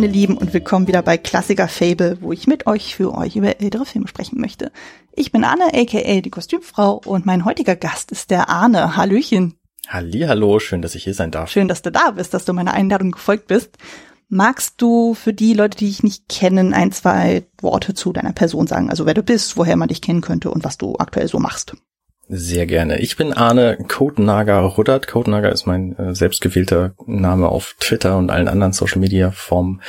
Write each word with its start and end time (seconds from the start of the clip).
meine 0.00 0.12
Lieben 0.12 0.38
und 0.38 0.54
willkommen 0.54 0.86
wieder 0.86 1.02
bei 1.02 1.18
Klassiker 1.18 1.68
Fable, 1.68 2.16
wo 2.22 2.32
ich 2.32 2.46
mit 2.46 2.66
euch 2.66 2.96
für 2.96 3.12
euch 3.14 3.36
über 3.36 3.60
ältere 3.60 3.84
Filme 3.84 4.08
sprechen 4.08 4.40
möchte. 4.40 4.72
Ich 5.12 5.30
bin 5.30 5.44
Anne, 5.44 5.74
aka 5.74 6.20
die 6.22 6.30
Kostümfrau 6.30 7.02
und 7.04 7.26
mein 7.26 7.44
heutiger 7.44 7.76
Gast 7.76 8.10
ist 8.10 8.30
der 8.30 8.48
Arne. 8.48 8.96
Hallöchen. 8.96 9.56
Hallo, 9.90 10.58
schön, 10.58 10.80
dass 10.80 10.94
ich 10.94 11.04
hier 11.04 11.12
sein 11.12 11.30
darf. 11.30 11.50
Schön, 11.50 11.68
dass 11.68 11.82
du 11.82 11.92
da 11.92 12.12
bist, 12.12 12.32
dass 12.32 12.46
du 12.46 12.54
meiner 12.54 12.72
Einladung 12.72 13.10
gefolgt 13.10 13.48
bist. 13.48 13.76
Magst 14.30 14.80
du 14.80 15.12
für 15.12 15.34
die 15.34 15.52
Leute, 15.52 15.76
die 15.76 15.88
dich 15.88 16.02
nicht 16.02 16.30
kennen, 16.30 16.72
ein, 16.72 16.92
zwei 16.92 17.44
Worte 17.60 17.92
zu 17.92 18.14
deiner 18.14 18.32
Person 18.32 18.66
sagen? 18.66 18.88
Also 18.88 19.04
wer 19.04 19.12
du 19.12 19.22
bist, 19.22 19.58
woher 19.58 19.76
man 19.76 19.88
dich 19.88 20.00
kennen 20.00 20.22
könnte 20.22 20.50
und 20.50 20.64
was 20.64 20.78
du 20.78 20.96
aktuell 20.96 21.28
so 21.28 21.38
machst? 21.38 21.74
Sehr 22.32 22.66
gerne. 22.66 23.00
Ich 23.00 23.16
bin 23.16 23.32
Arne 23.32 23.76
Codenager 23.88 24.60
Ruddert. 24.60 25.08
Codenager 25.08 25.50
ist 25.50 25.66
mein 25.66 25.98
äh, 25.98 26.14
selbstgewählter 26.14 26.94
Name 27.04 27.48
auf 27.48 27.74
Twitter 27.80 28.16
und 28.18 28.30
allen 28.30 28.46
anderen 28.46 28.72
Social 28.72 29.00
Media 29.00 29.32
Formen. 29.32 29.82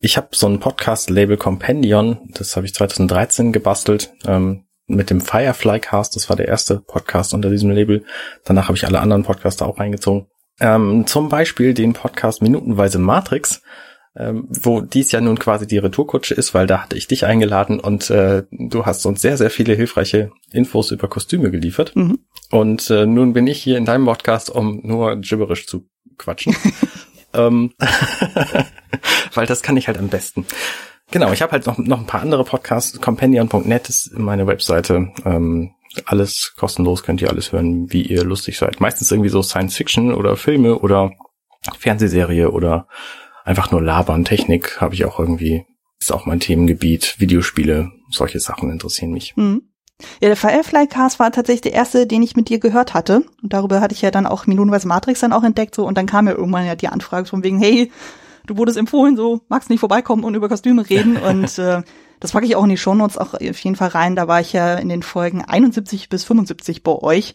Ich 0.00 0.16
habe 0.16 0.30
so 0.32 0.48
ein 0.48 0.58
Podcast-Label 0.58 1.36
Compendion, 1.36 2.18
das 2.34 2.56
habe 2.56 2.66
ich 2.66 2.74
2013 2.74 3.52
gebastelt, 3.52 4.12
ähm, 4.26 4.64
mit 4.88 5.08
dem 5.08 5.20
Firefly 5.20 5.78
Cast, 5.78 6.16
das 6.16 6.28
war 6.28 6.34
der 6.34 6.48
erste 6.48 6.80
Podcast 6.80 7.32
unter 7.32 7.48
diesem 7.48 7.70
Label. 7.70 8.04
Danach 8.44 8.64
habe 8.64 8.76
ich 8.76 8.88
alle 8.88 8.98
anderen 8.98 9.22
Podcaster 9.22 9.64
auch 9.64 9.78
reingezogen. 9.78 10.26
Ähm, 10.58 11.06
zum 11.06 11.28
Beispiel 11.28 11.74
den 11.74 11.92
Podcast 11.92 12.42
Minutenweise 12.42 12.98
Matrix, 12.98 13.62
ähm, 14.16 14.46
wo 14.48 14.80
dies 14.80 15.10
ja 15.12 15.20
nun 15.20 15.38
quasi 15.38 15.66
die 15.66 15.78
Retourkutsche 15.78 16.34
ist, 16.34 16.54
weil 16.54 16.66
da 16.66 16.82
hatte 16.82 16.96
ich 16.96 17.08
dich 17.08 17.26
eingeladen 17.26 17.80
und 17.80 18.10
äh, 18.10 18.44
du 18.50 18.86
hast 18.86 19.04
uns 19.06 19.20
sehr, 19.20 19.36
sehr 19.36 19.50
viele 19.50 19.74
hilfreiche 19.74 20.30
Infos 20.52 20.92
über 20.92 21.08
Kostüme 21.08 21.50
geliefert. 21.50 21.96
Mhm. 21.96 22.20
Und 22.50 22.90
äh, 22.90 23.06
nun 23.06 23.32
bin 23.32 23.46
ich 23.46 23.62
hier 23.62 23.76
in 23.76 23.84
deinem 23.84 24.04
Podcast, 24.04 24.50
um 24.50 24.80
nur 24.84 25.16
gibberisch 25.16 25.66
zu 25.66 25.88
quatschen. 26.16 26.54
ähm, 27.34 27.72
weil 29.34 29.46
das 29.46 29.62
kann 29.62 29.76
ich 29.76 29.88
halt 29.88 29.98
am 29.98 30.08
besten. 30.08 30.46
Genau, 31.10 31.32
ich 31.32 31.42
habe 31.42 31.52
halt 31.52 31.66
noch, 31.66 31.78
noch 31.78 31.98
ein 31.98 32.06
paar 32.06 32.22
andere 32.22 32.44
Podcasts. 32.44 33.00
Companion.net 33.00 33.88
ist 33.88 34.16
meine 34.16 34.46
Webseite. 34.46 35.12
Ähm, 35.24 35.72
alles 36.06 36.54
kostenlos, 36.56 37.02
könnt 37.02 37.22
ihr 37.22 37.30
alles 37.30 37.52
hören, 37.52 37.92
wie 37.92 38.02
ihr 38.02 38.24
lustig 38.24 38.58
seid. 38.58 38.80
Meistens 38.80 39.10
irgendwie 39.10 39.30
so 39.30 39.42
Science 39.42 39.76
Fiction 39.76 40.14
oder 40.14 40.36
Filme 40.36 40.78
oder 40.78 41.12
Fernsehserie 41.78 42.50
oder 42.50 42.88
einfach 43.44 43.70
nur 43.70 43.82
labern. 43.82 44.24
Technik 44.24 44.80
habe 44.80 44.94
ich 44.94 45.04
auch 45.04 45.20
irgendwie, 45.20 45.64
ist 46.00 46.12
auch 46.12 46.26
mein 46.26 46.40
Themengebiet. 46.40 47.20
Videospiele, 47.20 47.92
solche 48.10 48.40
Sachen 48.40 48.70
interessieren 48.70 49.12
mich. 49.12 49.36
Mhm. 49.36 49.62
Ja, 50.20 50.28
der 50.28 50.36
Firefly 50.36 50.88
Cast 50.88 51.20
war 51.20 51.30
tatsächlich 51.30 51.60
der 51.60 51.72
erste, 51.72 52.06
den 52.06 52.22
ich 52.22 52.34
mit 52.34 52.48
dir 52.48 52.58
gehört 52.58 52.94
hatte. 52.94 53.24
Und 53.42 53.52
darüber 53.52 53.80
hatte 53.80 53.94
ich 53.94 54.02
ja 54.02 54.10
dann 54.10 54.26
auch 54.26 54.46
minutenweise 54.46 54.88
Matrix 54.88 55.20
dann 55.20 55.32
auch 55.32 55.44
entdeckt, 55.44 55.74
so. 55.74 55.86
Und 55.86 55.96
dann 55.96 56.06
kam 56.06 56.26
ja 56.26 56.34
irgendwann 56.34 56.66
ja 56.66 56.74
die 56.74 56.88
Anfrage 56.88 57.26
von 57.26 57.44
wegen, 57.44 57.60
hey, 57.60 57.92
du 58.46 58.56
wurdest 58.56 58.76
empfohlen, 58.76 59.16
so, 59.16 59.42
magst 59.48 59.70
nicht 59.70 59.80
vorbeikommen 59.80 60.24
und 60.24 60.34
über 60.34 60.48
Kostüme 60.48 60.88
reden. 60.88 61.16
und 61.28 61.58
äh, 61.58 61.82
das 62.18 62.32
packe 62.32 62.46
ich 62.46 62.56
auch 62.56 62.64
in 62.64 62.70
die 62.70 62.76
Shownotes 62.76 63.18
auch 63.18 63.34
auf 63.34 63.58
jeden 63.58 63.76
Fall 63.76 63.88
rein. 63.88 64.16
Da 64.16 64.26
war 64.26 64.40
ich 64.40 64.52
ja 64.52 64.74
in 64.74 64.88
den 64.88 65.02
Folgen 65.02 65.44
71 65.44 66.08
bis 66.08 66.24
75 66.24 66.82
bei 66.82 66.92
euch, 66.92 67.34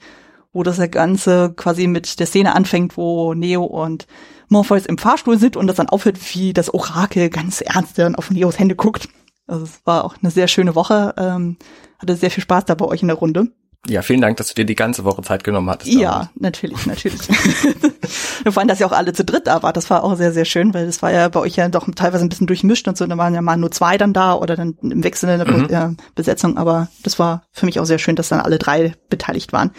wo 0.52 0.64
das 0.64 0.80
Ganze 0.92 1.54
quasi 1.56 1.88
mit 1.88 2.20
der 2.20 2.28
Szene 2.28 2.56
anfängt, 2.56 2.98
wo 2.98 3.34
Neo 3.34 3.64
und 3.64 4.08
Morpheus 4.50 4.86
im 4.86 4.98
Fahrstuhl 4.98 5.38
sind 5.38 5.56
und 5.56 5.68
das 5.68 5.78
dann 5.78 5.90
aufhört, 5.90 6.18
wie 6.34 6.54
das 6.54 6.74
Orakel 6.74 7.30
ganz 7.30 7.62
ernst 7.62 7.98
dann 7.98 8.16
auf 8.16 8.32
Neos 8.32 8.60
Hände 8.60 8.76
guckt. 8.76 9.08
Also 9.48 9.64
es 9.64 9.82
war 9.86 10.04
auch 10.04 10.16
eine 10.22 10.32
sehr 10.32 10.48
schöne 10.48 10.76
Woche. 10.76 11.14
Ähm, 11.18 11.58
hatte 12.00 12.16
sehr 12.16 12.32
viel 12.32 12.44
Spaß 12.44 12.66
da 12.66 12.76
bei 12.76 12.86
euch 12.86 13.02
in 13.02 13.08
der 13.08 13.18
Runde. 13.18 13.48
Ja, 13.88 14.02
vielen 14.02 14.20
Dank, 14.20 14.36
dass 14.38 14.50
du 14.50 14.56
dir 14.56 14.66
die 14.66 14.76
ganze 14.76 15.06
Woche 15.06 15.22
Zeit 15.22 15.44
genommen 15.44 15.70
hattest. 15.70 15.92
Ja, 15.92 16.30
natürlich, 16.36 16.86
natürlich. 16.86 17.22
Vor 18.44 18.58
allem, 18.58 18.68
dass 18.68 18.80
ihr 18.80 18.86
auch 18.86 18.92
alle 18.92 19.14
zu 19.14 19.24
dritt 19.24 19.48
da 19.48 19.64
wart, 19.64 19.78
das 19.78 19.90
war 19.90 20.04
auch 20.04 20.16
sehr, 20.18 20.34
sehr 20.34 20.46
schön, 20.46 20.74
weil 20.74 20.86
das 20.86 21.02
war 21.02 21.12
ja 21.12 21.30
bei 21.30 21.40
euch 21.40 21.56
ja 21.56 21.70
doch 21.70 21.90
teilweise 21.96 22.26
ein 22.26 22.30
bisschen 22.30 22.48
durchmischt 22.48 22.88
und 22.88 22.98
so, 22.98 23.06
da 23.06 23.18
waren 23.18 23.34
ja 23.34 23.42
mal 23.42 23.58
nur 23.58 23.72
zwei 23.72 23.98
dann 23.98 24.14
da 24.14 24.34
oder 24.34 24.56
dann 24.56 24.76
im 24.82 25.04
Wechsel 25.04 25.30
in 25.30 25.40
der 25.40 25.50
mhm. 25.50 25.68
Be 25.68 25.96
Besetzung, 26.16 26.58
aber 26.58 26.90
das 27.04 27.20
war 27.20 27.44
für 27.52 27.66
mich 27.66 27.80
auch 27.80 27.86
sehr 27.86 28.00
schön, 28.00 28.16
dass 28.16 28.30
dann 28.30 28.42
alle 28.42 28.60
drei 28.60 28.96
beteiligt 29.10 29.54
waren. 29.54 29.72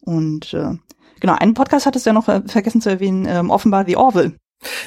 Und 0.00 0.52
äh, 0.54 0.74
genau, 1.20 1.34
einen 1.34 1.54
Podcast 1.54 1.86
hattest 1.86 2.06
du 2.06 2.10
ja 2.10 2.14
noch 2.14 2.28
äh, 2.28 2.42
vergessen 2.46 2.80
zu 2.80 2.90
erwähnen, 2.90 3.26
ähm, 3.28 3.50
offenbar 3.50 3.84
The 3.86 3.96
Orville. 3.96 4.32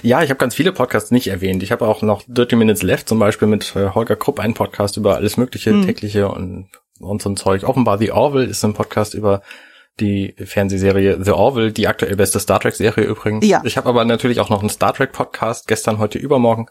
Ja, 0.02 0.22
ich 0.22 0.30
habe 0.30 0.38
ganz 0.38 0.54
viele 0.54 0.74
Podcasts 0.74 1.12
nicht 1.12 1.28
erwähnt. 1.28 1.64
Ich 1.64 1.72
habe 1.72 1.88
auch 1.88 2.02
noch 2.02 2.24
30 2.28 2.58
Minutes 2.58 2.84
Left 2.84 3.08
zum 3.08 3.20
Beispiel 3.20 3.48
mit 3.48 3.74
äh, 3.76 3.90
Holger 3.90 4.18
Krupp 4.18 4.40
einen 4.40 4.54
Podcast 4.54 4.98
über 4.98 5.16
alles 5.16 5.38
Mögliche, 5.38 5.72
mhm. 5.72 5.86
tägliche 5.86 6.28
und 6.30 6.68
und 7.02 7.22
so 7.22 7.30
ein 7.30 7.38
Zeug. 7.38 7.64
Offenbar 7.64 7.98
The 7.98 8.12
Orville 8.12 8.46
ist 8.46 8.64
ein 8.64 8.74
Podcast 8.74 9.14
über 9.14 9.42
die 10.00 10.36
Fernsehserie 10.38 11.24
The 11.24 11.32
Orville, 11.32 11.72
die 11.72 11.88
aktuell 11.88 12.16
beste 12.16 12.40
Star 12.40 12.60
Trek 12.60 12.76
Serie 12.76 13.04
übrigens. 13.04 13.46
Ja. 13.46 13.62
Ich 13.66 13.78
habe 13.78 13.90
aber 13.90 14.06
natürlich 14.06 14.40
auch 14.40 14.50
noch 14.50 14.62
einen 14.62 14.70
Star 14.70 14.94
Trek 14.94 15.12
Podcast 15.12 15.68
gestern, 15.68 16.00
heute, 16.00 16.18
übermorgen, 16.18 16.68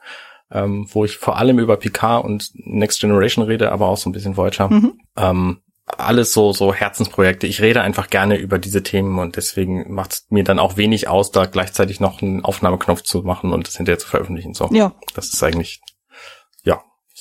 ähm, 0.50 0.86
wo 0.90 1.04
ich 1.04 1.16
vor 1.16 1.36
allem 1.36 1.58
über 1.58 1.76
Picard 1.76 2.24
und 2.24 2.50
Next 2.54 3.00
Generation 3.00 3.44
rede, 3.44 3.72
aber 3.72 3.88
auch 3.88 3.98
so 3.98 4.08
ein 4.08 4.12
bisschen 4.12 4.36
Voyager. 4.36 4.68
Mhm. 4.68 5.00
Ähm, 5.16 5.58
alles 5.98 6.32
so 6.32 6.52
so 6.52 6.72
Herzensprojekte. 6.74 7.46
Ich 7.46 7.60
rede 7.60 7.82
einfach 7.82 8.10
gerne 8.10 8.36
über 8.36 8.58
diese 8.58 8.82
Themen 8.82 9.18
und 9.18 9.36
deswegen 9.36 9.92
macht 9.92 10.12
es 10.12 10.26
mir 10.30 10.44
dann 10.44 10.58
auch 10.58 10.76
wenig 10.76 11.08
aus, 11.08 11.30
da 11.30 11.46
gleichzeitig 11.46 12.00
noch 12.00 12.22
einen 12.22 12.44
Aufnahmeknopf 12.44 13.02
zu 13.02 13.22
machen 13.22 13.52
und 13.52 13.66
das 13.66 13.76
hinterher 13.76 13.98
zu 13.98 14.08
veröffentlichen. 14.08 14.54
So, 14.54 14.68
ja. 14.72 14.92
Das 15.14 15.32
ist 15.32 15.42
eigentlich 15.42 15.80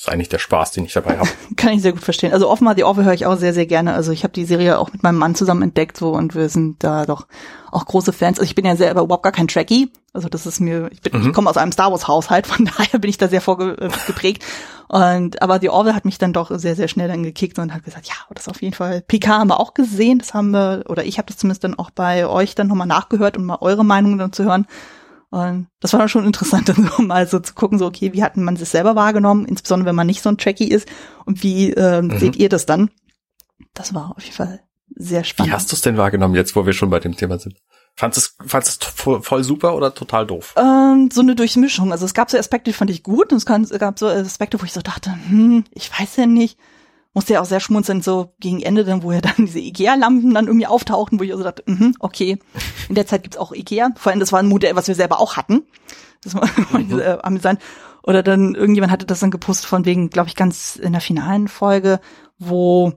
ist 0.00 0.08
eigentlich 0.08 0.30
der 0.30 0.38
Spaß, 0.38 0.70
den 0.70 0.86
ich 0.86 0.94
dabei 0.94 1.18
habe. 1.18 1.28
Kann 1.56 1.74
ich 1.74 1.82
sehr 1.82 1.92
gut 1.92 2.02
verstehen. 2.02 2.32
Also 2.32 2.48
offenbar 2.48 2.74
die 2.74 2.84
Orville 2.84 3.04
höre 3.04 3.12
ich 3.12 3.26
auch 3.26 3.36
sehr, 3.36 3.52
sehr 3.52 3.66
gerne. 3.66 3.92
Also 3.92 4.12
ich 4.12 4.24
habe 4.24 4.32
die 4.32 4.46
Serie 4.46 4.78
auch 4.78 4.90
mit 4.92 5.02
meinem 5.02 5.18
Mann 5.18 5.34
zusammen 5.34 5.60
entdeckt 5.60 5.98
so 5.98 6.12
und 6.12 6.34
wir 6.34 6.48
sind 6.48 6.82
da 6.82 7.04
doch 7.04 7.26
auch 7.70 7.84
große 7.84 8.14
Fans. 8.14 8.38
Also 8.38 8.48
ich 8.48 8.54
bin 8.54 8.64
ja 8.64 8.76
selber 8.76 9.02
überhaupt 9.02 9.24
gar 9.24 9.32
kein 9.32 9.46
Trekkie. 9.46 9.92
Also 10.14 10.30
das 10.30 10.46
ist 10.46 10.58
mir, 10.58 10.88
ich, 10.90 11.02
bin, 11.02 11.20
mhm. 11.20 11.28
ich 11.28 11.34
komme 11.34 11.50
aus 11.50 11.58
einem 11.58 11.70
Star 11.70 11.90
Wars 11.90 12.08
Haushalt, 12.08 12.46
von 12.46 12.64
daher 12.78 12.98
bin 12.98 13.10
ich 13.10 13.18
da 13.18 13.28
sehr 13.28 13.42
vorgeprägt. 13.42 14.42
Und 14.88 15.42
aber 15.42 15.58
die 15.58 15.68
Orville 15.68 15.94
hat 15.94 16.06
mich 16.06 16.16
dann 16.16 16.32
doch 16.32 16.50
sehr, 16.50 16.76
sehr 16.76 16.88
schnell 16.88 17.08
dann 17.08 17.22
gekickt 17.22 17.58
und 17.58 17.74
hat 17.74 17.84
gesagt, 17.84 18.08
ja, 18.08 18.14
das 18.34 18.48
auf 18.48 18.62
jeden 18.62 18.74
Fall. 18.74 19.02
PK 19.02 19.38
haben 19.38 19.50
wir 19.50 19.60
auch 19.60 19.74
gesehen, 19.74 20.18
das 20.18 20.32
haben 20.32 20.50
wir, 20.50 20.84
oder 20.88 21.04
ich 21.04 21.18
habe 21.18 21.26
das 21.26 21.36
zumindest 21.36 21.62
dann 21.62 21.78
auch 21.78 21.90
bei 21.90 22.26
euch 22.26 22.54
dann 22.54 22.68
nochmal 22.68 22.86
nachgehört, 22.86 23.36
um 23.36 23.44
mal 23.44 23.58
eure 23.60 23.84
Meinung 23.84 24.16
dann 24.16 24.32
zu 24.32 24.44
hören. 24.44 24.66
Und 25.30 25.68
das 25.78 25.92
war 25.92 26.00
dann 26.00 26.08
schon 26.08 26.26
interessant, 26.26 26.68
dann 26.68 26.90
so 26.96 27.02
mal 27.02 27.26
so 27.26 27.38
zu 27.38 27.54
gucken, 27.54 27.78
so, 27.78 27.86
okay, 27.86 28.12
wie 28.12 28.22
hat 28.22 28.36
man 28.36 28.56
sich 28.56 28.68
selber 28.68 28.96
wahrgenommen, 28.96 29.44
insbesondere 29.46 29.88
wenn 29.88 29.96
man 29.96 30.06
nicht 30.06 30.22
so 30.22 30.28
ein 30.28 30.38
Trekkie 30.38 30.68
ist 30.68 30.88
und 31.24 31.42
wie 31.42 31.72
äh, 31.72 32.02
mhm. 32.02 32.18
seht 32.18 32.36
ihr 32.36 32.48
das 32.48 32.66
dann? 32.66 32.90
Das 33.74 33.94
war 33.94 34.14
auf 34.16 34.22
jeden 34.22 34.36
Fall 34.36 34.60
sehr 34.96 35.24
spannend. 35.24 35.50
Wie 35.50 35.54
hast 35.54 35.70
du 35.70 35.76
es 35.76 35.82
denn 35.82 35.96
wahrgenommen, 35.96 36.34
jetzt 36.34 36.56
wo 36.56 36.66
wir 36.66 36.72
schon 36.72 36.90
bei 36.90 36.98
dem 36.98 37.16
Thema 37.16 37.38
sind? 37.38 37.56
Fandest 37.96 38.36
du 38.40 38.56
es 38.56 38.78
voll 39.26 39.44
super 39.44 39.74
oder 39.74 39.94
total 39.94 40.26
doof? 40.26 40.54
Ähm, 40.56 41.10
so 41.12 41.20
eine 41.20 41.34
Durchmischung. 41.34 41.92
Also 41.92 42.06
es 42.06 42.14
gab 42.14 42.30
so 42.30 42.38
Aspekte, 42.38 42.70
die 42.70 42.74
fand 42.74 42.90
ich 42.90 43.02
gut 43.02 43.32
und 43.32 43.36
es 43.36 43.44
gab 43.44 43.98
so 43.98 44.06
Aspekte, 44.08 44.60
wo 44.60 44.64
ich 44.64 44.72
so 44.72 44.80
dachte, 44.80 45.12
hm, 45.28 45.64
ich 45.72 45.90
weiß 45.98 46.16
ja 46.16 46.26
nicht 46.26 46.58
musste 47.12 47.34
ja 47.34 47.40
auch 47.40 47.46
sehr 47.46 47.60
schmunzeln, 47.60 48.02
so 48.02 48.34
gegen 48.38 48.62
Ende 48.62 48.84
dann, 48.84 49.02
wo 49.02 49.12
ja 49.12 49.20
dann 49.20 49.34
diese 49.38 49.58
Ikea-Lampen 49.58 50.34
dann 50.34 50.46
irgendwie 50.46 50.66
auftauchten, 50.66 51.18
wo 51.18 51.24
ich 51.24 51.32
also 51.32 51.44
dachte, 51.44 51.64
mh, 51.66 51.92
okay, 52.00 52.38
in 52.88 52.94
der 52.94 53.06
Zeit 53.06 53.22
gibt's 53.22 53.38
auch 53.38 53.52
Ikea. 53.52 53.90
Vor 53.96 54.10
allem, 54.10 54.20
das 54.20 54.32
war 54.32 54.40
ein 54.40 54.48
Modell, 54.48 54.76
was 54.76 54.88
wir 54.88 54.94
selber 54.94 55.20
auch 55.20 55.36
hatten. 55.36 55.62
Das 56.22 56.34
war 56.34 56.48
mhm. 56.78 56.98
äh, 56.98 57.18
amüsant. 57.22 57.60
Oder 58.02 58.22
dann 58.22 58.54
irgendjemand 58.54 58.92
hatte 58.92 59.06
das 59.06 59.20
dann 59.20 59.30
gepostet 59.30 59.66
von 59.66 59.84
wegen, 59.84 60.10
glaube 60.10 60.28
ich, 60.28 60.36
ganz 60.36 60.76
in 60.76 60.92
der 60.92 61.02
finalen 61.02 61.48
Folge, 61.48 62.00
wo 62.38 62.94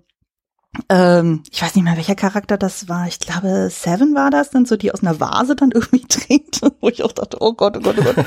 ähm, 0.90 1.44
ich 1.52 1.62
weiß 1.62 1.76
nicht 1.76 1.84
mehr, 1.84 1.96
welcher 1.98 2.16
Charakter 2.16 2.58
das 2.58 2.90
war. 2.90 3.08
Ich 3.08 3.20
glaube, 3.20 3.70
Seven 3.70 4.16
war 4.16 4.32
das 4.32 4.50
dann 4.50 4.66
so, 4.66 4.76
die 4.76 4.92
aus 4.92 5.04
einer 5.04 5.20
Vase 5.20 5.56
dann 5.56 5.72
irgendwie 5.74 6.06
trinkt, 6.06 6.62
wo 6.82 6.90
ich 6.90 7.04
auch 7.04 7.12
dachte, 7.12 7.38
oh 7.42 7.54
Gott, 7.54 7.78
oh 7.78 7.82
Gott, 7.82 7.96
oh 8.00 8.04
Gott. 8.04 8.26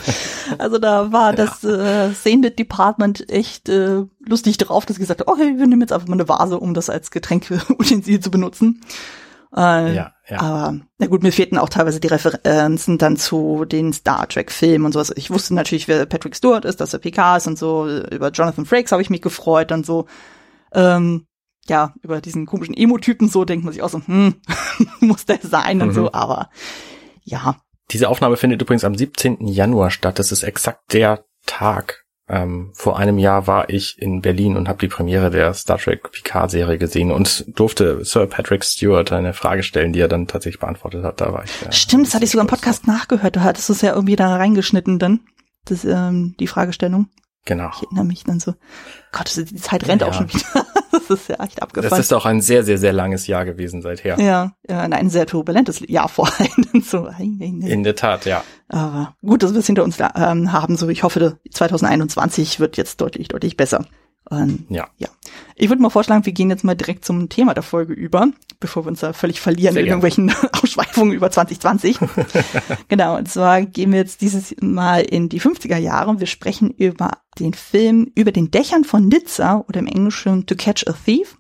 also 0.59 0.79
da 0.79 1.13
war 1.13 1.33
das 1.33 1.65
äh, 1.65 2.13
Szenenbild 2.15 2.59
Department 2.59 3.29
echt 3.31 3.69
äh, 3.69 4.05
lustig 4.25 4.59
drauf, 4.59 4.87
dass 4.87 4.97
sie 4.97 5.01
gesagt 5.01 5.21
hat, 5.21 5.29
oh 5.29 5.37
hey, 5.37 5.59
wir 5.59 5.67
nehmen 5.67 5.81
jetzt 5.81 5.93
einfach 5.93 6.07
mal 6.07 6.15
eine 6.15 6.29
Vase, 6.29 6.61
um 6.61 6.73
das 6.73 6.89
als 6.89 7.11
Getränkutensil 7.11 8.21
zu 8.21 8.31
benutzen. 8.31 8.81
Äh, 9.57 9.95
ja, 9.95 10.13
ja. 10.29 10.41
Aber 10.41 10.81
na 10.99 11.07
gut, 11.07 11.23
mir 11.23 11.33
fehlten 11.33 11.59
auch 11.59 11.69
teilweise 11.69 11.99
die 11.99 12.09
Referenzen 12.09 12.99
dann 12.99 13.17
zu 13.17 13.65
den 13.65 13.93
Star 13.93 14.29
Trek 14.29 14.53
Filmen 14.53 14.85
und 14.87 14.93
sowas. 14.93 15.13
Ich 15.17 15.31
wusste 15.31 15.55
natürlich, 15.55 15.89
wer 15.89 16.07
Patrick 16.07 16.37
Stewart 16.37 16.65
ist, 16.65 16.81
dass 16.81 16.93
er 16.93 17.01
PK 17.01 17.39
ist 17.39 17.47
und 17.47 17.59
so. 17.59 17.89
Über 17.89 18.31
Jonathan 18.31 18.67
Frakes 18.67 18.93
habe 18.93 19.03
ich 19.03 19.11
mich 19.11 19.23
gefreut 19.23 19.73
und 19.73 19.87
so. 19.87 20.07
Ähm, 20.73 21.27
ja, 21.71 21.95
über 22.03 22.21
diesen 22.21 22.47
komischen 22.47 22.77
Emo-Typen 22.77 23.29
so 23.29 23.45
denkt 23.45 23.65
man 23.65 23.73
sich 23.73 23.83
auch 23.83 23.89
so, 23.89 24.01
hm, 24.05 24.37
muss 25.01 25.27
der 25.27 25.39
sein 25.43 25.83
und 25.83 25.89
mhm. 25.89 25.95
so, 25.95 26.13
aber 26.13 26.51
ja. 27.23 27.57
Diese 27.91 28.09
Aufnahme 28.09 28.37
findet 28.37 28.63
übrigens 28.63 28.85
am 28.85 28.97
17. 28.97 29.47
Januar 29.47 29.91
statt. 29.91 30.19
Das 30.19 30.33
ist 30.33 30.43
exakt 30.43 30.93
der 30.93 31.25
Tag. 31.47 32.07
Ähm, 32.29 32.73
vor 32.75 32.99
einem 32.99 33.19
Jahr 33.19 33.47
war 33.47 33.71
ich 33.71 33.97
in 33.99 34.21
Berlin 34.21 34.57
und 34.57 34.69
habe 34.69 34.81
die 34.81 34.89
Premiere 34.89 35.31
der 35.31 35.55
Star 35.55 35.79
Trek 35.79 36.11
Picard-Serie 36.11 36.77
gesehen 36.77 37.13
und 37.13 37.45
durfte 37.57 38.05
Sir 38.05 38.27
Patrick 38.27 38.65
Stewart 38.65 39.13
eine 39.13 39.33
Frage 39.33 39.63
stellen, 39.63 39.93
die 39.93 40.01
er 40.01 40.09
dann 40.09 40.27
tatsächlich 40.27 40.59
beantwortet 40.59 41.05
hat. 41.05 41.21
Da 41.21 41.33
war 41.33 41.45
ich. 41.45 41.63
Äh, 41.65 41.73
Stimmt, 41.73 42.09
das 42.09 42.15
hatte 42.15 42.25
ich 42.25 42.33
sogar 42.33 42.45
im 42.45 42.49
Podcast 42.51 42.89
nachgehört. 42.89 43.37
Du 43.37 43.45
hattest 43.45 43.71
es 43.71 43.81
ja 43.81 43.95
irgendwie 43.95 44.17
da 44.17 44.35
reingeschnitten 44.35 44.99
dann, 44.99 45.21
das, 45.67 45.85
ähm, 45.85 46.35
die 46.41 46.49
Fragestellung. 46.49 47.09
Genau. 47.45 47.71
Ich 47.77 47.85
erinnere 47.85 48.05
mich 48.05 48.25
dann 48.25 48.41
so. 48.41 48.55
Gott, 49.13 49.35
die 49.37 49.55
Zeit 49.55 49.87
rennt 49.87 50.03
ja. 50.03 50.09
auch 50.09 50.15
schon 50.15 50.29
wieder. 50.29 50.67
Das 51.09 51.21
ist 51.21 51.29
ja 51.29 51.43
echt 51.43 51.63
abgefahren. 51.63 51.91
Das 51.91 51.99
ist 51.99 52.13
auch 52.13 52.27
ein 52.27 52.41
sehr, 52.41 52.65
sehr, 52.65 52.79
sehr 52.79 52.93
langes 52.93 53.27
Jahr 53.27 53.45
gewesen 53.45 53.83
seither. 53.83 54.19
Ja, 54.21 54.53
ja 54.69 54.81
ein 54.81 55.11
sehr 55.11 55.27
turbulentes 55.27 55.83
Jahr 55.87 56.09
vor 56.09 56.29
allem. 56.39 56.83
so, 56.85 57.09
In 57.19 57.83
der 57.85 57.95
Tat, 57.95 58.25
ja. 58.27 58.43
Aber 58.69 59.15
gut, 59.23 59.43
dass 59.43 59.53
wir 59.53 59.61
es 59.61 59.67
hinter 59.67 59.85
uns 59.85 59.99
ähm, 60.01 60.53
haben. 60.53 60.77
So, 60.77 60.89
ich 60.89 61.03
hoffe, 61.03 61.39
2021 61.51 62.61
wird 62.61 62.77
jetzt 62.77 63.01
deutlich, 63.01 63.29
deutlich 63.29 63.57
besser. 63.57 63.85
Ähm, 64.31 64.67
ja. 64.69 64.89
ja. 64.99 65.09
Ich 65.55 65.69
würde 65.69 65.83
mal 65.83 65.91
vorschlagen, 65.91 66.27
wir 66.27 66.33
gehen 66.33 66.51
jetzt 66.51 66.65
mal 66.65 66.75
direkt 66.75 67.05
zum 67.05 67.29
Thema 67.29 67.55
der 67.55 67.63
Folge 67.63 67.93
über, 67.93 68.29
bevor 68.61 68.85
wir 68.85 68.89
uns 68.89 69.01
da 69.01 69.13
völlig 69.13 69.41
verlieren 69.41 69.75
Sehr 69.75 69.83
in 69.83 69.89
irgendwelchen 69.89 70.33
Ausschweifungen 70.63 71.13
über 71.13 71.31
2020. 71.31 71.99
genau, 72.89 73.17
und 73.17 73.29
zwar 73.29 73.63
gehen 73.63 73.93
wir 73.93 73.99
jetzt 73.99 74.21
dieses 74.21 74.55
Mal 74.61 75.03
in 75.03 75.29
die 75.29 75.41
50er 75.41 75.77
Jahre. 75.77 76.21
Wir 76.21 76.27
sprechen 76.27 76.71
über 76.71 77.11
den 77.39 77.55
Film 77.55 78.11
Über 78.15 78.33
den 78.33 78.51
Dächern 78.51 78.85
von 78.85 79.09
Nizza 79.09 79.65
oder 79.69 79.81
im 79.81 79.87
Englischen 79.87 80.47
To 80.47 80.55
Catch 80.55 80.87
a 80.87 80.93
Thief. 80.93 81.37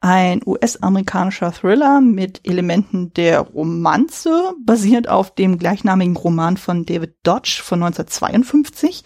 Ein 0.00 0.42
US-amerikanischer 0.44 1.52
Thriller 1.52 2.00
mit 2.00 2.46
Elementen 2.46 3.14
der 3.14 3.40
Romanze, 3.40 4.52
basiert 4.64 5.08
auf 5.08 5.34
dem 5.34 5.58
gleichnamigen 5.58 6.16
Roman 6.16 6.58
von 6.58 6.84
David 6.84 7.14
Dodge 7.22 7.62
von 7.62 7.82
1952 7.82 9.04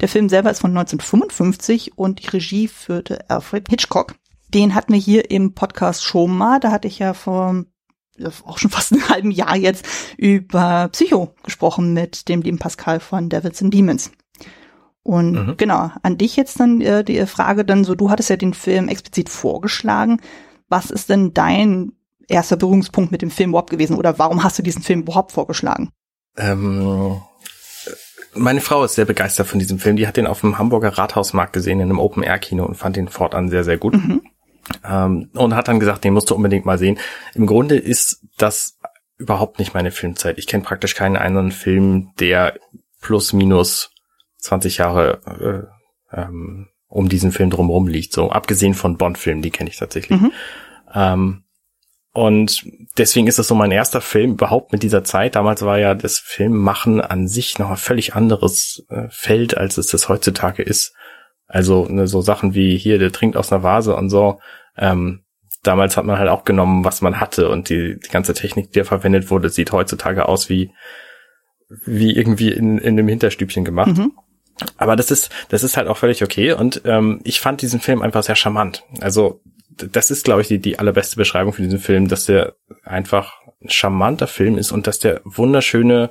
der 0.00 0.08
Film 0.08 0.28
selber 0.28 0.50
ist 0.50 0.60
von 0.60 0.70
1955 0.70 1.98
und 1.98 2.22
die 2.22 2.28
Regie 2.28 2.68
führte 2.68 3.28
Alfred 3.28 3.68
Hitchcock. 3.68 4.14
Den 4.54 4.74
hatten 4.74 4.92
wir 4.92 5.00
hier 5.00 5.30
im 5.30 5.54
Podcast 5.54 6.04
schon 6.04 6.36
mal. 6.36 6.60
Da 6.60 6.70
hatte 6.70 6.88
ich 6.88 6.98
ja 6.98 7.14
vor 7.14 7.64
auch 8.44 8.58
schon 8.58 8.70
fast 8.70 8.92
einem 8.92 9.08
halben 9.08 9.30
Jahr 9.30 9.56
jetzt 9.56 9.86
über 10.16 10.88
Psycho 10.92 11.34
gesprochen 11.42 11.94
mit 11.94 12.28
dem 12.28 12.42
lieben 12.42 12.58
Pascal 12.58 13.00
von 13.00 13.28
Devils 13.28 13.62
and 13.62 13.72
Demons. 13.72 14.10
Und 15.02 15.32
mhm. 15.32 15.56
genau, 15.56 15.90
an 16.02 16.18
dich 16.18 16.36
jetzt 16.36 16.60
dann 16.60 16.80
äh, 16.80 17.02
die 17.02 17.24
Frage 17.26 17.64
dann 17.64 17.84
so, 17.84 17.94
du 17.94 18.10
hattest 18.10 18.30
ja 18.30 18.36
den 18.36 18.52
Film 18.52 18.88
explizit 18.88 19.30
vorgeschlagen. 19.30 20.20
Was 20.68 20.90
ist 20.90 21.08
denn 21.08 21.32
dein 21.32 21.92
erster 22.28 22.56
Berührungspunkt 22.56 23.10
mit 23.10 23.22
dem 23.22 23.30
Film 23.30 23.50
überhaupt 23.50 23.70
gewesen 23.70 23.96
oder 23.96 24.18
warum 24.18 24.44
hast 24.44 24.58
du 24.58 24.62
diesen 24.62 24.82
Film 24.82 25.00
überhaupt 25.00 25.32
vorgeschlagen? 25.32 25.90
Ähm, 26.36 27.20
meine 28.34 28.60
Frau 28.60 28.84
ist 28.84 28.94
sehr 28.94 29.06
begeistert 29.06 29.48
von 29.48 29.58
diesem 29.58 29.78
Film. 29.78 29.96
Die 29.96 30.06
hat 30.06 30.16
den 30.16 30.26
auf 30.26 30.40
dem 30.40 30.58
Hamburger 30.58 30.90
Rathausmarkt 30.90 31.52
gesehen 31.52 31.80
in 31.80 31.90
einem 31.90 31.98
Open-Air-Kino 31.98 32.64
und 32.64 32.76
fand 32.76 32.96
den 32.96 33.08
fortan 33.08 33.48
sehr, 33.48 33.64
sehr 33.64 33.78
gut. 33.78 33.94
Mhm. 33.94 34.22
Ähm, 34.84 35.30
und 35.34 35.54
hat 35.54 35.68
dann 35.68 35.80
gesagt, 35.80 36.04
den 36.04 36.14
musst 36.14 36.30
du 36.30 36.34
unbedingt 36.34 36.66
mal 36.66 36.78
sehen. 36.78 36.98
Im 37.34 37.46
Grunde 37.46 37.76
ist 37.76 38.22
das 38.36 38.78
überhaupt 39.18 39.58
nicht 39.58 39.74
meine 39.74 39.90
Filmzeit. 39.90 40.38
Ich 40.38 40.46
kenne 40.46 40.62
praktisch 40.62 40.94
keinen 40.94 41.16
anderen 41.16 41.52
Film, 41.52 42.10
der 42.18 42.58
plus 43.00 43.32
minus 43.32 43.90
20 44.38 44.78
Jahre 44.78 45.68
äh, 46.12 46.16
ähm, 46.20 46.68
um 46.88 47.08
diesen 47.08 47.32
Film 47.32 47.50
drumherum 47.50 47.86
liegt. 47.86 48.12
So 48.12 48.30
abgesehen 48.30 48.74
von 48.74 48.96
Bond-Filmen, 48.96 49.42
die 49.42 49.50
kenne 49.50 49.70
ich 49.70 49.76
tatsächlich. 49.76 50.20
Mhm. 50.20 50.32
Ähm, 50.94 51.44
und 52.12 52.64
deswegen 52.98 53.28
ist 53.28 53.38
es 53.38 53.46
so 53.46 53.54
mein 53.54 53.70
erster 53.70 54.00
Film 54.00 54.32
überhaupt 54.32 54.72
mit 54.72 54.82
dieser 54.82 55.04
Zeit. 55.04 55.36
Damals 55.36 55.62
war 55.62 55.78
ja 55.78 55.94
das 55.94 56.18
Filmmachen 56.18 57.00
an 57.00 57.28
sich 57.28 57.58
noch 57.58 57.70
ein 57.70 57.76
völlig 57.76 58.14
anderes 58.16 58.84
äh, 58.88 59.06
Feld, 59.10 59.56
als 59.56 59.78
es 59.78 59.86
das 59.86 60.08
heutzutage 60.08 60.62
ist. 60.62 60.92
Also 61.50 61.86
ne, 61.86 62.06
so 62.06 62.20
Sachen 62.20 62.54
wie 62.54 62.78
hier, 62.78 62.98
der 62.98 63.12
trinkt 63.12 63.36
aus 63.36 63.52
einer 63.52 63.62
Vase 63.62 63.94
und 63.96 64.08
so. 64.08 64.40
Ähm, 64.76 65.24
damals 65.62 65.96
hat 65.96 66.04
man 66.04 66.18
halt 66.18 66.28
auch 66.28 66.44
genommen, 66.44 66.84
was 66.84 67.02
man 67.02 67.20
hatte 67.20 67.48
und 67.48 67.68
die, 67.68 67.98
die 67.98 68.08
ganze 68.08 68.34
Technik, 68.34 68.72
die 68.72 68.78
da 68.78 68.84
verwendet 68.84 69.30
wurde, 69.30 69.50
sieht 69.50 69.72
heutzutage 69.72 70.28
aus 70.28 70.48
wie 70.48 70.72
wie 71.84 72.16
irgendwie 72.16 72.50
in, 72.50 72.78
in 72.78 72.98
einem 72.98 73.08
Hinterstübchen 73.08 73.64
gemacht. 73.64 73.96
Mhm. 73.96 74.12
Aber 74.76 74.96
das 74.96 75.10
ist, 75.10 75.30
das 75.48 75.62
ist 75.62 75.76
halt 75.76 75.88
auch 75.88 75.96
völlig 75.96 76.22
okay. 76.22 76.52
Und 76.52 76.82
ähm, 76.84 77.20
ich 77.24 77.40
fand 77.40 77.62
diesen 77.62 77.80
Film 77.80 78.02
einfach 78.02 78.22
sehr 78.22 78.36
charmant. 78.36 78.84
Also 79.00 79.40
das 79.70 80.10
ist, 80.10 80.24
glaube 80.24 80.42
ich, 80.42 80.48
die, 80.48 80.58
die 80.58 80.78
allerbeste 80.78 81.16
Beschreibung 81.16 81.52
für 81.52 81.62
diesen 81.62 81.78
Film, 81.78 82.08
dass 82.08 82.26
der 82.26 82.54
einfach 82.82 83.34
ein 83.62 83.70
charmanter 83.70 84.26
Film 84.26 84.58
ist 84.58 84.72
und 84.72 84.86
dass 84.86 84.98
der 84.98 85.20
wunderschöne 85.24 86.10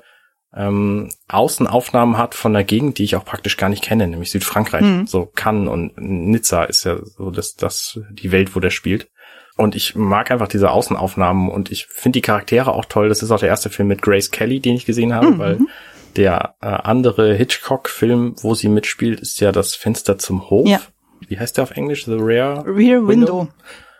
ähm, 0.56 1.10
Außenaufnahmen 1.28 2.18
hat 2.18 2.36
von 2.36 2.54
der 2.54 2.63
Gegend, 2.63 2.98
die 2.98 3.04
ich 3.04 3.16
auch 3.16 3.25
praktisch 3.25 3.57
gar 3.57 3.69
nicht 3.69 3.84
kenne, 3.84 4.07
nämlich 4.07 4.31
Südfrankreich. 4.31 4.81
Mhm. 4.81 5.07
So 5.07 5.25
Cannes 5.25 5.69
und 5.69 5.98
Nizza 5.98 6.63
ist 6.63 6.86
ja 6.86 6.98
so 7.04 7.31
das, 7.31 7.56
das 7.56 8.00
die 8.12 8.31
Welt, 8.31 8.56
wo 8.56 8.60
der 8.60 8.72
spielt. 8.72 9.10
Und 9.57 9.75
ich 9.75 9.96
mag 9.96 10.31
einfach 10.31 10.48
diese 10.48 10.72
Außenaufnahmen 10.72 11.50
und 11.50 11.69
ich 11.69 11.86
finde 11.88 12.18
die 12.18 12.22
Charaktere 12.22 12.74
auch 12.74 12.86
toll. 12.86 13.10
Das 13.10 13.22
ist 13.22 13.31
auch 13.31 13.40
der 13.40 13.50
erste 13.50 13.69
Film 13.69 13.90
mit 13.90 14.01
Grace 14.01 14.31
Kelly, 14.31 14.60
den 14.60 14.75
ich 14.75 14.86
gesehen 14.86 15.13
habe, 15.13 15.31
mhm. 15.31 15.40
weil 15.40 15.60
der 16.16 16.56
äh, 16.62 16.68
andere 16.68 17.34
Hitchcock-Film, 17.36 18.36
wo 18.42 18.56
sie 18.56 18.69
mitspielt, 18.69 19.19
ist 19.19 19.40
ja 19.42 19.52
das 19.52 19.75
Fenster 19.75 20.18
zum 20.18 20.50
Hof. 20.50 20.68
Ja 20.68 20.81
wie 21.28 21.40
heißt 21.40 21.57
der 21.57 21.63
auf 21.63 21.72
Englisch? 21.72 22.06
The 22.06 22.18
Rare, 22.18 22.63
Rear 22.66 23.07
Window. 23.07 23.07
Window. 23.07 23.48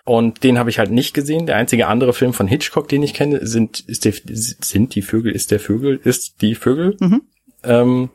Und 0.10 0.44
den 0.44 0.58
habe 0.58 0.72
ich 0.72 0.80
halt 0.80 0.90
nicht 0.90 1.14
gesehen. 1.14 1.46
Der 1.46 1.58
einzige 1.58 1.86
andere 1.86 2.14
Film 2.14 2.34
von 2.34 2.48
Hitchcock, 2.48 2.88
den 2.88 3.04
ich 3.04 3.14
kenne, 3.14 3.46
sind, 3.46 3.82
ist 3.82 4.06
der, 4.06 4.14
sind 4.26 4.96
die 4.96 5.04
Vögel, 5.04 5.32
ist 5.32 5.52
der 5.52 5.60
Vögel, 5.60 6.00
ist 6.04 6.42
die 6.42 6.56
Vögel. 6.56 6.98
Mhm. 7.00 7.22
Ähm, 7.64 8.10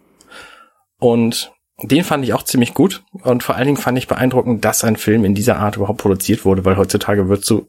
und 0.99 1.53
den 1.81 2.03
fand 2.03 2.25
ich 2.25 2.35
auch 2.35 2.43
ziemlich 2.43 2.75
gut. 2.75 3.05
Und 3.23 3.45
vor 3.45 3.55
allen 3.55 3.67
Dingen 3.67 3.77
fand 3.77 3.97
ich 3.97 4.09
beeindruckend, 4.09 4.65
dass 4.65 4.83
ein 4.83 4.97
Film 4.97 5.25
in 5.25 5.37
dieser 5.37 5.59
Art 5.59 5.77
überhaupt 5.77 6.01
produziert 6.01 6.45
wurde, 6.45 6.65
weil 6.65 6.77
heutzutage 6.77 7.29
würdest 7.29 7.49
du 7.49 7.69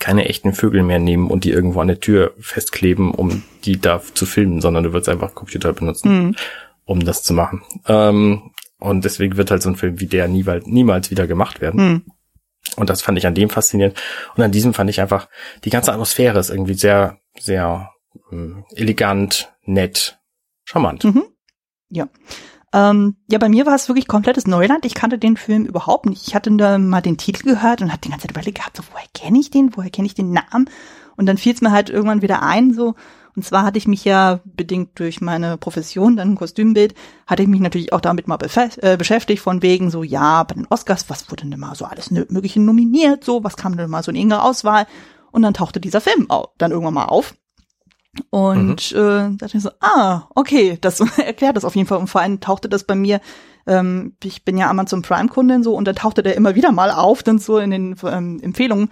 keine 0.00 0.28
echten 0.28 0.52
Vögel 0.52 0.82
mehr 0.82 0.98
nehmen 0.98 1.30
und 1.30 1.44
die 1.44 1.52
irgendwo 1.52 1.80
an 1.80 1.86
der 1.86 2.00
Tür 2.00 2.34
festkleben, 2.40 3.12
um 3.14 3.44
die 3.62 3.80
da 3.80 4.02
zu 4.14 4.26
filmen, 4.26 4.60
sondern 4.60 4.82
du 4.82 4.92
würdest 4.92 5.08
einfach 5.08 5.36
Computer 5.36 5.72
benutzen, 5.72 6.12
mhm. 6.12 6.36
um 6.86 7.04
das 7.04 7.22
zu 7.22 7.34
machen. 7.34 7.62
Ähm, 7.86 8.50
und 8.80 9.04
deswegen 9.04 9.36
wird 9.36 9.52
halt 9.52 9.62
so 9.62 9.68
ein 9.68 9.76
Film 9.76 10.00
wie 10.00 10.06
der 10.06 10.26
niemals, 10.26 10.66
niemals 10.66 11.12
wieder 11.12 11.28
gemacht 11.28 11.60
werden. 11.60 11.80
Hm. 11.80 12.02
Und 12.76 12.90
das 12.90 13.02
fand 13.02 13.18
ich 13.18 13.26
an 13.26 13.34
dem 13.34 13.50
faszinierend. 13.50 14.00
Und 14.36 14.42
an 14.42 14.52
diesem 14.52 14.74
fand 14.74 14.90
ich 14.90 15.00
einfach, 15.00 15.28
die 15.64 15.70
ganze 15.70 15.92
Atmosphäre 15.92 16.38
ist 16.38 16.50
irgendwie 16.50 16.74
sehr, 16.74 17.18
sehr 17.38 17.90
äh, 18.30 18.76
elegant, 18.76 19.52
nett, 19.64 20.18
charmant. 20.64 21.04
Mhm. 21.04 21.24
Ja. 21.88 22.08
Ähm, 22.72 23.16
ja, 23.28 23.38
bei 23.38 23.48
mir 23.48 23.66
war 23.66 23.74
es 23.74 23.88
wirklich 23.88 24.06
komplettes 24.06 24.46
Neuland. 24.46 24.84
Ich 24.84 24.94
kannte 24.94 25.18
den 25.18 25.36
Film 25.36 25.66
überhaupt 25.66 26.06
nicht. 26.06 26.28
Ich 26.28 26.34
hatte 26.34 26.54
da 26.56 26.78
mal 26.78 27.00
den 27.00 27.18
Titel 27.18 27.42
gehört 27.42 27.82
und 27.82 27.92
hatte 27.92 28.02
die 28.02 28.10
ganze 28.10 28.28
Zeit 28.28 28.30
überlegt 28.30 28.58
gehabt, 28.58 28.76
so, 28.76 28.84
woher 28.92 29.06
kenne 29.12 29.40
ich 29.40 29.50
den? 29.50 29.76
Woher 29.76 29.90
kenne 29.90 30.06
ich 30.06 30.14
den 30.14 30.32
Namen? 30.32 30.70
Und 31.16 31.26
dann 31.26 31.36
fiel 31.36 31.52
es 31.52 31.60
mir 31.60 31.72
halt 31.72 31.90
irgendwann 31.90 32.22
wieder 32.22 32.42
ein, 32.42 32.72
so, 32.72 32.94
und 33.40 33.44
zwar 33.44 33.62
hatte 33.62 33.78
ich 33.78 33.88
mich 33.88 34.04
ja 34.04 34.40
bedingt 34.44 34.98
durch 34.98 35.22
meine 35.22 35.56
Profession, 35.56 36.14
dann 36.14 36.34
Kostümbild, 36.34 36.94
hatte 37.26 37.42
ich 37.42 37.48
mich 37.48 37.60
natürlich 37.60 37.90
auch 37.94 38.02
damit 38.02 38.28
mal 38.28 38.36
äh, 38.82 38.98
beschäftigt, 38.98 39.40
von 39.40 39.62
wegen 39.62 39.90
so, 39.90 40.02
ja, 40.02 40.42
bei 40.42 40.56
den 40.56 40.66
Oscars, 40.68 41.08
was 41.08 41.30
wurde 41.30 41.46
denn 41.46 41.58
mal 41.58 41.74
so 41.74 41.86
alles 41.86 42.10
Mögliche 42.10 42.60
nominiert, 42.60 43.24
so, 43.24 43.42
was 43.42 43.56
kam 43.56 43.78
denn 43.78 43.88
mal 43.88 44.02
so 44.02 44.10
in 44.10 44.18
engere 44.18 44.42
Auswahl? 44.42 44.86
Und 45.32 45.40
dann 45.40 45.54
tauchte 45.54 45.80
dieser 45.80 46.02
Film 46.02 46.28
dann 46.58 46.70
irgendwann 46.70 46.92
mal 46.92 47.06
auf. 47.06 47.34
Und 48.28 48.92
mhm. 48.92 48.98
äh, 48.98 49.36
dachte 49.38 49.56
ich 49.56 49.62
so, 49.62 49.70
ah, 49.80 50.24
okay, 50.34 50.76
das 50.78 51.00
erklärt 51.18 51.56
das 51.56 51.64
auf 51.64 51.76
jeden 51.76 51.88
Fall. 51.88 51.96
Und 51.96 52.08
vor 52.08 52.20
allem 52.20 52.40
tauchte 52.40 52.68
das 52.68 52.84
bei 52.84 52.94
mir, 52.94 53.22
ähm, 53.66 54.16
ich 54.22 54.44
bin 54.44 54.58
ja 54.58 54.68
Amazon 54.68 55.00
Prime-Kundin 55.00 55.62
so, 55.62 55.74
und 55.74 55.86
dann 55.86 55.96
tauchte 55.96 56.22
der 56.22 56.36
immer 56.36 56.56
wieder 56.56 56.72
mal 56.72 56.90
auf, 56.90 57.22
dann 57.22 57.38
so 57.38 57.56
in 57.56 57.70
den 57.70 57.96
ähm, 58.04 58.38
Empfehlungen 58.42 58.90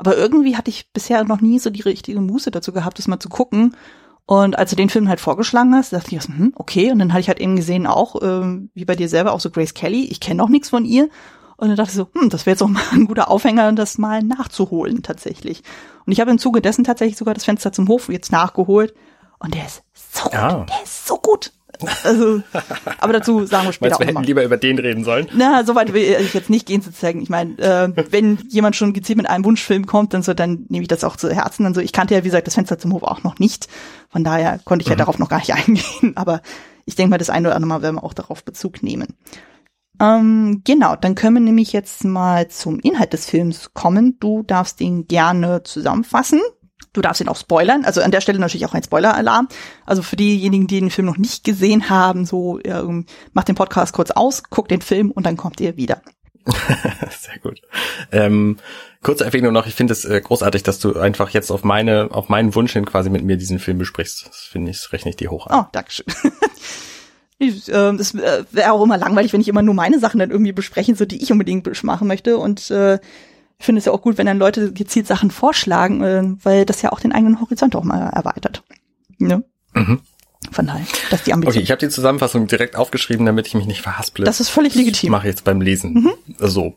aber 0.00 0.16
irgendwie 0.16 0.56
hatte 0.56 0.70
ich 0.70 0.90
bisher 0.94 1.22
noch 1.24 1.42
nie 1.42 1.58
so 1.58 1.68
die 1.68 1.82
richtige 1.82 2.22
Muße 2.22 2.50
dazu 2.50 2.72
gehabt, 2.72 2.98
das 2.98 3.06
mal 3.06 3.20
zu 3.20 3.28
gucken. 3.28 3.76
Und 4.24 4.58
als 4.58 4.70
du 4.70 4.76
den 4.76 4.88
Film 4.88 5.10
halt 5.10 5.20
vorgeschlagen 5.20 5.74
hast, 5.74 5.92
dachte 5.92 6.16
ich, 6.16 6.24
hm, 6.24 6.54
okay. 6.56 6.90
Und 6.90 7.00
dann 7.00 7.12
hatte 7.12 7.20
ich 7.20 7.28
halt 7.28 7.38
eben 7.38 7.54
gesehen 7.54 7.86
auch, 7.86 8.16
ähm, 8.22 8.70
wie 8.72 8.86
bei 8.86 8.96
dir 8.96 9.10
selber, 9.10 9.32
auch 9.32 9.40
so 9.40 9.50
Grace 9.50 9.74
Kelly. 9.74 10.04
Ich 10.06 10.18
kenne 10.18 10.42
auch 10.42 10.48
nichts 10.48 10.70
von 10.70 10.86
ihr. 10.86 11.10
Und 11.58 11.68
dann 11.68 11.76
dachte 11.76 11.90
ich 11.90 11.96
so, 11.96 12.08
hm, 12.14 12.30
das 12.30 12.46
wäre 12.46 12.54
jetzt 12.54 12.62
auch 12.62 12.68
mal 12.68 12.82
ein 12.92 13.06
guter 13.06 13.30
Aufhänger, 13.30 13.72
das 13.72 13.98
mal 13.98 14.22
nachzuholen 14.22 15.02
tatsächlich. 15.02 15.62
Und 16.06 16.12
ich 16.12 16.20
habe 16.20 16.30
im 16.30 16.38
Zuge 16.38 16.62
dessen 16.62 16.84
tatsächlich 16.84 17.18
sogar 17.18 17.34
das 17.34 17.44
Fenster 17.44 17.70
zum 17.70 17.86
Hof 17.88 18.08
jetzt 18.08 18.32
nachgeholt. 18.32 18.94
Und 19.38 19.54
der 19.54 19.66
ist 19.66 19.82
so 19.92 20.24
gut. 20.24 20.32
Ja. 20.32 20.64
Der 20.64 20.82
ist 20.82 21.06
so 21.06 21.16
gut. 21.18 21.52
Also, 22.04 22.42
aber 22.98 23.12
dazu 23.12 23.44
sagen 23.46 23.66
wir 23.66 23.72
später 23.72 23.90
Meinst, 23.90 24.00
wir 24.00 24.06
hätten 24.06 24.24
lieber 24.24 24.44
über 24.44 24.56
den 24.56 24.78
reden 24.78 25.04
sollen. 25.04 25.28
Na, 25.34 25.64
soweit 25.64 25.92
will 25.92 26.02
ich 26.02 26.34
jetzt 26.34 26.50
nicht 26.50 26.66
gehen 26.66 26.82
zu 26.82 26.92
zeigen. 26.92 27.20
Ich 27.22 27.28
meine, 27.28 27.58
äh, 27.58 27.92
wenn 28.10 28.38
jemand 28.48 28.76
schon 28.76 28.92
gezielt 28.92 29.18
mit 29.18 29.28
einem 29.28 29.44
Wunschfilm 29.44 29.86
kommt, 29.86 30.14
dann 30.14 30.22
so, 30.22 30.34
dann 30.34 30.66
nehme 30.68 30.82
ich 30.82 30.88
das 30.88 31.04
auch 31.04 31.16
zu 31.16 31.30
Herzen. 31.30 31.64
Dann 31.64 31.74
so, 31.74 31.80
ich 31.80 31.92
kannte 31.92 32.14
ja, 32.14 32.20
wie 32.20 32.28
gesagt, 32.28 32.46
das 32.46 32.54
Fenster 32.54 32.78
zum 32.78 32.92
Hof 32.92 33.02
auch 33.02 33.22
noch 33.22 33.38
nicht. 33.38 33.68
Von 34.08 34.24
daher 34.24 34.60
konnte 34.64 34.82
ich 34.82 34.88
ja 34.88 34.94
mhm. 34.94 34.98
darauf 34.98 35.18
noch 35.18 35.28
gar 35.28 35.38
nicht 35.38 35.54
eingehen. 35.54 36.16
Aber 36.16 36.40
ich 36.84 36.96
denke 36.96 37.10
mal, 37.10 37.18
das 37.18 37.30
eine 37.30 37.48
oder 37.48 37.56
andere 37.56 37.68
Mal 37.68 37.82
werden 37.82 37.96
wir 37.96 38.04
auch 38.04 38.14
darauf 38.14 38.44
Bezug 38.44 38.82
nehmen. 38.82 39.16
Ähm, 40.00 40.62
genau, 40.64 40.96
dann 40.96 41.14
können 41.14 41.34
wir 41.36 41.42
nämlich 41.42 41.72
jetzt 41.72 42.04
mal 42.04 42.48
zum 42.48 42.80
Inhalt 42.80 43.12
des 43.12 43.26
Films 43.26 43.74
kommen. 43.74 44.16
Du 44.18 44.42
darfst 44.42 44.80
ihn 44.80 45.06
gerne 45.06 45.62
zusammenfassen. 45.62 46.40
Du 46.92 47.00
darfst 47.00 47.20
ihn 47.20 47.28
auch 47.28 47.36
spoilern. 47.36 47.84
Also 47.84 48.00
an 48.00 48.10
der 48.10 48.20
Stelle 48.20 48.38
natürlich 48.38 48.66
auch 48.66 48.74
ein 48.74 48.82
Spoiler-Alarm. 48.82 49.48
Also 49.86 50.02
für 50.02 50.16
diejenigen, 50.16 50.66
die 50.66 50.80
den 50.80 50.90
Film 50.90 51.06
noch 51.06 51.18
nicht 51.18 51.44
gesehen 51.44 51.88
haben, 51.88 52.26
so 52.26 52.58
ähm, 52.64 53.06
macht 53.32 53.48
den 53.48 53.54
Podcast 53.54 53.92
kurz 53.92 54.10
aus, 54.10 54.42
guckt 54.50 54.70
den 54.70 54.82
Film 54.82 55.10
und 55.10 55.26
dann 55.26 55.36
kommt 55.36 55.60
ihr 55.60 55.76
wieder. 55.76 56.02
Sehr 56.46 57.38
gut. 57.42 57.60
Ähm, 58.10 58.56
kurze 59.02 59.24
Erwähnung 59.24 59.52
noch, 59.52 59.66
ich 59.66 59.74
finde 59.74 59.92
es 59.92 60.04
äh, 60.04 60.20
großartig, 60.20 60.62
dass 60.62 60.78
du 60.78 60.98
einfach 60.98 61.30
jetzt 61.30 61.50
auf 61.50 61.64
meine, 61.64 62.08
auf 62.10 62.28
meinen 62.28 62.54
Wunsch 62.54 62.72
hin 62.72 62.86
quasi 62.86 63.10
mit 63.10 63.22
mir 63.22 63.36
diesen 63.36 63.58
Film 63.58 63.78
besprichst. 63.78 64.26
Das 64.26 64.38
finde 64.38 64.70
ich, 64.70 64.92
rechne 64.92 65.10
ich 65.10 65.16
dir 65.16 65.30
hoch 65.30 65.46
an. 65.46 65.60
Oh, 65.60 65.68
Dankeschön. 65.72 66.06
Ich, 67.42 67.70
äh, 67.70 67.96
das 67.96 68.14
wäre 68.14 68.72
auch 68.72 68.84
immer 68.84 68.98
langweilig, 68.98 69.32
wenn 69.32 69.40
ich 69.40 69.48
immer 69.48 69.62
nur 69.62 69.72
meine 69.72 69.98
Sachen 69.98 70.20
dann 70.20 70.30
irgendwie 70.30 70.52
besprechen, 70.52 70.94
so 70.94 71.06
die 71.06 71.22
ich 71.22 71.32
unbedingt 71.32 71.82
machen 71.84 72.06
möchte. 72.06 72.36
Und 72.36 72.70
äh, 72.70 72.98
ich 73.60 73.66
finde 73.66 73.78
es 73.78 73.84
ja 73.84 73.92
auch 73.92 74.00
gut, 74.00 74.16
wenn 74.16 74.24
dann 74.24 74.38
Leute 74.38 74.72
gezielt 74.72 75.06
Sachen 75.06 75.30
vorschlagen, 75.30 76.02
äh, 76.02 76.22
weil 76.42 76.64
das 76.64 76.80
ja 76.80 76.92
auch 76.92 77.00
den 77.00 77.12
eigenen 77.12 77.40
Horizont 77.42 77.76
auch 77.76 77.84
mal 77.84 78.08
erweitert. 78.08 78.62
Ne? 79.18 79.44
Mhm. 79.74 80.00
Von 80.50 80.66
daher, 80.66 80.86
das 81.10 81.20
ist 81.20 81.26
die 81.26 81.34
Ambition. 81.34 81.56
Okay, 81.56 81.62
ich 81.62 81.70
habe 81.70 81.78
die 81.78 81.90
Zusammenfassung 81.90 82.46
direkt 82.46 82.74
aufgeschrieben, 82.74 83.26
damit 83.26 83.46
ich 83.46 83.54
mich 83.54 83.66
nicht 83.66 83.82
verhasple. 83.82 84.24
Das 84.24 84.40
ist 84.40 84.48
völlig 84.48 84.74
legitim. 84.74 85.08
Ich 85.08 85.10
mache 85.10 85.28
jetzt 85.28 85.44
beim 85.44 85.60
Lesen. 85.60 85.92
Mhm. 85.92 86.12
So. 86.38 86.76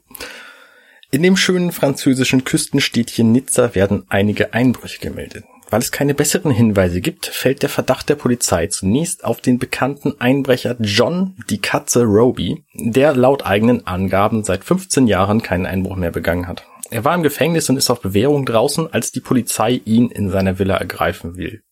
In 1.10 1.24
dem 1.24 1.38
schönen 1.38 1.72
französischen 1.72 2.44
Küstenstädtchen 2.44 3.32
Nizza 3.32 3.76
werden 3.76 4.04
einige 4.10 4.54
Einbrüche 4.54 5.00
gemeldet. 5.00 5.46
Weil 5.70 5.80
es 5.80 5.92
keine 5.92 6.14
besseren 6.14 6.52
Hinweise 6.52 7.00
gibt, 7.00 7.28
fällt 7.28 7.62
der 7.62 7.70
Verdacht 7.70 8.10
der 8.10 8.16
Polizei 8.16 8.68
zunächst 8.68 9.24
auf 9.24 9.40
den 9.40 9.58
bekannten 9.58 10.20
Einbrecher 10.20 10.76
John 10.82 11.38
die 11.50 11.62
Katze 11.62 12.04
Roby, 12.04 12.66
der 12.74 13.16
laut 13.16 13.46
eigenen 13.46 13.88
Angaben 13.88 14.44
seit 14.44 14.66
15 14.66 15.08
Jahren 15.08 15.42
keinen 15.42 15.66
Einbruch 15.66 15.96
mehr 15.96 16.12
begangen 16.12 16.48
hat. 16.48 16.66
Er 16.94 17.04
war 17.04 17.16
im 17.16 17.24
Gefängnis 17.24 17.68
und 17.72 17.78
ist 17.78 17.90
auf 17.90 18.02
Bewährung 18.02 18.46
draußen, 18.46 18.94
als 18.94 19.12
die 19.12 19.20
Polizei 19.20 19.82
ihn 19.84 20.12
in 20.12 20.30
seiner 20.30 20.60
Villa 20.60 20.76
ergreifen 20.76 21.38
will. 21.38 21.64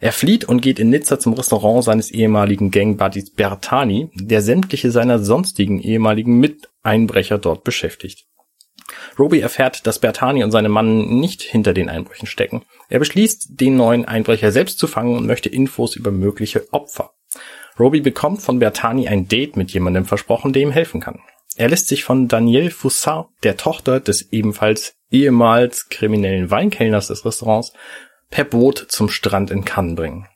Er 0.00 0.10
flieht 0.10 0.46
und 0.46 0.62
geht 0.62 0.78
in 0.78 0.88
Nizza 0.88 1.18
zum 1.18 1.34
Restaurant 1.34 1.84
seines 1.84 2.10
ehemaligen 2.10 2.70
Gangbuddies 2.70 3.34
Bertani, 3.34 4.08
der 4.14 4.40
sämtliche 4.40 4.90
seiner 4.90 5.18
sonstigen 5.18 5.82
ehemaligen 5.82 6.38
Miteinbrecher 6.38 7.36
dort 7.36 7.62
beschäftigt. 7.62 8.24
Roby 9.18 9.40
erfährt, 9.40 9.86
dass 9.86 9.98
Bertani 9.98 10.42
und 10.42 10.50
seine 10.50 10.70
Mann 10.70 11.20
nicht 11.20 11.42
hinter 11.42 11.74
den 11.74 11.90
Einbrüchen 11.90 12.26
stecken. 12.26 12.62
Er 12.88 13.00
beschließt, 13.00 13.60
den 13.60 13.76
neuen 13.76 14.06
Einbrecher 14.06 14.50
selbst 14.50 14.78
zu 14.78 14.86
fangen 14.86 15.14
und 15.14 15.26
möchte 15.26 15.50
Infos 15.50 15.94
über 15.94 16.10
mögliche 16.10 16.72
Opfer. 16.72 17.10
Roby 17.78 18.00
bekommt 18.00 18.40
von 18.40 18.60
Bertani 18.60 19.08
ein 19.08 19.28
Date 19.28 19.58
mit 19.58 19.72
jemandem 19.72 20.06
versprochen, 20.06 20.54
der 20.54 20.62
ihm 20.62 20.70
helfen 20.70 21.02
kann. 21.02 21.20
Er 21.56 21.68
lässt 21.68 21.88
sich 21.88 22.04
von 22.04 22.28
Danielle 22.28 22.70
Foussard, 22.70 23.28
der 23.42 23.56
Tochter 23.56 24.00
des 24.00 24.32
ebenfalls 24.32 24.96
ehemals 25.10 25.88
kriminellen 25.88 26.50
Weinkellners 26.50 27.08
des 27.08 27.24
Restaurants, 27.24 27.72
per 28.30 28.44
Boot 28.44 28.86
zum 28.88 29.08
Strand 29.08 29.50
in 29.50 29.64
Cannes 29.64 29.94
bringen. 29.94 30.26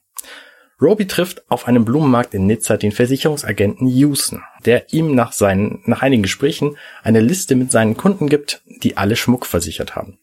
Roby 0.81 1.09
trifft 1.09 1.51
auf 1.51 1.67
einem 1.67 1.85
Blumenmarkt 1.85 2.35
in 2.35 2.47
Nizza 2.47 2.77
den 2.77 2.93
Versicherungsagenten 2.93 3.89
Houston, 3.89 4.45
der 4.65 4.93
ihm 4.93 5.15
nach 5.15 5.33
seinen, 5.33 5.83
nach 5.87 6.03
einigen 6.03 6.23
Gesprächen 6.23 6.77
eine 7.03 7.21
Liste 7.21 7.57
mit 7.57 7.73
seinen 7.73 7.97
Kunden 7.97 8.29
gibt, 8.29 8.63
die 8.65 8.97
alle 8.97 9.17
Schmuck 9.17 9.45
versichert 9.45 9.97
haben. 9.97 10.19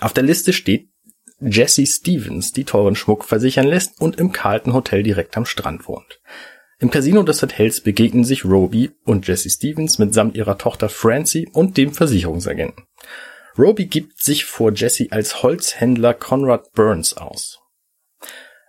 Auf 0.00 0.12
der 0.12 0.22
Liste 0.22 0.52
steht 0.52 0.88
Jesse 1.40 1.84
Stevens, 1.84 2.52
die 2.52 2.62
teuren 2.62 2.94
Schmuck 2.94 3.24
versichern 3.24 3.66
lässt 3.66 4.00
und 4.00 4.20
im 4.20 4.30
Carlton 4.30 4.72
Hotel 4.72 5.02
direkt 5.02 5.36
am 5.36 5.44
Strand 5.46 5.88
wohnt. 5.88 6.20
Im 6.82 6.90
Casino 6.90 7.22
des 7.22 7.40
Hotels 7.40 7.80
begegnen 7.80 8.24
sich 8.24 8.44
Roby 8.44 8.90
und 9.04 9.28
Jesse 9.28 9.48
Stevens 9.48 10.00
mitsamt 10.00 10.34
ihrer 10.34 10.58
Tochter 10.58 10.88
Francie 10.88 11.48
und 11.52 11.76
dem 11.76 11.94
Versicherungsagenten. 11.94 12.86
Roby 13.56 13.86
gibt 13.86 14.20
sich 14.20 14.46
vor 14.46 14.72
Jesse 14.72 15.06
als 15.12 15.44
Holzhändler 15.44 16.12
Conrad 16.12 16.72
Burns 16.72 17.16
aus. 17.16 17.60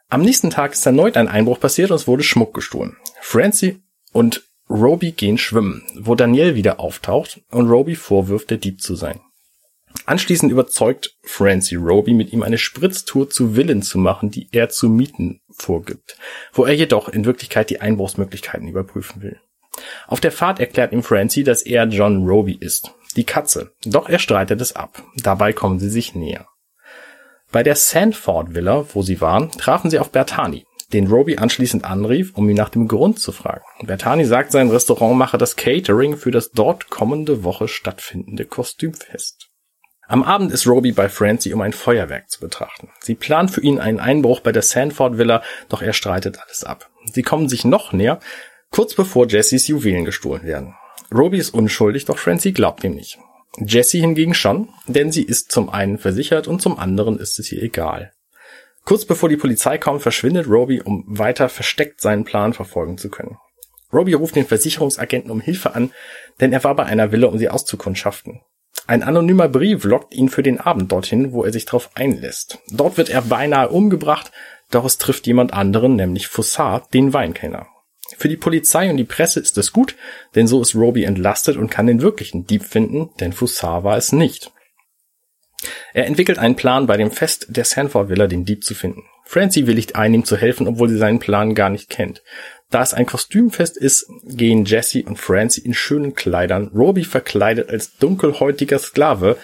Am 0.09 0.21
nächsten 0.21 0.51
Tag 0.51 0.73
ist 0.73 0.85
erneut 0.85 1.17
ein 1.17 1.27
Einbruch 1.27 1.59
passiert 1.59 1.89
und 1.89 1.95
es 1.95 2.07
wurde 2.07 2.21
Schmuck 2.21 2.53
gestohlen. 2.53 2.97
Francie 3.19 3.81
und 4.11 4.43
Roby 4.69 5.13
gehen 5.13 5.39
schwimmen, 5.39 5.81
wo 5.95 6.13
Danielle 6.13 6.53
wieder 6.53 6.79
auftaucht 6.79 7.41
und 7.49 7.67
Roby 7.67 7.95
vorwirft, 7.95 8.51
der 8.51 8.59
Dieb 8.59 8.79
zu 8.79 8.93
sein. 8.93 9.21
Anschließend 10.05 10.51
überzeugt 10.51 11.17
Francie 11.23 11.75
Roby, 11.75 12.13
mit 12.13 12.33
ihm 12.33 12.43
eine 12.43 12.57
Spritztour 12.57 13.29
zu 13.29 13.53
Villen 13.53 13.81
zu 13.81 13.97
machen, 13.97 14.31
die 14.31 14.49
er 14.51 14.69
zu 14.69 14.89
mieten 14.89 15.41
vorgibt, 15.49 16.17
wo 16.51 16.65
er 16.65 16.73
jedoch 16.73 17.07
in 17.07 17.25
Wirklichkeit 17.25 17.69
die 17.69 17.79
Einbruchsmöglichkeiten 17.79 18.67
überprüfen 18.67 19.21
will. 19.21 19.39
Auf 20.07 20.19
der 20.19 20.31
Fahrt 20.31 20.59
erklärt 20.59 20.91
ihm 20.91 21.03
Francie, 21.03 21.43
dass 21.43 21.61
er 21.61 21.85
John 21.85 22.27
Roby 22.27 22.53
ist, 22.53 22.91
die 23.15 23.23
Katze, 23.23 23.71
doch 23.85 24.09
er 24.09 24.19
streitet 24.19 24.61
es 24.61 24.75
ab. 24.75 25.03
Dabei 25.15 25.53
kommen 25.53 25.79
sie 25.79 25.89
sich 25.89 26.15
näher. 26.15 26.47
Bei 27.51 27.63
der 27.63 27.75
Sandford 27.75 28.55
Villa, 28.55 28.85
wo 28.93 29.03
sie 29.03 29.21
waren, 29.21 29.51
trafen 29.51 29.89
sie 29.89 29.99
auf 29.99 30.11
Bertani, 30.11 30.65
den 30.91 31.07
Roby 31.07 31.37
anschließend 31.37 31.85
anrief, 31.85 32.33
um 32.35 32.49
ihn 32.49 32.55
nach 32.55 32.69
dem 32.69 32.87
Grund 32.87 33.19
zu 33.19 33.31
fragen. 33.31 33.63
Bertani 33.83 34.25
sagt, 34.25 34.51
sein 34.51 34.69
Restaurant 34.69 35.17
mache 35.17 35.37
das 35.37 35.55
Catering 35.55 36.17
für 36.17 36.31
das 36.31 36.51
dort 36.51 36.89
kommende 36.89 37.43
Woche 37.43 37.67
stattfindende 37.67 38.45
Kostümfest. 38.45 39.42
Am 40.07 40.23
Abend 40.23 40.51
ist 40.51 40.67
Roby 40.67 40.91
bei 40.91 41.07
Francie, 41.07 41.53
um 41.53 41.61
ein 41.61 41.73
Feuerwerk 41.73 42.29
zu 42.29 42.39
betrachten. 42.41 42.89
Sie 42.99 43.15
plant 43.15 43.51
für 43.51 43.61
ihn 43.61 43.79
einen 43.79 43.99
Einbruch 43.99 44.41
bei 44.41 44.51
der 44.51 44.61
Sanford 44.61 45.17
Villa, 45.17 45.41
doch 45.69 45.81
er 45.81 45.93
streitet 45.93 46.39
alles 46.39 46.63
ab. 46.63 46.89
Sie 47.05 47.23
kommen 47.23 47.47
sich 47.47 47.63
noch 47.63 47.93
näher, 47.93 48.19
kurz 48.69 48.93
bevor 48.93 49.27
Jessys 49.27 49.67
Juwelen 49.67 50.05
gestohlen 50.05 50.43
werden. 50.43 50.75
Roby 51.13 51.37
ist 51.37 51.53
unschuldig, 51.53 52.05
doch 52.05 52.17
Francie 52.17 52.51
glaubt 52.51 52.83
ihm 52.83 52.95
nicht. 52.95 53.17
Jessie 53.57 54.01
hingegen 54.01 54.33
schon, 54.33 54.69
denn 54.87 55.11
sie 55.11 55.23
ist 55.23 55.51
zum 55.51 55.69
einen 55.69 55.97
versichert 55.97 56.47
und 56.47 56.61
zum 56.61 56.79
anderen 56.79 57.19
ist 57.19 57.39
es 57.39 57.51
ihr 57.51 57.61
egal. 57.61 58.11
Kurz 58.83 59.05
bevor 59.05 59.29
die 59.29 59.37
Polizei 59.37 59.77
kommt, 59.77 60.01
verschwindet 60.01 60.47
Roby, 60.49 60.81
um 60.81 61.05
weiter 61.07 61.47
versteckt 61.47 62.01
seinen 62.01 62.25
Plan 62.25 62.53
verfolgen 62.53 62.97
zu 62.97 63.09
können. 63.09 63.37
Roby 63.93 64.13
ruft 64.13 64.35
den 64.35 64.47
Versicherungsagenten 64.47 65.31
um 65.31 65.39
Hilfe 65.39 65.75
an, 65.75 65.91
denn 66.41 66.51
er 66.51 66.63
war 66.63 66.75
bei 66.75 66.83
einer 66.83 67.11
Villa, 67.11 67.27
um 67.27 67.37
sie 67.37 67.49
auszukundschaften. 67.49 68.41
Ein 68.85 69.03
anonymer 69.03 69.47
Brief 69.47 69.85
lockt 69.85 70.13
ihn 70.13 70.29
für 70.29 70.43
den 70.43 70.59
Abend 70.59 70.91
dorthin, 70.91 71.31
wo 71.31 71.43
er 71.43 71.53
sich 71.53 71.65
darauf 71.65 71.89
einlässt. 71.95 72.59
Dort 72.69 72.97
wird 72.97 73.09
er 73.09 73.21
beinahe 73.21 73.69
umgebracht, 73.69 74.31
doch 74.71 74.83
es 74.85 74.97
trifft 74.97 75.25
jemand 75.25 75.53
anderen, 75.53 75.95
nämlich 75.95 76.27
Fossard, 76.27 76.93
den 76.93 77.13
Weinkenner. 77.13 77.67
Für 78.17 78.27
die 78.27 78.37
Polizei 78.37 78.89
und 78.89 78.97
die 78.97 79.05
Presse 79.05 79.39
ist 79.39 79.57
es 79.57 79.71
gut, 79.71 79.95
denn 80.35 80.47
so 80.47 80.61
ist 80.61 80.75
Roby 80.75 81.03
entlastet 81.05 81.55
und 81.55 81.69
kann 81.69 81.87
den 81.87 82.01
wirklichen 82.01 82.45
Dieb 82.45 82.63
finden, 82.63 83.09
denn 83.19 83.31
Fossard 83.31 83.83
war 83.83 83.97
es 83.97 84.11
nicht. 84.11 84.51
Er 85.93 86.05
entwickelt 86.05 86.37
einen 86.37 86.55
Plan, 86.55 86.85
bei 86.87 86.97
dem 86.97 87.11
Fest 87.11 87.47
der 87.49 87.63
Sanford 87.63 88.09
Villa 88.09 88.27
den 88.27 88.43
Dieb 88.43 88.65
zu 88.65 88.75
finden. 88.75 89.03
Francie 89.23 89.67
willigt 89.67 89.95
ein, 89.95 90.13
ihm 90.13 90.25
zu 90.25 90.35
helfen, 90.35 90.67
obwohl 90.67 90.89
sie 90.89 90.97
seinen 90.97 91.19
Plan 91.19 91.55
gar 91.55 91.69
nicht 91.69 91.89
kennt. 91.89 92.21
Da 92.73 92.81
es 92.81 92.95
ein 92.95 93.05
Kostümfest 93.05 93.77
ist, 93.77 94.07
gehen 94.23 94.65
Jesse 94.65 95.03
und 95.03 95.19
Francie 95.19 95.61
in 95.61 95.75
schönen 95.75 96.15
Kleidern, 96.15 96.71
Roby 96.73 97.03
verkleidet 97.03 97.69
als 97.69 97.97
dunkelhäutiger 97.97 98.79
Sklave, 98.79 99.37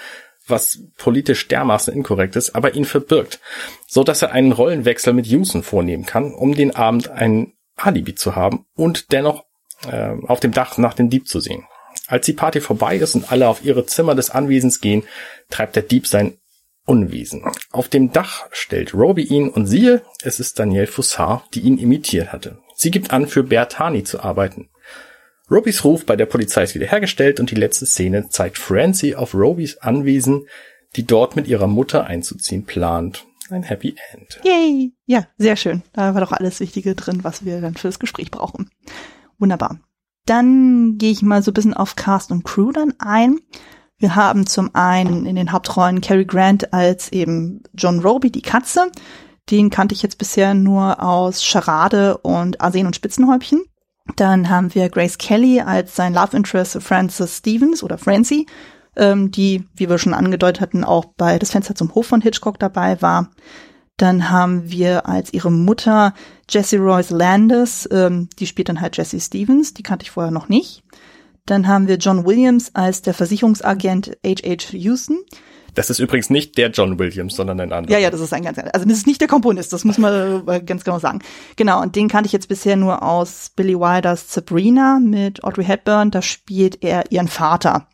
was 0.47 0.79
politisch 0.97 1.47
dermaßen 1.47 1.93
inkorrekt 1.93 2.35
ist, 2.35 2.55
aber 2.55 2.73
ihn 2.73 2.85
verbirgt, 2.85 3.39
so 3.85 4.03
dass 4.03 4.23
er 4.23 4.31
einen 4.31 4.51
Rollenwechsel 4.51 5.13
mit 5.13 5.27
Houston 5.27 5.61
vornehmen 5.61 6.07
kann, 6.07 6.33
um 6.33 6.55
den 6.55 6.75
Abend 6.75 7.09
ein 7.09 7.53
Alibi 7.75 8.15
zu 8.15 8.35
haben 8.35 8.65
und 8.73 9.11
dennoch 9.11 9.43
äh, 9.87 10.15
auf 10.25 10.39
dem 10.39 10.51
Dach 10.51 10.79
nach 10.79 10.95
dem 10.95 11.11
Dieb 11.11 11.27
zu 11.27 11.39
sehen. 11.39 11.67
Als 12.07 12.25
die 12.25 12.33
Party 12.33 12.61
vorbei 12.61 12.95
ist 12.95 13.13
und 13.13 13.31
alle 13.31 13.47
auf 13.47 13.63
ihre 13.63 13.85
Zimmer 13.85 14.15
des 14.15 14.31
Anwesens 14.31 14.81
gehen, 14.81 15.03
treibt 15.51 15.75
der 15.75 15.83
Dieb 15.83 16.07
sein 16.07 16.39
Unwesen. 16.87 17.43
Auf 17.69 17.89
dem 17.89 18.11
Dach 18.11 18.47
stellt 18.51 18.95
Roby 18.95 19.21
ihn 19.21 19.49
und 19.49 19.67
siehe, 19.67 20.01
es 20.23 20.39
ist 20.39 20.57
Danielle 20.57 20.87
Foussard, 20.87 21.43
die 21.53 21.59
ihn 21.59 21.77
imitiert 21.77 22.33
hatte. 22.33 22.57
Sie 22.79 22.91
gibt 22.91 23.11
an, 23.11 23.27
für 23.27 23.43
Bertani 23.43 24.05
zu 24.05 24.23
arbeiten. 24.23 24.69
Robys 25.51 25.83
Ruf 25.83 26.05
bei 26.05 26.15
der 26.15 26.27
Polizei 26.27 26.63
ist 26.63 26.75
wiederhergestellt 26.75 27.41
und 27.41 27.51
die 27.51 27.55
letzte 27.55 27.85
Szene 27.85 28.29
zeigt 28.29 28.57
Francie 28.57 29.15
auf 29.15 29.33
Robys 29.33 29.79
Anwesen, 29.79 30.45
die 30.95 31.05
dort 31.05 31.35
mit 31.35 31.45
ihrer 31.47 31.67
Mutter 31.67 32.05
einzuziehen 32.05 32.63
plant. 32.63 33.25
Ein 33.49 33.63
Happy 33.63 33.95
End. 34.13 34.39
Yay! 34.45 34.93
Ja, 35.05 35.27
sehr 35.37 35.57
schön. 35.57 35.81
Da 35.91 36.13
war 36.13 36.21
doch 36.21 36.31
alles 36.31 36.61
Wichtige 36.61 36.95
drin, 36.95 37.25
was 37.25 37.43
wir 37.43 37.59
dann 37.59 37.75
für 37.75 37.89
das 37.89 37.99
Gespräch 37.99 38.31
brauchen. 38.31 38.69
Wunderbar. 39.39 39.81
Dann 40.25 40.97
gehe 40.97 41.11
ich 41.11 41.21
mal 41.21 41.43
so 41.43 41.51
ein 41.51 41.55
bisschen 41.55 41.73
auf 41.73 41.97
Cast 41.97 42.31
und 42.31 42.45
Crew 42.45 42.71
dann 42.71 42.93
ein. 42.99 43.39
Wir 43.97 44.15
haben 44.15 44.47
zum 44.47 44.73
einen 44.73 45.25
in 45.25 45.35
den 45.35 45.51
Hauptrollen 45.51 45.99
Cary 45.99 46.23
Grant 46.23 46.71
als 46.71 47.11
eben 47.11 47.61
John 47.73 47.99
Roby, 47.99 48.31
die 48.31 48.41
Katze. 48.41 48.89
Den 49.49 49.69
kannte 49.69 49.95
ich 49.95 50.03
jetzt 50.03 50.17
bisher 50.17 50.53
nur 50.53 51.01
aus 51.03 51.43
Charade 51.43 52.17
und 52.17 52.61
Arsen 52.61 52.85
und 52.85 52.95
Spitzenhäubchen. 52.95 53.63
Dann 54.15 54.49
haben 54.49 54.73
wir 54.73 54.89
Grace 54.89 55.17
Kelly 55.17 55.61
als 55.61 55.95
sein 55.95 56.13
Love 56.13 56.35
Interest 56.35 56.81
Frances 56.81 57.37
Stevens 57.37 57.83
oder 57.83 57.97
Francie, 57.97 58.47
ähm, 58.95 59.31
die, 59.31 59.65
wie 59.75 59.89
wir 59.89 59.97
schon 59.97 60.13
angedeutet 60.13 60.61
hatten, 60.61 60.83
auch 60.83 61.05
bei 61.17 61.39
Das 61.39 61.51
Fenster 61.51 61.75
zum 61.75 61.93
Hof 61.95 62.07
von 62.07 62.21
Hitchcock 62.21 62.59
dabei 62.59 63.01
war. 63.01 63.29
Dann 63.97 64.29
haben 64.29 64.71
wir 64.71 65.07
als 65.07 65.33
ihre 65.33 65.51
Mutter 65.51 66.13
Jessie 66.49 66.77
Royce 66.77 67.09
Landis, 67.11 67.87
ähm, 67.91 68.29
die 68.39 68.47
spielt 68.47 68.69
dann 68.69 68.81
halt 68.81 68.97
Jessie 68.97 69.19
Stevens, 69.19 69.73
die 69.73 69.83
kannte 69.83 70.03
ich 70.03 70.11
vorher 70.11 70.31
noch 70.31 70.49
nicht. 70.49 70.83
Dann 71.45 71.67
haben 71.67 71.87
wir 71.87 71.97
John 71.97 72.25
Williams 72.25 72.71
als 72.75 73.01
der 73.01 73.13
Versicherungsagent 73.13 74.17
H.H. 74.25 74.73
Houston. 74.73 75.17
Das 75.79 75.89
ist 75.89 75.99
übrigens 75.99 76.29
nicht 76.29 76.57
der 76.57 76.71
John 76.71 76.99
Williams, 76.99 77.37
sondern 77.37 77.61
ein 77.61 77.71
anderer. 77.71 77.93
Ja, 77.93 78.03
ja, 78.03 78.09
das 78.11 78.19
ist 78.19 78.33
ein 78.33 78.43
ganz, 78.43 78.57
also 78.57 78.85
das 78.85 78.97
ist 78.97 79.07
nicht 79.07 79.21
der 79.21 79.29
Komponist, 79.29 79.71
das 79.71 79.85
muss 79.85 79.97
man 79.97 80.45
äh, 80.45 80.59
ganz 80.59 80.83
genau 80.83 80.99
sagen. 80.99 81.19
Genau, 81.55 81.81
und 81.81 81.95
den 81.95 82.09
kannte 82.09 82.27
ich 82.27 82.33
jetzt 82.33 82.49
bisher 82.49 82.75
nur 82.75 83.01
aus 83.01 83.51
Billy 83.55 83.79
Wilders 83.79 84.33
Sabrina 84.33 84.99
mit 84.99 85.41
Audrey 85.41 85.63
Hepburn, 85.63 86.11
da 86.11 86.21
spielt 86.21 86.83
er 86.83 87.09
ihren 87.13 87.29
Vater. 87.29 87.87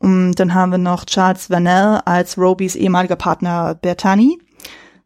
Und 0.00 0.40
dann 0.40 0.54
haben 0.54 0.72
wir 0.72 0.78
noch 0.78 1.04
Charles 1.04 1.50
Vanell 1.50 2.00
als 2.04 2.36
Robys 2.36 2.74
ehemaliger 2.74 3.14
Partner 3.14 3.76
Bertani. 3.76 4.40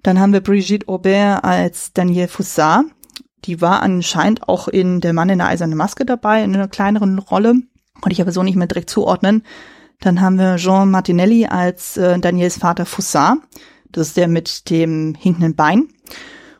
Dann 0.02 0.18
haben 0.18 0.32
wir 0.32 0.40
Brigitte 0.40 0.88
Aubert 0.88 1.44
als 1.44 1.92
Danielle 1.92 2.28
Foussard. 2.28 2.86
Die 3.44 3.60
war 3.60 3.82
anscheinend 3.82 4.48
auch 4.48 4.66
in 4.66 5.02
Der 5.02 5.12
Mann 5.12 5.28
in 5.28 5.40
der 5.40 5.48
eisernen 5.48 5.76
Maske 5.76 6.06
dabei, 6.06 6.42
in 6.42 6.54
einer 6.54 6.68
kleineren 6.68 7.18
Rolle. 7.18 7.56
Konnte 8.00 8.12
ich 8.14 8.22
aber 8.22 8.32
so 8.32 8.42
nicht 8.42 8.56
mehr 8.56 8.66
direkt 8.66 8.88
zuordnen. 8.88 9.42
Dann 10.02 10.20
haben 10.20 10.36
wir 10.36 10.56
Jean 10.56 10.90
Martinelli 10.90 11.46
als 11.46 11.96
äh, 11.96 12.18
Daniels 12.18 12.58
Vater 12.58 12.86
Foussard. 12.86 13.38
Das 13.92 14.08
ist 14.08 14.16
der 14.16 14.26
mit 14.26 14.68
dem 14.68 15.14
hinkenden 15.14 15.54
Bein. 15.54 15.88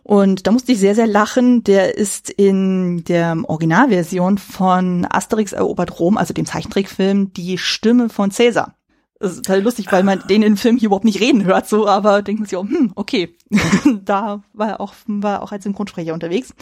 Und 0.04 0.46
da 0.46 0.52
musste 0.52 0.72
ich 0.72 0.78
sehr, 0.78 0.94
sehr 0.94 1.08
lachen. 1.08 1.64
Der 1.64 1.96
ist 1.96 2.30
in 2.30 3.02
der 3.04 3.37
Originalversion 3.46 4.38
von 4.38 5.06
Asterix 5.11 5.52
erobert 5.52 5.99
Rom, 5.99 6.16
also 6.16 6.32
dem 6.32 6.46
Zeichentrickfilm, 6.46 7.32
die 7.32 7.58
Stimme 7.58 8.08
von 8.08 8.30
Cäsar. 8.30 8.76
Das 9.18 9.32
ist 9.32 9.49
halt 9.49 9.64
lustig, 9.64 9.90
weil 9.90 10.04
man 10.04 10.22
den 10.28 10.42
in 10.44 10.56
Film 10.56 10.76
hier 10.76 10.87
überhaupt 10.87 11.04
nicht 11.04 11.20
reden 11.20 11.44
hört, 11.44 11.68
so, 11.68 11.88
aber 11.88 12.22
denkt 12.22 12.40
man 12.40 12.49
sich, 12.49 12.58
oh, 12.58 12.62
hm, 12.62 12.92
okay. 12.94 13.37
da 14.04 14.42
war 14.52 14.68
er 14.68 14.80
auch, 14.80 14.94
war 15.06 15.34
er 15.34 15.42
auch 15.42 15.50
als 15.50 15.64
Synchronsprecher 15.64 16.14
unterwegs. 16.14 16.54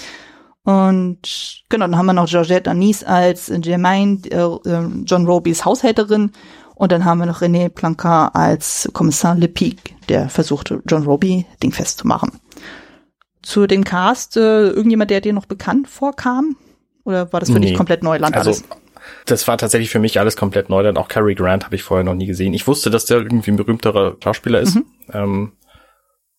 Und 0.63 1.65
genau, 1.69 1.87
dann 1.87 1.97
haben 1.97 2.07
wir 2.07 2.13
noch 2.13 2.29
Georgette 2.29 2.71
Anis 2.71 3.03
als 3.03 3.51
Germaine, 3.61 4.21
äh, 4.31 4.37
äh, 4.37 4.89
John 5.05 5.27
Robys 5.27 5.65
Haushälterin. 5.65 6.33
Und 6.81 6.93
dann 6.93 7.05
haben 7.05 7.19
wir 7.19 7.27
noch 7.27 7.43
René 7.43 7.69
Plancard 7.69 8.35
als 8.35 8.89
Kommissar 8.95 9.35
Lepic, 9.35 9.77
der 10.09 10.31
versuchte, 10.31 10.81
John 10.87 11.03
Roby 11.03 11.45
dingfest 11.63 11.99
zu 11.99 12.07
machen. 12.07 12.41
Zu 13.43 13.67
dem 13.67 13.85
Cast, 13.85 14.39
äh, 14.39 14.69
irgendjemand, 14.69 15.11
der 15.11 15.21
dir 15.21 15.35
noch 15.35 15.45
bekannt 15.45 15.91
vorkam? 15.91 16.57
Oder 17.05 17.31
war 17.35 17.41
das 17.41 17.51
für 17.51 17.61
nee. 17.61 17.67
dich 17.67 17.77
komplett 17.77 18.03
Neuland 18.03 18.35
also, 18.35 18.49
alles? 18.49 18.65
Das 19.27 19.47
war 19.47 19.59
tatsächlich 19.59 19.91
für 19.91 19.99
mich 19.99 20.19
alles 20.19 20.39
komplett 20.39 20.71
Neuland. 20.71 20.97
Auch 20.97 21.09
Cary 21.09 21.35
Grant 21.35 21.67
habe 21.67 21.77
ich 21.77 21.83
vorher 21.83 22.03
noch 22.03 22.15
nie 22.15 22.25
gesehen. 22.25 22.55
Ich 22.55 22.67
wusste, 22.67 22.89
dass 22.89 23.05
der 23.05 23.19
irgendwie 23.19 23.51
ein 23.51 23.59
berühmterer 23.59 24.17
Schauspieler 24.25 24.61
ist. 24.61 24.77
Mhm. 24.77 24.85
Ähm, 25.13 25.53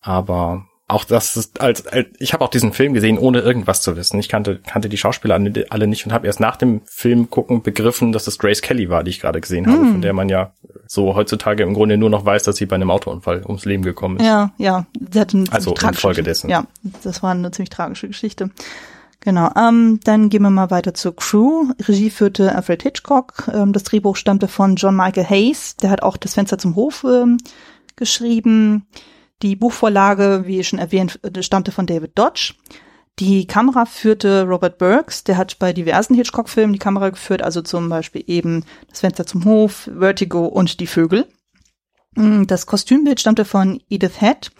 aber 0.00 0.66
auch 0.88 1.04
das 1.04 1.36
ist 1.36 1.60
als, 1.60 1.86
als 1.86 2.08
ich 2.18 2.32
habe 2.32 2.44
auch 2.44 2.50
diesen 2.50 2.72
Film 2.72 2.92
gesehen, 2.92 3.18
ohne 3.18 3.40
irgendwas 3.40 3.82
zu 3.82 3.96
wissen. 3.96 4.18
Ich 4.18 4.28
kannte 4.28 4.60
kannte 4.66 4.88
die 4.88 4.98
Schauspieler 4.98 5.40
alle 5.70 5.86
nicht 5.86 6.04
und 6.04 6.12
habe 6.12 6.26
erst 6.26 6.40
nach 6.40 6.56
dem 6.56 6.82
Film 6.84 7.30
gucken 7.30 7.62
begriffen, 7.62 8.12
dass 8.12 8.26
es 8.26 8.38
Grace 8.38 8.60
Kelly 8.60 8.90
war, 8.90 9.02
die 9.02 9.10
ich 9.10 9.20
gerade 9.20 9.40
gesehen 9.40 9.66
habe, 9.66 9.82
mm. 9.82 9.92
von 9.92 10.02
der 10.02 10.12
man 10.12 10.28
ja 10.28 10.52
so 10.86 11.14
heutzutage 11.14 11.62
im 11.62 11.72
Grunde 11.72 11.96
nur 11.96 12.10
noch 12.10 12.24
weiß, 12.24 12.42
dass 12.42 12.56
sie 12.56 12.66
bei 12.66 12.76
einem 12.76 12.90
Autounfall 12.90 13.42
ums 13.46 13.64
Leben 13.64 13.82
gekommen 13.82 14.18
ist. 14.18 14.26
Ja, 14.26 14.52
ja, 14.58 14.86
sie 15.12 15.20
hat 15.20 15.34
eine 15.34 15.50
also 15.50 15.74
infolgedessen. 15.74 16.50
Ja, 16.50 16.64
das 17.02 17.22
war 17.22 17.30
eine 17.30 17.50
ziemlich 17.50 17.70
tragische 17.70 18.08
Geschichte. 18.08 18.50
Genau, 19.24 19.50
ähm, 19.56 20.00
dann 20.02 20.30
gehen 20.30 20.42
wir 20.42 20.50
mal 20.50 20.72
weiter 20.72 20.94
zur 20.94 21.14
Crew. 21.14 21.66
Regie 21.86 22.10
führte 22.10 22.56
Alfred 22.56 22.82
Hitchcock. 22.82 23.48
Ähm, 23.54 23.72
das 23.72 23.84
Drehbuch 23.84 24.16
stammte 24.16 24.48
von 24.48 24.74
John 24.74 24.96
Michael 24.96 25.24
Hayes. 25.24 25.76
Der 25.76 25.90
hat 25.90 26.02
auch 26.02 26.16
das 26.16 26.34
Fenster 26.34 26.58
zum 26.58 26.74
Hof 26.74 27.04
ähm, 27.04 27.38
geschrieben. 27.94 28.84
Die 29.42 29.56
Buchvorlage, 29.56 30.44
wie 30.46 30.62
schon 30.62 30.78
erwähnt, 30.78 31.18
stammte 31.40 31.72
von 31.72 31.86
David 31.86 32.12
Dodge. 32.16 32.54
Die 33.18 33.46
Kamera 33.46 33.84
führte 33.84 34.44
Robert 34.44 34.78
Burks, 34.78 35.24
der 35.24 35.36
hat 35.36 35.58
bei 35.58 35.72
diversen 35.72 36.14
Hitchcock-Filmen 36.14 36.72
die 36.72 36.78
Kamera 36.78 37.10
geführt, 37.10 37.42
also 37.42 37.60
zum 37.60 37.88
Beispiel 37.88 38.24
eben 38.26 38.64
Das 38.88 39.00
Fenster 39.00 39.26
zum 39.26 39.44
Hof, 39.44 39.90
Vertigo 39.98 40.46
und 40.46 40.80
Die 40.80 40.86
Vögel. 40.86 41.26
Mm, 42.14 42.44
das 42.44 42.66
Kostümbild 42.66 43.20
stammte 43.20 43.44
von 43.44 43.82
Edith 43.90 44.20
Head. 44.20 44.50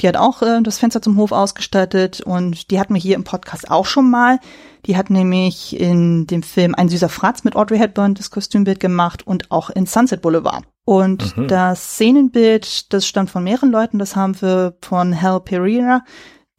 Die 0.00 0.08
hat 0.08 0.16
auch 0.16 0.42
äh, 0.42 0.60
das 0.62 0.78
Fenster 0.78 1.02
zum 1.02 1.16
Hof 1.16 1.32
ausgestattet 1.32 2.20
und 2.20 2.70
die 2.70 2.78
hatten 2.78 2.94
wir 2.94 3.00
hier 3.00 3.16
im 3.16 3.24
Podcast 3.24 3.70
auch 3.70 3.86
schon 3.86 4.10
mal. 4.10 4.38
Die 4.84 4.96
hat 4.96 5.10
nämlich 5.10 5.78
in 5.80 6.26
dem 6.26 6.42
Film 6.42 6.74
Ein 6.74 6.88
süßer 6.88 7.08
Fratz 7.08 7.42
mit 7.42 7.56
Audrey 7.56 7.78
Hepburn 7.78 8.14
das 8.14 8.30
Kostümbild 8.30 8.78
gemacht 8.78 9.26
und 9.26 9.50
auch 9.50 9.70
in 9.70 9.86
Sunset 9.86 10.22
Boulevard. 10.22 10.64
Und 10.86 11.36
mhm. 11.36 11.48
das 11.48 11.94
Szenenbild, 11.94 12.92
das 12.92 13.08
stammt 13.08 13.28
von 13.28 13.42
mehreren 13.42 13.72
Leuten. 13.72 13.98
Das 13.98 14.14
haben 14.14 14.40
wir 14.40 14.76
von 14.80 15.20
Hal 15.20 15.40
Pereira. 15.40 16.04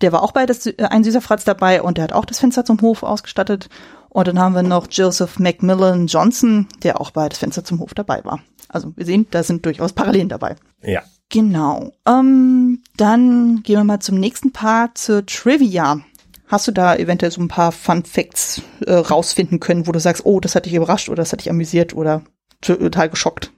Der 0.02 0.12
war 0.12 0.22
auch 0.22 0.34
bei 0.34 0.46
das, 0.46 0.66
äh, 0.66 0.76
Ein 0.90 1.06
süßer 1.06 1.22
Fratz 1.22 1.46
dabei 1.46 1.82
und 1.82 1.98
der 1.98 2.04
hat 2.04 2.14
auch 2.14 2.26
das 2.26 2.40
Fenster 2.40 2.66
zum 2.66 2.82
Hof 2.82 3.04
ausgestattet. 3.04 3.70
Und 4.10 4.28
dann 4.28 4.38
haben 4.38 4.54
wir 4.54 4.64
noch 4.64 4.88
Joseph 4.92 5.40
Macmillan 5.40 6.08
Johnson, 6.08 6.68
der 6.84 7.00
auch 7.00 7.12
bei 7.12 7.30
das 7.30 7.40
Fenster 7.40 7.64
zum 7.64 7.80
Hof 7.80 7.94
dabei 7.94 8.24
war. 8.26 8.42
Also 8.68 8.92
wir 8.98 9.06
sehen, 9.06 9.28
da 9.32 9.44
sind 9.44 9.66
durchaus 9.66 9.94
Parallelen 9.94 10.28
dabei. 10.28 10.58
Ja. 10.84 11.04
Genau. 11.30 11.94
Ähm, 12.06 12.84
dann 12.98 13.64
gehen 13.64 13.78
wir 13.78 13.84
mal 13.86 14.02
zum 14.02 14.20
nächsten 14.20 14.52
Part, 14.52 14.98
zur 14.98 15.26
Trivia. 15.26 16.02
Hast 16.48 16.68
du 16.68 16.74
da 16.74 16.98
eventuell 16.98 17.32
so 17.32 17.40
ein 17.40 17.48
paar 17.48 17.72
Fun 17.72 18.04
Facts 18.04 18.62
äh, 18.86 18.94
rausfinden 18.94 19.62
können, 19.62 19.88
wo 19.88 19.94
du 19.94 20.00
sagst, 20.02 20.26
oh, 20.26 20.42
das 20.42 20.54
hat 20.54 20.66
dich 20.66 20.74
überrascht 20.74 21.08
oder 21.08 21.22
das 21.22 21.32
hat 21.32 21.40
dich 21.40 21.50
amüsiert 21.50 21.96
oder 21.96 22.24
total 22.60 23.10
geschockt? 23.10 23.54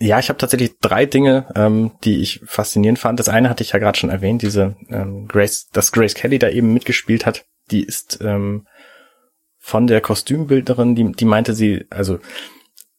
Ja, 0.00 0.18
ich 0.18 0.28
habe 0.28 0.38
tatsächlich 0.38 0.78
drei 0.80 1.06
Dinge, 1.06 1.46
ähm, 1.54 1.92
die 2.04 2.20
ich 2.20 2.40
faszinierend 2.44 2.98
fand. 2.98 3.18
Das 3.18 3.28
eine 3.28 3.48
hatte 3.48 3.62
ich 3.62 3.72
ja 3.72 3.78
gerade 3.78 3.98
schon 3.98 4.10
erwähnt, 4.10 4.42
diese 4.42 4.76
ähm, 4.88 5.26
Grace, 5.26 5.68
dass 5.72 5.92
Grace 5.92 6.14
Kelly 6.14 6.38
da 6.38 6.48
eben 6.48 6.72
mitgespielt 6.72 7.26
hat. 7.26 7.44
Die 7.70 7.82
ist 7.82 8.18
ähm, 8.22 8.66
von 9.58 9.86
der 9.86 10.00
Kostümbildnerin, 10.00 10.94
die, 10.94 11.12
die 11.12 11.24
meinte 11.24 11.52
sie, 11.54 11.84
also 11.90 12.18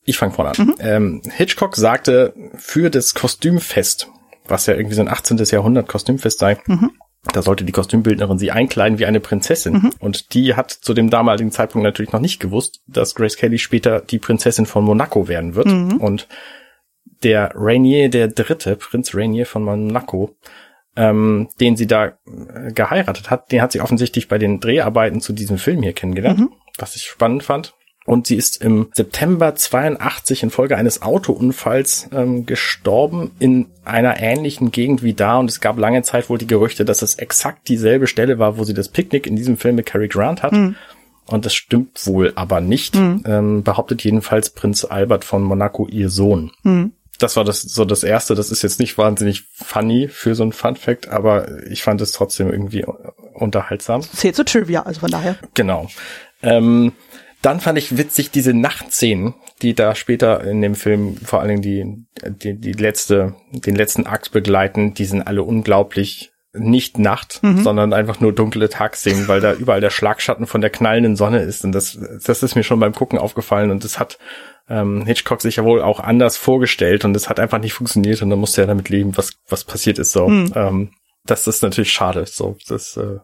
ich 0.04 0.18
fange 0.18 0.34
vorne 0.34 0.52
an. 0.52 0.66
Mhm. 0.66 0.76
Ähm, 0.80 1.22
Hitchcock 1.36 1.76
sagte 1.76 2.34
für 2.56 2.90
das 2.90 3.14
Kostümfest, 3.14 4.10
was 4.46 4.66
ja 4.66 4.74
irgendwie 4.76 4.96
so 4.96 5.02
ein 5.02 5.08
18. 5.08 5.38
Jahrhundert 5.38 5.88
Kostümfest 5.88 6.40
sei, 6.40 6.58
mhm. 6.66 6.92
da 7.34 7.42
sollte 7.42 7.64
die 7.64 7.72
Kostümbildnerin 7.72 8.40
sie 8.40 8.52
einkleiden 8.52 9.00
wie 9.00 9.06
eine 9.06 9.20
Prinzessin. 9.20 9.74
Mhm. 9.74 9.94
Und 10.00 10.34
die 10.34 10.56
hat 10.56 10.72
zu 10.72 10.94
dem 10.94 11.10
damaligen 11.10 11.52
Zeitpunkt 11.52 11.84
natürlich 11.84 12.12
noch 12.12 12.22
nicht 12.22 12.40
gewusst, 12.40 12.82
dass 12.88 13.16
Grace 13.16 13.38
Kelly 13.38 13.58
später 13.58 14.02
die 14.02 14.20
Prinzessin 14.20 14.66
von 14.66 14.84
Monaco 14.84 15.28
werden 15.28 15.56
wird. 15.56 15.68
Mhm. 15.68 15.98
Und 15.98 16.28
der 17.24 17.52
Rainier 17.56 18.10
der 18.10 18.28
Dritte, 18.28 18.76
Prinz 18.76 19.14
Rainier 19.14 19.46
von 19.46 19.64
Monaco, 19.64 20.36
ähm, 20.96 21.50
den 21.60 21.78
sie 21.78 21.88
da 21.88 22.08
äh, 22.08 22.72
geheiratet 22.74 23.30
hat, 23.30 23.52
den 23.52 23.62
hat 23.62 23.72
sie 23.72 23.82
offensichtlich 23.82 24.28
bei 24.28 24.38
den 24.38 24.60
Dreharbeiten 24.60 25.22
zu 25.22 25.34
diesem 25.34 25.58
Film 25.58 25.82
hier 25.84 25.94
kennengelernt, 25.94 26.40
mhm. 26.40 26.50
was 26.78 26.96
ich 26.96 27.04
spannend 27.04 27.44
fand. 27.44 27.74
Und 28.06 28.26
sie 28.26 28.38
ist 28.38 28.64
im 28.64 28.90
September 28.94 29.54
82 29.54 30.42
infolge 30.42 30.76
eines 30.76 31.04
Autounfalls 31.04 32.10
ähm, 32.12 32.48
gestorben 32.48 33.32
in 33.38 33.68
einer 33.86 34.20
ähnlichen 34.20 34.72
Gegend 34.72 35.04
wie 35.04 35.14
da. 35.14 35.38
Und 35.38 35.48
es 35.48 35.62
gab 35.62 35.78
lange 35.78 36.02
Zeit 36.02 36.28
wohl 36.28 36.40
die 36.40 36.48
Gerüchte, 36.48 36.86
dass 36.86 37.04
es 37.04 37.16
exakt 37.16 37.68
dieselbe 37.68 38.08
Stelle 38.08 38.40
war, 38.40 38.58
wo 38.58 38.64
sie 38.64 38.74
das 38.74 38.90
Picknick 38.90 39.28
in 39.28 39.36
diesem 39.36 39.58
Film 39.58 39.76
mit 39.76 39.86
Cary 39.86 40.08
Grant 40.08 40.42
hat. 40.42 40.54
Mhm. 40.54 40.76
Und 41.28 41.46
das 41.46 41.54
stimmt 41.54 42.08
wohl 42.08 42.34
aber 42.34 42.62
nicht, 42.62 42.96
mhm. 42.96 43.22
ähm, 43.28 43.64
behauptet 43.64 44.04
jedenfalls 44.04 44.50
Prinz 44.50 44.86
Albert 44.86 45.24
von 45.24 45.44
Monaco 45.44 45.88
ihr 45.88 46.10
Sohn. 46.10 46.52
Mhm 46.64 46.94
das 47.20 47.36
war 47.36 47.44
das 47.44 47.62
so 47.62 47.86
das 47.86 48.04
erste. 48.04 48.34
Das 48.34 48.50
ist 48.50 48.62
jetzt 48.62 48.80
nicht 48.80 48.98
wahnsinnig 48.98 49.44
funny 49.54 50.08
für 50.08 50.36
so 50.36 50.44
ein 50.44 50.52
Fun 50.52 50.76
Fact, 50.76 51.10
aber 51.10 51.64
ich 51.70 51.84
fand 51.84 52.02
es 52.02 52.12
trotzdem 52.12 52.50
irgendwie 52.50 52.86
unterhaltsam. 53.34 54.02
Zählt 54.02 54.36
zu 54.36 54.46
Trivia, 54.46 54.84
also 54.84 55.02
von 55.02 55.12
daher. 55.12 55.36
Genau. 55.54 55.90
Ähm, 56.42 56.94
dann 57.42 57.60
fand 57.60 57.78
ich 57.78 57.98
witzig 57.98 58.32
diese 58.32 58.54
Nachtszenen, 58.54 59.34
die 59.62 59.74
da 59.74 59.96
später 59.96 60.44
in 60.44 60.62
dem 60.62 60.76
Film 60.76 61.18
vor 61.18 61.42
allen 61.42 61.62
Dingen 61.62 62.08
die, 62.22 62.30
die, 62.30 62.60
die 62.60 62.74
letzte, 62.74 63.36
den 63.52 63.76
letzten 63.76 64.06
Akt 64.08 64.32
begleiten. 64.32 64.94
Die 64.94 65.06
sind 65.06 65.22
alle 65.22 65.44
unglaublich 65.44 66.32
nicht 66.54 66.98
Nacht, 66.98 67.42
mhm. 67.44 67.64
sondern 67.64 67.94
einfach 67.94 68.20
nur 68.20 68.34
dunkle 68.34 68.70
Tagszenen, 68.70 69.28
weil 69.28 69.40
da 69.40 69.54
überall 69.54 69.82
der 69.82 69.92
Schlagschatten 69.92 70.48
von 70.48 70.62
der 70.62 70.70
knallenden 70.70 71.16
Sonne 71.16 71.40
ist. 71.42 71.64
Und 71.64 71.74
das, 71.74 72.00
das 72.26 72.44
ist 72.44 72.56
mir 72.56 72.64
schon 72.64 72.80
beim 72.80 72.94
Gucken 72.94 73.20
aufgefallen 73.20 73.72
und 73.72 73.84
das 73.84 74.00
hat 74.00 74.18
ähm, 74.70 75.06
Hitchcock 75.06 75.42
sich 75.42 75.58
ja 75.58 75.64
wohl 75.64 75.82
auch 75.82 76.00
anders 76.00 76.38
vorgestellt 76.38 77.04
und 77.04 77.16
es 77.16 77.28
hat 77.28 77.40
einfach 77.40 77.60
nicht 77.60 77.74
funktioniert 77.74 78.22
und 78.22 78.30
dann 78.30 78.40
musste 78.40 78.62
er 78.62 78.68
damit 78.68 78.90
leben, 78.90 79.18
was, 79.18 79.32
was 79.48 79.64
passiert 79.64 79.98
ist 79.98 80.12
so. 80.12 80.28
Mhm. 80.28 80.54
Ähm, 80.56 80.92
das 81.26 81.48
ist 81.48 81.64
natürlich 81.64 81.92
schade. 81.92 82.26
So, 82.26 82.58
das 82.68 82.96
äh, 82.98 83.18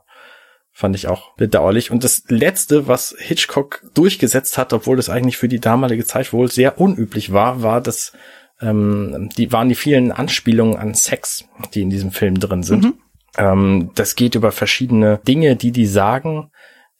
fand 0.71 0.95
ich 0.95 1.07
auch 1.07 1.35
bedauerlich. 1.35 1.91
Und 1.91 2.03
das 2.03 2.23
letzte, 2.27 2.87
was 2.87 3.15
Hitchcock 3.17 3.83
durchgesetzt 3.93 4.57
hat, 4.57 4.73
obwohl 4.73 4.97
das 4.97 5.09
eigentlich 5.09 5.37
für 5.37 5.47
die 5.47 5.59
damalige 5.59 6.05
Zeit 6.05 6.33
wohl 6.33 6.51
sehr 6.51 6.79
unüblich 6.79 7.31
war, 7.31 7.61
war 7.61 7.79
das, 7.79 8.13
ähm, 8.59 9.29
die 9.37 9.51
waren 9.51 9.69
die 9.69 9.75
vielen 9.75 10.11
Anspielungen 10.11 10.77
an 10.77 10.93
Sex, 10.93 11.45
die 11.73 11.81
in 11.81 11.89
diesem 11.89 12.11
Film 12.11 12.39
drin 12.39 12.63
sind. 12.63 12.83
Mhm. 12.83 12.93
Ähm, 13.37 13.91
das 13.95 14.15
geht 14.15 14.35
über 14.35 14.51
verschiedene 14.51 15.19
Dinge, 15.27 15.55
die 15.55 15.71
die 15.71 15.85
sagen 15.85 16.51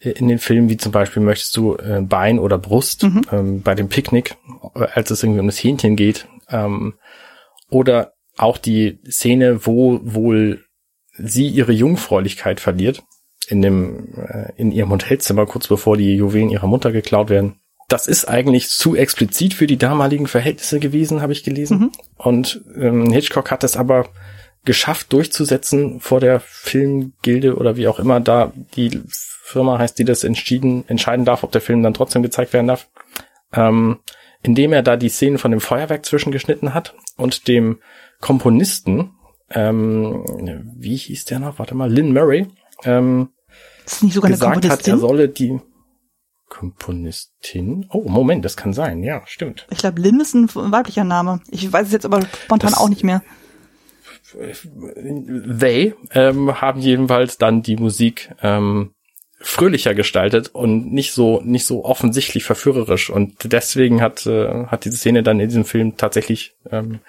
in 0.06 0.28
den 0.28 0.40
Filmen, 0.40 0.70
wie 0.70 0.78
zum 0.78 0.92
Beispiel 0.92 1.22
möchtest 1.22 1.56
du 1.58 1.76
äh, 1.76 2.02
Bein 2.02 2.40
oder 2.40 2.58
Brust 2.58 3.04
mhm. 3.04 3.22
ähm, 3.32 3.62
bei 3.62 3.76
dem 3.76 3.90
Picknick, 3.90 4.36
als 4.74 5.12
es 5.12 5.24
irgendwie 5.24 5.40
um 5.40 5.48
das 5.48 5.64
Hähnchen 5.64 5.96
geht. 5.96 6.28
Ähm, 6.50 6.96
oder 7.70 8.14
auch 8.38 8.58
die 8.58 9.00
Szene, 9.10 9.66
wo 9.66 10.00
wohl 10.04 10.64
sie 11.18 11.48
ihre 11.48 11.72
Jungfräulichkeit 11.72 12.60
verliert 12.60 13.04
in 13.48 13.62
dem 13.62 14.14
äh, 14.16 14.52
in 14.58 14.72
ihrem 14.72 14.92
Hotelzimmer 14.92 15.46
kurz 15.46 15.68
bevor 15.68 15.98
die 15.98 16.16
Juwelen 16.16 16.50
ihrer 16.50 16.68
Mutter 16.68 16.92
geklaut 16.92 17.30
werden. 17.30 17.60
Das 17.88 18.08
ist 18.08 18.26
eigentlich 18.26 18.70
zu 18.70 18.96
explizit 18.96 19.54
für 19.54 19.68
die 19.68 19.78
damaligen 19.78 20.28
Verhältnisse 20.28 20.80
gewesen, 20.80 21.22
habe 21.22 21.34
ich 21.34 21.44
gelesen. 21.44 21.78
Mhm. 21.78 21.92
Und 22.18 22.62
ähm, 22.76 23.12
Hitchcock 23.12 23.52
hat 23.52 23.64
es 23.64 23.78
aber 23.78 24.10
geschafft 24.64 25.14
durchzusetzen 25.14 26.00
vor 26.00 26.20
der 26.20 26.40
Filmgilde 26.40 27.56
oder 27.56 27.78
wie 27.78 27.88
auch 27.88 28.00
immer 28.00 28.20
da 28.20 28.52
die 28.76 29.02
Firma 29.48 29.78
heißt, 29.78 30.00
die 30.00 30.06
das 30.06 30.24
entschieden, 30.24 30.86
entscheiden 30.88 31.24
darf, 31.24 31.44
ob 31.44 31.52
der 31.52 31.62
Film 31.62 31.84
dann 31.84 31.94
trotzdem 31.94 32.24
gezeigt 32.24 32.52
werden 32.52 32.66
darf. 32.66 32.90
Ähm, 33.54 34.00
indem 34.42 34.74
er 34.74 34.82
da 34.82 34.98
die 34.98 35.10
Szenen 35.10 35.38
von 35.38 35.52
dem 35.52 35.62
Feuerwerk 35.62 36.04
zwischengeschnitten 36.04 36.74
hat 36.74 36.96
und 37.16 37.48
dem 37.48 37.80
Komponisten, 38.22 39.12
ähm, 39.52 40.26
wie 40.76 40.96
hieß 40.96 41.26
der 41.26 41.38
noch? 41.38 41.60
Warte 41.60 41.76
mal, 41.76 41.94
Lynn 41.94 42.12
Murray, 42.12 42.48
ähm, 42.86 43.30
ist 43.86 44.02
nicht 44.02 44.16
sogar 44.16 44.32
gesagt 44.32 44.68
hat, 44.68 44.88
er 44.88 44.98
solle 44.98 45.30
die 45.30 45.60
Komponistin. 46.50 47.86
Oh, 47.92 48.10
Moment, 48.10 48.44
das 48.46 48.58
kann 48.58 48.74
sein. 48.74 49.04
Ja, 49.04 49.22
stimmt. 49.28 49.68
Ich 49.70 49.78
glaube, 49.78 50.02
Lynn 50.02 50.22
ist 50.22 50.34
ein 50.34 50.50
weiblicher 50.56 51.04
Name. 51.04 51.42
Ich 51.52 51.72
weiß 51.72 51.86
es 51.86 51.94
jetzt 51.94 52.06
aber 52.06 52.24
spontan 52.46 52.72
das, 52.72 52.80
auch 52.80 52.90
nicht 52.90 53.04
mehr. 53.04 53.22
They 54.34 55.94
ähm, 56.12 56.60
haben 56.60 56.80
jedenfalls 56.80 57.38
dann 57.38 57.62
die 57.62 57.76
Musik 57.76 58.34
ähm, 58.42 58.95
fröhlicher 59.40 59.94
gestaltet 59.94 60.50
und 60.54 60.94
nicht 60.94 61.12
so 61.12 61.42
nicht 61.44 61.66
so 61.66 61.84
offensichtlich 61.84 62.46
verführerisch 62.46 63.10
und 63.10 63.52
deswegen 63.52 64.02
hat 64.02 64.26
äh, 64.26 64.66
hat 64.68 64.86
diese 64.86 64.98
Szene 64.98 65.24
dann 65.24 65.40
in 65.40 65.50
diesem 65.50 65.66
Film 65.66 65.98
tatsächlich 65.98 66.56
ähm, 66.72 67.00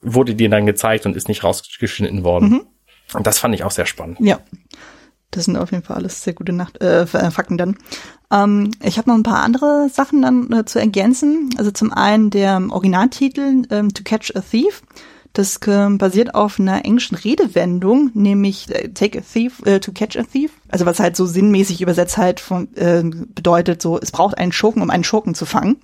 wurde 0.00 0.34
dir 0.34 0.48
dann 0.48 0.66
gezeigt 0.66 1.06
und 1.06 1.16
ist 1.16 1.28
nicht 1.28 1.44
rausgeschnitten 1.44 2.24
worden. 2.24 2.48
Mhm. 2.48 2.66
Und 3.14 3.26
das 3.26 3.38
fand 3.38 3.54
ich 3.54 3.64
auch 3.64 3.70
sehr 3.70 3.86
spannend. 3.86 4.18
Ja. 4.20 4.40
Das 5.32 5.44
sind 5.44 5.56
auf 5.56 5.72
jeden 5.72 5.82
Fall 5.82 5.96
alles 5.96 6.22
sehr 6.22 6.34
gute 6.34 6.52
Nacht 6.52 6.80
äh, 6.80 7.02
äh, 7.02 7.30
Fakten 7.30 7.58
dann. 7.58 7.76
Ähm, 8.30 8.70
ich 8.82 8.96
habe 8.96 9.10
noch 9.10 9.16
ein 9.16 9.24
paar 9.24 9.42
andere 9.42 9.88
Sachen 9.92 10.22
dann 10.22 10.52
äh, 10.52 10.64
zu 10.64 10.78
ergänzen. 10.78 11.50
Also 11.58 11.72
zum 11.72 11.92
einen 11.92 12.30
der 12.30 12.62
Originaltitel 12.70 13.62
ähm, 13.70 13.92
To 13.92 14.02
Catch 14.04 14.34
a 14.36 14.40
Thief. 14.40 14.82
Das 15.36 15.58
äh, 15.66 15.88
basiert 15.90 16.34
auf 16.34 16.58
einer 16.58 16.86
englischen 16.86 17.14
Redewendung, 17.14 18.10
nämlich 18.14 18.70
äh, 18.70 18.88
Take 18.88 19.18
a 19.18 19.20
Thief 19.20 19.60
äh, 19.66 19.80
to 19.80 19.92
Catch 19.92 20.16
a 20.16 20.22
Thief. 20.22 20.50
Also 20.68 20.86
was 20.86 20.98
halt 20.98 21.14
so 21.14 21.26
sinnmäßig 21.26 21.82
übersetzt 21.82 22.16
halt 22.16 22.40
von, 22.40 22.74
äh, 22.74 23.02
bedeutet, 23.02 23.82
so 23.82 23.98
es 24.00 24.12
braucht 24.12 24.38
einen 24.38 24.52
Schurken, 24.52 24.80
um 24.80 24.88
einen 24.88 25.04
Schurken 25.04 25.34
zu 25.34 25.44
fangen. 25.44 25.76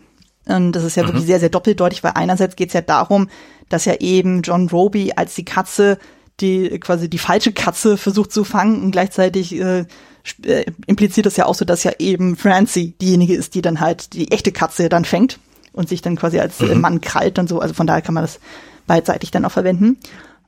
Und 0.46 0.72
das 0.72 0.84
ist 0.84 0.96
ja 0.96 1.02
mhm. 1.02 1.08
wirklich 1.08 1.26
sehr, 1.26 1.38
sehr 1.38 1.50
doppeldeutig, 1.50 2.02
weil 2.02 2.12
einerseits 2.14 2.56
geht 2.56 2.68
es 2.68 2.72
ja 2.72 2.80
darum, 2.80 3.28
dass 3.68 3.84
ja 3.84 3.96
eben 4.00 4.40
John 4.40 4.70
Roby 4.70 5.12
als 5.16 5.34
die 5.34 5.44
Katze 5.44 5.98
die 6.40 6.80
quasi 6.80 7.10
die 7.10 7.18
falsche 7.18 7.52
Katze 7.52 7.98
versucht 7.98 8.32
zu 8.32 8.44
fangen 8.44 8.82
und 8.82 8.90
gleichzeitig 8.90 9.54
äh, 9.54 9.84
äh, 10.44 10.64
impliziert 10.86 11.26
das 11.26 11.36
ja 11.36 11.44
auch 11.44 11.54
so, 11.54 11.66
dass 11.66 11.84
ja 11.84 11.92
eben 11.98 12.36
Francie 12.36 12.94
diejenige 13.02 13.34
ist, 13.34 13.54
die 13.54 13.60
dann 13.60 13.80
halt 13.80 14.14
die 14.14 14.32
echte 14.32 14.50
Katze 14.50 14.88
dann 14.88 15.04
fängt 15.04 15.38
und 15.74 15.90
sich 15.90 16.00
dann 16.00 16.16
quasi 16.16 16.40
als 16.40 16.58
mhm. 16.60 16.80
Mann 16.80 17.00
krallt 17.02 17.38
und 17.38 17.50
so. 17.50 17.60
Also 17.60 17.74
von 17.74 17.86
daher 17.86 18.00
kann 18.00 18.14
man 18.14 18.24
das 18.24 18.40
beidseitig 18.86 19.30
dann 19.30 19.44
auch 19.44 19.52
verwenden. 19.52 19.98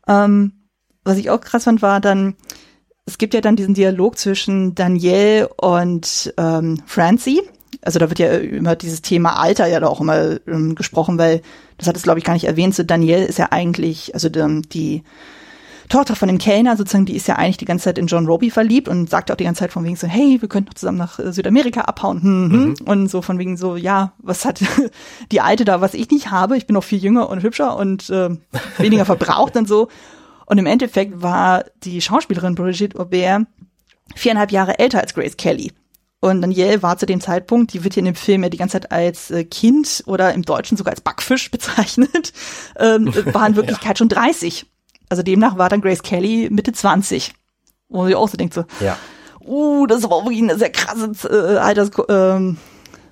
Ähm, 0.09 0.53
was 1.05 1.19
ich 1.19 1.31
auch 1.31 1.41
krass 1.41 1.65
fand, 1.65 1.83
war 1.83 2.01
dann, 2.01 2.35
es 3.07 3.19
gibt 3.19 3.35
ja 3.35 3.41
dann 3.41 3.57
diesen 3.57 3.75
Dialog 3.75 4.19
zwischen 4.19 4.75
Danielle 4.75 5.49
und 5.49 6.33
ähm, 6.39 6.81
Francie. 6.87 7.43
Also 7.83 7.99
da 7.99 8.09
wird 8.09 8.19
ja 8.19 8.33
immer 8.39 8.77
dieses 8.77 9.03
Thema 9.03 9.39
Alter 9.39 9.67
ja 9.67 9.83
auch 9.83 10.01
immer 10.01 10.39
ähm, 10.47 10.75
gesprochen, 10.75 11.19
weil 11.19 11.43
das 11.77 11.89
hat 11.89 11.97
es 11.97 12.03
glaube 12.05 12.19
ich 12.19 12.25
gar 12.25 12.33
nicht 12.33 12.47
erwähnt. 12.47 12.75
So 12.75 12.83
Danielle 12.83 13.27
ist 13.27 13.39
ja 13.39 13.49
eigentlich, 13.51 14.15
also 14.15 14.29
die, 14.29 14.63
die 14.63 15.03
Tochter 15.89 16.17
von 16.17 16.29
dem 16.29 16.39
Kellner, 16.39 16.77
sozusagen, 16.77 17.07
die 17.07 17.17
ist 17.17 17.29
ja 17.29 17.37
eigentlich 17.37 17.59
die 17.59 17.65
ganze 17.65 17.85
Zeit 17.85 17.99
in 17.99 18.07
John 18.07 18.27
Roby 18.27 18.51
verliebt 18.51 18.89
und 18.89 19.11
sagt 19.11 19.31
auch 19.31 19.37
die 19.37 19.45
ganze 19.45 19.61
Zeit 19.61 19.73
von 19.73 19.85
wegen 19.85 19.97
so, 19.97 20.07
hey, 20.07 20.41
wir 20.41 20.49
könnten 20.49 20.75
zusammen 20.75 20.99
nach 20.99 21.19
äh, 21.19 21.33
Südamerika 21.33 21.83
abhauen. 21.83 22.23
Hm, 22.23 22.51
hm. 22.51 22.69
Mhm. 22.69 22.75
Und 22.87 23.11
so 23.11 23.23
von 23.23 23.39
wegen 23.39 23.57
so, 23.57 23.77
ja, 23.77 24.13
was 24.19 24.45
hat 24.45 24.61
die 25.33 25.41
Alte 25.41 25.65
da, 25.65 25.81
was 25.81 25.95
ich 25.95 26.11
nicht 26.11 26.31
habe? 26.31 26.57
Ich 26.57 26.67
bin 26.67 26.75
noch 26.75 26.85
viel 26.85 26.99
jünger 26.99 27.29
und 27.29 27.43
hübscher 27.43 27.77
und 27.77 28.09
äh, 28.11 28.31
weniger 28.79 29.05
verbraucht 29.05 29.57
und 29.57 29.69
so. 29.69 29.89
Und 30.47 30.59
im 30.59 30.67
Endeffekt 30.67 31.23
war 31.23 31.65
die 31.85 32.01
Schauspielerin 32.01 32.55
Brigitte 32.55 32.99
Aubert 32.99 33.47
viereinhalb 34.15 34.53
Jahre 34.53 34.79
älter 34.79 35.01
als 35.01 35.15
Grace 35.15 35.37
Kelly. 35.37 35.73
Und 36.21 36.41
Danielle 36.41 36.83
war 36.83 36.97
zu 36.97 37.05
dem 37.05 37.21
Zeitpunkt, 37.21 37.75
die 37.75 37.85
wird 37.85 37.95
hier 37.95 38.01
in 38.01 38.07
dem 38.07 38.15
Film 38.15 38.43
ja 38.43 38.49
die 38.49 38.57
ganze 38.57 38.81
Zeit 38.81 38.93
als 38.93 39.31
äh, 39.31 39.45
Kind 39.45 40.05
oder 40.07 40.33
im 40.33 40.43
Deutschen 40.43 40.79
sogar 40.79 40.93
als 40.93 41.03
Backfisch 41.03 41.51
bezeichnet, 41.51 42.33
ähm, 42.79 43.13
war 43.35 43.47
in 43.47 43.57
Wirklichkeit 43.57 43.91
ja. 43.91 43.97
schon 43.97 44.09
30. 44.09 44.67
Also 45.15 45.23
demnach 45.23 45.57
war 45.59 45.69
dann 45.69 45.81
Grace 45.81 46.03
Kelly 46.03 46.49
Mitte 46.51 46.73
20. 46.73 47.35
Wo 47.89 47.99
man 47.99 48.07
sich 48.09 48.17
auch 48.17 48.29
so 48.29 48.37
denkt 48.37 48.53
so, 48.53 48.65
ja. 48.81 48.97
uh, 49.47 49.87
das 49.87 50.03
war 50.03 50.25
wirklich 50.25 50.43
eine 50.43 50.59
sehr 50.59 50.73
krasse 50.73 51.13
äh, 51.29 51.59
Alters, 51.59 51.93
ähm, 52.09 52.57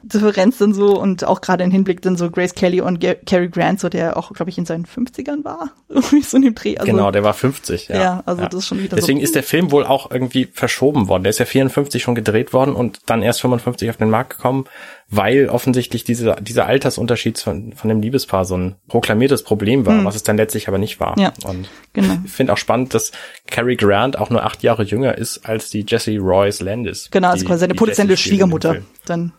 Differenz 0.02 0.58
dann 0.58 0.74
so 0.74 0.98
und 0.98 1.24
auch 1.24 1.40
gerade 1.40 1.64
im 1.64 1.70
Hinblick 1.70 2.02
dann 2.02 2.16
so 2.16 2.30
Grace 2.30 2.54
Kelly 2.54 2.80
und 2.80 3.00
G 3.00 3.14
Cary 3.26 3.48
Grant, 3.48 3.80
so 3.80 3.88
der 3.88 4.16
auch, 4.16 4.32
glaube 4.32 4.50
ich, 4.50 4.58
in 4.58 4.66
seinen 4.66 4.86
50ern 4.86 5.44
war. 5.44 5.70
Irgendwie 5.88 6.22
so 6.22 6.36
in 6.36 6.42
dem 6.42 6.54
Dreh. 6.54 6.76
Also, 6.76 6.90
genau, 6.90 7.10
der 7.10 7.22
war 7.22 7.34
50, 7.34 7.88
ja. 7.88 8.00
Ja, 8.00 8.22
also 8.26 8.42
ja. 8.42 8.48
das 8.48 8.60
ist 8.60 8.66
schon 8.66 8.82
wieder 8.82 8.96
Deswegen 8.96 9.20
so. 9.20 9.24
ist 9.24 9.34
der 9.34 9.42
Film 9.42 9.70
wohl 9.70 9.84
auch 9.84 10.10
irgendwie 10.10 10.48
verschoben 10.52 11.08
worden. 11.08 11.24
Der 11.24 11.30
ist 11.30 11.38
ja 11.38 11.44
54 11.44 12.02
schon 12.02 12.14
gedreht 12.14 12.52
worden 12.52 12.74
und 12.74 13.00
dann 13.06 13.22
erst 13.22 13.40
55 13.42 13.90
auf 13.90 13.96
den 13.96 14.10
Markt 14.10 14.36
gekommen, 14.36 14.64
weil 15.08 15.48
offensichtlich 15.48 16.04
diese, 16.04 16.36
dieser 16.40 16.66
Altersunterschied 16.66 17.38
von, 17.38 17.74
von 17.74 17.88
dem 17.88 18.00
Liebespaar 18.00 18.44
so 18.44 18.56
ein 18.56 18.76
proklamiertes 18.88 19.42
Problem 19.42 19.84
war, 19.84 19.98
hm. 19.98 20.04
was 20.04 20.16
es 20.16 20.22
dann 20.22 20.36
letztlich 20.36 20.68
aber 20.68 20.78
nicht 20.78 21.00
war. 21.00 21.18
Ja, 21.18 21.32
und 21.44 21.68
genau. 21.92 22.18
ich 22.24 22.32
finde 22.32 22.54
auch 22.54 22.58
spannend, 22.58 22.94
dass 22.94 23.12
Cary 23.46 23.76
Grant 23.76 24.18
auch 24.18 24.30
nur 24.30 24.42
acht 24.42 24.62
Jahre 24.62 24.82
jünger 24.82 25.18
ist 25.18 25.46
als 25.46 25.70
die 25.70 25.84
Jessie 25.86 26.16
Royce 26.16 26.60
Landis. 26.60 27.08
Genau, 27.10 27.28
also 27.28 27.44
quasi 27.44 27.60
seine 27.60 27.74
potenzielle 27.74 28.16
Schwiegermutter. 28.16 28.78
Dann 29.04 29.32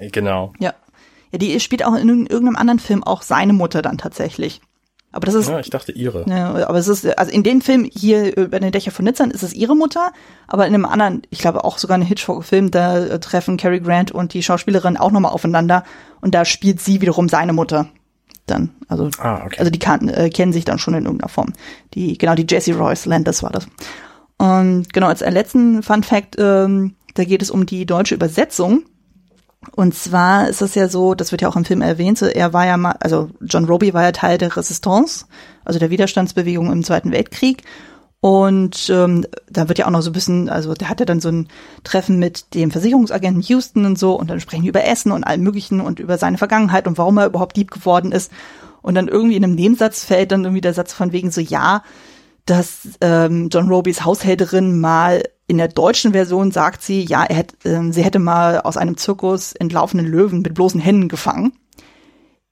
Genau. 0.00 0.52
Ja. 0.58 0.74
Ja, 1.30 1.38
die 1.38 1.60
spielt 1.60 1.84
auch 1.84 1.94
in 1.94 2.08
irgendeinem 2.26 2.56
anderen 2.56 2.78
Film 2.78 3.04
auch 3.04 3.22
seine 3.22 3.52
Mutter 3.52 3.82
dann 3.82 3.98
tatsächlich. 3.98 4.60
Aber 5.10 5.26
das 5.26 5.34
ist. 5.34 5.48
Ja, 5.48 5.58
ich 5.58 5.70
dachte 5.70 5.92
ihre. 5.92 6.24
Ja, 6.28 6.68
aber 6.68 6.78
es 6.78 6.88
ist, 6.88 7.18
also 7.18 7.32
in 7.32 7.42
dem 7.42 7.60
Film 7.60 7.88
hier 7.90 8.36
über 8.36 8.60
den 8.60 8.72
Dächer 8.72 8.90
von 8.90 9.04
Nitzern 9.04 9.30
ist 9.30 9.42
es 9.42 9.54
ihre 9.54 9.74
Mutter, 9.74 10.12
aber 10.46 10.66
in 10.66 10.74
einem 10.74 10.84
anderen, 10.84 11.22
ich 11.30 11.38
glaube 11.38 11.64
auch 11.64 11.78
sogar 11.78 11.96
ein 11.96 12.02
Hitchcock-Film, 12.02 12.70
da 12.70 12.98
äh, 12.98 13.18
treffen 13.18 13.56
Cary 13.56 13.80
Grant 13.80 14.12
und 14.12 14.34
die 14.34 14.42
Schauspielerin 14.42 14.98
auch 14.98 15.10
nochmal 15.10 15.32
aufeinander 15.32 15.84
und 16.20 16.34
da 16.34 16.44
spielt 16.44 16.80
sie 16.80 17.00
wiederum 17.00 17.28
seine 17.28 17.54
Mutter. 17.54 17.88
Dann, 18.46 18.70
also, 18.88 19.10
ah, 19.18 19.42
okay. 19.44 19.56
also 19.58 19.70
die 19.70 19.78
kann, 19.78 20.08
äh, 20.08 20.30
kennen 20.30 20.52
sich 20.52 20.64
dann 20.64 20.78
schon 20.78 20.94
in 20.94 21.04
irgendeiner 21.04 21.28
Form. 21.28 21.52
Die, 21.94 22.16
genau, 22.16 22.34
die 22.34 22.46
Jessie 22.48 22.72
Royce 22.72 23.06
Landis 23.06 23.42
war 23.42 23.50
das. 23.50 23.66
Und 24.38 24.92
genau, 24.92 25.08
als 25.08 25.20
letzten 25.20 25.82
Fun 25.82 26.02
Fact, 26.02 26.36
ähm, 26.38 26.94
da 27.14 27.24
geht 27.24 27.42
es 27.42 27.50
um 27.50 27.66
die 27.66 27.86
deutsche 27.86 28.14
Übersetzung 28.14 28.84
und 29.72 29.94
zwar 29.94 30.48
ist 30.48 30.62
es 30.62 30.74
ja 30.74 30.88
so, 30.88 31.14
das 31.14 31.32
wird 31.32 31.42
ja 31.42 31.48
auch 31.48 31.56
im 31.56 31.64
Film 31.64 31.82
erwähnt, 31.82 32.22
er 32.22 32.52
war 32.52 32.66
ja 32.66 32.76
mal, 32.76 32.96
also 33.00 33.30
John 33.40 33.64
Roby 33.64 33.92
war 33.92 34.04
ja 34.04 34.12
Teil 34.12 34.38
der 34.38 34.56
Resistance, 34.56 35.26
also 35.64 35.78
der 35.78 35.90
Widerstandsbewegung 35.90 36.70
im 36.70 36.84
Zweiten 36.84 37.10
Weltkrieg. 37.10 37.64
Und 38.20 38.90
ähm, 38.90 39.24
da 39.48 39.68
wird 39.68 39.78
ja 39.78 39.86
auch 39.86 39.90
noch 39.90 40.02
so 40.02 40.10
ein 40.10 40.12
bisschen, 40.12 40.48
also 40.48 40.74
der 40.74 40.88
hatte 40.88 41.06
dann 41.06 41.20
so 41.20 41.28
ein 41.28 41.48
Treffen 41.84 42.18
mit 42.18 42.52
dem 42.54 42.72
Versicherungsagenten 42.72 43.42
Houston 43.42 43.84
und 43.84 43.96
so 43.96 44.18
und 44.18 44.28
dann 44.28 44.40
sprechen 44.40 44.62
die 44.62 44.68
über 44.68 44.84
Essen 44.84 45.12
und 45.12 45.22
allem 45.22 45.42
möglichen 45.42 45.80
und 45.80 46.00
über 46.00 46.18
seine 46.18 46.38
Vergangenheit 46.38 46.88
und 46.88 46.98
warum 46.98 47.18
er 47.18 47.26
überhaupt 47.26 47.56
Dieb 47.56 47.70
geworden 47.70 48.10
ist. 48.10 48.32
Und 48.82 48.96
dann 48.96 49.06
irgendwie 49.06 49.36
in 49.36 49.44
einem 49.44 49.54
Nebensatz 49.54 50.04
fällt 50.04 50.32
dann 50.32 50.44
irgendwie 50.44 50.60
der 50.60 50.74
Satz 50.74 50.92
von 50.92 51.12
wegen 51.12 51.30
so, 51.30 51.40
ja, 51.40 51.82
dass 52.44 52.88
ähm, 53.00 53.50
John 53.52 53.68
Robys 53.68 54.04
Haushälterin 54.04 54.80
mal 54.80 55.22
in 55.48 55.56
der 55.56 55.68
deutschen 55.68 56.12
Version 56.12 56.52
sagt 56.52 56.82
sie, 56.82 57.02
ja, 57.02 57.24
er 57.24 57.36
hätte, 57.36 57.68
äh, 57.68 57.92
sie 57.92 58.04
hätte 58.04 58.18
mal 58.18 58.60
aus 58.60 58.76
einem 58.76 58.96
Zirkus 58.96 59.54
entlaufenen 59.54 60.06
Löwen 60.06 60.42
mit 60.42 60.54
bloßen 60.54 60.80
Händen 60.80 61.08
gefangen. 61.08 61.52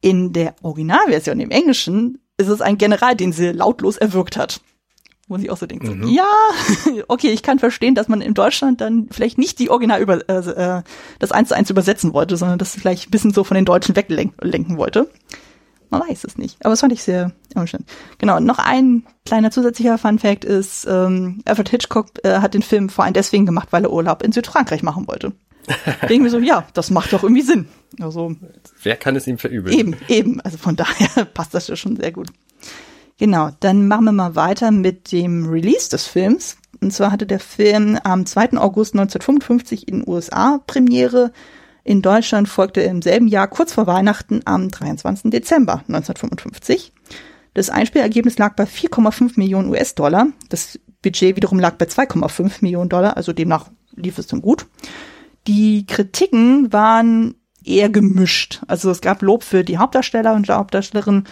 In 0.00 0.32
der 0.32 0.56
Originalversion 0.62 1.38
im 1.38 1.50
Englischen 1.50 2.18
ist 2.38 2.48
es 2.48 2.62
ein 2.62 2.78
General, 2.78 3.14
den 3.14 3.32
sie 3.32 3.52
lautlos 3.52 3.98
erwürgt 3.98 4.37
hat. 4.37 4.61
Wo 5.28 5.37
sie 5.37 5.50
auch 5.50 5.56
so 5.56 5.66
denkt, 5.66 5.85
mhm. 5.85 6.04
so, 6.04 6.09
ja, 6.09 6.24
okay, 7.09 7.28
ich 7.28 7.42
kann 7.42 7.59
verstehen, 7.59 7.94
dass 7.94 8.09
man 8.09 8.22
in 8.22 8.32
Deutschland 8.32 8.80
dann 8.80 9.09
vielleicht 9.11 9.37
nicht 9.37 9.59
die 9.59 9.68
Original 9.68 10.00
über, 10.00 10.26
äh, 10.28 10.82
das 11.18 11.32
eins 11.32 11.48
zu 11.48 11.56
eins 11.56 11.68
übersetzen 11.68 12.14
wollte, 12.14 12.37
sondern 12.37 12.59
das 12.59 12.76
vielleicht 12.76 13.09
ein 13.09 13.11
bisschen 13.11 13.35
so 13.35 13.44
von 13.44 13.56
den 13.56 13.64
Deutschen 13.64 13.94
weglenken 13.94 14.78
wollte. 14.78 15.11
Man 15.90 16.01
weiß 16.01 16.25
es 16.25 16.37
nicht. 16.37 16.57
Aber 16.64 16.70
das 16.70 16.81
fand 16.81 16.92
ich 16.92 17.03
sehr 17.03 17.33
emotional. 17.55 17.87
Genau, 18.18 18.40
noch 18.40 18.59
ein 18.59 19.05
kleiner 19.25 19.51
zusätzlicher 19.51 19.99
Fun 19.99 20.18
Fact 20.18 20.44
ist, 20.44 20.87
ähm, 20.88 21.42
Alfred 21.44 21.68
Hitchcock 21.68 22.09
äh, 22.25 22.40
hat 22.40 22.55
den 22.55 22.62
Film 22.62 22.88
vor 22.88 23.05
allem 23.05 23.14
deswegen 23.14 23.46
gemacht, 23.46 23.68
weil 23.70 23.85
er 23.85 23.92
Urlaub 23.92 24.22
in 24.22 24.33
Südfrankreich 24.33 24.83
machen 24.83 25.07
wollte. 25.07 25.33
Denken 26.09 26.25
wir 26.25 26.31
so, 26.31 26.38
ja, 26.38 26.66
das 26.75 26.90
macht 26.90 27.12
doch 27.12 27.22
irgendwie 27.22 27.42
Sinn. 27.42 27.66
Also, 28.01 28.37
Wer 28.83 28.96
kann 28.96 29.16
es 29.16 29.27
ihm 29.27 29.38
verübeln? 29.38 29.77
Eben, 29.77 29.96
eben. 30.09 30.40
Also 30.42 30.59
von 30.59 30.77
daher 30.77 31.25
passt 31.35 31.55
das 31.55 31.68
ja 31.68 31.77
schon 31.77 31.96
sehr 31.96 32.12
gut. 32.12 32.29
Genau, 33.18 33.51
dann 33.61 33.88
machen 33.88 34.05
wir 34.05 34.12
mal 34.12 34.37
weiter 34.37 34.70
mit 34.70 35.11
dem 35.11 35.49
Release 35.49 35.88
des 35.88 36.07
Films. 36.07 36.59
Und 36.81 36.92
zwar 36.92 37.11
hatte 37.11 37.27
der 37.27 37.40
Film 37.40 37.99
am 38.05 38.27
2. 38.27 38.59
August 38.59 38.94
1955 38.94 39.88
in 39.88 40.01
den 40.01 40.09
USA 40.09 40.61
Premiere 40.66 41.33
in 41.87 42.03
Deutschland 42.03 42.49
folgte 42.49 42.81
im 42.81 43.01
selben 43.01 43.29
Jahr 43.29 43.46
kurz 43.46 43.72
vor 43.72 43.87
Weihnachten 43.87 44.40
am 44.44 44.68
23. 44.70 45.31
Dezember 45.31 45.85
1955. 45.87 46.92
Das 47.55 47.70
Einspielergebnis 47.70 48.38
lag 48.38 48.57
bei 48.57 48.64
4,5 48.64 49.35
Millionen 49.37 49.70
US-Dollar. 49.70 50.27
Das 50.49 50.81
Budget 51.01 51.37
wiederum 51.37 51.61
lag 51.61 51.77
bei 51.77 51.87
2,5 51.87 52.57
Millionen 52.61 52.88
Dollar, 52.88 53.16
also 53.16 53.33
demnach 53.33 53.70
lief 53.94 54.18
es 54.18 54.27
dann 54.27 54.42
gut. 54.42 54.66
Die 55.46 55.87
Kritiken 55.87 56.72
waren 56.72 57.37
eher 57.64 57.88
gemischt. 57.88 58.62
Also 58.66 58.90
es 58.90 59.01
gab 59.01 59.22
Lob 59.22 59.44
für 59.44 59.62
die 59.62 59.79
Hauptdarsteller 59.79 60.35
und 60.35 60.49
Hauptdarstellerin 60.49 61.25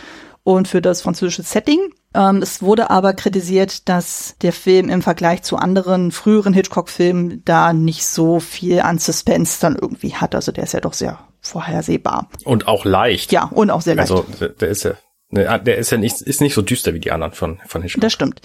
und 0.45 0.69
für 0.69 0.81
das 0.81 1.03
französische 1.03 1.43
Setting. 1.43 1.81
Ähm, 2.15 2.43
es 2.43 2.63
wurde 2.63 2.91
aber 2.91 3.13
kritisiert, 3.13 3.89
dass 3.89 4.37
der 4.41 4.53
Film 4.53 4.89
im 4.89 5.03
Vergleich 5.03 5.43
zu 5.43 5.57
anderen 5.57 6.13
früheren 6.13 6.55
Hitchcock-Filmen 6.55 7.43
da 7.45 7.73
nicht 7.73 8.07
so 8.07 8.39
viel 8.39 8.81
an 8.81 8.99
Suspense 8.99 9.61
dann 9.61 9.77
irgendwie 9.77 10.15
hat. 10.15 10.35
Also 10.35 10.53
der 10.53 10.65
ist 10.65 10.75
ja 10.75 10.81
doch 10.81 10.93
sehr 10.95 11.19
vorhersehbar. 11.41 12.29
Und 12.45 12.69
auch 12.69 12.85
leicht. 12.85 13.33
Ja, 13.33 13.45
und 13.45 13.71
auch 13.71 13.81
sehr 13.81 13.97
leicht. 13.97 14.13
Also 14.13 14.25
der, 14.41 14.51
der 14.51 14.69
ist 14.69 14.85
ja, 14.85 15.59
der 15.59 15.79
ist 15.79 15.91
ja 15.91 15.99
nicht, 15.99 16.21
ist 16.21 16.41
nicht 16.41 16.55
so 16.55 16.63
düster 16.63 16.95
wie 16.95 17.01
die 17.01 17.11
anderen 17.11 17.33
von, 17.33 17.59
von 17.67 17.83
Hitchcock. 17.83 18.03
Das 18.03 18.13
stimmt. 18.13 18.41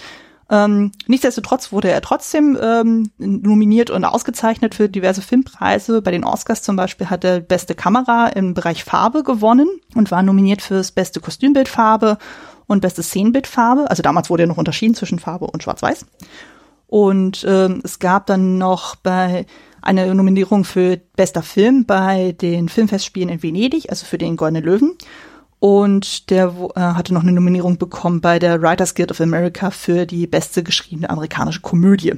Ähm, 0.51 0.91
nichtsdestotrotz 1.05 1.71
wurde 1.71 1.91
er 1.91 2.01
trotzdem 2.01 2.57
ähm, 2.59 3.11
nominiert 3.19 3.91
und 3.91 4.03
ausgezeichnet 4.03 4.73
für 4.73 4.89
diverse 4.89 5.21
Filmpreise. 5.21 6.01
Bei 6.01 6.09
den 6.09 6.23
Oscars 6.23 6.63
zum 6.63 6.75
Beispiel 6.75 7.11
hat 7.11 7.23
er 7.23 7.39
beste 7.39 7.75
Kamera 7.75 8.29
im 8.29 8.55
Bereich 8.55 8.83
Farbe 8.83 9.21
gewonnen 9.21 9.69
und 9.93 10.09
war 10.09 10.23
nominiert 10.23 10.63
fürs 10.63 10.91
beste 10.91 11.19
Kostümbildfarbe 11.19 12.17
und 12.69 12.81
beste 12.81 13.03
Szenenbildfarbe. 13.03 13.89
Also 13.89 14.03
damals 14.03 14.29
wurde 14.29 14.43
ja 14.43 14.47
noch 14.47 14.57
unterschieden 14.57 14.95
zwischen 14.95 15.19
Farbe 15.19 15.47
und 15.47 15.63
Schwarz-Weiß. 15.63 16.05
Und 16.87 17.45
ähm, 17.47 17.81
es 17.83 17.99
gab 17.99 18.25
dann 18.27 18.57
noch 18.57 18.95
bei 18.95 19.45
eine 19.81 20.13
Nominierung 20.13 20.63
für 20.63 20.97
bester 21.15 21.43
Film 21.43 21.85
bei 21.85 22.33
den 22.33 22.69
Filmfestspielen 22.69 23.29
in 23.29 23.43
Venedig, 23.43 23.89
also 23.89 24.05
für 24.05 24.17
den 24.17 24.37
Goldenen 24.37 24.63
Löwen. 24.63 24.95
Und 25.59 26.29
der 26.29 26.53
äh, 26.75 26.79
hatte 26.79 27.13
noch 27.13 27.23
eine 27.23 27.31
Nominierung 27.31 27.77
bekommen 27.77 28.21
bei 28.21 28.39
der 28.39 28.61
Writers 28.61 28.95
Guild 28.95 29.11
of 29.11 29.21
America 29.21 29.71
für 29.71 30.05
die 30.05 30.25
beste 30.27 30.63
geschriebene 30.63 31.09
amerikanische 31.09 31.61
Komödie. 31.61 32.15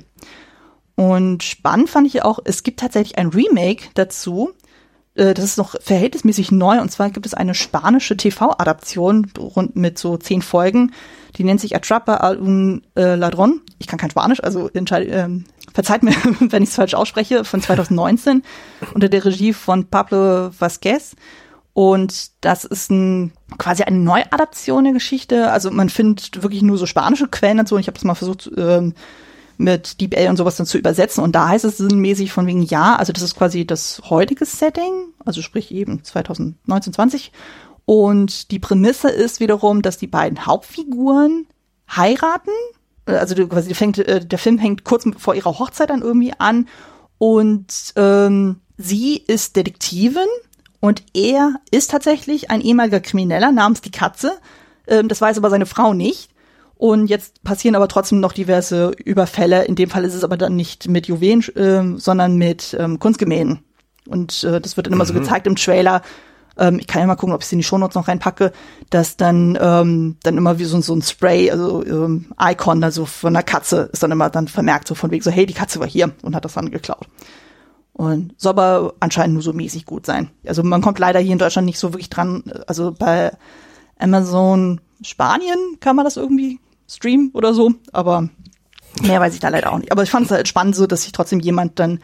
Und 0.96 1.44
spannend 1.44 1.90
fand 1.90 2.08
ich 2.08 2.24
auch, 2.24 2.40
es 2.46 2.64
gibt 2.64 2.80
tatsächlich 2.80 3.18
ein 3.18 3.30
Remake 3.30 3.86
dazu. 3.96 4.52
Äh, 5.22 5.36
das 5.36 5.46
ist 5.46 5.58
noch 5.58 5.76
verhältnismäßig 5.80 6.52
neu. 6.52 6.82
Und 6.82 6.92
zwar 6.92 7.12
gibt 7.12 7.26
es 7.26 7.34
eine 7.34 7.54
spanische 7.54 8.18
TV-Adaption 8.18 9.32
rund 9.38 9.76
mit 9.76 10.00
so 10.00 10.18
zehn 10.18 10.42
Folgen. 10.42 10.94
Die 11.38 11.44
nennt 11.44 11.62
sich 11.62 11.76
Atrapa 11.76 12.16
a 12.18 12.32
un 12.32 12.82
äh, 12.96 13.16
Ladron. 13.16 13.62
Ich 13.78 13.88
kann 13.88 14.00
kein 14.00 14.10
Spanisch, 14.10 14.44
also 14.44 14.70
ähm, 14.74 15.46
verzeiht 15.74 16.04
mir, 16.04 16.12
wenn 16.40 16.64
ich 16.64 16.70
es 16.70 16.76
falsch 16.76 16.96
ausspreche, 16.96 17.46
von 17.46 17.62
2019 17.62 18.44
unter 18.94 19.10
der 19.10 19.24
Regie 19.24 19.54
von 19.54 19.86
Pablo 19.86 20.50
Vasquez. 20.58 21.16
Und 21.74 22.32
das 22.44 22.66
ist 22.66 22.92
ein, 22.92 23.32
quasi 23.58 23.84
eine 23.84 23.98
Neuadaption 23.98 24.84
der 24.84 24.94
Geschichte. 24.94 25.52
Also 25.52 25.72
man 25.72 25.90
findet 25.90 26.42
wirklich 26.44 26.64
nur 26.64 26.78
so 26.78 26.86
spanische 26.86 27.28
Quellen 27.28 27.58
dazu. 27.58 27.76
Und 27.76 27.82
ich 27.82 27.88
habe 27.88 27.96
das 27.96 28.04
mal 28.04 28.16
versucht, 28.16 28.52
ähm, 28.58 28.94
mit 29.62 30.02
DeepL 30.02 30.30
und 30.30 30.38
sowas 30.38 30.58
dann 30.58 30.66
zu 30.66 30.78
übersetzen. 30.78 31.24
Und 31.24 31.34
da 31.34 31.48
heißt 31.48 31.66
es 31.66 31.78
sinnmäßig 31.78 32.32
von 32.32 32.48
wegen 32.48 32.64
ja, 32.64 32.96
also 32.96 33.14
das 33.14 33.24
ist 33.24 33.36
quasi 33.36 33.66
das 33.66 34.02
heutige 34.10 34.46
Setting, 34.46 35.14
also 35.26 35.42
sprich 35.42 35.72
eben 35.72 36.04
2019, 36.04 36.94
20. 36.94 37.32
Und 37.86 38.52
die 38.52 38.60
Prämisse 38.60 39.10
ist 39.10 39.40
wiederum, 39.40 39.82
dass 39.82 39.98
die 39.98 40.08
beiden 40.08 40.46
Hauptfiguren 40.46 41.48
heiraten. 41.90 42.52
Also 43.06 43.36
quasi 43.48 43.74
fängt, 43.74 43.98
äh, 44.00 44.26
der 44.26 44.40
Film 44.40 44.58
hängt 44.58 44.84
kurz 44.84 45.06
vor 45.18 45.36
ihrer 45.36 45.60
Hochzeit 45.60 45.90
dann 45.90 46.02
irgendwie 46.02 46.34
an. 46.38 46.68
Und 47.18 47.94
ähm, 47.96 48.62
sie 48.78 49.18
ist 49.18 49.56
Detektivin 49.56 50.28
und 50.80 51.04
er 51.14 51.56
ist 51.70 51.92
tatsächlich 51.92 52.50
ein 52.50 52.62
ehemaliger 52.62 53.00
Krimineller 53.00 53.52
namens 53.52 53.82
die 53.82 53.92
Katze. 53.92 54.34
Ähm, 54.88 55.08
das 55.08 55.22
weiß 55.22 55.38
aber 55.38 55.50
seine 55.50 55.68
Frau 55.68 55.94
nicht. 55.94 56.31
Und 56.82 57.12
jetzt 57.12 57.44
passieren 57.44 57.76
aber 57.76 57.88
trotzdem 57.88 58.20
noch 58.22 58.34
diverse 58.34 58.90
Überfälle. 59.06 59.66
In 59.66 59.76
dem 59.76 59.92
Fall 59.92 60.04
ist 60.04 60.16
es 60.16 60.24
aber 60.24 60.36
dann 60.36 60.56
nicht 60.56 60.88
mit 60.90 61.06
Juwelen, 61.06 61.44
äh, 61.56 62.00
sondern 62.00 62.38
mit 62.38 62.76
ähm, 62.80 62.98
Kunstgemälden. 62.98 63.60
Und 64.08 64.44
äh, 64.44 64.60
das 64.60 64.78
wird 64.78 64.88
dann 64.88 64.94
immer 64.94 65.04
mhm. 65.04 65.10
so 65.10 65.14
gezeigt 65.14 65.46
im 65.46 65.56
Trailer. 65.56 66.02
Ähm, 66.58 66.80
ich 66.80 66.88
kann 66.88 67.02
ja 67.02 67.06
mal 67.06 67.18
gucken, 67.18 67.36
ob 67.36 67.42
ich 67.42 67.46
es 67.46 67.52
in 67.52 67.60
die 67.60 67.64
Shownotes 67.64 67.94
noch 67.94 68.08
reinpacke, 68.08 68.52
dass 68.90 69.16
dann 69.16 69.60
ähm, 69.62 70.18
dann 70.24 70.38
immer 70.38 70.58
wie 70.58 70.64
so, 70.64 70.82
so 70.82 70.96
ein 70.96 71.04
Spray, 71.04 71.52
also 71.52 71.86
ähm, 71.86 72.34
Icon, 72.42 72.84
also 72.84 73.06
von 73.06 73.36
einer 73.36 73.44
Katze 73.44 73.92
ist 73.94 74.02
dann 74.02 74.10
immer 74.10 74.32
dann 74.32 74.48
vermerkt, 74.48 74.88
so 74.88 74.96
von 74.96 75.12
wegen 75.12 75.24
so, 75.24 75.30
hey, 75.30 75.46
die 75.46 75.54
Katze 75.54 75.80
war 75.80 75.88
hier 75.88 76.12
und 76.24 76.36
hat 76.36 76.46
das 76.46 76.56
dann 76.56 76.72
geklaut. 76.72 77.06
Und 77.94 78.34
soll 78.38 78.54
aber 78.58 78.96
anscheinend 79.00 79.36
nur 79.36 79.44
so 79.44 79.54
mäßig 79.54 79.86
gut 79.86 80.08
sein. 80.08 80.32
Also 80.48 80.64
man 80.64 80.82
kommt 80.82 80.98
leider 80.98 81.20
hier 81.20 81.34
in 81.34 81.38
Deutschland 81.38 81.68
nicht 81.68 81.78
so 81.78 81.94
wirklich 81.94 82.10
dran. 82.10 82.44
Also 82.66 82.92
bei 82.92 83.34
Amazon 84.00 84.82
Spanien 85.04 85.78
kann 85.80 85.96
man 85.96 86.06
das 86.06 86.18
irgendwie 86.18 86.60
streamen 86.92 87.32
oder 87.34 87.54
so, 87.54 87.72
aber 87.92 88.30
mehr 89.02 89.20
weiß 89.20 89.34
ich 89.34 89.40
da 89.40 89.50
leider 89.50 89.72
auch 89.72 89.78
nicht. 89.78 89.92
Aber 89.92 90.04
ich 90.04 90.10
fand 90.10 90.26
es 90.26 90.32
halt 90.32 90.48
spannend 90.48 90.76
so, 90.76 90.88
dass 90.88 91.04
sich 91.04 91.12
trotzdem 91.12 91.40
jemand 91.40 91.80
dann 91.80 92.00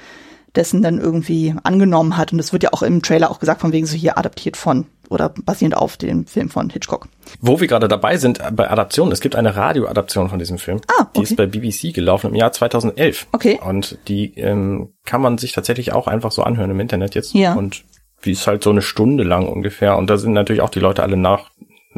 dessen 0.56 0.82
dann 0.82 1.00
irgendwie 1.00 1.54
angenommen 1.64 2.18
hat. 2.18 2.32
Und 2.32 2.40
das 2.40 2.52
wird 2.52 2.64
ja 2.64 2.74
auch 2.74 2.82
im 2.82 3.02
Trailer 3.02 3.30
auch 3.30 3.40
gesagt, 3.40 3.62
von 3.62 3.72
wegen 3.72 3.86
so 3.86 3.96
hier 3.96 4.18
adaptiert 4.18 4.58
von 4.58 4.86
oder 5.10 5.30
basierend 5.30 5.78
auf 5.78 5.96
dem 5.96 6.26
Film 6.26 6.50
von 6.50 6.70
Hitchcock. 6.70 7.08
Wo 7.40 7.60
wir 7.60 7.68
gerade 7.68 7.88
dabei 7.88 8.18
sind 8.18 8.42
bei 8.54 8.70
Adaptionen, 8.70 9.14
es 9.14 9.22
gibt 9.22 9.36
eine 9.36 9.56
Radioadaption 9.56 10.30
von 10.30 10.40
diesem 10.40 10.58
Film. 10.58 10.82
Ah, 10.88 11.04
okay. 11.04 11.10
Die 11.16 11.24
ist 11.24 11.36
bei 11.38 11.46
BBC 11.46 11.94
gelaufen 11.94 12.32
im 12.32 12.36
Jahr 12.36 12.52
2011. 12.52 13.28
Okay. 13.32 13.60
Und 13.66 13.98
die 14.08 14.34
ähm, 14.36 14.94
kann 15.06 15.22
man 15.22 15.38
sich 15.38 15.54
tatsächlich 15.54 15.94
auch 15.94 16.08
einfach 16.08 16.32
so 16.32 16.44
anhören 16.44 16.72
im 16.72 16.80
Internet 16.80 17.16
jetzt. 17.16 17.34
Ja. 17.34 17.54
Und 17.54 17.86
wie 18.22 18.32
ist 18.32 18.48
halt 18.48 18.64
so 18.64 18.72
eine 18.72 18.82
Stunde 18.82 19.24
lang 19.24 19.48
ungefähr. 19.48 19.98
Und 19.98 20.10
da 20.10 20.18
sind 20.18 20.34
natürlich 20.34 20.62
auch 20.62 20.70
die 20.70 20.80
Leute 20.80 21.04
alle 21.04 21.18
nach, 21.18 21.52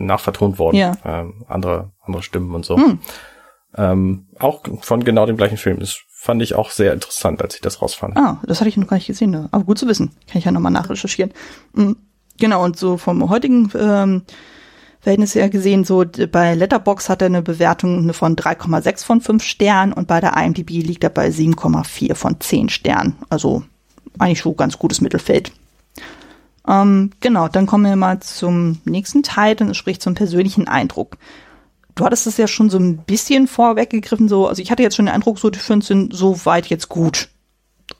nachvertont 0.05 0.59
worden. 0.59 0.77
Ja. 0.77 0.93
Ähm, 1.05 1.45
andere, 1.47 1.91
andere 2.01 2.23
Stimmen 2.23 2.53
und 2.53 2.65
so. 2.65 2.77
Hm. 2.77 2.99
Ähm, 3.77 4.27
auch 4.39 4.63
von 4.81 5.03
genau 5.03 5.25
dem 5.25 5.37
gleichen 5.37 5.57
Film. 5.57 5.79
Das 5.79 5.99
fand 6.07 6.41
ich 6.41 6.55
auch 6.55 6.71
sehr 6.71 6.93
interessant, 6.93 7.41
als 7.41 7.55
ich 7.55 7.61
das 7.61 7.81
rausfand. 7.81 8.17
Ah, 8.17 8.41
das 8.45 8.59
hatte 8.59 8.69
ich 8.69 8.77
noch 8.77 8.87
gar 8.87 8.97
nicht 8.97 9.07
gesehen. 9.07 9.31
Ne? 9.31 9.47
Aber 9.51 9.63
gut 9.63 9.77
zu 9.77 9.87
wissen. 9.87 10.11
Kann 10.27 10.39
ich 10.39 10.45
ja 10.45 10.51
nochmal 10.51 10.71
nachrecherchieren. 10.71 11.31
Mhm. 11.73 11.97
Genau, 12.39 12.63
und 12.63 12.77
so 12.77 12.97
vom 12.97 13.29
heutigen 13.29 13.69
ähm, 13.77 14.23
Verhältnis 15.01 15.35
her 15.35 15.49
gesehen, 15.49 15.83
so 15.83 16.03
bei 16.31 16.55
Letterbox 16.55 17.09
hat 17.09 17.21
er 17.21 17.27
eine 17.27 17.41
Bewertung 17.41 18.13
von 18.13 18.35
3,6 18.35 19.05
von 19.05 19.21
5 19.21 19.43
Sternen 19.43 19.93
und 19.93 20.07
bei 20.07 20.19
der 20.19 20.35
IMDb 20.35 20.69
liegt 20.69 21.03
er 21.03 21.09
bei 21.09 21.27
7,4 21.29 22.15
von 22.15 22.39
10 22.39 22.69
Sternen. 22.69 23.15
Also 23.29 23.63
eigentlich 24.17 24.39
schon 24.39 24.57
ganz 24.57 24.77
gutes 24.77 24.99
Mittelfeld. 24.99 25.53
Ähm, 26.67 27.11
genau, 27.19 27.47
dann 27.47 27.65
kommen 27.65 27.85
wir 27.85 27.95
mal 27.95 28.19
zum 28.19 28.79
nächsten 28.85 29.23
Teil, 29.23 29.55
dann 29.55 29.73
spricht 29.73 30.01
zum 30.01 30.15
persönlichen 30.15 30.67
Eindruck. 30.67 31.17
Du 31.95 32.05
hattest 32.05 32.27
es 32.27 32.37
ja 32.37 32.47
schon 32.47 32.69
so 32.69 32.77
ein 32.77 32.99
bisschen 32.99 33.47
vorweggegriffen, 33.47 34.29
so, 34.29 34.47
also 34.47 34.61
ich 34.61 34.71
hatte 34.71 34.83
jetzt 34.83 34.95
schon 34.95 35.05
den 35.07 35.15
Eindruck, 35.15 35.39
so 35.39 35.49
die 35.49 35.59
Filme 35.59 35.81
sind 35.81 36.15
so 36.15 36.45
weit 36.45 36.67
jetzt 36.67 36.89
gut 36.89 37.29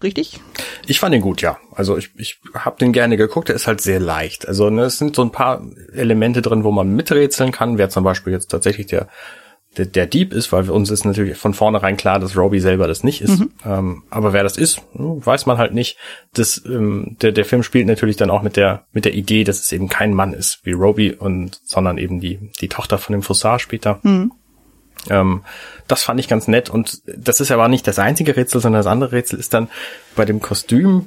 richtig? 0.03 0.39
Ich 0.85 0.99
fand 0.99 1.15
ihn 1.15 1.21
gut, 1.21 1.41
ja. 1.41 1.57
Also 1.73 1.97
ich, 1.97 2.11
ich 2.17 2.39
habe 2.53 2.77
den 2.77 2.93
gerne 2.93 3.17
geguckt. 3.17 3.49
Der 3.49 3.55
ist 3.55 3.67
halt 3.67 3.81
sehr 3.81 3.99
leicht. 3.99 4.47
Also 4.47 4.69
ne, 4.69 4.83
es 4.83 4.97
sind 4.97 5.15
so 5.15 5.21
ein 5.21 5.31
paar 5.31 5.61
Elemente 5.93 6.41
drin, 6.41 6.63
wo 6.63 6.71
man 6.71 6.95
miträtseln 6.95 7.51
kann. 7.51 7.77
Wer 7.77 7.89
zum 7.89 8.03
Beispiel 8.03 8.33
jetzt 8.33 8.47
tatsächlich 8.47 8.87
der 8.87 9.07
der, 9.77 9.85
der 9.85 10.07
Dieb 10.07 10.33
ist, 10.33 10.51
weil 10.51 10.63
für 10.63 10.73
uns 10.73 10.89
ist 10.89 11.05
natürlich 11.05 11.37
von 11.37 11.53
vornherein 11.53 11.95
klar, 11.95 12.19
dass 12.19 12.35
Roby 12.35 12.59
selber 12.59 12.87
das 12.87 13.03
nicht 13.03 13.21
ist. 13.21 13.39
Mhm. 13.39 13.51
Ähm, 13.63 14.03
aber 14.09 14.33
wer 14.33 14.43
das 14.43 14.57
ist, 14.57 14.81
hm, 14.93 15.25
weiß 15.25 15.45
man 15.45 15.57
halt 15.57 15.73
nicht. 15.73 15.97
Das, 16.33 16.63
ähm, 16.65 17.17
der, 17.21 17.31
der 17.31 17.45
Film 17.45 17.63
spielt 17.63 17.87
natürlich 17.87 18.17
dann 18.17 18.31
auch 18.31 18.41
mit 18.41 18.55
der 18.55 18.85
mit 18.91 19.05
der 19.05 19.13
Idee, 19.13 19.43
dass 19.43 19.59
es 19.59 19.71
eben 19.71 19.87
kein 19.87 20.13
Mann 20.13 20.33
ist 20.33 20.59
wie 20.63 20.71
Roby 20.71 21.13
und 21.13 21.59
sondern 21.63 21.97
eben 21.97 22.19
die 22.19 22.51
die 22.59 22.69
Tochter 22.69 22.97
von 22.97 23.13
dem 23.13 23.21
Fossar 23.21 23.59
später. 23.59 23.99
Mhm. 24.03 24.31
Ähm, 25.09 25.43
das 25.87 26.03
fand 26.03 26.19
ich 26.19 26.27
ganz 26.27 26.47
nett 26.47 26.69
und 26.69 27.01
das 27.05 27.39
ist 27.39 27.51
aber 27.51 27.67
nicht 27.67 27.87
das 27.87 27.99
einzige 27.99 28.35
Rätsel, 28.35 28.61
sondern 28.61 28.79
das 28.79 28.91
andere 28.91 29.11
Rätsel 29.11 29.39
ist 29.39 29.53
dann 29.53 29.69
bei 30.15 30.25
dem 30.25 30.41
Kostümball 30.41 31.05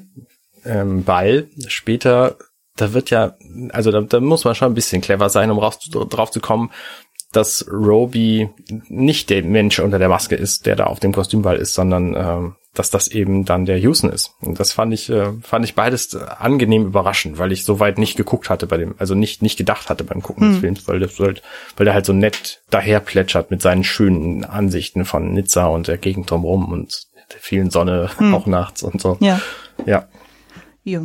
ähm, 0.64 1.50
später, 1.66 2.36
da 2.76 2.94
wird 2.94 3.10
ja, 3.10 3.34
also 3.70 3.90
da, 3.90 4.00
da 4.00 4.20
muss 4.20 4.44
man 4.44 4.54
schon 4.54 4.72
ein 4.72 4.74
bisschen 4.74 5.02
clever 5.02 5.28
sein, 5.28 5.50
um 5.50 5.58
raus, 5.58 5.78
drauf 5.90 6.30
zu 6.30 6.40
kommen, 6.40 6.70
dass 7.32 7.66
Roby 7.70 8.50
nicht 8.88 9.30
der 9.30 9.42
Mensch 9.42 9.78
unter 9.78 9.98
der 9.98 10.08
Maske 10.08 10.36
ist, 10.36 10.66
der 10.66 10.76
da 10.76 10.84
auf 10.84 11.00
dem 11.00 11.12
Kostümball 11.12 11.56
ist, 11.56 11.74
sondern 11.74 12.14
ähm, 12.14 12.56
dass 12.74 12.90
das 12.90 13.08
eben 13.08 13.44
dann 13.44 13.66
der 13.66 13.78
Houston 13.78 14.10
ist. 14.10 14.34
Und 14.40 14.58
das 14.58 14.72
fand 14.72 14.94
ich, 14.94 15.10
äh, 15.10 15.32
fand 15.42 15.64
ich 15.64 15.74
beides 15.74 16.14
angenehm 16.16 16.86
überraschend, 16.86 17.38
weil 17.38 17.52
ich 17.52 17.64
so 17.64 17.80
weit 17.80 17.98
nicht 17.98 18.16
geguckt 18.16 18.48
hatte 18.48 18.66
bei 18.66 18.78
dem, 18.78 18.94
also 18.98 19.14
nicht, 19.14 19.42
nicht 19.42 19.58
gedacht 19.58 19.90
hatte 19.90 20.04
beim 20.04 20.22
Gucken 20.22 20.44
hm. 20.44 20.52
des 20.52 20.60
Films, 20.60 20.88
weil 20.88 21.00
das 21.00 21.18
halt, 21.18 21.42
weil 21.76 21.84
der 21.84 21.94
halt 21.94 22.06
so 22.06 22.14
nett 22.14 22.62
daher 22.70 23.00
plätschert 23.00 23.50
mit 23.50 23.60
seinen 23.60 23.84
schönen 23.84 24.44
Ansichten 24.44 25.04
von 25.04 25.34
Nizza 25.34 25.66
und 25.66 25.88
der 25.88 25.98
Gegend 25.98 26.30
drumherum 26.30 26.72
und 26.72 27.06
der 27.32 27.40
vielen 27.40 27.70
Sonne 27.70 28.10
hm. 28.16 28.34
auch 28.34 28.46
nachts 28.46 28.82
und 28.82 29.00
so. 29.00 29.18
Ja. 29.20 29.40
Ja. 29.84 30.08
Ja. 30.84 31.02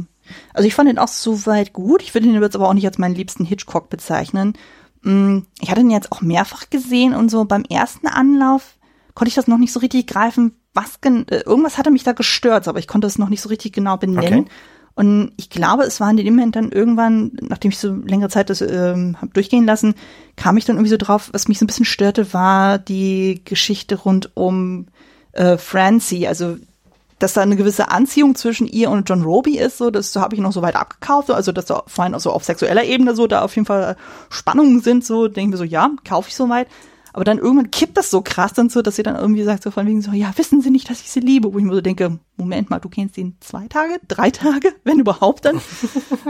Also 0.54 0.68
ich 0.68 0.76
fand 0.76 0.90
ihn 0.90 0.98
auch 0.98 1.08
soweit 1.08 1.74
gut. 1.74 2.02
Ich 2.02 2.13
würde 2.13 2.28
ihn 2.28 2.42
jetzt 2.42 2.56
aber 2.56 2.70
auch 2.70 2.74
nicht 2.74 2.86
als 2.86 2.98
meinen 2.98 3.16
liebsten 3.16 3.46
Hitchcock 3.46 3.90
bezeichnen. 3.90 4.54
Mm, 5.02 5.40
ich 5.60 5.70
hatte 5.70 5.82
ihn 5.82 5.90
jetzt 5.90 6.12
auch 6.12 6.22
mehrfach 6.22 6.70
gesehen 6.70 7.14
und 7.14 7.30
so 7.30 7.46
beim 7.46 7.64
ersten 7.64 8.08
Anlauf 8.08 8.78
konnte 9.14 9.30
ich 9.30 9.36
das 9.36 9.48
noch 9.48 9.58
nicht 9.58 9.74
so 9.74 9.80
richtig 9.80 10.06
greifen, 10.06 10.54
was 10.74 11.00
äh, 11.04 11.42
irgendwas 11.46 11.78
hatte 11.78 11.90
mich 11.90 12.04
da 12.04 12.12
gestört, 12.12 12.68
aber 12.68 12.80
ich 12.80 12.88
konnte 12.88 13.08
es 13.08 13.18
noch 13.18 13.30
nicht 13.30 13.42
so 13.42 13.50
richtig 13.50 13.74
genau 13.74 13.98
benennen. 13.98 14.42
Okay. 14.42 14.52
Und 14.98 15.32
ich 15.38 15.52
glaube, 15.52 15.84
es 15.84 16.00
war 16.00 16.10
in 16.10 16.18
dem 16.18 16.36
Moment 16.36 16.56
dann 16.56 16.72
irgendwann, 16.72 17.32
nachdem 17.42 17.70
ich 17.70 17.78
so 17.78 17.94
längere 17.94 18.30
Zeit 18.30 18.50
das 18.50 18.62
ähm, 18.62 19.16
hab 19.22 19.32
durchgehen 19.34 19.66
lassen, 19.66 19.94
kam 20.36 20.58
ich 20.58 20.66
dann 20.66 20.76
irgendwie 20.76 20.90
so 20.90 20.98
drauf, 20.98 21.30
was 21.34 21.48
mich 21.48 21.60
so 21.60 21.66
ein 21.66 21.68
bisschen 21.68 21.86
störte, 21.86 22.34
war 22.34 22.80
die 22.80 23.42
Geschichte 23.46 23.96
rund 23.96 24.36
um 24.36 24.88
äh, 25.34 25.58
Francie. 25.58 26.28
Also, 26.28 26.58
dass 27.20 27.34
da 27.34 27.42
eine 27.42 27.56
gewisse 27.56 27.90
Anziehung 27.90 28.36
zwischen 28.36 28.68
ihr 28.68 28.92
und 28.92 29.10
John 29.10 29.24
Roby 29.24 29.58
ist, 29.58 29.78
so, 29.78 29.90
das 29.90 30.16
habe 30.16 30.36
ich 30.36 30.42
noch 30.42 30.52
so 30.52 30.62
weit 30.62 30.76
abgekauft. 30.76 31.32
Also, 31.32 31.52
dass 31.52 31.66
da 31.66 31.84
vor 31.88 32.04
allem 32.04 32.14
auch 32.14 32.20
so 32.20 32.32
auf 32.32 32.44
sexueller 32.44 32.84
Ebene 32.84 33.16
so 33.16 33.28
da 33.28 33.42
auf 33.42 33.56
jeden 33.56 33.66
Fall 33.66 33.96
Spannungen 34.30 34.82
sind, 34.82 35.06
so, 35.06 35.28
denke 35.28 35.42
ich 35.42 35.52
mir 35.52 35.58
so, 35.58 35.64
ja, 35.64 35.90
kaufe 36.04 36.30
ich 36.30 36.36
so 36.36 36.48
weit. 36.50 36.68
Aber 37.18 37.24
dann 37.24 37.40
irgendwann 37.40 37.72
kippt 37.72 37.98
das 37.98 38.12
so 38.12 38.22
krass 38.22 38.54
dann 38.54 38.70
so, 38.70 38.84
dass 38.84 38.98
sie 38.98 39.02
dann 39.02 39.16
irgendwie 39.16 39.42
sagt 39.42 39.64
so 39.64 39.72
von 39.72 39.88
wegen 39.88 40.04
so, 40.04 40.12
ja, 40.12 40.32
wissen 40.36 40.62
Sie 40.62 40.70
nicht, 40.70 40.88
dass 40.88 41.02
ich 41.02 41.10
sie 41.10 41.20
liebe? 41.20 41.52
Wo 41.52 41.58
ich 41.58 41.64
mir 41.64 41.74
so 41.74 41.82
denke, 41.82 42.20
Moment 42.36 42.70
mal, 42.70 42.78
du 42.78 42.90
kennst 42.90 43.18
ihn 43.18 43.36
zwei 43.40 43.68
Tage, 43.68 44.00
drei 44.08 44.30
Tage, 44.30 44.72
wenn 44.84 45.00
überhaupt 45.00 45.46
dann. 45.46 45.60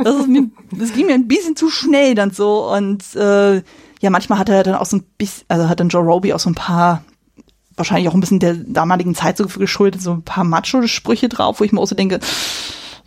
Das 0.02 0.16
ist 0.16 0.30
mir, 0.30 0.50
das 0.72 0.94
ging 0.94 1.08
mir 1.08 1.16
ein 1.16 1.28
bisschen 1.28 1.58
zu 1.58 1.70
schnell 1.70 2.16
dann 2.16 2.32
so 2.32 2.72
und 2.72 3.04
äh, 3.18 3.56
ja, 4.00 4.10
manchmal 4.10 4.40
hat 4.40 4.48
er 4.48 4.64
dann 4.64 4.76
auch 4.76 4.86
so 4.86 4.96
ein 4.96 5.04
bisschen, 5.18 5.44
also 5.50 5.68
hat 5.68 5.82
dann 5.82 5.90
Joe 5.90 6.04
Roby 6.04 6.32
auch 6.32 6.40
so 6.40 6.50
ein 6.50 6.56
paar 6.56 7.04
wahrscheinlich 7.78 8.10
auch 8.10 8.14
ein 8.14 8.20
bisschen 8.20 8.40
der 8.40 8.56
damaligen 8.56 9.16
Zeit 9.16 9.38
so 9.38 9.46
geschuldet, 9.46 10.02
so 10.02 10.12
ein 10.12 10.24
paar 10.24 10.44
Macho-Sprüche 10.44 11.30
drauf, 11.30 11.60
wo 11.60 11.64
ich 11.64 11.72
mir 11.72 11.80
auch 11.80 11.88
so 11.88 11.96
denke, 11.96 12.20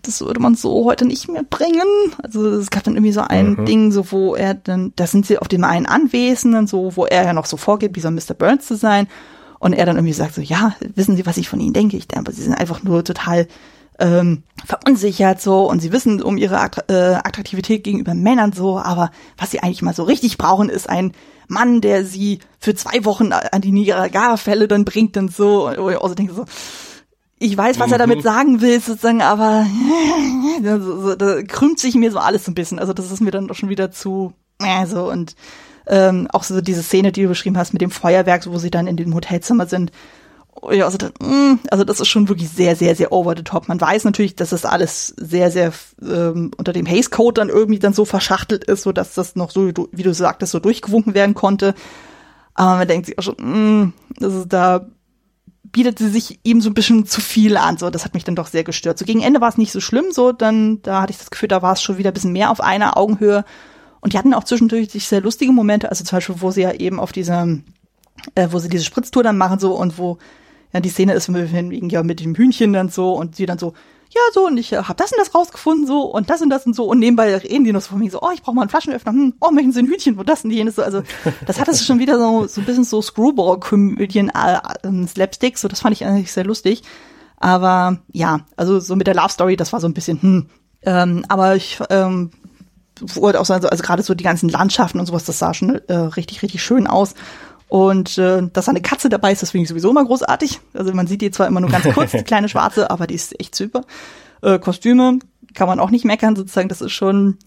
das 0.03 0.21
würde 0.21 0.41
man 0.41 0.55
so 0.55 0.85
heute 0.87 1.05
nicht 1.05 1.29
mehr 1.29 1.43
bringen. 1.43 1.87
Also 2.23 2.47
es 2.47 2.71
gab 2.71 2.85
dann 2.85 2.95
irgendwie 2.95 3.13
so 3.13 3.21
ein 3.21 3.53
mhm. 3.53 3.67
Ding, 3.67 3.93
so 3.93 4.11
wo 4.13 4.35
er 4.35 4.55
dann, 4.55 4.93
da 4.97 5.07
sind 5.07 5.27
sie 5.27 5.39
auf 5.39 5.49
dem 5.49 5.65
einen 5.65 5.87
Anwesenden, 5.87 6.67
so 6.67 6.97
wo 6.97 7.05
er 7.05 7.25
ja 7.25 7.33
noch 7.33 7.47
so 7.47 7.57
vorgeht, 7.57 7.97
wie 7.97 8.01
so 8.01 8.11
Mr. 8.11 8.35
Burns 8.39 8.67
zu 8.67 8.77
sein. 8.77 9.09
Und 9.59 9.75
er 9.75 9.85
dann 9.85 9.97
irgendwie 9.97 10.15
sagt 10.15 10.35
so, 10.35 10.41
ja, 10.41 10.75
wissen 10.95 11.17
Sie, 11.17 11.27
was 11.27 11.37
ich 11.37 11.51
von 11.51 11.61
Ihnen 11.61 11.75
denke? 11.75 11.99
Ich 11.99 12.09
denke, 12.09 12.33
Sie 12.33 12.43
sind 12.43 12.55
einfach 12.55 12.83
nur 12.83 13.05
total 13.05 13.47
ähm, 14.01 14.43
verunsichert 14.65 15.41
so 15.41 15.69
und 15.69 15.81
sie 15.81 15.93
wissen 15.93 16.23
um 16.23 16.37
ihre 16.37 16.57
äh, 16.89 17.15
Attraktivität 17.15 17.85
gegenüber 17.85 18.15
Männern 18.15 18.53
so, 18.53 18.79
aber 18.79 19.11
was 19.39 19.51
sie 19.51 19.61
eigentlich 19.61 19.83
mal 19.83 19.95
so 19.95 20.03
richtig 20.03 20.39
brauchen, 20.39 20.69
ist 20.69 20.89
ein 20.89 21.13
Mann, 21.49 21.81
der 21.81 22.05
sie 22.05 22.39
für 22.59 22.75
zwei 22.75 23.05
Wochen 23.05 23.33
an 23.33 23.61
die 23.61 23.73
Niagara-Fälle 23.73 24.69
dann 24.69 24.85
bringt 24.85 25.17
und 25.17 25.35
so. 25.35 25.67
Und 25.67 25.91
ich 25.91 26.01
also 26.01 26.15
denke 26.15 26.33
so, 26.33 26.45
ich 27.39 27.57
weiß, 27.57 27.81
was 27.81 27.89
mhm. 27.89 27.93
er 27.93 27.99
damit 27.99 28.23
sagen 28.23 28.61
will, 28.61 28.81
sozusagen, 28.81 29.21
aber 29.21 29.67
da, 30.63 30.79
so, 30.79 31.15
da 31.17 31.43
krümmt 31.43 31.81
sich 31.81 31.95
mir 31.97 32.13
so 32.13 32.19
alles 32.19 32.45
so 32.45 32.53
ein 32.53 32.55
bisschen. 32.55 32.79
Also 32.79 32.93
das 32.93 33.11
ist 33.11 33.21
mir 33.21 33.33
dann 33.33 33.49
doch 33.49 33.57
schon 33.57 33.69
wieder 33.69 33.91
zu, 33.91 34.33
äh, 34.61 34.87
so 34.87 35.11
und 35.11 35.35
ähm, 35.87 36.29
auch 36.33 36.45
so 36.45 36.61
diese 36.61 36.83
Szene, 36.83 37.11
die 37.11 37.23
du 37.23 37.29
beschrieben 37.29 37.59
hast 37.59 37.73
mit 37.73 37.83
dem 37.83 37.91
Feuerwerk, 37.91 38.47
wo 38.47 38.59
sie 38.59 38.71
dann 38.71 38.87
in 38.87 38.97
dem 38.97 39.15
Hotelzimmer 39.15 39.67
sind 39.67 39.91
ja, 40.71 40.85
also, 40.85 40.99
mm, 41.21 41.61
also 41.71 41.85
das 41.85 42.01
ist 42.01 42.09
schon 42.09 42.29
wirklich 42.29 42.51
sehr, 42.51 42.77
sehr, 42.77 42.95
sehr 42.95 43.13
over 43.13 43.35
the 43.37 43.43
top. 43.43 43.69
Man 43.69 43.81
weiß 43.81 44.05
natürlich, 44.05 44.37
dass 44.37 44.51
das 44.51 44.65
alles 44.65 45.09
sehr, 45.17 45.51
sehr 45.51 45.73
ähm, 46.03 46.51
unter 46.57 46.73
dem 46.73 46.87
Haze 46.87 47.11
Code 47.11 47.41
dann 47.41 47.49
irgendwie 47.49 47.79
dann 47.79 47.95
so 47.95 48.05
verschachtelt 48.05 48.65
ist, 48.65 48.83
so 48.83 48.93
dass 48.93 49.15
das 49.15 49.37
noch 49.37 49.51
so, 49.51 49.69
wie 49.69 50.03
du 50.03 50.15
sagtest, 50.15 50.53
so 50.53 50.59
durchgewunken 50.59 51.15
werden 51.15 51.35
konnte. 51.35 51.75
Aber 52.55 52.77
man 52.77 52.89
denkt 52.89 53.07
sich 53.07 53.19
auch 53.19 53.23
schon, 53.23 53.37
mm, 53.37 53.93
das 54.19 54.35
ist, 54.35 54.53
da 54.53 54.87
bietet 55.73 55.99
sie 55.99 56.09
sich 56.09 56.41
eben 56.45 56.61
so 56.61 56.69
ein 56.69 56.75
bisschen 56.75 57.07
zu 57.07 57.21
viel 57.21 57.57
an. 57.57 57.79
So, 57.79 57.91
das 57.91 58.05
hat 58.05 58.15
mich 58.15 58.25
dann 58.25 58.37
doch 58.37 58.49
sehr 58.49 58.65
gestört. 58.65 58.99
So 58.99 59.05
gegen 59.05 59.23
Ende 59.23 59.41
war 59.41 59.49
es 59.49 59.59
nicht 59.59 59.73
so 59.73 59.81
schlimm, 59.81 60.07
so 60.11 60.33
dann, 60.33 60.83
da 60.83 61.03
hatte 61.03 61.13
ich 61.13 61.19
das 61.19 61.31
Gefühl, 61.31 61.49
da 61.49 61.63
war 61.63 61.73
es 61.73 61.83
schon 61.83 61.97
wieder 61.97 62.11
ein 62.11 62.15
bisschen 62.15 62.33
mehr 62.33 62.51
auf 62.51 62.61
einer 62.61 62.97
Augenhöhe. 62.97 63.45
Und 64.01 64.13
die 64.13 64.19
hatten 64.19 64.35
auch 64.35 64.45
zwischendurch 64.45 64.91
sehr 64.93 65.21
lustige 65.21 65.53
Momente, 65.53 65.91
also 65.91 66.05
zum 66.05 66.17
Beispiel, 66.17 66.37
wo 66.39 66.51
sie 66.51 66.63
ja 66.63 66.73
eben 66.73 66.99
auf 66.99 67.13
dieser, 67.13 67.47
äh, 68.35 68.49
wo 68.51 68.59
sie 68.59 68.69
diese 68.69 68.85
Spritztour 68.85 69.23
dann 69.23 69.39
machen, 69.39 69.59
so 69.59 69.75
und 69.75 69.99
wo 69.99 70.19
ja, 70.73 70.81
die 70.81 70.89
Szene 70.89 71.15
ist 71.15 71.29
ja 71.29 72.03
mit 72.03 72.21
dem 72.21 72.35
Hühnchen 72.35 72.73
dann 72.73 72.89
so 72.89 73.15
und 73.15 73.37
sie 73.37 73.47
dann 73.47 73.59
so, 73.59 73.75
ja, 74.13 74.21
so, 74.33 74.47
und 74.47 74.59
ich 74.59 74.73
äh, 74.73 74.77
habe 74.77 74.95
das 74.97 75.13
und 75.13 75.19
das 75.19 75.35
rausgefunden, 75.35 75.87
so, 75.87 76.03
und 76.03 76.31
das 76.31 76.43
und 76.43 76.51
das 76.51 76.67
und 76.67 76.75
so, 76.75 76.85
und 76.85 76.99
nebenbei 76.99 77.37
reden 77.37 77.65
die 77.65 77.73
noch 77.73 77.81
so 77.81 77.91
von 77.91 78.01
mir 78.01 78.11
so, 78.11 78.21
oh, 78.21 78.31
ich 78.35 78.43
brauche 78.43 78.57
mal 78.57 78.63
einen 78.63 78.71
Flaschenöffner, 78.71 79.13
hm, 79.13 79.35
oh, 79.41 79.51
möchten 79.53 79.73
Sie 79.73 79.81
ein 79.81 79.87
Hühnchen, 79.87 80.19
wo 80.19 80.25
das 80.25 80.45
und 80.45 80.51
jenes, 80.51 80.77
so, 80.77 80.83
also, 80.83 81.03
das 81.47 81.61
hat 81.61 81.69
es 81.69 81.87
schon 81.87 82.01
wieder 82.01 82.19
so, 82.19 82.47
so 82.49 82.61
ein 82.61 82.65
bisschen 82.65 82.85
so 82.85 83.01
Screwball-Komödien, 83.01 84.31
äh, 84.31 84.89
äh, 84.89 85.07
Slapstick, 85.07 85.59
so, 85.59 85.69
das 85.69 85.81
fand 85.81 85.95
ich 85.95 86.05
eigentlich 86.05 86.33
sehr 86.33 86.45
lustig, 86.45 86.83
aber, 87.37 87.99
ja, 88.13 88.41
also, 88.57 88.81
so 88.81 88.97
mit 88.97 89.07
der 89.07 89.15
Love 89.15 89.31
Story, 89.31 89.57
das 89.57 89.73
war 89.73 89.81
so 89.81 89.87
ein 89.87 89.95
bisschen, 89.95 90.21
hm, 90.21 90.47
ähm, 90.83 91.25
aber 91.29 91.55
ich, 91.55 91.79
ähm, 91.89 92.33
wurde 93.01 93.41
auch 93.41 93.47
so, 93.47 93.55
also, 93.55 93.69
also 93.69 93.83
gerade 93.83 94.03
so 94.03 94.15
die 94.15 94.25
ganzen 94.25 94.49
Landschaften 94.49 94.99
und 94.99 95.07
sowas, 95.07 95.25
das 95.25 95.39
sah 95.39 95.55
schon 95.55 95.81
äh, 95.89 95.95
richtig, 95.95 96.43
richtig 96.43 96.63
schön 96.63 96.87
aus. 96.87 97.15
Und 97.71 98.19
äh, 98.19 98.43
dass 98.53 98.69
eine 98.69 98.83
Katze 98.83 99.09
dabei 99.09 99.31
ist, 99.31 99.43
das 99.43 99.53
finde 99.53 99.63
ich 99.63 99.69
sowieso 99.69 99.91
immer 99.91 100.05
großartig. 100.05 100.59
Also 100.75 100.93
man 100.93 101.07
sieht 101.07 101.23
die 101.23 101.31
zwar 101.31 101.47
immer 101.47 101.61
nur 101.61 101.71
ganz 101.71 101.85
kurz, 101.95 102.11
die 102.11 102.23
kleine 102.25 102.49
schwarze, 102.49 102.91
aber 102.91 103.07
die 103.07 103.15
ist 103.15 103.39
echt 103.39 103.55
super. 103.55 103.83
Äh, 104.43 104.59
Kostüme 104.59 105.21
kann 105.55 105.69
man 105.69 105.79
auch 105.79 105.91
nicht 105.91 106.05
meckern, 106.05 106.35
sozusagen. 106.35 106.69
Das 106.69 106.81
ist 106.81 106.91
schon 106.91 107.39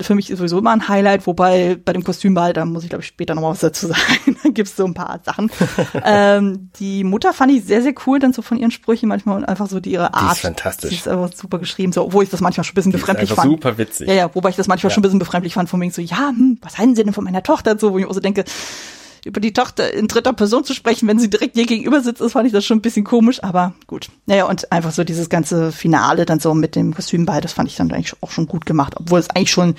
für 0.00 0.14
mich 0.14 0.28
sowieso 0.28 0.58
immer 0.58 0.70
ein 0.70 0.86
Highlight, 0.86 1.26
wobei 1.26 1.76
bei 1.84 1.92
dem 1.92 2.04
Kostümball, 2.04 2.52
da 2.52 2.64
muss 2.64 2.84
ich 2.84 2.90
glaube 2.90 3.02
ich 3.02 3.08
später 3.08 3.34
noch 3.34 3.42
mal 3.42 3.50
was 3.50 3.58
dazu 3.58 3.86
sagen, 3.88 4.36
da 4.40 4.50
gibt's 4.50 4.76
so 4.76 4.84
ein 4.84 4.94
paar 4.94 5.18
Sachen. 5.24 5.50
ähm, 6.04 6.70
die 6.78 7.02
Mutter 7.02 7.32
fand 7.32 7.50
ich 7.50 7.64
sehr, 7.64 7.82
sehr 7.82 7.94
cool, 8.06 8.20
dann 8.20 8.32
so 8.32 8.42
von 8.42 8.58
ihren 8.58 8.70
Sprüchen 8.70 9.08
manchmal 9.08 9.36
und 9.36 9.46
einfach 9.46 9.68
so 9.68 9.80
die 9.80 9.90
ihre 9.90 10.14
Art. 10.14 10.30
Die 10.30 10.36
ist 10.36 10.40
fantastisch. 10.42 10.90
Die 10.90 10.96
ist 10.96 11.08
einfach 11.08 11.32
super 11.34 11.58
geschrieben, 11.58 11.92
so, 11.92 12.04
obwohl 12.04 12.22
ich 12.22 12.30
das 12.30 12.40
manchmal 12.40 12.62
schon 12.62 12.74
ein 12.74 12.76
bisschen 12.76 12.92
die 12.92 12.98
befremdlich 12.98 13.32
fand. 13.32 13.50
super 13.50 13.78
witzig. 13.78 14.06
Ja, 14.06 14.14
ja, 14.14 14.30
wobei 14.32 14.50
ich 14.50 14.56
das 14.56 14.68
manchmal 14.68 14.90
ja. 14.90 14.94
schon 14.94 15.00
ein 15.00 15.02
bisschen 15.02 15.18
befremdlich 15.18 15.54
fand, 15.54 15.68
von 15.68 15.80
wegen 15.80 15.90
so, 15.90 16.02
ja, 16.02 16.28
hm, 16.28 16.58
was 16.62 16.78
halten 16.78 16.94
Sie 16.94 17.02
denn 17.02 17.12
von 17.12 17.24
meiner 17.24 17.42
Tochter, 17.42 17.76
so, 17.78 17.92
wo 17.92 17.98
ich 17.98 18.06
auch 18.06 18.14
so 18.14 18.20
denke, 18.20 18.44
über 19.26 19.40
die 19.40 19.52
Tochter 19.52 19.92
in 19.92 20.06
dritter 20.06 20.32
Person 20.32 20.64
zu 20.64 20.72
sprechen, 20.72 21.08
wenn 21.08 21.18
sie 21.18 21.28
direkt 21.28 21.56
ihr 21.56 21.66
gegenüber 21.66 22.00
sitzt, 22.00 22.20
das 22.20 22.32
fand 22.32 22.46
ich 22.46 22.52
das 22.52 22.64
schon 22.64 22.78
ein 22.78 22.82
bisschen 22.82 23.04
komisch, 23.04 23.42
aber 23.42 23.74
gut. 23.88 24.08
Naja, 24.26 24.44
und 24.44 24.70
einfach 24.70 24.92
so 24.92 25.02
dieses 25.02 25.28
ganze 25.28 25.72
Finale 25.72 26.24
dann 26.24 26.38
so 26.38 26.54
mit 26.54 26.76
dem 26.76 26.94
Kostüm 26.94 27.26
bei, 27.26 27.40
das 27.40 27.52
fand 27.52 27.68
ich 27.68 27.76
dann 27.76 27.90
eigentlich 27.92 28.14
auch 28.22 28.30
schon 28.30 28.46
gut 28.46 28.66
gemacht, 28.66 28.94
obwohl 28.96 29.18
es 29.18 29.28
eigentlich 29.30 29.50
schon, 29.50 29.74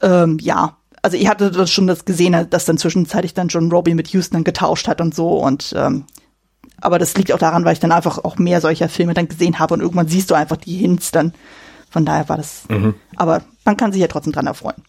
ähm, 0.00 0.38
ja, 0.40 0.78
also 1.02 1.18
ich 1.18 1.28
hatte 1.28 1.50
das 1.50 1.70
schon 1.70 1.86
das 1.86 2.06
gesehen, 2.06 2.46
dass 2.48 2.64
dann 2.64 2.78
zwischenzeitlich 2.78 3.34
dann 3.34 3.48
John 3.48 3.70
Robbie 3.70 3.94
mit 3.94 4.08
Houston 4.08 4.38
dann 4.38 4.44
getauscht 4.44 4.88
hat 4.88 5.02
und 5.02 5.14
so 5.14 5.36
und 5.36 5.74
ähm, 5.76 6.04
aber 6.80 6.98
das 6.98 7.14
liegt 7.16 7.32
auch 7.32 7.38
daran, 7.38 7.64
weil 7.64 7.74
ich 7.74 7.80
dann 7.80 7.92
einfach 7.92 8.18
auch 8.18 8.36
mehr 8.36 8.60
solcher 8.60 8.88
Filme 8.88 9.14
dann 9.14 9.28
gesehen 9.28 9.58
habe 9.58 9.74
und 9.74 9.80
irgendwann 9.80 10.08
siehst 10.08 10.30
du 10.30 10.34
einfach 10.34 10.56
die 10.56 10.76
Hints 10.76 11.12
dann. 11.12 11.34
Von 11.90 12.04
daher 12.04 12.28
war 12.28 12.38
das, 12.38 12.62
mhm. 12.68 12.94
aber 13.14 13.42
man 13.64 13.76
kann 13.76 13.92
sich 13.92 14.00
ja 14.00 14.08
trotzdem 14.08 14.32
dran 14.32 14.46
erfreuen. 14.46 14.82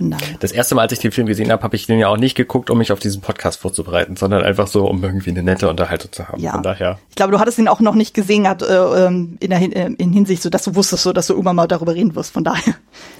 Nein. 0.00 0.36
Das 0.40 0.52
erste 0.52 0.74
Mal, 0.74 0.82
als 0.82 0.92
ich 0.92 0.98
den 0.98 1.12
Film 1.12 1.26
gesehen 1.26 1.52
habe, 1.52 1.62
habe 1.62 1.76
ich 1.76 1.86
den 1.86 1.98
ja 1.98 2.08
auch 2.08 2.16
nicht 2.16 2.34
geguckt, 2.34 2.70
um 2.70 2.78
mich 2.78 2.90
auf 2.90 2.98
diesen 2.98 3.20
Podcast 3.20 3.60
vorzubereiten, 3.60 4.16
sondern 4.16 4.42
einfach 4.42 4.66
so, 4.66 4.86
um 4.86 5.02
irgendwie 5.02 5.30
eine 5.30 5.42
nette 5.42 5.68
Unterhaltung 5.68 6.10
zu 6.10 6.26
haben. 6.26 6.40
Ja. 6.40 6.52
Von 6.52 6.62
daher. 6.62 6.98
Ich 7.10 7.16
glaube, 7.16 7.32
du 7.32 7.38
hattest 7.38 7.58
ihn 7.58 7.68
auch 7.68 7.80
noch 7.80 7.94
nicht 7.94 8.14
gesehen 8.14 8.44
gehabt, 8.44 8.62
äh, 8.62 8.66
ähm, 9.06 9.36
in, 9.40 9.50
der, 9.50 9.60
äh, 9.60 9.92
in 9.98 10.12
Hinsicht, 10.12 10.42
so 10.42 10.48
dass 10.50 10.64
du 10.64 10.74
wusstest, 10.74 11.02
so 11.02 11.12
dass 11.12 11.26
du 11.26 11.34
irgendwann 11.34 11.56
mal 11.56 11.66
darüber 11.66 11.94
reden 11.94 12.14
wirst. 12.14 12.32
Von 12.32 12.44
daher. 12.44 12.74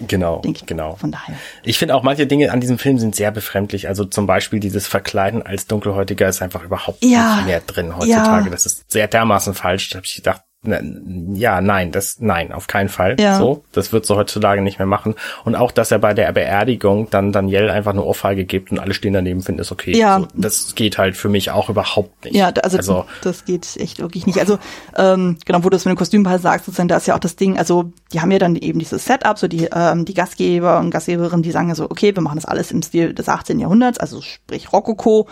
Genau. 0.09 0.41
Denke 0.41 0.61
ich, 0.61 0.67
genau. 0.67 0.97
Von 0.97 1.13
daher. 1.13 1.37
Ich 1.63 1.79
finde 1.79 1.95
auch 1.95 2.03
manche 2.03 2.27
Dinge 2.27 2.51
an 2.51 2.61
diesem 2.61 2.79
Film 2.79 2.99
sind 2.99 3.15
sehr 3.15 3.31
befremdlich. 3.31 3.89
Also 3.89 4.05
zum 4.05 4.27
Beispiel 4.27 4.61
dieses 4.61 4.87
Verkleiden 4.87 5.43
als 5.43 5.67
Dunkelhäutiger 5.67 6.29
ist 6.29 6.43
einfach 6.43 6.65
überhaupt 6.65 7.05
ja. 7.05 7.37
nicht 7.37 7.47
mehr 7.47 7.61
drin 7.61 7.97
heutzutage. 7.97 8.47
Ja. 8.47 8.51
Das 8.51 8.67
ist 8.67 8.91
sehr 8.91 9.07
dermaßen 9.07 9.55
falsch. 9.55 9.91
Da 9.91 9.97
habe 9.97 10.07
ich 10.07 10.17
gedacht, 10.17 10.43
ja, 10.63 11.63
nein, 11.63 11.91
das, 11.91 12.19
nein, 12.21 12.53
auf 12.53 12.67
keinen 12.67 12.91
Fall. 12.91 13.17
Ja. 13.19 13.39
So, 13.39 13.65
das 13.73 13.95
wird 13.95 14.05
so 14.05 14.17
heutzutage 14.17 14.61
nicht 14.61 14.79
mehr 14.79 14.87
machen. 14.87 15.15
Und 15.45 15.55
auch, 15.55 15.73
dass 15.73 15.91
er 15.91 15.99
bei 15.99 16.13
der 16.13 16.31
Beerdigung 16.33 17.09
dann 17.09 17.33
Danielle 17.33 17.73
einfach 17.73 17.93
eine 17.93 18.05
Ohrfeige 18.05 18.45
gibt 18.45 18.71
und 18.71 18.79
alle 18.79 18.93
stehen 18.93 19.15
daneben, 19.15 19.41
finden 19.41 19.63
es 19.63 19.73
okay. 19.73 19.97
Ja. 19.97 20.21
So, 20.21 20.29
das 20.35 20.75
geht 20.75 20.99
halt 20.99 21.17
für 21.17 21.31
mich 21.31 21.51
auch 21.51 21.71
überhaupt 21.71 22.27
nicht. 22.27 22.37
Ja, 22.37 22.53
also, 22.63 22.77
also 22.77 23.05
das 23.23 23.47
geht 23.47 23.75
echt 23.79 24.01
wirklich 24.01 24.27
nicht. 24.27 24.39
Also, 24.39 24.59
ähm, 24.99 25.39
genau, 25.47 25.65
wo 25.65 25.71
du 25.71 25.77
es 25.77 25.87
mit 25.87 25.95
dem 25.95 25.99
Kostümball 25.99 26.39
sagst, 26.39 26.67
sozusagen, 26.67 26.89
da 26.89 26.99
ist 26.99 27.07
ja 27.07 27.15
auch 27.15 27.21
das 27.21 27.37
Ding, 27.37 27.57
also, 27.57 27.93
die 28.13 28.21
haben 28.21 28.31
ja 28.31 28.39
dann 28.39 28.55
eben 28.55 28.79
dieses 28.79 29.07
Setup, 29.07 29.39
so 29.39 29.49
die, 29.49 29.71
ähm, 29.75 30.05
die 30.05 30.15
Gastgeber 30.15 30.79
und 30.79 30.91
Gastgeberinnen, 30.91 31.43
die 31.43 31.53
sagen 31.53 31.71
ja 31.71 31.75
so, 31.75 31.85
okay, 31.85 32.15
wir 32.15 32.23
machen 32.23 32.37
das 32.37 32.45
alles 32.45 32.71
im 32.71 32.83
Stil 32.83 33.15
des 33.15 33.31
18. 33.31 33.61
Jahrhunderts, 33.61 33.99
also 33.99 34.21
sprich 34.21 34.71
Rokoko. 34.75 35.27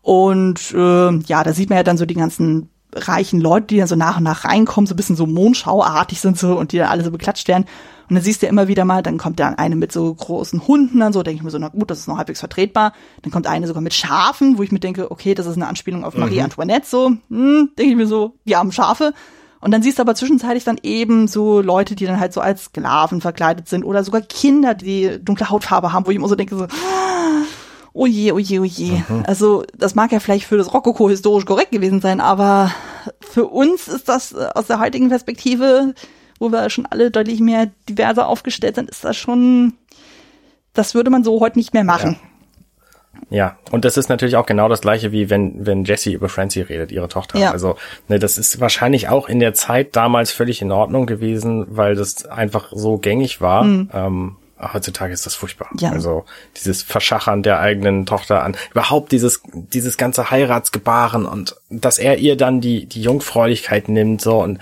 Und 0.00 0.72
äh, 0.72 1.18
ja, 1.26 1.44
da 1.44 1.52
sieht 1.52 1.68
man 1.68 1.76
ja 1.76 1.84
dann 1.84 1.98
so 1.98 2.06
die 2.06 2.14
ganzen 2.14 2.71
reichen 2.94 3.40
Leute, 3.40 3.68
die 3.68 3.78
dann 3.78 3.88
so 3.88 3.96
nach 3.96 4.18
und 4.18 4.24
nach 4.24 4.44
reinkommen, 4.44 4.86
so 4.86 4.94
ein 4.94 4.96
bisschen 4.96 5.16
so 5.16 5.26
Mondschauartig 5.26 6.20
sind 6.20 6.38
so 6.38 6.58
und 6.58 6.72
die 6.72 6.78
dann 6.78 6.88
alle 6.88 7.04
so 7.04 7.10
beklatscht 7.10 7.48
werden. 7.48 7.64
Und 8.08 8.16
dann 8.16 8.24
siehst 8.24 8.42
du 8.42 8.46
immer 8.46 8.68
wieder 8.68 8.84
mal, 8.84 9.02
dann 9.02 9.16
kommt 9.16 9.40
dann 9.40 9.54
eine 9.54 9.76
mit 9.76 9.92
so 9.92 10.12
großen 10.12 10.66
Hunden 10.66 11.00
dann 11.00 11.12
so, 11.12 11.22
denke 11.22 11.38
ich 11.38 11.42
mir 11.42 11.50
so, 11.50 11.58
na 11.58 11.68
gut, 11.68 11.90
das 11.90 12.00
ist 12.00 12.08
noch 12.08 12.18
halbwegs 12.18 12.40
vertretbar. 12.40 12.92
Dann 13.22 13.32
kommt 13.32 13.46
eine 13.46 13.66
sogar 13.66 13.82
mit 13.82 13.94
Schafen, 13.94 14.58
wo 14.58 14.62
ich 14.62 14.72
mir 14.72 14.80
denke, 14.80 15.10
okay, 15.10 15.34
das 15.34 15.46
ist 15.46 15.56
eine 15.56 15.66
Anspielung 15.66 16.04
auf 16.04 16.16
Marie 16.16 16.38
mhm. 16.38 16.44
Antoinette, 16.44 16.86
so, 16.86 17.12
hm, 17.28 17.70
denke 17.78 17.90
ich 17.92 17.96
mir 17.96 18.06
so, 18.06 18.34
die 18.44 18.56
armen 18.56 18.72
Schafe. 18.72 19.14
Und 19.60 19.70
dann 19.70 19.82
siehst 19.82 19.98
du 19.98 20.02
aber 20.02 20.16
zwischenzeitlich 20.16 20.64
dann 20.64 20.78
eben 20.82 21.28
so 21.28 21.60
Leute, 21.60 21.94
die 21.94 22.04
dann 22.04 22.18
halt 22.18 22.32
so 22.32 22.40
als 22.40 22.64
Sklaven 22.64 23.20
verkleidet 23.20 23.68
sind 23.68 23.84
oder 23.84 24.02
sogar 24.02 24.20
Kinder, 24.20 24.74
die 24.74 25.18
dunkle 25.22 25.50
Hautfarbe 25.50 25.92
haben, 25.92 26.04
wo 26.04 26.10
ich 26.10 26.16
immer 26.16 26.28
so 26.28 26.34
denke 26.34 26.56
so, 26.56 26.66
oh 27.92 28.06
je, 28.06 28.32
oh 28.32 28.38
je, 28.38 28.60
oh 28.60 28.64
je. 28.64 29.02
Mhm. 29.08 29.24
Also 29.26 29.64
das 29.76 29.94
mag 29.94 30.12
ja 30.12 30.20
vielleicht 30.20 30.46
für 30.46 30.56
das 30.56 30.72
Rokoko 30.72 31.08
historisch 31.08 31.44
korrekt 31.44 31.72
gewesen 31.72 32.00
sein, 32.00 32.20
aber 32.20 32.72
für 33.20 33.46
uns 33.46 33.88
ist 33.88 34.08
das 34.08 34.32
äh, 34.32 34.48
aus 34.54 34.66
der 34.66 34.80
heutigen 34.80 35.08
Perspektive, 35.08 35.94
wo 36.38 36.50
wir 36.50 36.70
schon 36.70 36.86
alle 36.86 37.10
deutlich 37.10 37.40
mehr 37.40 37.70
diverser 37.88 38.26
aufgestellt 38.26 38.76
sind, 38.76 38.90
ist 38.90 39.04
das 39.04 39.16
schon, 39.16 39.74
das 40.74 40.94
würde 40.94 41.10
man 41.10 41.24
so 41.24 41.40
heute 41.40 41.58
nicht 41.58 41.74
mehr 41.74 41.84
machen. 41.84 42.16
Ja. 42.20 42.28
Ja, 43.30 43.56
und 43.70 43.84
das 43.84 43.96
ist 43.96 44.08
natürlich 44.08 44.36
auch 44.36 44.46
genau 44.46 44.68
das 44.68 44.82
gleiche 44.82 45.12
wie 45.12 45.30
wenn, 45.30 45.64
wenn 45.64 45.84
Jessie 45.84 46.12
über 46.12 46.28
Francie 46.28 46.60
redet, 46.60 46.92
ihre 46.92 47.08
Tochter. 47.08 47.38
Ja. 47.38 47.50
Also, 47.50 47.76
ne, 48.08 48.18
das 48.18 48.36
ist 48.36 48.60
wahrscheinlich 48.60 49.08
auch 49.08 49.28
in 49.28 49.38
der 49.38 49.54
Zeit 49.54 49.96
damals 49.96 50.32
völlig 50.32 50.60
in 50.60 50.70
Ordnung 50.70 51.06
gewesen, 51.06 51.66
weil 51.70 51.94
das 51.94 52.26
einfach 52.26 52.72
so 52.74 52.98
gängig 52.98 53.40
war. 53.40 53.64
Mhm. 53.64 53.90
Ähm, 53.94 54.36
heutzutage 54.72 55.12
ist 55.12 55.26
das 55.26 55.34
furchtbar. 55.34 55.68
Ja. 55.78 55.90
Also 55.90 56.24
dieses 56.56 56.82
Verschachern 56.82 57.42
der 57.42 57.60
eigenen 57.60 58.06
Tochter 58.06 58.42
an, 58.42 58.56
überhaupt 58.70 59.12
dieses 59.12 59.42
dieses 59.52 59.96
ganze 59.96 60.30
Heiratsgebaren 60.30 61.26
und 61.26 61.56
dass 61.70 61.98
er 61.98 62.18
ihr 62.18 62.36
dann 62.36 62.60
die 62.60 62.86
die 62.86 63.02
Jungfräulichkeit 63.02 63.88
nimmt 63.88 64.20
so 64.20 64.40
und 64.42 64.58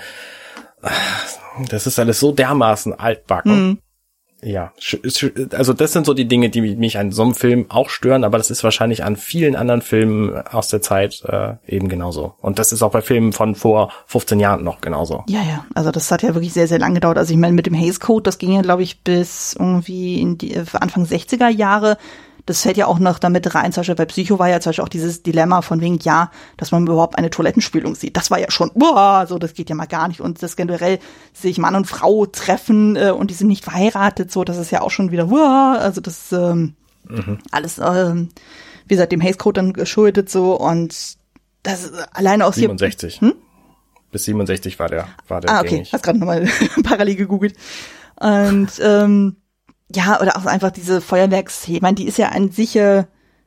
das 1.68 1.86
ist 1.86 1.98
alles 1.98 2.20
so 2.20 2.32
dermaßen 2.32 2.98
altbacken. 2.98 3.68
Mhm 3.68 3.78
ja, 4.42 4.72
also 5.52 5.72
das 5.72 5.92
sind 5.92 6.06
so 6.06 6.14
die 6.14 6.26
Dinge, 6.26 6.50
die 6.50 6.60
mich 6.76 6.98
an 6.98 7.12
so 7.12 7.22
einem 7.22 7.34
Film 7.34 7.66
auch 7.68 7.90
stören, 7.90 8.24
aber 8.24 8.38
das 8.38 8.50
ist 8.50 8.64
wahrscheinlich 8.64 9.04
an 9.04 9.16
vielen 9.16 9.56
anderen 9.56 9.82
Filmen 9.82 10.34
aus 10.46 10.68
der 10.68 10.80
Zeit 10.82 11.22
äh, 11.26 11.54
eben 11.66 11.88
genauso. 11.88 12.34
Und 12.40 12.58
das 12.58 12.72
ist 12.72 12.82
auch 12.82 12.90
bei 12.90 13.02
Filmen 13.02 13.32
von 13.32 13.54
vor 13.54 13.92
15 14.06 14.40
Jahren 14.40 14.64
noch 14.64 14.80
genauso. 14.80 15.24
Ja, 15.28 15.42
ja, 15.42 15.64
also 15.74 15.90
das 15.90 16.10
hat 16.10 16.22
ja 16.22 16.34
wirklich 16.34 16.52
sehr, 16.52 16.68
sehr 16.68 16.78
lang 16.78 16.94
gedauert. 16.94 17.18
Also 17.18 17.32
ich 17.32 17.38
meine, 17.38 17.54
mit 17.54 17.66
dem 17.66 17.78
Haze 17.78 18.00
Code, 18.00 18.22
das 18.22 18.38
ging 18.38 18.52
ja, 18.52 18.62
glaube 18.62 18.82
ich, 18.82 19.02
bis 19.02 19.54
irgendwie 19.58 20.20
in 20.20 20.38
die 20.38 20.56
Anfang 20.56 21.04
60er 21.04 21.48
Jahre. 21.48 21.98
Das 22.46 22.62
fällt 22.62 22.76
ja 22.76 22.86
auch 22.86 22.98
noch 22.98 23.18
damit 23.18 23.54
rein, 23.54 23.72
zum 23.72 23.80
Beispiel 23.80 23.94
bei 23.94 24.04
Psycho 24.06 24.38
war 24.38 24.48
ja 24.48 24.60
zum 24.60 24.70
Beispiel 24.70 24.84
auch 24.84 24.88
dieses 24.88 25.22
Dilemma 25.22 25.62
von 25.62 25.80
wegen, 25.80 25.98
ja, 26.02 26.30
dass 26.56 26.72
man 26.72 26.86
überhaupt 26.86 27.18
eine 27.18 27.30
Toilettenspülung 27.30 27.94
sieht. 27.94 28.16
Das 28.16 28.30
war 28.30 28.38
ja 28.38 28.50
schon, 28.50 28.70
boah, 28.74 29.26
so, 29.28 29.38
das 29.38 29.54
geht 29.54 29.68
ja 29.70 29.74
mal 29.76 29.86
gar 29.86 30.08
nicht. 30.08 30.20
Und 30.20 30.42
das 30.42 30.56
generell 30.56 30.98
sich 31.32 31.58
Mann 31.58 31.76
und 31.76 31.86
Frau 31.86 32.26
treffen 32.26 32.96
äh, 32.96 33.10
und 33.10 33.30
die 33.30 33.34
sind 33.34 33.48
nicht 33.48 33.64
verheiratet, 33.64 34.32
so, 34.32 34.44
das 34.44 34.56
ist 34.56 34.70
ja 34.70 34.82
auch 34.82 34.90
schon 34.90 35.10
wieder, 35.10 35.26
boah, 35.26 35.78
also 35.80 36.00
das 36.00 36.32
ähm, 36.32 36.74
mhm. 37.08 37.38
alles, 37.50 37.78
ähm, 37.78 38.30
wie 38.86 38.94
gesagt, 38.94 39.12
dem 39.12 39.22
Haze 39.22 39.38
Code 39.38 39.60
dann 39.60 39.72
geschuldet 39.72 40.30
so 40.30 40.58
und 40.58 41.18
das 41.62 41.84
ist 41.84 41.92
alleine 42.12 42.46
aus 42.46 42.56
67. 42.56 43.18
hier. 43.18 43.28
Hm? 43.28 43.34
Bis 44.10 44.24
67 44.24 44.78
war 44.78 44.88
der, 44.88 45.06
war 45.28 45.40
der 45.40 45.50
Ah, 45.50 45.60
okay, 45.60 45.68
gängig. 45.70 45.92
hast 45.92 46.02
gerade 46.02 46.18
nochmal 46.18 46.48
parallel 46.82 47.14
gegoogelt. 47.14 47.54
Und 48.16 48.70
ähm, 48.82 49.36
ja, 49.94 50.20
oder 50.20 50.36
auch 50.36 50.46
einfach 50.46 50.70
diese 50.70 51.00
Feuerwerksszene, 51.00 51.94
die 51.94 52.06
ist 52.06 52.18
ja 52.18 52.28
an 52.28 52.50
sich 52.50 52.76
äh, 52.76 53.04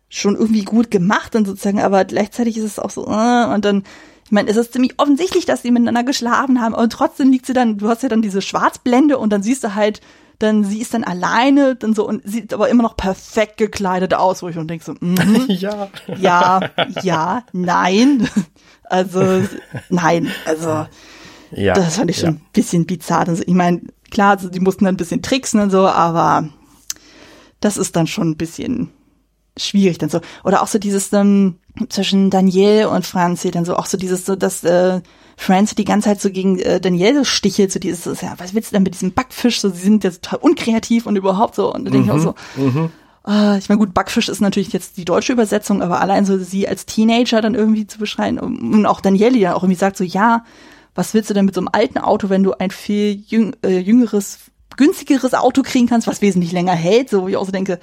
schon 0.09 0.35
irgendwie 0.35 0.63
gut 0.63 0.91
gemacht 0.91 1.35
und 1.35 1.45
sozusagen, 1.45 1.81
aber 1.81 2.05
gleichzeitig 2.05 2.57
ist 2.57 2.65
es 2.65 2.79
auch 2.79 2.89
so, 2.89 3.07
äh, 3.07 3.53
und 3.53 3.65
dann, 3.65 3.83
ich 4.25 4.31
meine, 4.31 4.49
es 4.49 4.57
ist 4.57 4.73
ziemlich 4.73 4.99
offensichtlich, 4.99 5.45
dass 5.45 5.61
sie 5.61 5.71
miteinander 5.71 6.03
geschlafen 6.03 6.61
haben, 6.61 6.73
und 6.73 6.91
trotzdem 6.91 7.31
liegt 7.31 7.45
sie 7.45 7.53
dann, 7.53 7.77
du 7.77 7.87
hast 7.87 8.03
ja 8.03 8.09
dann 8.09 8.21
diese 8.21 8.41
Schwarzblende 8.41 9.17
und 9.17 9.31
dann 9.31 9.43
siehst 9.43 9.63
du 9.63 9.75
halt, 9.75 10.01
dann 10.39 10.63
sie 10.63 10.79
ist 10.79 10.93
dann 10.93 11.03
alleine, 11.03 11.75
dann 11.75 11.93
so 11.93 12.07
und 12.07 12.21
sieht 12.25 12.53
aber 12.53 12.67
immer 12.69 12.83
noch 12.83 12.97
perfekt 12.97 13.57
gekleidet 13.57 14.13
aus, 14.13 14.43
wo 14.43 14.49
ich 14.49 14.55
schon 14.55 14.67
denke 14.67 14.83
so, 14.83 14.93
mm, 14.99 15.15
ja, 15.47 15.87
ja, 16.17 16.59
ja, 17.01 17.43
nein, 17.53 18.27
also 18.83 19.43
nein, 19.89 20.31
also 20.45 20.85
ja, 21.55 21.73
das 21.73 21.97
fand 21.97 22.09
ich 22.09 22.17
schon 22.17 22.29
ja. 22.29 22.35
ein 22.35 22.45
bisschen 22.51 22.85
bizarr. 22.85 23.27
Also, 23.27 23.43
ich 23.45 23.53
meine, 23.53 23.81
klar, 24.14 24.32
also 24.32 24.49
die 24.49 24.59
mussten 24.59 24.86
dann 24.86 24.93
ein 24.93 24.97
bisschen 24.97 25.22
tricksen 25.22 25.59
und 25.59 25.72
so, 25.72 25.88
aber 25.88 26.47
das 27.59 27.78
ist 27.78 27.95
dann 27.95 28.07
schon 28.07 28.30
ein 28.30 28.38
bisschen 28.38 28.89
schwierig 29.57 29.97
dann 29.97 30.09
so. 30.09 30.22
Oder 30.43 30.61
auch 30.61 30.68
so 30.68 30.80
dieses 30.80 31.11
ähm, 31.14 31.55
zwischen 31.89 32.30
Danielle 32.30 32.89
und 32.89 33.05
Franzi, 33.05 33.51
dann 33.51 33.66
so 33.66 33.76
auch 33.76 33.88
so 33.88 33.97
dieses 33.97 34.26
so, 34.26 34.36
dass 34.36 34.64
äh, 34.64 35.01
Franzi 35.36 35.76
die 35.76 35.86
ganze 35.86 36.09
Zeit 36.09 36.22
so 36.22 36.30
gegen 36.30 36.59
äh, 36.59 36.80
Danielle 36.80 37.26
stichelt, 37.26 37.72
so 37.72 37.80
dieses, 37.80 38.03
so, 38.03 38.14
ja, 38.14 38.36
was 38.38 38.53
willst 38.53 38.72
du 38.72 38.76
denn 38.76 38.84
mit 38.84 38.93
diesem 38.93 39.14
Backfisch? 39.14 39.61
So, 39.61 39.70
sie 39.70 39.82
sind 39.82 40.03
jetzt 40.03 40.24
total 40.24 40.39
unkreativ 40.39 41.05
und 41.05 41.16
überhaupt 41.16 41.55
so. 41.55 41.74
Und 41.74 41.86
da 41.86 41.91
denke 41.91 42.05
ich 42.05 42.11
auch 42.11 42.18
mhm, 42.18 42.22
so, 42.22 42.36
mhm. 42.55 42.89
Uh, 43.26 43.55
ich 43.57 43.70
meine, 43.70 43.80
gut, 43.80 43.93
Backfisch 43.93 44.28
ist 44.28 44.41
natürlich 44.41 44.74
jetzt 44.74 44.97
die 44.97 45.05
deutsche 45.05 45.32
Übersetzung, 45.32 45.82
aber 45.82 46.01
allein 46.01 46.26
so 46.26 46.38
sie 46.38 46.68
als 46.68 46.86
Teenager 46.86 47.41
dann 47.41 47.55
irgendwie 47.55 47.88
zu 47.88 47.97
beschreiben 47.97 48.38
und 48.38 48.86
auch 48.86 48.99
Danielle 48.99 49.38
ja 49.38 49.55
auch 49.55 49.64
irgendwie 49.64 49.80
sagt 49.80 49.95
so, 49.95 50.03
ja, 50.03 50.43
was 50.95 51.13
willst 51.13 51.29
du 51.29 51.33
denn 51.33 51.45
mit 51.45 51.55
so 51.55 51.61
einem 51.61 51.69
alten 51.71 51.97
Auto, 51.97 52.29
wenn 52.29 52.43
du 52.43 52.53
ein 52.53 52.71
viel 52.71 53.23
jüng, 53.27 53.55
äh, 53.63 53.79
jüngeres, 53.79 54.39
günstigeres 54.77 55.33
Auto 55.33 55.61
kriegen 55.63 55.87
kannst, 55.87 56.07
was 56.07 56.21
wesentlich 56.21 56.51
länger 56.51 56.73
hält, 56.73 57.09
so 57.09 57.23
wo 57.23 57.27
ich 57.27 57.37
auch 57.37 57.45
so 57.45 57.51
denke, 57.51 57.79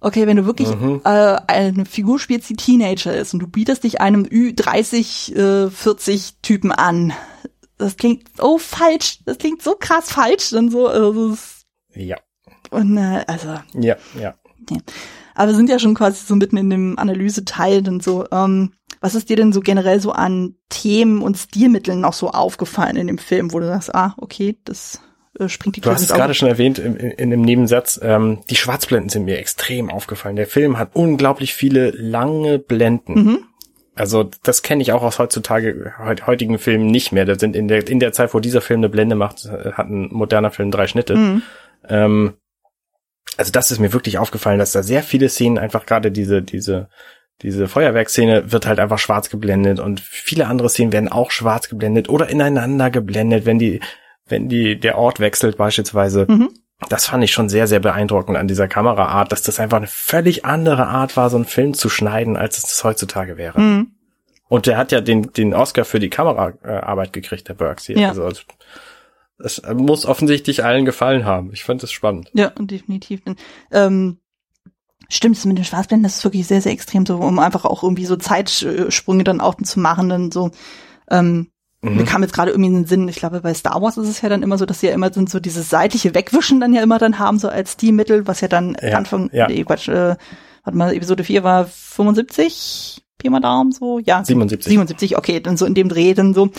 okay, 0.00 0.26
wenn 0.26 0.36
du 0.36 0.46
wirklich 0.46 0.68
mhm. 0.68 1.00
äh, 1.04 1.36
eine 1.46 1.86
Figur 1.86 2.18
spielst, 2.18 2.48
die 2.50 2.56
Teenager 2.56 3.14
ist 3.16 3.32
und 3.34 3.40
du 3.40 3.46
bietest 3.46 3.84
dich 3.84 4.00
einem 4.00 4.24
Ü30, 4.24 5.66
äh, 5.66 5.70
40 5.70 6.36
Typen 6.42 6.72
an, 6.72 7.12
das 7.78 7.96
klingt 7.96 8.28
so 8.36 8.58
falsch, 8.58 9.20
das 9.24 9.38
klingt 9.38 9.62
so 9.62 9.74
krass 9.74 10.10
falsch, 10.12 10.50
dann 10.50 10.70
so, 10.70 10.88
also, 10.88 11.36
ja. 11.94 12.16
Und 12.70 12.96
äh, 12.96 13.24
also. 13.26 13.58
Ja, 13.74 13.96
ja. 14.18 14.34
Nee. 14.70 14.78
Aber 15.34 15.48
wir 15.48 15.56
sind 15.56 15.68
ja 15.68 15.78
schon 15.78 15.94
quasi 15.94 16.24
so 16.24 16.36
mitten 16.36 16.56
in 16.56 16.70
dem 16.70 16.98
Analyseteil 16.98 17.82
dann 17.82 18.00
so, 18.00 18.26
ähm, 18.30 18.72
was 19.04 19.14
ist 19.14 19.28
dir 19.28 19.36
denn 19.36 19.52
so 19.52 19.60
generell 19.60 20.00
so 20.00 20.12
an 20.12 20.54
Themen 20.70 21.20
und 21.20 21.36
Stilmitteln 21.36 22.00
noch 22.00 22.14
so 22.14 22.30
aufgefallen 22.30 22.96
in 22.96 23.06
dem 23.06 23.18
Film, 23.18 23.52
wo 23.52 23.60
du 23.60 23.66
sagst, 23.66 23.94
ah, 23.94 24.14
okay, 24.16 24.56
das 24.64 24.98
äh, 25.38 25.46
springt 25.50 25.76
die 25.76 25.82
Du 25.82 25.90
hast 25.90 26.00
es 26.00 26.08
gerade 26.08 26.32
schon 26.32 26.48
erwähnt 26.48 26.78
in, 26.78 26.96
in, 26.96 27.10
in 27.10 27.30
dem 27.30 27.42
Nebensatz, 27.42 28.00
ähm, 28.02 28.38
die 28.48 28.56
Schwarzblenden 28.56 29.10
sind 29.10 29.26
mir 29.26 29.38
extrem 29.38 29.90
aufgefallen. 29.90 30.36
Der 30.36 30.46
Film 30.46 30.78
hat 30.78 30.92
unglaublich 30.94 31.52
viele 31.52 31.90
lange 31.90 32.58
Blenden. 32.58 33.12
Mhm. 33.14 33.38
Also 33.94 34.30
das 34.42 34.62
kenne 34.62 34.80
ich 34.80 34.92
auch 34.92 35.02
aus 35.02 35.18
heutzutage 35.18 35.92
heutigen 36.26 36.58
Filmen 36.58 36.86
nicht 36.86 37.12
mehr. 37.12 37.26
Da 37.26 37.38
sind 37.38 37.56
in 37.56 37.68
der 37.68 37.86
in 37.86 38.00
der 38.00 38.14
Zeit, 38.14 38.32
wo 38.32 38.40
dieser 38.40 38.62
Film 38.62 38.80
eine 38.80 38.88
Blende 38.88 39.16
macht, 39.16 39.44
hat 39.44 39.90
ein 39.90 40.08
moderner 40.12 40.50
Film 40.50 40.70
drei 40.70 40.86
Schnitte. 40.86 41.14
Mhm. 41.14 41.42
Ähm, 41.90 42.32
also 43.36 43.52
das 43.52 43.70
ist 43.70 43.80
mir 43.80 43.92
wirklich 43.92 44.16
aufgefallen, 44.16 44.58
dass 44.58 44.72
da 44.72 44.82
sehr 44.82 45.02
viele 45.02 45.28
Szenen 45.28 45.58
einfach 45.58 45.84
gerade 45.84 46.10
diese 46.10 46.40
diese 46.40 46.88
diese 47.42 47.68
Feuerwerksszene 47.68 48.52
wird 48.52 48.66
halt 48.66 48.78
einfach 48.78 48.98
schwarz 48.98 49.28
geblendet 49.28 49.80
und 49.80 50.00
viele 50.00 50.46
andere 50.46 50.68
Szenen 50.68 50.92
werden 50.92 51.10
auch 51.10 51.30
schwarz 51.30 51.68
geblendet 51.68 52.08
oder 52.08 52.28
ineinander 52.28 52.90
geblendet, 52.90 53.44
wenn 53.44 53.58
die, 53.58 53.80
wenn 54.26 54.48
die, 54.48 54.78
der 54.78 54.96
Ort 54.98 55.20
wechselt 55.20 55.56
beispielsweise. 55.56 56.26
Mhm. 56.28 56.50
Das 56.88 57.06
fand 57.06 57.24
ich 57.24 57.32
schon 57.32 57.48
sehr, 57.48 57.66
sehr 57.66 57.80
beeindruckend 57.80 58.36
an 58.36 58.48
dieser 58.48 58.68
Kameraart, 58.68 59.32
dass 59.32 59.42
das 59.42 59.60
einfach 59.60 59.78
eine 59.78 59.86
völlig 59.86 60.44
andere 60.44 60.86
Art 60.86 61.16
war, 61.16 61.30
so 61.30 61.36
einen 61.36 61.44
Film 61.44 61.74
zu 61.74 61.88
schneiden, 61.88 62.36
als 62.36 62.58
es 62.58 62.64
das 62.64 62.84
heutzutage 62.84 63.36
wäre. 63.36 63.60
Mhm. 63.60 63.92
Und 64.48 64.66
der 64.66 64.76
hat 64.76 64.92
ja 64.92 65.00
den, 65.00 65.32
den 65.32 65.54
Oscar 65.54 65.84
für 65.84 66.00
die 66.00 66.10
Kameraarbeit 66.10 67.12
gekriegt, 67.12 67.48
der 67.48 67.54
Burks 67.54 67.86
hier. 67.86 67.98
Ja. 67.98 68.08
Also, 68.10 68.28
es 69.38 69.62
muss 69.74 70.06
offensichtlich 70.06 70.64
allen 70.64 70.84
gefallen 70.84 71.24
haben. 71.24 71.50
Ich 71.52 71.64
fand 71.64 71.82
es 71.82 71.90
spannend. 71.90 72.30
Ja, 72.34 72.52
definitiv. 72.58 73.22
Ähm, 73.72 74.18
Stimmt, 75.08 75.44
mit 75.44 75.58
den 75.58 75.64
Schwarzblenden, 75.64 76.04
das 76.04 76.16
ist 76.16 76.24
wirklich 76.24 76.46
sehr, 76.46 76.60
sehr 76.60 76.72
extrem, 76.72 77.04
so 77.06 77.16
um 77.16 77.38
einfach 77.38 77.64
auch 77.64 77.82
irgendwie 77.82 78.06
so 78.06 78.16
Zeitsprünge 78.16 79.24
dann 79.24 79.40
auch 79.40 79.56
zu 79.56 79.80
machen, 79.80 80.08
dann 80.08 80.32
so, 80.32 80.50
ähm, 81.10 81.48
mhm. 81.82 81.96
mir 81.96 82.04
kam 82.04 82.22
jetzt 82.22 82.32
gerade 82.32 82.50
irgendwie 82.50 82.70
in 82.70 82.74
den 82.74 82.86
Sinn, 82.86 83.08
ich 83.08 83.16
glaube, 83.16 83.40
bei 83.40 83.54
Star 83.54 83.80
Wars 83.82 83.96
ist 83.96 84.08
es 84.08 84.22
ja 84.22 84.28
dann 84.28 84.42
immer 84.42 84.58
so, 84.58 84.66
dass 84.66 84.80
sie 84.80 84.86
ja 84.86 84.94
immer 84.94 85.10
so 85.12 85.40
dieses 85.40 85.68
seitliche 85.68 86.14
Wegwischen 86.14 86.60
dann 86.60 86.74
ja 86.74 86.82
immer 86.82 86.98
dann 86.98 87.18
haben, 87.18 87.38
so 87.38 87.48
als 87.48 87.72
Stilmittel, 87.72 88.26
was 88.26 88.40
ja 88.40 88.48
dann 88.48 88.76
ja, 88.80 88.96
Anfang, 88.96 89.30
ja. 89.32 89.46
Nee, 89.46 89.64
Quatsch, 89.64 89.88
äh, 89.88 90.16
warte 90.64 90.78
mal, 90.78 90.94
Episode 90.94 91.24
4 91.24 91.44
war 91.44 91.66
75, 91.66 93.02
Pi 93.18 93.30
mal 93.30 93.40
Daumen, 93.40 93.72
so, 93.72 93.98
ja. 93.98 94.24
77. 94.24 94.70
77, 94.70 95.18
okay, 95.18 95.40
dann 95.40 95.56
so 95.56 95.66
in 95.66 95.74
dem 95.74 95.88
Dreh 95.88 96.14
dann 96.14 96.34
so, 96.34 96.50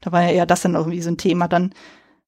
da 0.00 0.12
war 0.12 0.22
ja 0.22 0.30
eher 0.30 0.46
das 0.46 0.62
dann 0.62 0.74
irgendwie 0.74 1.00
so 1.00 1.10
ein 1.10 1.16
Thema 1.16 1.48
dann, 1.48 1.72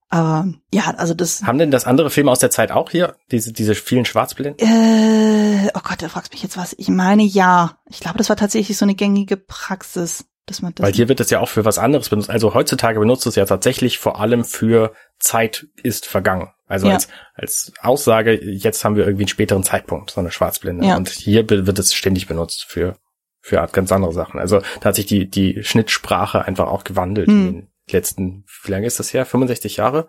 aber 0.09 0.53
ja, 0.73 0.95
also 0.97 1.15
das. 1.15 1.43
Haben 1.43 1.59
denn 1.59 1.71
das 1.71 1.85
andere 1.85 2.11
Filme 2.11 2.31
aus 2.31 2.39
der 2.39 2.51
Zeit 2.51 2.71
auch 2.71 2.91
hier? 2.91 3.17
Diese, 3.31 3.53
diese 3.53 3.75
vielen 3.75 4.05
Schwarzblenden? 4.05 4.67
Äh, 4.67 5.69
oh 5.75 5.81
Gott, 5.83 6.01
da 6.01 6.09
fragst 6.09 6.33
mich 6.33 6.43
jetzt 6.43 6.57
was. 6.57 6.75
Ich 6.79 6.89
meine 6.89 7.23
ja. 7.23 7.79
Ich 7.89 8.01
glaube, 8.01 8.19
das 8.19 8.29
war 8.29 8.37
tatsächlich 8.37 8.79
so 8.79 8.85
eine 8.85 8.95
gängige 8.95 9.37
Praxis. 9.37 10.27
Dass 10.49 10.63
man 10.63 10.73
das 10.77 10.87
Weil 10.87 10.93
hier 10.93 11.09
wird 11.09 11.19
es 11.19 11.31
ja 11.31 11.41
auch 11.41 11.49
für 11.49 11.65
was 11.65 11.77
anderes 11.77 12.09
benutzt. 12.09 12.31
Also 12.31 12.55
heutzutage 12.55 13.01
benutzt 13.01 13.27
es 13.27 13.35
ja 13.35 13.45
tatsächlich 13.47 13.99
vor 13.99 14.21
allem 14.21 14.45
für 14.45 14.93
Zeit 15.19 15.67
ist 15.83 16.07
vergangen. 16.07 16.53
Also 16.69 16.87
ja. 16.87 16.95
als, 16.95 17.09
als 17.35 17.73
Aussage, 17.81 18.41
jetzt 18.41 18.85
haben 18.85 18.95
wir 18.95 19.05
irgendwie 19.05 19.25
einen 19.25 19.29
späteren 19.29 19.65
Zeitpunkt, 19.65 20.13
so 20.13 20.21
eine 20.21 20.31
Schwarzblende. 20.31 20.87
Ja. 20.87 20.97
Und 20.99 21.09
hier 21.09 21.51
wird 21.51 21.79
es 21.81 21.95
ständig 21.95 22.29
benutzt 22.29 22.65
für, 22.69 22.97
für 23.41 23.57
ganz 23.73 23.91
andere 23.91 24.13
Sachen. 24.13 24.39
Also 24.39 24.61
da 24.81 24.91
hat 24.91 24.95
sich 24.95 25.07
die, 25.07 25.29
die 25.29 25.65
Schnittsprache 25.65 26.45
einfach 26.45 26.69
auch 26.69 26.85
gewandelt 26.85 27.27
hm 27.27 27.67
letzten, 27.93 28.45
wie 28.65 28.71
lange 28.71 28.87
ist 28.87 28.99
das 28.99 29.13
her? 29.13 29.25
65 29.25 29.77
Jahre? 29.77 30.09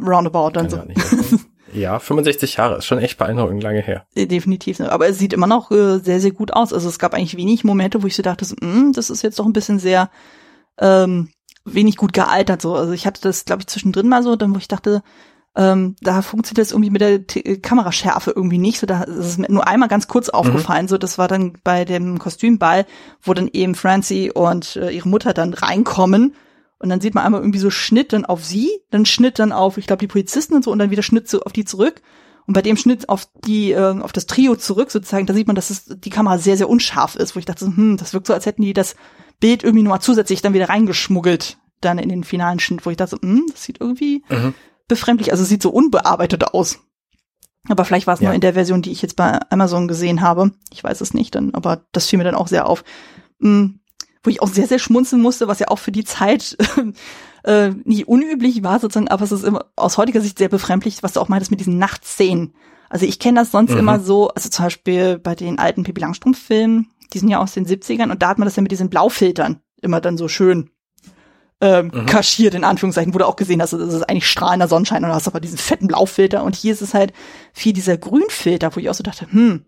Roundabout 0.00 0.50
dann 0.50 0.68
so. 0.68 0.82
ja, 1.72 1.98
65 1.98 2.54
Jahre 2.56 2.78
ist 2.78 2.86
schon 2.86 2.98
echt 2.98 3.18
beeindruckend 3.18 3.62
lange 3.62 3.80
her. 3.80 4.06
Definitiv. 4.16 4.80
Aber 4.80 5.08
es 5.08 5.18
sieht 5.18 5.32
immer 5.32 5.46
noch 5.46 5.70
äh, 5.70 5.98
sehr, 5.98 6.20
sehr 6.20 6.32
gut 6.32 6.52
aus. 6.52 6.72
Also 6.72 6.88
es 6.88 6.98
gab 6.98 7.14
eigentlich 7.14 7.36
wenig 7.36 7.64
Momente, 7.64 8.02
wo 8.02 8.06
ich 8.06 8.16
so 8.16 8.22
dachte, 8.22 8.44
so, 8.44 8.56
mh, 8.60 8.92
das 8.94 9.10
ist 9.10 9.22
jetzt 9.22 9.38
doch 9.38 9.46
ein 9.46 9.52
bisschen 9.52 9.78
sehr 9.78 10.10
ähm, 10.78 11.30
wenig 11.64 11.96
gut 11.96 12.12
gealtert. 12.12 12.60
So. 12.60 12.74
Also 12.74 12.92
ich 12.92 13.06
hatte 13.06 13.22
das, 13.22 13.44
glaube 13.44 13.62
ich, 13.62 13.68
zwischendrin 13.68 14.08
mal 14.08 14.22
so, 14.22 14.36
dann 14.36 14.54
wo 14.54 14.58
ich 14.58 14.68
dachte, 14.68 15.02
ähm, 15.56 15.94
da 16.00 16.20
funktioniert 16.22 16.66
das 16.66 16.72
irgendwie 16.72 16.90
mit 16.90 17.00
der 17.00 17.26
T 17.28 17.38
äh, 17.38 17.58
Kameraschärfe 17.58 18.32
irgendwie 18.34 18.58
nicht. 18.58 18.80
So, 18.80 18.86
da 18.86 19.04
ist 19.04 19.26
es 19.26 19.38
mir 19.38 19.50
nur 19.50 19.68
einmal 19.68 19.88
ganz 19.88 20.08
kurz 20.08 20.28
aufgefallen. 20.28 20.86
Mhm. 20.86 20.88
So, 20.88 20.98
das 20.98 21.16
war 21.16 21.28
dann 21.28 21.52
bei 21.62 21.84
dem 21.84 22.18
Kostümball, 22.18 22.86
wo 23.22 23.34
dann 23.34 23.48
eben 23.52 23.76
Francie 23.76 24.32
und 24.32 24.76
äh, 24.76 24.90
ihre 24.90 25.08
Mutter 25.08 25.32
dann 25.32 25.54
reinkommen 25.54 26.34
und 26.84 26.90
dann 26.90 27.00
sieht 27.00 27.14
man 27.14 27.24
einmal 27.24 27.40
irgendwie 27.40 27.60
so 27.60 27.70
Schnitt 27.70 28.12
dann 28.12 28.26
auf 28.26 28.44
sie, 28.44 28.70
dann 28.90 29.06
Schnitt 29.06 29.38
dann 29.38 29.52
auf, 29.52 29.78
ich 29.78 29.86
glaube, 29.86 30.00
die 30.00 30.06
Polizisten 30.06 30.52
und 30.52 30.62
so 30.62 30.70
und 30.70 30.78
dann 30.78 30.90
wieder 30.90 31.02
Schnitt 31.02 31.30
so 31.30 31.40
auf 31.40 31.54
die 31.54 31.64
zurück. 31.64 32.02
Und 32.46 32.52
bei 32.52 32.60
dem 32.60 32.76
Schnitt 32.76 33.08
auf 33.08 33.26
die, 33.46 33.72
äh, 33.72 33.98
auf 34.00 34.12
das 34.12 34.26
Trio 34.26 34.54
zurück 34.54 34.90
sozusagen, 34.90 35.24
da 35.24 35.32
sieht 35.32 35.46
man, 35.46 35.56
dass 35.56 35.70
es, 35.70 35.86
die 35.86 36.10
Kamera 36.10 36.36
sehr, 36.36 36.58
sehr 36.58 36.68
unscharf 36.68 37.16
ist, 37.16 37.34
wo 37.34 37.38
ich 37.38 37.46
dachte, 37.46 37.64
hm, 37.64 37.96
das 37.96 38.12
wirkt 38.12 38.26
so, 38.26 38.34
als 38.34 38.44
hätten 38.44 38.60
die 38.60 38.74
das 38.74 38.96
Bild 39.40 39.64
irgendwie 39.64 39.82
nur 39.82 39.94
mal 39.94 40.00
zusätzlich 40.00 40.42
dann 40.42 40.52
wieder 40.52 40.68
reingeschmuggelt, 40.68 41.56
dann 41.80 41.96
in 41.96 42.10
den 42.10 42.22
finalen 42.22 42.60
Schnitt, 42.60 42.84
wo 42.84 42.90
ich 42.90 42.98
dachte, 42.98 43.16
hm, 43.18 43.46
das 43.50 43.62
sieht 43.62 43.80
irgendwie 43.80 44.22
mhm. 44.28 44.52
befremdlich, 44.86 45.30
also 45.30 45.42
es 45.42 45.48
sieht 45.48 45.62
so 45.62 45.70
unbearbeitet 45.70 46.44
aus. 46.52 46.80
Aber 47.66 47.86
vielleicht 47.86 48.06
war 48.06 48.12
es 48.12 48.20
ja. 48.20 48.26
nur 48.26 48.34
in 48.34 48.42
der 48.42 48.52
Version, 48.52 48.82
die 48.82 48.92
ich 48.92 49.00
jetzt 49.00 49.16
bei 49.16 49.40
Amazon 49.48 49.88
gesehen 49.88 50.20
habe. 50.20 50.50
Ich 50.70 50.84
weiß 50.84 51.00
es 51.00 51.14
nicht, 51.14 51.34
dann, 51.34 51.54
aber 51.54 51.86
das 51.92 52.08
fiel 52.08 52.18
mir 52.18 52.24
dann 52.24 52.34
auch 52.34 52.48
sehr 52.48 52.68
auf. 52.68 52.84
Hm, 53.40 53.80
wo 54.24 54.30
ich 54.30 54.42
auch 54.42 54.48
sehr, 54.48 54.66
sehr 54.66 54.78
schmunzeln 54.78 55.22
musste, 55.22 55.46
was 55.46 55.60
ja 55.60 55.68
auch 55.68 55.78
für 55.78 55.92
die 55.92 56.04
Zeit 56.04 56.56
äh, 57.44 57.70
nicht 57.84 58.08
unüblich 58.08 58.64
war 58.64 58.80
sozusagen, 58.80 59.08
aber 59.08 59.22
es 59.22 59.32
ist 59.32 59.44
immer 59.44 59.66
aus 59.76 59.98
heutiger 59.98 60.20
Sicht 60.20 60.38
sehr 60.38 60.48
befremdlich, 60.48 61.02
was 61.02 61.12
du 61.12 61.20
auch 61.20 61.28
meintest 61.28 61.50
mit 61.50 61.60
diesen 61.60 61.78
Nachtszenen. 61.78 62.54
Also 62.88 63.06
ich 63.06 63.18
kenne 63.18 63.40
das 63.40 63.50
sonst 63.50 63.72
mhm. 63.72 63.78
immer 63.78 64.00
so, 64.00 64.28
also 64.28 64.48
zum 64.48 64.64
Beispiel 64.64 65.18
bei 65.18 65.34
den 65.34 65.58
alten 65.58 65.84
Pippi 65.84 66.00
Langstrumpf-Filmen, 66.00 66.88
die 67.12 67.18
sind 67.18 67.28
ja 67.28 67.40
aus 67.40 67.52
den 67.52 67.66
70ern 67.66 68.10
und 68.10 68.22
da 68.22 68.28
hat 68.28 68.38
man 68.38 68.46
das 68.46 68.56
ja 68.56 68.62
mit 68.62 68.72
diesen 68.72 68.90
Blaufiltern 68.90 69.60
immer 69.80 70.00
dann 70.00 70.16
so 70.16 70.28
schön 70.28 70.70
ähm, 71.60 71.90
mhm. 71.94 72.06
kaschiert, 72.06 72.54
in 72.54 72.64
Anführungszeichen, 72.64 73.14
wo 73.14 73.18
du 73.18 73.26
auch 73.26 73.36
gesehen 73.36 73.62
hast, 73.62 73.72
das 73.72 73.94
ist 73.94 74.02
eigentlich 74.08 74.28
strahlender 74.28 74.68
Sonnenschein 74.68 75.02
und 75.04 75.10
du 75.10 75.14
hast 75.14 75.28
aber 75.28 75.40
diesen 75.40 75.58
fetten 75.58 75.86
Blaufilter 75.86 76.42
und 76.42 76.56
hier 76.56 76.72
ist 76.72 76.82
es 76.82 76.94
halt 76.94 77.12
viel 77.52 77.72
dieser 77.72 77.96
Grünfilter, 77.96 78.74
wo 78.74 78.80
ich 78.80 78.90
auch 78.90 78.94
so 78.94 79.02
dachte, 79.02 79.26
hm, 79.30 79.64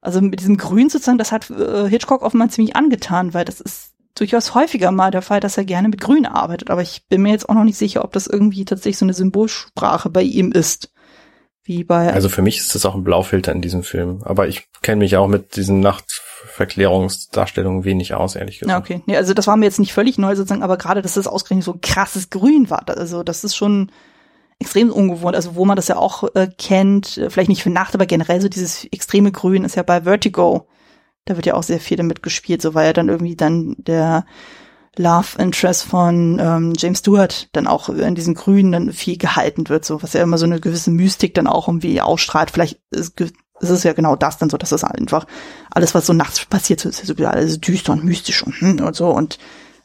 Also 0.00 0.20
mit 0.20 0.40
diesem 0.40 0.56
Grün 0.56 0.88
sozusagen, 0.88 1.18
das 1.18 1.32
hat 1.32 1.50
äh, 1.50 1.88
Hitchcock 1.88 2.22
offenbar 2.22 2.48
ziemlich 2.48 2.76
angetan, 2.76 3.34
weil 3.34 3.44
das 3.44 3.60
ist 3.60 3.90
durchaus 4.14 4.54
häufiger 4.54 4.92
mal 4.92 5.10
der 5.10 5.22
Fall, 5.22 5.40
dass 5.40 5.58
er 5.58 5.64
gerne 5.64 5.88
mit 5.88 6.00
Grün 6.00 6.26
arbeitet. 6.26 6.70
Aber 6.70 6.82
ich 6.82 7.06
bin 7.08 7.22
mir 7.22 7.30
jetzt 7.30 7.48
auch 7.48 7.54
noch 7.54 7.64
nicht 7.64 7.78
sicher, 7.78 8.04
ob 8.04 8.12
das 8.12 8.26
irgendwie 8.26 8.64
tatsächlich 8.64 8.98
so 8.98 9.04
eine 9.04 9.14
Symbolsprache 9.14 10.10
bei 10.10 10.22
ihm 10.22 10.50
ist. 10.52 10.92
Wie 11.62 11.84
bei. 11.84 12.10
Also 12.12 12.30
für 12.30 12.40
mich 12.40 12.56
ist 12.58 12.74
das 12.74 12.86
auch 12.86 12.94
ein 12.94 13.04
Blaufilter 13.04 13.52
in 13.52 13.60
diesem 13.60 13.82
Film. 13.82 14.22
Aber 14.24 14.48
ich 14.48 14.68
kenne 14.80 15.00
mich 15.00 15.16
auch 15.16 15.28
mit 15.28 15.56
diesen 15.56 15.80
Nachtverklärungsdarstellungen 15.80 17.84
wenig 17.84 18.14
aus, 18.14 18.34
ehrlich 18.34 18.60
gesagt. 18.60 18.70
Ja, 18.70 18.78
okay. 18.78 19.02
Nee, 19.06 19.18
also 19.18 19.34
das 19.34 19.46
war 19.46 19.58
mir 19.58 19.66
jetzt 19.66 19.78
nicht 19.78 19.92
völlig 19.92 20.16
neu 20.16 20.34
sozusagen, 20.34 20.62
aber 20.62 20.78
gerade, 20.78 21.02
dass 21.02 21.12
das 21.14 21.26
ausgerechnet 21.26 21.64
so 21.64 21.74
ein 21.74 21.82
krasses 21.82 22.30
Grün 22.30 22.70
war. 22.70 22.88
Also 22.88 23.22
das 23.22 23.44
ist 23.44 23.54
schon 23.54 23.92
extrem 24.60 24.92
ungewohnt. 24.92 25.34
Also 25.34 25.56
wo 25.56 25.64
man 25.64 25.76
das 25.76 25.88
ja 25.88 25.96
auch 25.96 26.24
äh, 26.34 26.48
kennt, 26.56 27.18
äh, 27.18 27.30
vielleicht 27.30 27.48
nicht 27.48 27.62
für 27.62 27.70
Nacht, 27.70 27.94
aber 27.94 28.06
generell 28.06 28.40
so 28.40 28.48
dieses 28.48 28.84
extreme 28.84 29.32
Grün 29.32 29.64
ist 29.64 29.74
ja 29.74 29.82
bei 29.82 30.02
Vertigo. 30.02 30.68
Da 31.24 31.36
wird 31.36 31.46
ja 31.46 31.54
auch 31.54 31.62
sehr 31.62 31.80
viel 31.80 31.96
damit 31.96 32.22
gespielt, 32.22 32.62
so 32.62 32.74
weil 32.74 32.86
er 32.86 32.92
dann 32.92 33.08
irgendwie 33.08 33.36
dann 33.36 33.74
der 33.78 34.24
Love 34.96 35.38
Interest 35.38 35.84
von 35.84 36.38
ähm, 36.40 36.72
James 36.76 36.98
Stewart 36.98 37.48
dann 37.52 37.66
auch 37.66 37.88
in 37.88 38.14
diesen 38.14 38.34
Grünen 38.34 38.72
dann 38.72 38.92
viel 38.92 39.16
gehalten 39.16 39.68
wird, 39.68 39.84
so 39.84 40.02
was 40.02 40.12
ja 40.12 40.22
immer 40.22 40.38
so 40.38 40.46
eine 40.46 40.60
gewisse 40.60 40.90
Mystik 40.90 41.34
dann 41.34 41.46
auch 41.46 41.68
irgendwie 41.68 42.00
ausstrahlt. 42.00 42.50
Vielleicht 42.50 42.80
ist, 42.90 43.18
ist 43.20 43.34
es 43.70 43.82
ja 43.84 43.92
genau 43.92 44.16
das 44.16 44.38
dann 44.38 44.50
so, 44.50 44.56
dass 44.56 44.72
es 44.72 44.84
einfach 44.84 45.26
alles, 45.70 45.94
was 45.94 46.06
so 46.06 46.12
nachts 46.12 46.44
passiert, 46.44 46.84
ist 46.84 47.06
ja 47.06 47.14
so 47.14 47.26
alles 47.26 47.60
düster 47.60 47.92
und 47.92 48.04
mystisch 48.04 48.42
und, 48.42 48.60
hm, 48.60 48.80
und 48.80 48.96
so 48.96 49.08
und 49.08 49.38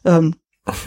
ähm, 0.06 0.36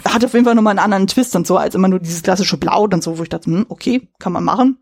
hat 0.04 0.24
auf 0.24 0.32
jeden 0.32 0.44
Fall 0.44 0.54
nochmal 0.54 0.72
einen 0.72 0.78
anderen 0.84 1.06
Twist 1.06 1.36
und 1.36 1.46
so, 1.46 1.56
als 1.56 1.74
immer 1.74 1.88
nur 1.88 2.00
dieses 2.00 2.22
klassische 2.22 2.56
Blau 2.56 2.84
und 2.84 3.02
so, 3.02 3.18
wo 3.18 3.22
ich 3.22 3.28
dachte, 3.28 3.46
hm, 3.46 3.66
okay, 3.68 4.08
kann 4.18 4.32
man 4.32 4.44
machen. 4.44 4.78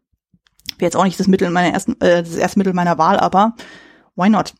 Wäre 0.78 0.86
jetzt 0.86 0.96
auch 0.96 1.04
nicht 1.04 1.20
das 1.20 1.28
Mittel 1.28 1.50
meiner 1.50 1.72
ersten, 1.72 2.00
äh, 2.00 2.22
das 2.22 2.36
erste 2.36 2.58
Mittel 2.58 2.72
meiner 2.72 2.98
Wahl, 2.98 3.18
aber 3.18 3.54
why 4.14 4.28
not? 4.28 4.54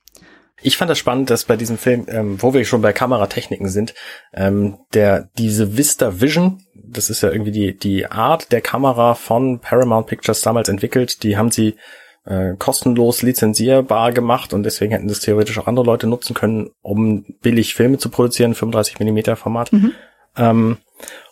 Ich 0.63 0.79
fand 0.79 0.91
das 0.91 0.99
spannend, 0.99 1.29
dass 1.29 1.45
bei 1.45 1.57
diesem 1.57 1.77
Film, 1.77 2.07
ähm, 2.09 2.43
wo 2.43 2.55
wir 2.55 2.65
schon 2.65 2.81
bei 2.81 2.93
Kameratechniken 2.93 3.69
sind, 3.69 3.95
ähm, 4.33 4.79
der 4.95 5.29
diese 5.37 5.77
Vista 5.77 6.21
Vision, 6.21 6.63
das 6.75 7.11
ist 7.11 7.23
ja 7.23 7.31
irgendwie 7.31 7.53
die 7.53 7.77
die 7.77 8.07
Art 8.07 8.53
der 8.53 8.63
Kamera 8.63 9.15
von 9.15 9.61
Paramount 9.61 10.07
Pictures 10.07 10.41
damals 10.41 10.71
entwickelt, 10.71 11.23
die 11.23 11.37
haben 11.37 11.51
sie 11.51 11.77
äh, 12.25 12.55
kostenlos 12.59 13.23
lizenzierbar 13.23 14.13
gemacht 14.13 14.55
und 14.55 14.63
deswegen 14.63 14.93
hätten 14.93 15.09
das 15.09 15.21
theoretisch 15.21 15.59
auch 15.59 15.67
andere 15.67 15.85
Leute 15.85 16.07
nutzen 16.07 16.33
können, 16.33 16.71
um 16.81 17.25
billig 17.43 17.75
Filme 17.75 17.99
zu 17.99 18.09
produzieren, 18.09 18.55
35 18.55 18.99
Millimeter 18.99 19.37
Format. 19.37 19.73
Mhm. 19.73 19.93
Ähm, 20.37 20.79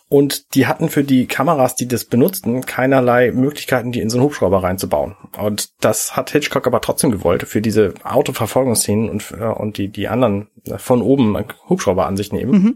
und 0.07 0.53
die 0.53 0.67
hatten 0.67 0.89
für 0.89 1.03
die 1.03 1.25
Kameras, 1.25 1.75
die 1.75 1.87
das 1.87 2.05
benutzten, 2.05 2.61
keinerlei 2.61 3.31
Möglichkeiten, 3.31 3.91
die 3.91 4.01
in 4.01 4.09
so 4.09 4.17
einen 4.17 4.25
Hubschrauber 4.25 4.61
reinzubauen. 4.61 5.15
Und 5.37 5.69
das 5.83 6.15
hat 6.15 6.29
Hitchcock 6.29 6.67
aber 6.67 6.79
trotzdem 6.79 7.11
gewollt 7.11 7.43
für 7.43 7.61
diese 7.61 7.93
Autoverfolgungsszenen 8.03 9.09
und, 9.09 9.31
äh, 9.31 9.45
und 9.45 9.77
die, 9.77 9.89
die 9.89 10.07
anderen 10.07 10.47
von 10.77 11.01
oben 11.01 11.35
Hubschrauberansichten 11.67 12.37
eben. 12.37 12.51
Mhm. 12.51 12.75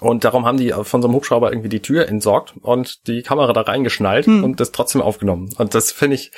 Und 0.00 0.24
darum 0.24 0.44
haben 0.44 0.58
die 0.58 0.72
von 0.82 1.00
so 1.00 1.08
einem 1.08 1.14
Hubschrauber 1.14 1.50
irgendwie 1.50 1.70
die 1.70 1.80
Tür 1.80 2.08
entsorgt 2.08 2.54
und 2.60 3.06
die 3.06 3.22
Kamera 3.22 3.52
da 3.52 3.62
reingeschnallt 3.62 4.26
mhm. 4.26 4.44
und 4.44 4.60
das 4.60 4.72
trotzdem 4.72 5.00
aufgenommen. 5.00 5.50
Und 5.56 5.74
das 5.74 5.92
finde 5.92 6.16
ich, 6.16 6.32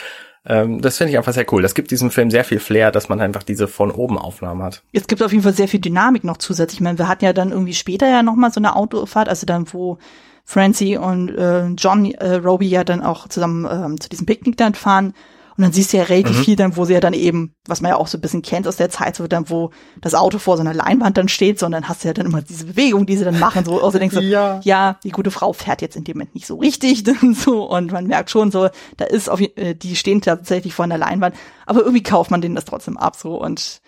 ähm, 0.47 0.81
das 0.81 0.99
finde 0.99 1.13
ich 1.13 1.19
einfach 1.19 1.33
sehr 1.33 1.47
cool. 1.53 1.63
Das 1.63 1.75
gibt 1.75 1.91
diesem 1.91 2.11
Film 2.11 2.31
sehr 2.31 2.45
viel 2.45 2.61
Flair, 2.61 2.91
dass 2.91 3.09
man 3.09 3.21
einfach 3.21 3.43
diese 3.43 3.69
von 3.69 3.91
oben 3.91 4.19
Aufnahmen 4.19 4.63
hat. 4.63 4.83
Es 4.93 5.07
gibt 5.07 5.23
auf 5.23 5.33
jeden 5.33 5.43
Fall 5.43 5.53
sehr 5.53 5.69
viel 5.69 5.81
Dynamik 5.81 6.25
noch 6.25 6.39
zusätzlich. 6.39 6.79
Ich 6.79 6.85
meine, 6.85 6.99
wir 6.99 7.09
hatten 7.09 7.25
ja 7.25 7.33
dann 7.33 7.53
irgendwie 7.53 7.75
später 7.75 8.09
ja 8.09 8.23
nochmal 8.23 8.53
so 8.53 8.61
eine 8.61 8.77
Autofahrt, 8.77 9.29
also 9.29 9.47
dann, 9.47 9.67
wo 9.73 9.99
Francie 10.45 10.97
und 10.97 11.29
äh, 11.37 11.67
John 11.69 12.11
äh, 12.13 12.35
Roby 12.37 12.69
ja 12.69 12.85
dann 12.85 13.03
auch 13.03 13.29
zusammen 13.29 13.69
ähm, 13.71 14.01
zu 14.01 14.09
diesem 14.09 14.27
Picknick 14.27 14.57
dann 14.57 14.75
fahren 14.75 15.15
und 15.61 15.65
dann 15.65 15.73
siehst 15.73 15.93
du 15.93 15.99
ja 15.99 16.05
relativ 16.05 16.39
mhm. 16.39 16.43
viel 16.43 16.57
dann, 16.57 16.75
wo 16.79 16.87
sie 16.87 16.95
ja 16.95 17.01
dann 17.01 17.13
eben, 17.13 17.55
was 17.67 17.83
man 17.83 17.91
ja 17.91 17.97
auch 17.99 18.07
so 18.07 18.17
ein 18.17 18.23
bisschen 18.23 18.41
kennt 18.41 18.67
aus 18.67 18.77
der 18.77 18.89
Zeit, 18.89 19.15
so 19.15 19.27
dann, 19.27 19.51
wo 19.51 19.73
das 20.01 20.15
Auto 20.15 20.39
vor 20.39 20.57
so 20.57 20.63
einer 20.63 20.73
Leinwand 20.73 21.19
dann 21.19 21.29
steht, 21.29 21.59
sondern 21.59 21.87
hast 21.87 22.03
du 22.03 22.09
ja 22.09 22.15
dann 22.15 22.25
immer 22.25 22.41
diese 22.41 22.65
Bewegung, 22.65 23.05
die 23.05 23.19
sie 23.19 23.27
dann 23.27 23.39
machen, 23.39 23.67
so, 23.67 23.83
also 23.83 23.99
denkst 23.99 24.17
du, 24.17 24.23
ja. 24.23 24.59
ja, 24.65 24.99
die 25.05 25.11
gute 25.11 25.31
Frau 25.31 25.53
fährt 25.53 25.83
jetzt 25.83 25.97
in 25.97 26.05
dem 26.05 26.17
Moment 26.17 26.35
nicht 26.35 26.47
so 26.47 26.57
richtig, 26.57 27.05
und 27.23 27.37
so, 27.37 27.69
und 27.71 27.93
man 27.93 28.07
merkt 28.07 28.31
schon 28.31 28.51
so, 28.51 28.71
da 28.97 29.05
ist 29.05 29.29
auf, 29.29 29.39
äh, 29.39 29.75
die 29.75 29.97
stehen 29.97 30.23
tatsächlich 30.23 30.73
vor 30.73 30.87
einer 30.87 30.97
Leinwand, 30.97 31.37
aber 31.67 31.81
irgendwie 31.81 32.03
kauft 32.03 32.31
man 32.31 32.41
denen 32.41 32.55
das 32.55 32.65
trotzdem 32.65 32.97
ab, 32.97 33.17
so, 33.17 33.39
und 33.39 33.83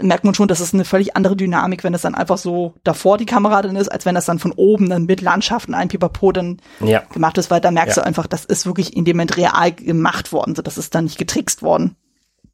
merkt 0.00 0.24
man 0.24 0.34
schon, 0.34 0.48
dass 0.48 0.60
es 0.60 0.72
eine 0.72 0.84
völlig 0.84 1.16
andere 1.16 1.36
Dynamik, 1.36 1.82
wenn 1.84 1.94
es 1.94 2.02
dann 2.02 2.14
einfach 2.14 2.38
so 2.38 2.74
davor 2.84 3.18
die 3.18 3.26
Kamera 3.26 3.62
dann 3.62 3.76
ist, 3.76 3.88
als 3.90 4.06
wenn 4.06 4.14
das 4.14 4.26
dann 4.26 4.38
von 4.38 4.52
oben 4.52 4.88
dann 4.88 5.04
mit 5.06 5.20
Landschaften 5.20 5.74
ein 5.74 5.88
Pipapo 5.88 6.32
dann 6.32 6.60
ja. 6.80 7.02
gemacht 7.12 7.38
ist, 7.38 7.50
weil 7.50 7.60
da 7.60 7.70
merkst 7.70 7.96
ja. 7.96 8.02
du 8.02 8.06
einfach, 8.06 8.26
das 8.26 8.44
ist 8.44 8.66
wirklich 8.66 8.96
in 8.96 9.04
dem 9.04 9.16
Moment 9.16 9.36
real 9.36 9.72
gemacht 9.72 10.32
worden, 10.32 10.54
so 10.54 10.62
das 10.62 10.78
ist 10.78 10.94
dann 10.94 11.04
nicht 11.04 11.18
getrickst 11.18 11.62
worden. 11.62 11.96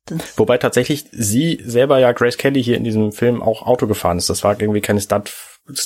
Das 0.07 0.39
Wobei 0.39 0.57
tatsächlich 0.57 1.05
sie 1.13 1.61
selber 1.65 1.99
ja 1.99 2.13
Grace 2.13 2.39
Kelly 2.39 2.63
hier 2.63 2.77
in 2.77 2.85
diesem 2.85 3.13
Film 3.13 3.43
auch 3.43 3.63
Auto 3.67 3.87
gefahren 3.87 4.17
ist. 4.17 4.31
Das 4.31 4.43
war 4.43 4.59
irgendwie 4.59 4.81
keine 4.81 5.03
Stunt, 5.03 5.35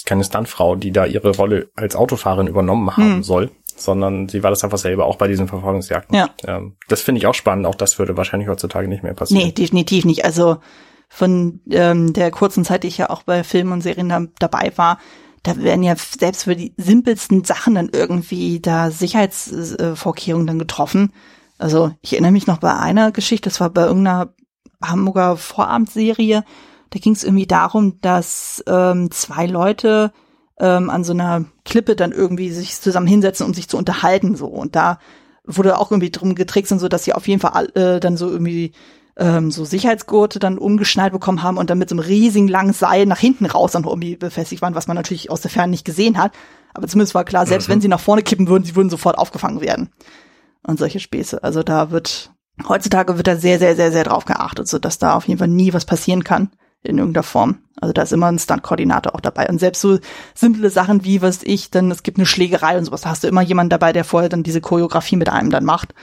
keine 0.07 0.23
Stuntfrau, 0.23 0.77
die 0.77 0.93
da 0.93 1.07
ihre 1.07 1.35
Rolle 1.35 1.71
als 1.75 1.97
Autofahrerin 1.97 2.47
übernommen 2.47 2.97
haben 2.97 3.17
hm. 3.17 3.23
soll, 3.25 3.51
sondern 3.77 4.29
sie 4.29 4.45
war 4.45 4.51
das 4.51 4.63
einfach 4.63 4.79
selber 4.79 5.07
auch 5.07 5.17
bei 5.17 5.27
diesen 5.27 5.49
Verfolgungsjagden. 5.49 6.17
Ja. 6.17 6.31
Ähm, 6.47 6.77
das 6.89 7.03
finde 7.03 7.19
ich 7.19 7.27
auch 7.27 7.35
spannend. 7.35 7.67
Auch 7.67 7.75
das 7.75 7.99
würde 7.99 8.17
wahrscheinlich 8.17 8.49
heutzutage 8.49 8.87
nicht 8.87 9.03
mehr 9.03 9.15
passieren. 9.15 9.45
Nee, 9.45 9.53
definitiv 9.53 10.05
nicht. 10.05 10.25
Also 10.25 10.59
von 11.15 11.61
ähm, 11.69 12.15
der 12.15 12.31
kurzen 12.31 12.65
Zeit, 12.65 12.85
die 12.85 12.89
ich 12.89 12.97
ja 12.97 13.11
auch 13.11 13.23
bei 13.23 13.45
Filmen 13.45 13.73
und 13.73 13.83
Serien 13.83 14.09
da, 14.09 14.23
dabei 14.39 14.73
war, 14.77 14.99
da 15.43 15.59
werden 15.59 15.83
ja 15.83 15.95
selbst 15.95 16.45
für 16.45 16.57
die 16.57 16.73
simpelsten 16.79 17.45
Sachen 17.45 17.75
dann 17.75 17.91
irgendwie 17.93 18.61
da 18.61 18.91
Sicherheitsvorkehrungen 18.91 20.47
dann 20.47 20.59
getroffen. 20.59 21.13
Also 21.59 21.93
ich 22.01 22.15
erinnere 22.15 22.33
mich 22.33 22.47
noch 22.47 22.59
bei 22.59 22.75
einer 22.75 23.13
Geschichte, 23.13 23.51
das 23.51 23.61
war 23.61 23.69
bei 23.69 23.83
irgendeiner 23.83 24.33
Hamburger 24.83 25.37
Vorabendserie, 25.37 26.45
da 26.89 26.99
ging 26.99 27.13
es 27.13 27.25
irgendwie 27.25 27.47
darum, 27.47 28.01
dass 28.01 28.65
ähm, 28.67 29.11
zwei 29.11 29.45
Leute 29.47 30.13
ähm, 30.59 30.89
an 30.89 31.05
so 31.05 31.13
einer 31.13 31.45
Klippe 31.67 31.95
dann 31.95 32.13
irgendwie 32.13 32.51
sich 32.51 32.81
zusammen 32.81 33.07
hinsetzen, 33.07 33.45
um 33.45 33.53
sich 33.53 33.69
zu 33.69 33.77
unterhalten 33.77 34.35
so 34.35 34.47
und 34.47 34.77
da 34.77 34.99
wurde 35.45 35.79
auch 35.79 35.91
irgendwie 35.91 36.11
drum 36.11 36.35
getrickst 36.35 36.73
und 36.73 36.79
so, 36.79 36.89
dass 36.89 37.05
sie 37.05 37.13
auf 37.13 37.29
jeden 37.29 37.41
Fall 37.41 37.69
äh, 37.75 38.01
dann 38.01 38.17
so 38.17 38.31
irgendwie 38.31 38.73
ähm, 39.17 39.51
so 39.51 39.65
Sicherheitsgurte 39.65 40.39
dann 40.39 40.59
umgeschnallt 40.59 41.13
bekommen 41.13 41.43
haben 41.43 41.59
und 41.59 41.71
dann 41.71 41.79
mit 41.79 41.89
so 41.89 41.95
einem 41.95 42.05
riesigen 42.05 42.49
langen 42.49 42.73
Seil 42.73 43.07
nach 43.07 43.19
hinten 43.19 43.47
raus 43.47 43.73
dann 43.73 43.85
irgendwie 43.85 44.17
befestigt 44.17 44.63
waren, 44.63 44.75
was 44.75 44.87
man 44.87 44.97
natürlich 44.97 45.31
aus 45.31 45.43
der 45.43 45.51
Ferne 45.51 45.71
nicht 45.71 45.85
gesehen 45.85 46.19
hat. 46.19 46.33
Aber 46.75 46.89
zumindest 46.89 47.15
war 47.15 47.25
klar, 47.25 47.47
selbst 47.47 47.69
mhm. 47.69 47.73
wenn 47.73 47.81
sie 47.83 47.89
nach 47.89 48.01
vorne 48.01 48.23
kippen 48.23 48.49
würden, 48.49 48.65
sie 48.65 48.77
würden 48.77 48.91
sofort 48.91 49.19
aufgefangen 49.19 49.61
werden. 49.61 49.91
Und 50.67 50.79
solche 50.79 51.01
Späße. 51.01 51.43
Also 51.43 51.63
da 51.63 51.91
wird, 51.91 52.31
heutzutage 52.69 53.17
wird 53.17 53.27
da 53.27 53.37
sehr, 53.37 53.59
sehr, 53.59 53.77
sehr, 53.77 53.93
sehr 53.93 54.05
drauf 54.05 54.25
geachtet, 54.25 54.69
so 54.69 54.79
dass 54.79 54.99
da 54.99 55.15
auf 55.15 55.27
jeden 55.27 55.39
Fall 55.39 55.49
nie 55.49 55.73
was 55.73 55.85
passieren 55.85 56.25
kann 56.25 56.51
in 56.83 56.99
irgendeiner 56.99 57.25
Form. 57.25 57.59
Also 57.81 57.93
da 57.93 58.03
ist 58.03 58.13
immer 58.13 58.27
ein 58.27 58.39
Stunt-Koordinator 58.39 59.15
auch 59.15 59.21
dabei. 59.21 59.49
Und 59.49 59.59
selbst 59.59 59.81
so 59.81 59.99
simple 60.35 60.71
Sachen 60.71 61.05
wie, 61.05 61.21
was 61.21 61.43
ich, 61.43 61.71
dann 61.71 61.91
es 61.91 62.03
gibt 62.03 62.19
eine 62.19 62.27
Schlägerei 62.27 62.79
und 62.79 62.85
sowas, 62.85 63.03
da 63.03 63.11
hast 63.11 63.25
du 63.25 63.29
immer 63.29 63.43
jemanden 63.43 63.71
dabei, 63.71 63.93
der 63.93 64.05
vorher 64.05 64.29
dann 64.29 64.43
diese 64.43 64.61
Choreografie 64.61 65.17
mit 65.17 65.29
einem 65.29 65.51
dann 65.51 65.65
macht. 65.65 65.95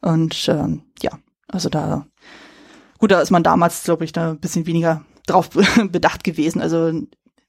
Und 0.00 0.48
ähm, 0.48 0.82
ja, 1.02 1.10
also 1.48 1.68
da 1.68 2.06
Gut, 2.98 3.10
da 3.10 3.20
ist 3.20 3.30
man 3.30 3.42
damals, 3.42 3.84
glaube 3.84 4.04
ich, 4.04 4.12
da 4.12 4.30
ein 4.30 4.40
bisschen 4.40 4.66
weniger 4.66 5.04
drauf 5.26 5.50
bedacht 5.90 6.24
gewesen. 6.24 6.60
Also, 6.60 6.92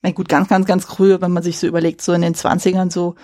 mein 0.02 0.14
gut, 0.14 0.30
ganz, 0.30 0.48
ganz, 0.48 0.66
ganz 0.66 0.86
früh, 0.86 1.18
wenn 1.20 1.32
man 1.32 1.44
sich 1.44 1.60
so 1.60 1.68
überlegt, 1.68 2.02
so 2.02 2.14
in 2.14 2.22
den 2.22 2.36
Zwanzigern 2.36 2.90
so, 2.90 3.16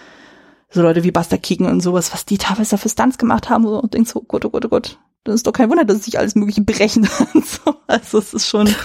so 0.69 0.81
Leute 0.81 1.03
wie 1.03 1.11
Buster 1.11 1.37
Keegan 1.37 1.67
und 1.67 1.81
sowas, 1.81 2.13
was 2.13 2.25
die 2.25 2.37
teilweise 2.37 2.77
für 2.77 2.89
Stunts 2.89 3.17
gemacht 3.17 3.49
haben 3.49 3.65
und 3.65 3.93
denkst 3.93 4.11
so, 4.11 4.21
oh 4.21 4.25
Gott, 4.27 4.45
oh 4.45 4.49
Gott, 4.49 4.65
oh 4.65 4.69
Gott, 4.69 4.97
das 5.23 5.35
ist 5.35 5.47
doch 5.47 5.53
kein 5.53 5.69
Wunder, 5.69 5.85
dass 5.85 6.03
sich 6.03 6.19
alles 6.19 6.35
mögliche 6.35 6.61
brechen 6.61 7.07
und 7.33 7.45
so. 7.45 7.75
Also 7.87 8.17
es 8.17 8.33
ist 8.33 8.47
schon 8.47 8.67
ja. 8.67 8.75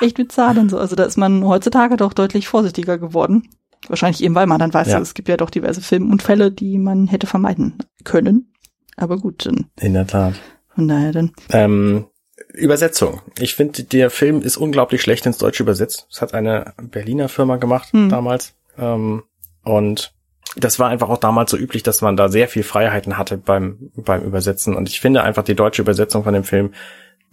echt 0.00 0.16
bizarr 0.16 0.56
und 0.58 0.70
so. 0.70 0.78
Also 0.78 0.96
da 0.96 1.04
ist 1.04 1.16
man 1.16 1.44
heutzutage 1.44 1.96
doch 1.96 2.12
deutlich 2.12 2.48
vorsichtiger 2.48 2.98
geworden. 2.98 3.48
Wahrscheinlich 3.88 4.22
eben, 4.22 4.34
weil 4.34 4.46
man 4.46 4.58
dann 4.58 4.72
weiß, 4.72 4.88
ja. 4.88 5.00
es 5.00 5.14
gibt 5.14 5.28
ja 5.28 5.36
doch 5.36 5.50
diverse 5.50 5.80
Filmunfälle, 5.80 6.52
die 6.52 6.78
man 6.78 7.08
hätte 7.08 7.26
vermeiden 7.26 7.78
können. 8.04 8.52
Aber 8.96 9.16
gut, 9.16 9.46
dann. 9.46 9.70
In 9.80 9.94
der 9.94 10.06
Tat. 10.06 10.34
Von 10.74 10.88
daher 10.88 11.12
dann. 11.12 11.32
Ähm, 11.50 12.06
Übersetzung. 12.52 13.20
Ich 13.38 13.54
finde, 13.54 13.84
der 13.84 14.10
Film 14.10 14.42
ist 14.42 14.56
unglaublich 14.56 15.02
schlecht 15.02 15.26
ins 15.26 15.38
Deutsche 15.38 15.62
übersetzt. 15.62 16.06
Das 16.10 16.22
hat 16.22 16.34
eine 16.34 16.74
Berliner 16.80 17.28
Firma 17.28 17.56
gemacht 17.56 17.92
hm. 17.92 18.08
damals. 18.08 18.54
Ähm, 18.78 19.22
und 19.62 20.12
das 20.56 20.78
war 20.78 20.90
einfach 20.90 21.08
auch 21.08 21.18
damals 21.18 21.50
so 21.50 21.56
üblich, 21.56 21.82
dass 21.82 22.02
man 22.02 22.16
da 22.16 22.28
sehr 22.28 22.48
viel 22.48 22.62
Freiheiten 22.62 23.16
hatte 23.16 23.38
beim, 23.38 23.90
beim 23.96 24.22
Übersetzen. 24.22 24.74
Und 24.74 24.88
ich 24.88 25.00
finde 25.00 25.22
einfach 25.22 25.44
die 25.44 25.54
deutsche 25.54 25.82
Übersetzung 25.82 26.24
von 26.24 26.34
dem 26.34 26.44
Film, 26.44 26.72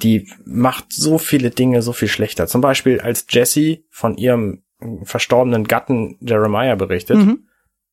die 0.02 0.30
macht 0.46 0.94
so 0.94 1.18
viele 1.18 1.50
Dinge 1.50 1.82
so 1.82 1.92
viel 1.92 2.08
schlechter. 2.08 2.48
Zum 2.48 2.62
Beispiel 2.62 3.02
als 3.02 3.26
Jessie 3.30 3.86
von 3.90 4.16
ihrem 4.16 4.64
verstorbenen 5.04 5.66
Gatten 5.66 6.18
Jeremiah 6.22 6.76
berichtet. 6.76 7.18
Mhm. 7.18 7.46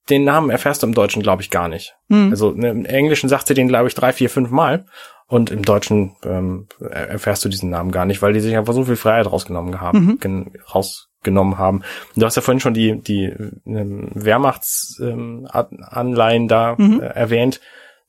Den 0.09 0.23
Namen 0.23 0.51
erfährst 0.51 0.85
du 0.85 0.87
im 0.87 0.95
Deutschen, 0.95 1.23
glaube 1.23 1.43
ich, 1.43 1.51
gar 1.51 1.67
nicht. 1.67 1.97
Mhm. 2.09 2.31
Also 2.31 2.53
ne, 2.53 2.71
im 2.71 2.85
Englischen 2.85 3.29
sagt 3.29 3.49
sie 3.49 3.55
den, 3.55 3.67
glaube 3.67 3.89
ich, 3.89 3.95
drei, 3.95 4.13
vier, 4.13 4.31
fünf 4.31 4.51
Mal. 4.51 4.87
Und 5.29 5.51
im 5.51 5.65
Deutschen 5.65 6.15
ähm, 6.25 6.69
erfährst 6.81 7.45
du 7.45 7.49
diesen 7.49 7.71
Namen 7.71 7.91
gar 7.91 8.05
nicht, 8.05 8.23
weil 8.23 8.33
die 8.33 8.39
sich 8.41 8.57
einfach 8.57 8.75
so 8.75 8.85
viel 8.85 8.95
Freiheit 8.95 9.27
rausgenommen 9.27 9.81
haben, 9.81 10.21
mhm. 10.23 10.53
rausgenommen 10.73 11.59
haben. 11.59 11.83
Du 12.15 12.25
hast 12.25 12.37
ja 12.37 12.43
vorhin 12.43 12.61
schon 12.61 12.75
die, 12.75 13.01
die 13.01 13.35
ähm, 13.67 14.11
Wehrmachtsanleihen 14.15 16.43
ähm, 16.43 16.49
da 16.49 16.77
mhm. 16.79 17.01
äh, 17.01 17.07
erwähnt, 17.07 17.61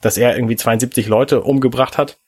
dass 0.02 0.18
er 0.18 0.36
irgendwie 0.36 0.58
72 0.58 1.08
Leute 1.08 1.42
umgebracht 1.42 1.98
hat 1.98 2.20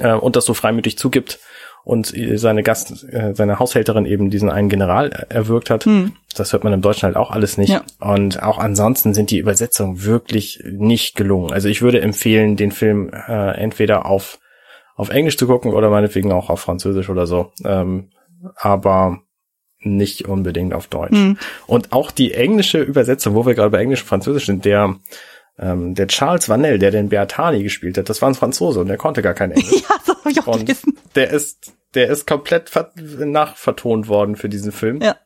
äh, 0.00 0.12
und 0.12 0.36
das 0.36 0.44
so 0.44 0.52
freimütig 0.52 0.98
zugibt. 0.98 1.40
Und 1.84 2.14
seine 2.36 2.62
Gast, 2.62 3.04
äh, 3.10 3.34
seine 3.34 3.58
Haushälterin 3.58 4.06
eben 4.06 4.30
diesen 4.30 4.50
einen 4.50 4.68
General 4.68 5.10
erwürgt 5.28 5.70
hat. 5.70 5.84
Hm. 5.84 6.12
Das 6.34 6.52
hört 6.52 6.64
man 6.64 6.72
im 6.72 6.80
Deutschen 6.80 7.04
halt 7.06 7.16
auch 7.16 7.30
alles 7.30 7.58
nicht. 7.58 7.70
Ja. 7.70 7.82
Und 8.00 8.42
auch 8.42 8.58
ansonsten 8.58 9.14
sind 9.14 9.30
die 9.30 9.38
Übersetzungen 9.38 10.04
wirklich 10.04 10.62
nicht 10.66 11.14
gelungen. 11.14 11.52
Also 11.52 11.68
ich 11.68 11.82
würde 11.82 12.00
empfehlen, 12.00 12.56
den 12.56 12.72
Film 12.72 13.10
äh, 13.12 13.50
entweder 13.56 14.06
auf 14.06 14.38
auf 14.96 15.10
Englisch 15.10 15.36
zu 15.36 15.46
gucken 15.46 15.72
oder 15.72 15.90
meinetwegen 15.90 16.32
auch 16.32 16.50
auf 16.50 16.60
Französisch 16.60 17.10
oder 17.10 17.26
so. 17.26 17.52
Ähm, 17.64 18.10
aber 18.56 19.18
nicht 19.80 20.26
unbedingt 20.28 20.72
auf 20.72 20.86
Deutsch. 20.86 21.16
Hm. 21.16 21.36
Und 21.66 21.92
auch 21.92 22.10
die 22.10 22.32
englische 22.32 22.80
Übersetzung, 22.80 23.34
wo 23.34 23.44
wir 23.44 23.54
gerade 23.54 23.70
bei 23.70 23.80
Englisch 23.80 24.02
und 24.02 24.08
Französisch 24.08 24.46
sind, 24.46 24.64
der 24.64 24.96
ähm, 25.58 25.94
der 25.94 26.08
Charles 26.08 26.48
Vanel, 26.48 26.78
der 26.78 26.90
den 26.90 27.08
Beatani 27.08 27.62
gespielt 27.62 27.96
hat, 27.98 28.08
das 28.08 28.20
war 28.22 28.28
ein 28.28 28.34
Franzose 28.34 28.80
und 28.80 28.88
der 28.88 28.96
konnte 28.96 29.22
gar 29.22 29.34
kein 29.34 29.52
Englisch. 29.52 29.82
ja, 29.88 29.96
das 30.06 30.16
hab 30.16 30.26
ich 30.26 30.40
auch 30.40 30.46
und 30.48 30.66
gelesen. 30.66 30.98
Der 31.14 31.30
ist, 31.30 31.72
der 31.94 32.08
ist 32.08 32.26
komplett 32.26 32.70
nachvertont 32.96 34.08
worden 34.08 34.36
für 34.36 34.48
diesen 34.48 34.72
Film. 34.72 35.00
Ja. 35.00 35.16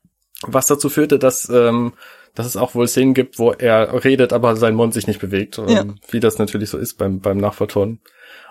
Was 0.42 0.66
dazu 0.66 0.88
führte, 0.88 1.18
dass, 1.18 1.48
ähm, 1.48 1.94
dass 2.34 2.46
es 2.46 2.56
auch 2.56 2.74
wohl 2.74 2.86
Szenen 2.86 3.14
gibt, 3.14 3.38
wo 3.38 3.52
er 3.52 4.04
redet, 4.04 4.32
aber 4.32 4.54
sein 4.56 4.74
Mund 4.74 4.94
sich 4.94 5.06
nicht 5.06 5.20
bewegt. 5.20 5.56
Ja. 5.56 5.80
Ähm, 5.80 5.96
wie 6.10 6.20
das 6.20 6.38
natürlich 6.38 6.70
so 6.70 6.78
ist 6.78 6.94
beim, 6.94 7.20
beim 7.20 7.38
Nachvertonen. 7.38 8.00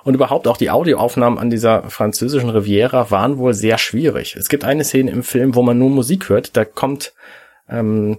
Und 0.04 0.14
überhaupt 0.14 0.48
auch 0.48 0.58
die 0.58 0.70
Audioaufnahmen 0.70 1.38
an 1.38 1.50
dieser 1.50 1.90
französischen 1.90 2.50
Riviera 2.50 3.12
waren 3.12 3.38
wohl 3.38 3.54
sehr 3.54 3.78
schwierig. 3.78 4.36
Es 4.36 4.50
gibt 4.50 4.64
eine 4.64 4.84
Szene 4.84 5.12
im 5.12 5.24
Film, 5.24 5.54
wo 5.56 5.62
man 5.62 5.78
nur 5.78 5.90
Musik 5.90 6.30
hört. 6.30 6.56
Da 6.58 6.66
kommt 6.66 7.14
ähm, 7.70 8.18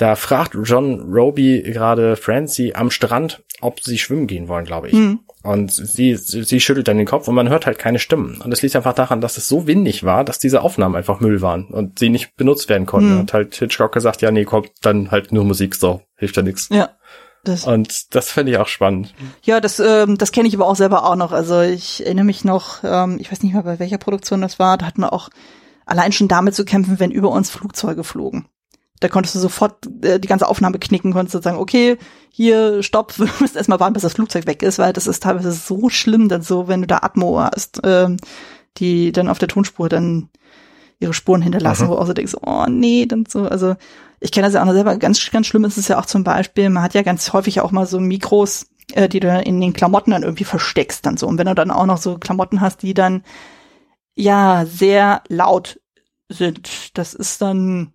da 0.00 0.16
fragt 0.16 0.56
John 0.64 1.00
Roby 1.12 1.62
gerade 1.62 2.16
Francie 2.16 2.74
am 2.74 2.90
Strand, 2.90 3.42
ob 3.60 3.80
sie 3.80 3.98
schwimmen 3.98 4.26
gehen 4.26 4.48
wollen, 4.48 4.64
glaube 4.64 4.88
ich. 4.88 4.94
Mhm. 4.94 5.20
Und 5.42 5.70
sie, 5.72 6.16
sie 6.16 6.60
schüttelt 6.60 6.88
dann 6.88 6.96
den 6.96 7.06
Kopf 7.06 7.28
und 7.28 7.34
man 7.34 7.48
hört 7.48 7.66
halt 7.66 7.78
keine 7.78 7.98
Stimmen. 7.98 8.40
Und 8.42 8.52
es 8.52 8.62
liegt 8.62 8.76
einfach 8.76 8.94
daran, 8.94 9.20
dass 9.20 9.36
es 9.36 9.46
so 9.46 9.66
windig 9.66 10.04
war, 10.04 10.24
dass 10.24 10.38
diese 10.38 10.62
Aufnahmen 10.62 10.96
einfach 10.96 11.20
Müll 11.20 11.42
waren 11.42 11.66
und 11.66 11.98
sie 11.98 12.08
nicht 12.08 12.36
benutzt 12.36 12.68
werden 12.68 12.86
konnten. 12.86 13.14
Mhm. 13.14 13.20
Und 13.20 13.32
halt 13.34 13.54
Hitchcock 13.54 13.92
gesagt, 13.92 14.22
ja, 14.22 14.30
nee, 14.30 14.44
kommt 14.44 14.70
dann 14.82 15.10
halt 15.10 15.32
nur 15.32 15.44
Musik, 15.44 15.74
so, 15.74 16.00
hilft 16.16 16.36
ja 16.36 16.42
nichts. 16.42 16.68
Ja. 16.70 16.90
Das, 17.44 17.66
und 17.66 18.14
das 18.14 18.30
finde 18.30 18.52
ich 18.52 18.58
auch 18.58 18.68
spannend. 18.68 19.14
Ja, 19.42 19.60
das, 19.60 19.80
ähm, 19.80 20.18
das 20.18 20.32
kenne 20.32 20.46
ich 20.46 20.54
aber 20.54 20.66
auch 20.66 20.76
selber 20.76 21.06
auch 21.06 21.16
noch. 21.16 21.32
Also 21.32 21.60
ich 21.62 22.04
erinnere 22.04 22.26
mich 22.26 22.44
noch, 22.44 22.84
ähm, 22.84 23.16
ich 23.18 23.32
weiß 23.32 23.42
nicht 23.42 23.54
mehr, 23.54 23.62
bei 23.62 23.78
welcher 23.78 23.96
Produktion 23.96 24.42
das 24.42 24.58
war, 24.58 24.76
da 24.76 24.84
hatten 24.84 25.00
wir 25.00 25.14
auch 25.14 25.30
allein 25.86 26.12
schon 26.12 26.28
damit 26.28 26.54
zu 26.54 26.66
kämpfen, 26.66 27.00
wenn 27.00 27.10
über 27.10 27.30
uns 27.30 27.50
Flugzeuge 27.50 28.04
flogen. 28.04 28.46
Da 29.00 29.08
konntest 29.08 29.34
du 29.34 29.38
sofort 29.38 29.86
äh, 30.02 30.20
die 30.20 30.28
ganze 30.28 30.46
Aufnahme 30.46 30.78
knicken, 30.78 31.12
konntest 31.12 31.34
du 31.34 31.42
sagen, 31.42 31.58
okay, 31.58 31.96
hier, 32.30 32.82
stopp, 32.82 33.14
wir 33.18 33.28
müssen 33.40 33.56
erstmal 33.56 33.80
warten, 33.80 33.94
bis 33.94 34.02
das 34.02 34.12
Flugzeug 34.12 34.46
weg 34.46 34.62
ist, 34.62 34.78
weil 34.78 34.92
das 34.92 35.06
ist 35.06 35.22
teilweise 35.22 35.52
so 35.52 35.88
schlimm, 35.88 36.28
dann 36.28 36.42
so, 36.42 36.68
wenn 36.68 36.82
du 36.82 36.86
da 36.86 36.98
Atmo 36.98 37.40
hast, 37.40 37.80
ähm, 37.84 38.18
die 38.76 39.12
dann 39.12 39.28
auf 39.28 39.38
der 39.38 39.48
Tonspur 39.48 39.88
dann 39.88 40.28
ihre 41.00 41.14
Spuren 41.14 41.42
hinterlassen, 41.42 41.86
mhm. 41.86 41.88
wo 41.88 41.94
du 41.94 42.00
auch 42.00 42.06
so 42.06 42.12
denkst, 42.12 42.36
oh 42.42 42.66
nee, 42.68 43.06
dann 43.06 43.24
so, 43.26 43.44
also 43.44 43.74
ich 44.20 44.32
kenne 44.32 44.46
das 44.46 44.54
ja 44.54 44.60
auch 44.60 44.66
noch 44.66 44.74
selber, 44.74 44.96
ganz, 44.96 45.30
ganz 45.30 45.46
schlimm 45.46 45.64
ist 45.64 45.78
es 45.78 45.88
ja 45.88 45.98
auch 45.98 46.06
zum 46.06 46.24
Beispiel, 46.24 46.68
man 46.68 46.82
hat 46.82 46.94
ja 46.94 47.02
ganz 47.02 47.32
häufig 47.32 47.62
auch 47.62 47.72
mal 47.72 47.86
so 47.86 47.98
Mikros, 47.98 48.66
äh, 48.92 49.08
die 49.08 49.20
du 49.20 49.28
in 49.40 49.60
den 49.60 49.72
Klamotten 49.72 50.10
dann 50.10 50.22
irgendwie 50.22 50.44
versteckst 50.44 51.06
dann 51.06 51.16
so. 51.16 51.26
Und 51.26 51.38
wenn 51.38 51.46
du 51.46 51.54
dann 51.54 51.70
auch 51.70 51.86
noch 51.86 51.98
so 51.98 52.18
Klamotten 52.18 52.60
hast, 52.60 52.82
die 52.82 52.94
dann 52.94 53.22
ja 54.14 54.66
sehr 54.66 55.22
laut 55.28 55.80
sind, 56.28 56.98
das 56.98 57.14
ist 57.14 57.40
dann 57.40 57.94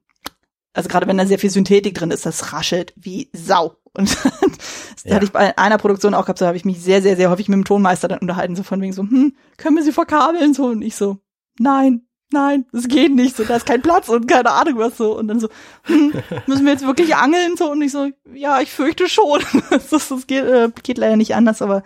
also 0.75 0.89
gerade 0.89 1.07
wenn 1.07 1.17
da 1.17 1.25
sehr 1.25 1.39
viel 1.39 1.49
Synthetik 1.49 1.95
drin 1.95 2.11
ist, 2.11 2.25
das 2.25 2.53
raschelt 2.53 2.93
wie 2.97 3.29
Sau. 3.33 3.77
Und 3.93 4.09
das 4.23 5.03
ja. 5.05 5.15
hatte 5.15 5.25
ich 5.25 5.31
bei 5.31 5.57
einer 5.57 5.77
Produktion 5.77 6.13
auch 6.13 6.25
gehabt, 6.25 6.39
so 6.39 6.45
habe 6.45 6.57
ich 6.57 6.65
mich 6.65 6.81
sehr, 6.81 7.01
sehr, 7.01 7.15
sehr 7.15 7.29
häufig 7.29 7.47
mit 7.47 7.57
dem 7.57 7.65
Tonmeister 7.65 8.07
dann 8.07 8.19
unterhalten, 8.19 8.55
so 8.55 8.63
von 8.63 8.81
wegen 8.81 8.93
so, 8.93 9.03
hm, 9.03 9.35
können 9.57 9.77
wir 9.77 9.83
sie 9.83 9.93
verkabeln? 9.93 10.53
So, 10.53 10.65
und 10.65 10.81
ich 10.81 10.95
so, 10.95 11.17
nein, 11.57 12.01
nein, 12.31 12.65
das 12.73 12.89
geht 12.89 13.15
nicht, 13.15 13.37
so, 13.37 13.45
da 13.45 13.55
ist 13.55 13.65
kein 13.65 13.81
Platz 13.81 14.09
und 14.09 14.27
keine 14.27 14.51
Ahnung 14.51 14.77
was 14.77 14.97
so. 14.97 15.17
Und 15.17 15.29
dann 15.29 15.39
so, 15.39 15.47
hm, 15.83 16.13
müssen 16.45 16.65
wir 16.65 16.73
jetzt 16.73 16.85
wirklich 16.85 17.15
angeln? 17.15 17.55
So, 17.57 17.71
und 17.71 17.81
ich 17.81 17.93
so, 17.93 18.09
ja, 18.33 18.59
ich 18.59 18.71
fürchte 18.71 19.07
schon. 19.07 19.41
das, 19.69 19.89
das 19.89 20.27
geht, 20.27 20.43
äh, 20.43 20.69
geht 20.83 20.97
leider 20.97 21.15
nicht 21.15 21.35
anders, 21.35 21.61
aber 21.61 21.83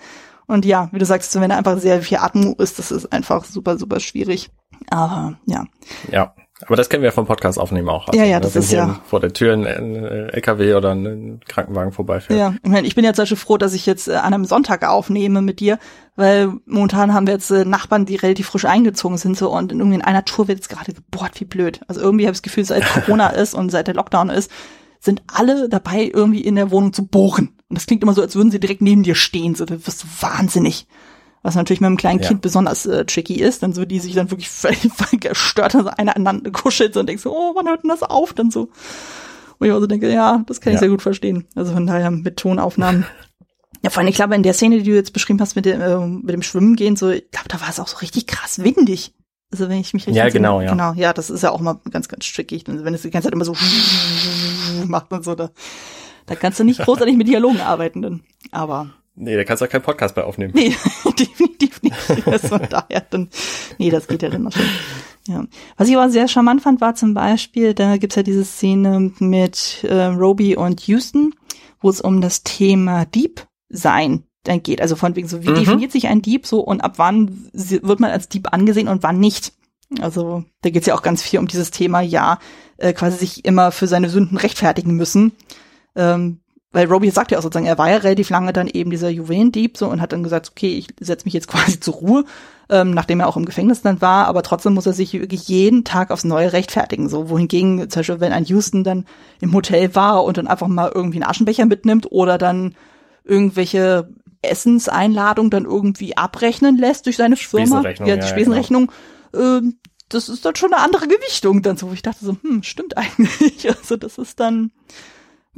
und 0.47 0.65
ja, 0.65 0.89
wie 0.91 0.97
du 0.97 1.05
sagst, 1.05 1.39
wenn 1.39 1.51
da 1.51 1.57
einfach 1.57 1.77
sehr 1.77 2.01
viel 2.01 2.17
Atmung 2.17 2.55
ist, 2.55 2.79
das 2.79 2.89
ist 2.89 3.13
einfach 3.13 3.45
super, 3.45 3.77
super 3.77 3.99
schwierig. 3.99 4.49
Aber 4.89 5.37
ja. 5.45 5.65
Ja, 6.11 6.33
aber 6.65 6.75
das 6.75 6.89
kennen 6.89 7.03
wir 7.03 7.11
vom 7.11 7.25
Podcast 7.25 7.57
aufnehmen 7.57 7.87
auch. 7.89 8.07
Also, 8.07 8.19
ja, 8.19 8.25
ja, 8.25 8.39
das 8.39 8.55
ist 8.55 8.71
ja. 8.71 8.99
Vor 9.05 9.19
der 9.19 9.31
Tür 9.31 9.53
ein, 9.53 9.65
ein 9.65 9.95
LKW 10.29 10.73
oder 10.73 10.93
ein 10.93 11.39
Krankenwagen 11.47 11.93
vorbeifährt. 11.93 12.37
Ja, 12.37 12.53
ich, 12.61 12.69
meine, 12.69 12.87
ich 12.87 12.95
bin 12.95 13.05
jetzt 13.05 13.15
zum 13.15 13.23
Beispiel 13.23 13.37
froh, 13.37 13.57
dass 13.57 13.73
ich 13.73 13.85
jetzt 13.85 14.07
äh, 14.07 14.15
an 14.15 14.33
einem 14.33 14.45
Sonntag 14.45 14.85
aufnehme 14.85 15.41
mit 15.41 15.61
dir, 15.61 15.79
weil 16.15 16.51
momentan 16.65 17.13
haben 17.13 17.27
wir 17.27 17.33
jetzt 17.33 17.49
äh, 17.51 17.63
Nachbarn, 17.63 18.05
die 18.05 18.17
relativ 18.17 18.47
frisch 18.47 18.65
eingezogen 18.65 19.17
sind 19.17 19.37
so 19.37 19.55
und 19.55 19.71
irgendwie 19.71 19.95
in 19.95 20.01
einer 20.01 20.25
Tour 20.25 20.47
wird 20.49 20.57
jetzt 20.57 20.69
gerade 20.69 20.93
gebohrt, 20.93 21.39
wie 21.39 21.45
blöd. 21.45 21.79
Also 21.87 22.01
irgendwie 22.01 22.25
habe 22.25 22.33
ich 22.33 22.39
das 22.39 22.43
Gefühl, 22.43 22.65
seit 22.65 22.83
Corona 23.05 23.29
ist 23.29 23.53
und 23.53 23.69
seit 23.69 23.87
der 23.87 23.95
Lockdown 23.95 24.29
ist, 24.29 24.51
sind 24.99 25.23
alle 25.27 25.69
dabei, 25.69 26.11
irgendwie 26.13 26.41
in 26.41 26.55
der 26.55 26.71
Wohnung 26.71 26.91
zu 26.91 27.07
bohren. 27.07 27.55
Und 27.69 27.77
das 27.77 27.85
klingt 27.85 28.03
immer 28.03 28.13
so, 28.13 28.21
als 28.21 28.35
würden 28.35 28.51
sie 28.51 28.59
direkt 28.59 28.81
neben 28.81 29.03
dir 29.03 29.15
stehen. 29.15 29.55
So, 29.55 29.63
du 29.63 29.75
wirst 29.87 30.03
du 30.03 30.07
wahnsinnig 30.19 30.87
was 31.41 31.55
natürlich 31.55 31.81
mit 31.81 31.87
einem 31.87 31.97
kleinen 31.97 32.19
ja. 32.19 32.27
Kind 32.27 32.41
besonders 32.41 32.85
äh, 32.85 33.05
tricky 33.05 33.35
ist, 33.35 33.63
dann 33.63 33.73
so 33.73 33.85
die 33.85 33.99
sich 33.99 34.15
dann 34.15 34.31
wirklich 34.31 34.49
völlig, 34.49 34.91
gestört, 35.19 35.75
also 35.75 35.89
einer 35.89 36.15
aneinander 36.15 36.51
kuschelt 36.51 36.93
so 36.93 36.99
und 36.99 37.07
denkst 37.07 37.23
so, 37.23 37.31
oh, 37.31 37.55
wann 37.55 37.67
hört 37.67 37.83
denn 37.83 37.89
das 37.89 38.03
auf? 38.03 38.33
Dann 38.33 38.51
so. 38.51 38.69
Wo 39.57 39.65
ich 39.65 39.71
auch 39.71 39.79
so 39.79 39.87
denke, 39.87 40.11
ja, 40.11 40.43
das 40.47 40.61
kann 40.61 40.73
ich 40.73 40.79
sehr 40.79 40.89
gut 40.89 41.01
verstehen. 41.01 41.45
Also 41.55 41.73
von 41.73 41.85
daher 41.85 42.11
mit 42.11 42.37
Tonaufnahmen. 42.37 43.05
Ja, 43.81 43.89
vor 43.89 44.01
allem, 44.01 44.09
ich 44.09 44.15
glaube, 44.15 44.35
in 44.35 44.43
der 44.43 44.53
Szene, 44.53 44.79
die 44.79 44.83
du 44.83 44.95
jetzt 44.95 45.13
beschrieben 45.13 45.39
hast 45.39 45.55
mit 45.55 45.63
dem, 45.63 45.79
äh, 45.79 46.05
mit 46.05 46.31
dem 46.31 46.41
Schwimmen 46.41 46.75
gehen, 46.75 46.97
so, 46.97 47.11
ich 47.11 47.31
glaube, 47.31 47.47
da 47.47 47.61
war 47.61 47.69
es 47.69 47.79
auch 47.79 47.87
so 47.87 47.97
richtig 47.97 48.27
krass 48.27 48.61
windig. 48.61 49.13
Also 49.51 49.69
wenn 49.69 49.79
ich 49.79 49.93
mich 49.93 50.05
richtig 50.05 50.17
Ja, 50.17 50.27
genau, 50.27 50.59
ja. 50.59 50.71
Genau, 50.71 50.93
ja, 50.93 51.13
das 51.13 51.29
ist 51.29 51.43
ja 51.43 51.51
auch 51.51 51.61
mal 51.61 51.79
ganz, 51.89 52.09
ganz 52.09 52.29
tricky. 52.31 52.61
Wenn 52.65 52.93
es 52.93 53.03
die 53.03 53.09
ganze 53.09 53.27
Zeit 53.27 53.33
immer 53.33 53.45
so 53.45 53.55
macht 54.85 55.11
und 55.11 55.23
so, 55.23 55.33
da, 55.33 55.49
da 56.25 56.35
kannst 56.35 56.59
du 56.59 56.63
nicht 56.63 56.81
großartig 56.81 57.15
mit 57.15 57.27
Dialogen 57.27 57.61
arbeiten 57.61 58.01
dann. 58.01 58.23
Aber 58.51 58.89
Nee, 59.21 59.35
da 59.35 59.43
kannst 59.43 59.61
du 59.61 59.65
auch 59.65 59.69
keinen 59.69 59.81
Podcast 59.81 60.15
bei 60.15 60.23
aufnehmen. 60.23 60.53
Nee, 60.55 60.73
definitiv 61.19 61.81
nicht. 61.83 61.95
Von 61.95 62.61
daher 62.69 63.05
dann, 63.09 63.29
nee, 63.77 63.89
das 63.89 64.07
geht 64.07 64.21
ja 64.21 64.29
dann 64.29 64.43
noch 64.43 64.53
schon. 64.53 64.65
Ja. 65.27 65.45
Was 65.75 65.89
ich 65.89 65.97
aber 65.97 66.09
sehr 66.09 66.29
charmant 66.29 66.61
fand, 66.61 66.79
war 66.79 66.95
zum 66.95 67.13
Beispiel, 67.13 67.73
da 67.73 67.97
gibt's 67.97 68.15
ja 68.15 68.23
diese 68.23 68.45
Szene 68.45 69.11
mit 69.19 69.83
äh, 69.83 70.05
Roby 70.05 70.55
und 70.55 70.87
Houston, 70.87 71.35
wo 71.81 71.89
es 71.89 71.99
um 71.99 72.21
das 72.21 72.43
Thema 72.43 73.05
Dieb 73.05 73.45
sein 73.67 74.23
dann 74.43 74.63
geht. 74.63 74.81
Also 74.81 74.95
von 74.95 75.17
wegen 75.17 75.27
so, 75.27 75.43
wie 75.43 75.49
mhm. 75.49 75.55
definiert 75.55 75.91
sich 75.91 76.07
ein 76.07 76.21
Dieb 76.21 76.47
so 76.47 76.61
und 76.61 76.79
ab 76.79 76.93
wann 76.95 77.49
wird 77.51 77.99
man 77.99 78.11
als 78.11 78.29
Dieb 78.29 78.53
angesehen 78.53 78.87
und 78.87 79.03
wann 79.03 79.19
nicht? 79.19 79.51
Also 79.99 80.45
da 80.61 80.69
geht's 80.69 80.87
ja 80.87 80.95
auch 80.95 81.01
ganz 81.01 81.21
viel 81.21 81.39
um 81.39 81.47
dieses 81.47 81.71
Thema, 81.71 81.99
ja, 81.99 82.39
äh, 82.77 82.93
quasi 82.93 83.17
sich 83.17 83.43
immer 83.43 83.73
für 83.73 83.87
seine 83.87 84.09
Sünden 84.09 84.37
rechtfertigen 84.37 84.95
müssen. 84.95 85.33
Ähm, 85.95 86.39
weil 86.71 86.87
Roby 86.87 87.09
sagt 87.09 87.31
ja 87.31 87.37
auch 87.37 87.41
sozusagen, 87.41 87.65
er 87.65 87.77
war 87.77 87.89
ja 87.89 87.97
relativ 87.97 88.29
lange 88.29 88.53
dann 88.53 88.67
eben 88.67 88.91
dieser 88.91 89.09
Juwelendieb 89.09 89.77
so 89.77 89.87
und 89.87 90.01
hat 90.01 90.11
dann 90.11 90.23
gesagt, 90.23 90.51
okay, 90.51 90.77
ich 90.77 90.87
setze 90.99 91.25
mich 91.25 91.33
jetzt 91.33 91.47
quasi 91.49 91.79
zur 91.79 91.95
Ruhe, 91.95 92.25
ähm, 92.69 92.91
nachdem 92.91 93.19
er 93.19 93.27
auch 93.27 93.37
im 93.37 93.45
Gefängnis 93.45 93.81
dann 93.81 94.01
war, 94.01 94.27
aber 94.27 94.43
trotzdem 94.43 94.73
muss 94.73 94.85
er 94.85 94.93
sich 94.93 95.13
wirklich 95.13 95.47
jeden 95.47 95.83
Tag 95.83 96.11
aufs 96.11 96.23
Neue 96.23 96.53
rechtfertigen. 96.53 97.09
So, 97.09 97.29
wohingegen, 97.29 97.89
zum 97.89 97.99
Beispiel, 97.99 98.19
wenn 98.19 98.33
ein 98.33 98.45
Houston 98.45 98.83
dann 98.83 99.05
im 99.41 99.53
Hotel 99.53 99.95
war 99.95 100.23
und 100.23 100.37
dann 100.37 100.47
einfach 100.47 100.67
mal 100.67 100.91
irgendwie 100.93 101.17
einen 101.17 101.29
Aschenbecher 101.29 101.65
mitnimmt 101.65 102.11
oder 102.11 102.37
dann 102.37 102.75
irgendwelche 103.23 104.09
Essenseinladungen 104.41 105.49
dann 105.49 105.65
irgendwie 105.65 106.15
abrechnen 106.15 106.77
lässt 106.77 107.05
durch 107.05 107.17
seine 107.17 107.35
Firma, 107.35 107.83
ja, 107.83 107.93
die 107.93 108.09
ja, 108.09 108.21
Spesenrechnung, 108.21 108.91
genau. 109.31 109.57
ähm, 109.57 109.79
das 110.07 110.27
ist 110.27 110.43
dann 110.43 110.55
schon 110.55 110.73
eine 110.73 110.81
andere 110.81 111.07
Gewichtung 111.07 111.61
dann 111.61 111.77
so, 111.77 111.89
wo 111.89 111.93
ich 111.93 112.01
dachte 112.01 112.25
so, 112.25 112.37
hm, 112.41 112.63
stimmt 112.63 112.97
eigentlich. 112.97 113.67
Also 113.69 113.95
das 113.97 114.17
ist 114.17 114.39
dann, 114.39 114.71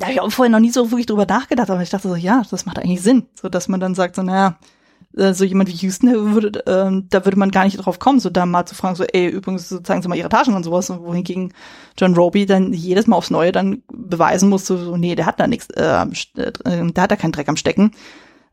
da 0.01 0.07
habe 0.07 0.13
ich 0.13 0.21
auch 0.21 0.31
vorher 0.31 0.51
noch 0.51 0.59
nie 0.59 0.71
so 0.71 0.91
wirklich 0.91 1.05
drüber 1.05 1.25
nachgedacht, 1.25 1.69
aber 1.69 1.81
ich 1.81 1.89
dachte 1.89 2.09
so, 2.09 2.15
ja, 2.15 2.43
das 2.49 2.65
macht 2.65 2.79
eigentlich 2.79 3.01
Sinn, 3.01 3.27
so 3.39 3.49
dass 3.49 3.67
man 3.67 3.79
dann 3.79 3.95
sagt 3.95 4.15
so, 4.15 4.23
naja, 4.23 4.57
äh, 5.15 5.33
so 5.33 5.43
jemand 5.43 5.69
wie 5.69 5.75
Houston, 5.75 6.33
würde, 6.33 6.65
äh, 6.65 7.03
da 7.09 7.25
würde 7.25 7.37
man 7.37 7.51
gar 7.51 7.65
nicht 7.65 7.77
drauf 7.77 7.99
kommen, 7.99 8.19
so 8.19 8.29
da 8.29 8.45
mal 8.45 8.65
zu 8.65 8.75
fragen, 8.75 8.95
so, 8.95 9.03
ey, 9.03 9.27
übrigens, 9.27 9.69
so, 9.69 9.79
zeigen 9.79 10.01
Sie 10.01 10.07
mal 10.07 10.17
Ihre 10.17 10.29
Taschen 10.29 10.53
und 10.53 10.63
sowas, 10.63 10.89
wohingegen 10.89 11.53
John 11.97 12.15
Roby 12.15 12.45
dann 12.45 12.73
jedes 12.73 13.07
Mal 13.07 13.15
aufs 13.15 13.29
Neue 13.29 13.51
dann 13.51 13.83
beweisen 13.91 14.49
muss, 14.49 14.65
so, 14.65 14.77
so 14.77 14.97
nee, 14.97 15.15
der 15.15 15.25
hat 15.25 15.39
da 15.39 15.47
nichts, 15.47 15.69
äh, 15.71 16.05
äh, 16.35 16.51
der 16.63 17.03
hat 17.03 17.11
da 17.11 17.15
keinen 17.15 17.33
Dreck 17.33 17.49
am 17.49 17.57
Stecken. 17.57 17.91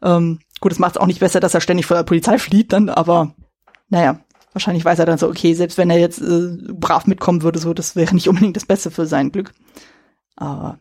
Ähm, 0.02 0.40
gut, 0.60 0.72
das 0.72 0.78
macht 0.78 0.96
es 0.96 1.00
auch 1.00 1.06
nicht 1.06 1.20
besser, 1.20 1.40
dass 1.40 1.54
er 1.54 1.60
ständig 1.60 1.86
vor 1.86 1.96
der 1.96 2.04
Polizei 2.04 2.38
flieht 2.38 2.72
dann, 2.72 2.88
aber 2.88 3.34
naja, 3.88 4.20
wahrscheinlich 4.52 4.84
weiß 4.84 4.98
er 4.98 5.06
dann 5.06 5.18
so, 5.18 5.28
okay, 5.28 5.54
selbst 5.54 5.78
wenn 5.78 5.90
er 5.90 5.98
jetzt 5.98 6.20
äh, 6.20 6.56
brav 6.72 7.06
mitkommen 7.06 7.42
würde, 7.42 7.58
so, 7.58 7.74
das 7.74 7.96
wäre 7.96 8.14
nicht 8.14 8.28
unbedingt 8.28 8.56
das 8.56 8.66
Beste 8.66 8.90
für 8.90 9.06
sein 9.06 9.32
Glück. 9.32 9.52
Aber 10.36 10.78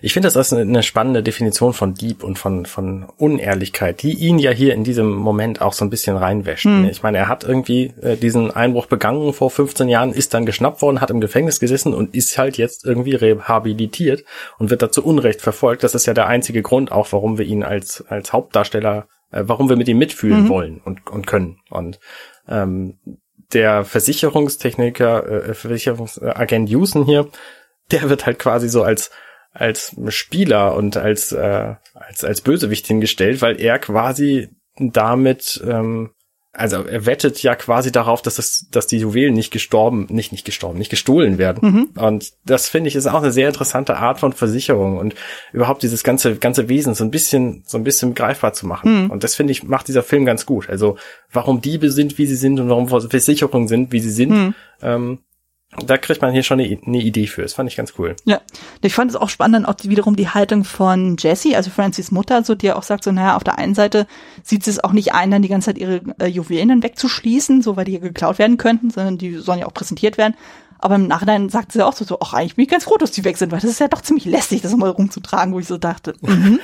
ich 0.00 0.12
finde, 0.12 0.28
das 0.28 0.36
ist 0.36 0.52
eine 0.52 0.82
spannende 0.82 1.22
Definition 1.22 1.72
von 1.72 1.94
Dieb 1.94 2.22
und 2.22 2.38
von, 2.38 2.66
von 2.66 3.06
Unehrlichkeit, 3.16 4.02
die 4.02 4.12
ihn 4.12 4.38
ja 4.38 4.50
hier 4.50 4.74
in 4.74 4.84
diesem 4.84 5.14
Moment 5.14 5.60
auch 5.60 5.72
so 5.72 5.84
ein 5.84 5.90
bisschen 5.90 6.16
reinwäscht. 6.16 6.64
Hm. 6.64 6.88
Ich 6.90 7.02
meine, 7.02 7.18
er 7.18 7.28
hat 7.28 7.44
irgendwie 7.44 7.92
äh, 8.00 8.16
diesen 8.16 8.50
Einbruch 8.50 8.86
begangen 8.86 9.32
vor 9.32 9.50
15 9.50 9.88
Jahren, 9.88 10.12
ist 10.12 10.34
dann 10.34 10.46
geschnappt 10.46 10.82
worden, 10.82 11.00
hat 11.00 11.10
im 11.10 11.20
Gefängnis 11.20 11.60
gesessen 11.60 11.94
und 11.94 12.14
ist 12.14 12.38
halt 12.38 12.58
jetzt 12.58 12.84
irgendwie 12.84 13.14
rehabilitiert 13.14 14.24
und 14.58 14.70
wird 14.70 14.82
dazu 14.82 15.04
Unrecht 15.04 15.40
verfolgt. 15.40 15.82
Das 15.82 15.94
ist 15.94 16.06
ja 16.06 16.14
der 16.14 16.26
einzige 16.26 16.62
Grund 16.62 16.92
auch, 16.92 17.12
warum 17.12 17.38
wir 17.38 17.46
ihn 17.46 17.62
als, 17.62 18.04
als 18.08 18.32
Hauptdarsteller, 18.32 19.08
äh, 19.32 19.42
warum 19.46 19.68
wir 19.68 19.76
mit 19.76 19.88
ihm 19.88 19.98
mitfühlen 19.98 20.44
mhm. 20.44 20.48
wollen 20.48 20.80
und, 20.84 21.10
und 21.10 21.26
können. 21.26 21.58
Und 21.70 21.98
ähm, 22.48 22.98
der 23.52 23.84
Versicherungstechniker, 23.84 25.48
äh, 25.48 25.54
Versicherungsagent 25.54 26.68
Houston 26.68 27.04
hier, 27.04 27.28
der 27.90 28.08
wird 28.10 28.26
halt 28.26 28.38
quasi 28.38 28.68
so 28.68 28.82
als 28.82 29.10
als 29.58 29.96
Spieler 30.08 30.74
und 30.74 30.96
als 30.96 31.32
äh, 31.32 31.74
als 31.94 32.24
als 32.24 32.40
Bösewicht 32.40 32.86
hingestellt, 32.86 33.42
weil 33.42 33.60
er 33.60 33.78
quasi 33.78 34.48
damit 34.78 35.62
ähm, 35.66 36.10
also 36.56 36.84
er 36.84 37.04
wettet 37.04 37.42
ja 37.42 37.54
quasi 37.54 37.92
darauf, 37.92 38.22
dass 38.22 38.36
das, 38.36 38.66
dass 38.70 38.86
die 38.86 38.98
Juwelen 38.98 39.34
nicht 39.34 39.52
gestorben, 39.52 40.06
nicht 40.08 40.32
nicht 40.32 40.46
gestorben, 40.46 40.78
nicht 40.78 40.88
gestohlen 40.88 41.36
werden. 41.36 41.70
Mhm. 41.70 42.02
Und 42.02 42.32
das 42.46 42.68
finde 42.68 42.88
ich 42.88 42.96
ist 42.96 43.06
auch 43.06 43.22
eine 43.22 43.30
sehr 43.30 43.48
interessante 43.48 43.96
Art 43.96 44.20
von 44.20 44.32
Versicherung 44.32 44.96
und 44.96 45.14
überhaupt 45.52 45.82
dieses 45.82 46.02
ganze 46.02 46.36
ganze 46.36 46.68
Wesen 46.68 46.94
so 46.94 47.04
ein 47.04 47.10
bisschen 47.10 47.62
so 47.66 47.76
ein 47.76 47.84
bisschen 47.84 48.14
greifbar 48.14 48.54
zu 48.54 48.66
machen. 48.66 49.04
Mhm. 49.04 49.10
Und 49.10 49.22
das 49.22 49.34
finde 49.34 49.52
ich 49.52 49.64
macht 49.64 49.88
dieser 49.88 50.02
Film 50.02 50.24
ganz 50.24 50.46
gut. 50.46 50.70
Also 50.70 50.96
warum 51.30 51.60
Diebe 51.60 51.90
sind, 51.90 52.16
wie 52.16 52.26
sie 52.26 52.36
sind 52.36 52.58
und 52.58 52.70
warum 52.70 52.88
Versicherungen 52.88 53.68
sind, 53.68 53.92
wie 53.92 54.00
sie 54.00 54.10
sind. 54.10 54.30
Mhm. 54.30 54.54
Ähm, 54.82 55.18
da 55.84 55.98
kriegt 55.98 56.22
man 56.22 56.32
hier 56.32 56.42
schon 56.42 56.60
eine, 56.60 56.78
eine, 56.86 56.98
Idee 56.98 57.26
für. 57.26 57.42
Das 57.42 57.54
fand 57.54 57.68
ich 57.68 57.76
ganz 57.76 57.94
cool. 57.98 58.14
Ja, 58.24 58.40
ich 58.82 58.94
fand 58.94 59.10
es 59.10 59.16
auch 59.16 59.28
spannend, 59.28 59.56
dann 59.56 59.66
auch 59.66 59.74
die, 59.74 59.90
wiederum 59.90 60.16
die 60.16 60.28
Haltung 60.28 60.64
von 60.64 61.16
Jessie, 61.18 61.56
also 61.56 61.70
Francis 61.70 62.10
Mutter, 62.10 62.44
so 62.44 62.54
die 62.54 62.72
auch 62.72 62.84
sagt 62.84 63.04
so, 63.04 63.12
naja, 63.12 63.36
auf 63.36 63.44
der 63.44 63.58
einen 63.58 63.74
Seite 63.74 64.06
sieht 64.42 64.64
sie 64.64 64.70
es 64.70 64.82
auch 64.82 64.92
nicht 64.92 65.12
ein, 65.12 65.30
dann 65.30 65.42
die 65.42 65.48
ganze 65.48 65.66
Zeit 65.66 65.78
ihre 65.78 66.02
äh, 66.20 66.26
Juwelen 66.26 66.82
wegzuschließen, 66.82 67.62
so 67.62 67.76
weil 67.76 67.84
die 67.84 67.98
geklaut 67.98 68.38
werden 68.38 68.58
könnten, 68.58 68.90
sondern 68.90 69.18
die 69.18 69.34
sollen 69.34 69.58
ja 69.58 69.66
auch 69.66 69.74
präsentiert 69.74 70.18
werden. 70.18 70.36
Aber 70.78 70.94
im 70.94 71.08
Nachhinein 71.08 71.48
sagt 71.48 71.72
sie 71.72 71.84
auch 71.84 71.94
so, 71.94 72.04
so 72.04 72.18
ach, 72.20 72.32
eigentlich 72.32 72.56
bin 72.56 72.64
ich 72.64 72.70
ganz 72.70 72.84
froh, 72.84 72.96
dass 72.96 73.10
die 73.10 73.24
weg 73.24 73.36
sind, 73.36 73.50
weil 73.50 73.60
das 73.60 73.70
ist 73.70 73.80
ja 73.80 73.88
doch 73.88 74.02
ziemlich 74.02 74.24
lästig, 74.24 74.62
das 74.62 74.74
mal 74.76 74.90
rumzutragen, 74.90 75.52
wo 75.52 75.58
ich 75.58 75.66
so 75.66 75.78
dachte, 75.78 76.14
mhm. 76.20 76.60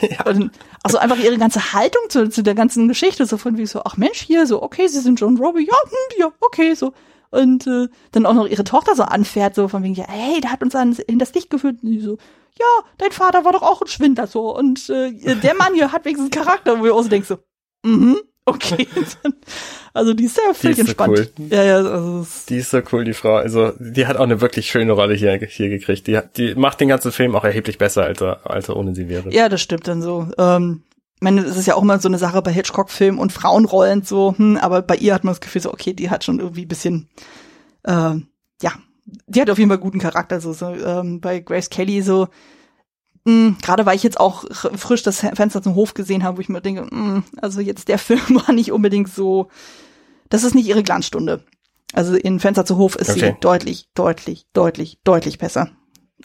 Ja. 0.00 0.26
Und, 0.26 0.50
also 0.82 0.98
einfach 0.98 1.16
ihre 1.16 1.38
ganze 1.38 1.72
Haltung 1.72 2.02
zu, 2.10 2.28
zu 2.28 2.42
der 2.42 2.54
ganzen 2.54 2.86
Geschichte, 2.88 3.24
so 3.24 3.38
von 3.38 3.56
wie 3.56 3.66
so, 3.66 3.82
ach 3.84 3.96
Mensch, 3.96 4.20
hier, 4.20 4.46
so, 4.46 4.62
okay, 4.62 4.88
sie 4.88 5.00
sind 5.00 5.18
John 5.18 5.38
Robbie, 5.38 5.66
ja, 5.66 5.74
hm, 5.84 6.18
ja, 6.18 6.32
okay, 6.40 6.74
so 6.74 6.92
und 7.30 7.66
äh, 7.66 7.88
dann 8.12 8.26
auch 8.26 8.34
noch 8.34 8.46
ihre 8.46 8.64
Tochter 8.64 8.94
so 8.94 9.02
anfährt, 9.02 9.54
so 9.54 9.68
von 9.68 9.82
wegen, 9.82 9.94
ja, 9.94 10.06
hey, 10.08 10.40
der 10.40 10.52
hat 10.52 10.62
uns 10.62 10.74
an, 10.74 10.96
in 11.06 11.18
das 11.18 11.34
Licht 11.34 11.50
geführt. 11.50 11.76
Und 11.82 11.90
die 11.90 12.00
so, 12.00 12.18
ja, 12.58 12.66
dein 12.98 13.12
Vater 13.12 13.44
war 13.44 13.52
doch 13.52 13.62
auch 13.62 13.82
ein 13.82 13.88
Schwindler 13.88 14.26
so. 14.26 14.56
Und 14.56 14.88
äh, 14.88 15.12
der 15.12 15.54
Mann 15.54 15.74
hier 15.74 15.92
hat 15.92 16.04
wenigstens 16.04 16.30
Charakter, 16.30 16.78
wo 16.78 16.84
du 16.84 16.94
auch 16.94 17.02
so 17.02 17.08
denkst, 17.08 17.28
so, 17.28 17.38
mhm, 17.84 18.18
okay. 18.44 18.86
also 19.92 20.14
die 20.14 20.24
ist 20.24 20.36
sehr 20.36 20.54
völlig 20.54 20.78
entspannt. 20.78 21.18
So 21.18 21.24
cool. 21.38 21.48
Ja, 21.50 21.64
ja, 21.64 21.76
also 21.76 22.26
die 22.48 22.56
ist 22.56 22.70
so 22.70 22.80
cool, 22.92 23.04
die 23.04 23.12
Frau. 23.12 23.36
Also 23.36 23.72
die 23.78 24.06
hat 24.06 24.16
auch 24.16 24.24
eine 24.24 24.40
wirklich 24.40 24.70
schöne 24.70 24.92
Rolle 24.92 25.14
hier, 25.14 25.38
hier 25.38 25.68
gekriegt. 25.68 26.06
Die, 26.06 26.16
hat, 26.16 26.36
die 26.38 26.54
macht 26.54 26.80
den 26.80 26.88
ganzen 26.88 27.12
Film 27.12 27.34
auch 27.34 27.44
erheblich 27.44 27.78
besser, 27.78 28.04
als 28.04 28.20
er, 28.20 28.48
als 28.48 28.68
er 28.68 28.76
ohne 28.76 28.94
sie 28.94 29.08
wäre. 29.08 29.32
Ja, 29.32 29.48
das 29.48 29.60
stimmt 29.60 29.86
dann 29.88 30.00
so. 30.00 30.28
Ähm, 30.38 30.82
ich 31.16 31.22
meine, 31.22 31.40
es 31.40 31.56
ist 31.56 31.66
ja 31.66 31.74
auch 31.74 31.82
immer 31.82 31.98
so 31.98 32.08
eine 32.08 32.18
Sache 32.18 32.42
bei 32.42 32.52
Hitchcock-Filmen 32.52 33.18
und 33.18 33.32
Frauenrollen 33.32 34.02
so, 34.02 34.34
hm, 34.36 34.58
aber 34.58 34.82
bei 34.82 34.96
ihr 34.96 35.14
hat 35.14 35.24
man 35.24 35.32
das 35.32 35.40
Gefühl 35.40 35.62
so, 35.62 35.72
okay, 35.72 35.94
die 35.94 36.10
hat 36.10 36.24
schon 36.24 36.40
irgendwie 36.40 36.66
ein 36.66 36.68
bisschen, 36.68 37.08
äh, 37.84 38.16
ja, 38.62 38.72
die 39.26 39.40
hat 39.40 39.48
auf 39.48 39.58
jeden 39.58 39.70
Fall 39.70 39.78
guten 39.78 39.98
Charakter. 39.98 40.40
So, 40.42 40.52
so 40.52 40.66
ähm, 40.66 41.22
bei 41.22 41.40
Grace 41.40 41.70
Kelly 41.70 42.02
so, 42.02 42.28
hm, 43.26 43.56
gerade 43.62 43.86
weil 43.86 43.96
ich 43.96 44.02
jetzt 44.02 44.20
auch 44.20 44.44
frisch 44.50 45.02
das 45.02 45.20
Fenster 45.20 45.62
zum 45.62 45.74
Hof 45.74 45.94
gesehen 45.94 46.22
habe, 46.22 46.36
wo 46.36 46.40
ich 46.42 46.50
mir 46.50 46.60
denke, 46.60 46.82
mh, 46.82 46.90
hm, 46.90 47.24
also 47.40 47.62
jetzt 47.62 47.88
der 47.88 47.98
Film 47.98 48.42
war 48.46 48.52
nicht 48.52 48.70
unbedingt 48.70 49.08
so, 49.08 49.48
das 50.28 50.44
ist 50.44 50.54
nicht 50.54 50.66
ihre 50.66 50.82
Glanzstunde. 50.82 51.44
Also 51.94 52.14
in 52.14 52.40
Fenster 52.40 52.66
zum 52.66 52.76
Hof 52.76 52.94
ist 52.96 53.08
okay. 53.08 53.20
sie 53.20 53.40
deutlich, 53.40 53.88
deutlich, 53.94 54.46
deutlich, 54.52 54.98
deutlich 55.02 55.38
besser. 55.38 55.70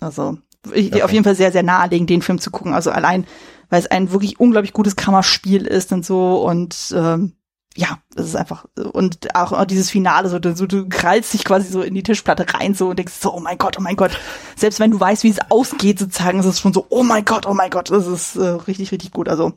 Also 0.02 0.38
okay. 0.68 1.04
auf 1.04 1.12
jeden 1.12 1.24
Fall 1.24 1.36
sehr, 1.36 1.52
sehr 1.52 1.64
nahelegen, 1.64 2.08
den 2.08 2.22
Film 2.22 2.40
zu 2.40 2.52
gucken. 2.52 2.74
Also 2.74 2.92
allein, 2.92 3.26
weil 3.70 3.80
es 3.80 3.88
ein 3.88 4.12
wirklich 4.12 4.40
unglaublich 4.40 4.74
gutes 4.74 4.96
Kammerspiel 4.96 5.66
ist 5.66 5.92
und 5.92 6.06
so 6.06 6.46
und 6.46 6.94
ähm, 6.96 7.34
ja, 7.76 8.00
es 8.16 8.26
ist 8.26 8.36
einfach 8.36 8.66
und 8.76 9.34
auch, 9.34 9.54
auch 9.54 9.66
dieses 9.66 9.90
Finale 9.90 10.28
so, 10.28 10.40
du, 10.40 10.54
du 10.54 10.90
krallst 10.90 11.34
dich 11.34 11.46
quasi 11.46 11.72
so 11.72 11.82
in 11.82 11.96
die 11.96 12.04
Tischplatte 12.04 12.46
rein 12.54 12.74
so 12.74 12.90
und 12.90 13.00
denkst 13.00 13.14
so, 13.20 13.34
oh 13.34 13.40
mein 13.40 13.58
Gott, 13.58 13.78
oh 13.80 13.82
mein 13.82 13.96
Gott. 13.96 14.12
Selbst 14.58 14.80
wenn 14.82 14.92
du 14.92 15.00
weißt, 15.00 15.24
wie 15.24 15.30
es 15.30 15.40
ausgeht, 15.50 16.00
sozusagen, 16.00 16.40
ist 16.40 16.46
es 16.46 16.60
schon 16.60 16.74
so, 16.74 16.86
oh 16.90 17.04
mein 17.04 17.24
Gott, 17.24 17.46
oh 17.46 17.54
mein 17.54 17.70
Gott, 17.70 17.90
das 17.90 18.08
ist 18.08 18.36
äh, 18.36 18.42
richtig, 18.42 18.92
richtig 18.92 19.12
gut. 19.12 19.30
Also 19.30 19.54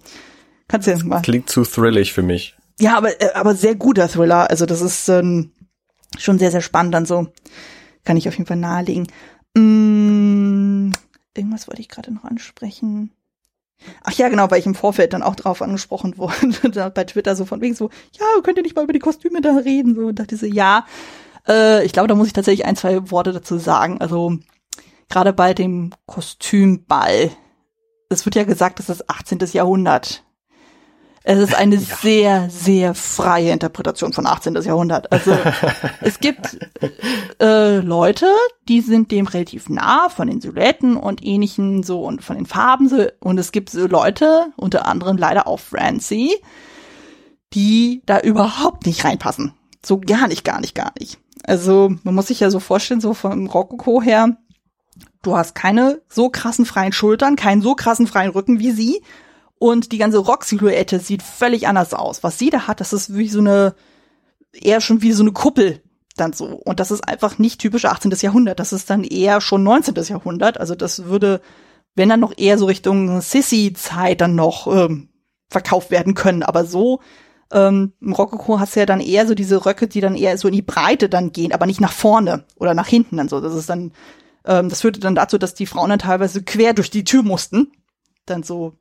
kannst 0.68 0.86
du 0.86 0.92
jetzt 0.92 1.04
mal. 1.04 1.22
Klingt 1.22 1.50
zu 1.50 1.64
thrillig 1.64 2.12
für 2.12 2.22
mich. 2.22 2.54
Ja, 2.78 2.96
aber 2.96 3.20
äh, 3.20 3.32
aber 3.34 3.56
sehr 3.56 3.74
guter 3.74 4.08
Thriller. 4.08 4.48
Also 4.48 4.64
das 4.64 4.80
ist 4.80 5.08
ähm, 5.08 5.50
schon 6.16 6.38
sehr, 6.38 6.52
sehr 6.52 6.62
spannend 6.62 6.94
dann 6.94 7.06
so. 7.06 7.28
Kann 8.04 8.16
ich 8.16 8.28
auf 8.28 8.34
jeden 8.34 8.46
Fall 8.46 8.58
nahelegen. 8.58 9.08
Mm, 9.54 10.92
irgendwas 11.36 11.68
wollte 11.68 11.80
ich 11.80 11.88
gerade 11.88 12.12
noch 12.12 12.24
ansprechen. 12.24 13.10
Ach 14.02 14.12
ja, 14.12 14.28
genau, 14.28 14.50
weil 14.50 14.60
ich 14.60 14.66
im 14.66 14.74
Vorfeld 14.74 15.12
dann 15.12 15.22
auch 15.22 15.36
drauf 15.36 15.62
angesprochen 15.62 16.16
wurde, 16.18 16.90
bei 16.94 17.04
Twitter 17.04 17.36
so 17.36 17.44
von 17.44 17.60
wegen 17.60 17.74
so, 17.74 17.90
ja, 18.18 18.26
könnt 18.42 18.56
ihr 18.56 18.62
nicht 18.62 18.76
mal 18.76 18.84
über 18.84 18.92
die 18.92 18.98
Kostüme 18.98 19.40
da 19.40 19.56
reden? 19.56 19.94
So, 19.94 20.06
und 20.06 20.18
dachte 20.18 20.36
so, 20.36 20.46
ja, 20.46 20.86
äh, 21.46 21.84
ich 21.84 21.92
glaube, 21.92 22.08
da 22.08 22.14
muss 22.14 22.26
ich 22.26 22.32
tatsächlich 22.32 22.66
ein, 22.66 22.76
zwei 22.76 23.10
Worte 23.10 23.32
dazu 23.32 23.58
sagen. 23.58 24.00
Also, 24.00 24.38
gerade 25.08 25.32
bei 25.32 25.54
dem 25.54 25.92
Kostümball, 26.06 27.30
es 28.08 28.24
wird 28.24 28.36
ja 28.36 28.44
gesagt, 28.44 28.78
das 28.78 28.88
ist 28.88 29.08
18. 29.08 29.38
Jahrhundert. 29.52 30.24
Es 31.26 31.38
ist 31.38 31.54
eine 31.54 31.76
ja. 31.76 31.96
sehr, 32.02 32.50
sehr 32.50 32.94
freie 32.94 33.50
Interpretation 33.50 34.12
von 34.12 34.26
18. 34.26 34.54
Jahrhundert. 34.62 35.10
Also 35.10 35.36
es 36.02 36.20
gibt 36.20 36.58
äh, 37.40 37.78
Leute, 37.78 38.26
die 38.68 38.82
sind 38.82 39.10
dem 39.10 39.26
relativ 39.26 39.68
nah 39.70 40.10
von 40.10 40.28
den 40.28 40.40
Silhouetten 40.40 40.96
und 40.96 41.24
ähnlichen 41.24 41.82
so 41.82 42.02
und 42.04 42.22
von 42.22 42.36
den 42.36 42.46
Farben 42.46 42.88
so. 42.88 43.06
Und 43.20 43.38
es 43.38 43.52
gibt 43.52 43.70
so 43.70 43.86
Leute, 43.86 44.52
unter 44.56 44.86
anderem 44.86 45.16
leider 45.16 45.46
auch 45.46 45.60
Francie, 45.60 46.30
die 47.54 48.02
da 48.04 48.20
überhaupt 48.20 48.84
nicht 48.86 49.04
reinpassen. 49.04 49.54
So 49.84 49.98
gar 50.00 50.28
nicht, 50.28 50.44
gar 50.44 50.60
nicht, 50.60 50.74
gar 50.74 50.92
nicht. 50.98 51.18
Also 51.46 51.90
man 52.02 52.14
muss 52.14 52.26
sich 52.26 52.40
ja 52.40 52.50
so 52.50 52.60
vorstellen, 52.60 53.00
so 53.00 53.14
vom 53.14 53.46
Rokoko 53.46 54.02
her, 54.02 54.36
du 55.22 55.36
hast 55.36 55.54
keine 55.54 56.02
so 56.08 56.28
krassen 56.28 56.66
freien 56.66 56.92
Schultern, 56.92 57.36
keinen 57.36 57.62
so 57.62 57.74
krassen 57.74 58.06
freien 58.06 58.30
Rücken 58.30 58.58
wie 58.58 58.72
sie 58.72 59.02
und 59.58 59.92
die 59.92 59.98
ganze 59.98 60.18
Rock-Silhouette 60.18 60.98
sieht 61.00 61.22
völlig 61.22 61.68
anders 61.68 61.94
aus. 61.94 62.22
Was 62.22 62.38
sie 62.38 62.50
da 62.50 62.66
hat, 62.66 62.80
das 62.80 62.92
ist 62.92 63.16
wie 63.16 63.28
so 63.28 63.40
eine, 63.40 63.74
eher 64.52 64.80
schon 64.80 65.02
wie 65.02 65.12
so 65.12 65.22
eine 65.22 65.32
Kuppel 65.32 65.82
dann 66.16 66.32
so. 66.32 66.46
Und 66.46 66.80
das 66.80 66.90
ist 66.90 67.08
einfach 67.08 67.38
nicht 67.38 67.60
typisch 67.60 67.84
18. 67.84 68.12
Jahrhundert. 68.20 68.60
Das 68.60 68.72
ist 68.72 68.90
dann 68.90 69.04
eher 69.04 69.40
schon 69.40 69.62
19. 69.62 69.94
Jahrhundert. 70.04 70.58
Also 70.58 70.74
das 70.74 71.04
würde, 71.04 71.40
wenn 71.94 72.08
dann 72.08 72.20
noch 72.20 72.32
eher 72.36 72.58
so 72.58 72.66
Richtung 72.66 73.20
Sissy-Zeit 73.20 74.20
dann 74.20 74.34
noch 74.34 74.66
ähm, 74.66 75.08
verkauft 75.48 75.90
werden 75.90 76.14
können. 76.14 76.42
Aber 76.42 76.64
so 76.64 77.00
ähm, 77.52 77.92
im 78.00 78.12
Rokoko 78.12 78.58
hast 78.58 78.76
du 78.76 78.80
ja 78.80 78.86
dann 78.86 79.00
eher 79.00 79.26
so 79.26 79.34
diese 79.34 79.64
Röcke, 79.64 79.88
die 79.88 80.00
dann 80.00 80.16
eher 80.16 80.36
so 80.38 80.48
in 80.48 80.54
die 80.54 80.62
Breite 80.62 81.08
dann 81.08 81.32
gehen, 81.32 81.52
aber 81.52 81.66
nicht 81.66 81.80
nach 81.80 81.92
vorne 81.92 82.44
oder 82.56 82.74
nach 82.74 82.88
hinten 82.88 83.16
dann 83.16 83.28
so. 83.28 83.40
Das 83.40 83.54
ist 83.54 83.68
dann, 83.68 83.92
ähm, 84.44 84.68
das 84.68 84.80
führte 84.80 85.00
dann 85.00 85.14
dazu, 85.14 85.38
dass 85.38 85.54
die 85.54 85.66
Frauen 85.66 85.90
dann 85.90 85.98
teilweise 85.98 86.42
quer 86.42 86.74
durch 86.74 86.90
die 86.90 87.04
Tür 87.04 87.22
mussten. 87.22 87.72
Dann 88.26 88.42
so 88.42 88.78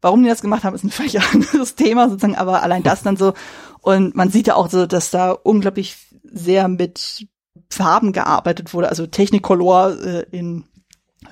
Warum 0.00 0.22
die 0.22 0.28
das 0.28 0.42
gemacht 0.42 0.64
haben, 0.64 0.74
ist 0.74 0.84
ein 0.84 0.90
völlig 0.90 1.20
anderes 1.32 1.74
Thema 1.74 2.08
sozusagen, 2.08 2.36
aber 2.36 2.62
allein 2.62 2.82
das 2.82 3.02
dann 3.02 3.16
so. 3.16 3.34
Und 3.80 4.14
man 4.14 4.30
sieht 4.30 4.46
ja 4.46 4.54
auch 4.54 4.70
so, 4.70 4.86
dass 4.86 5.10
da 5.10 5.32
unglaublich 5.32 5.96
sehr 6.22 6.68
mit 6.68 7.26
Farben 7.70 8.12
gearbeitet 8.12 8.74
wurde, 8.74 8.88
also 8.88 9.06
Technicolor 9.06 9.98
äh, 10.02 10.26
in 10.30 10.64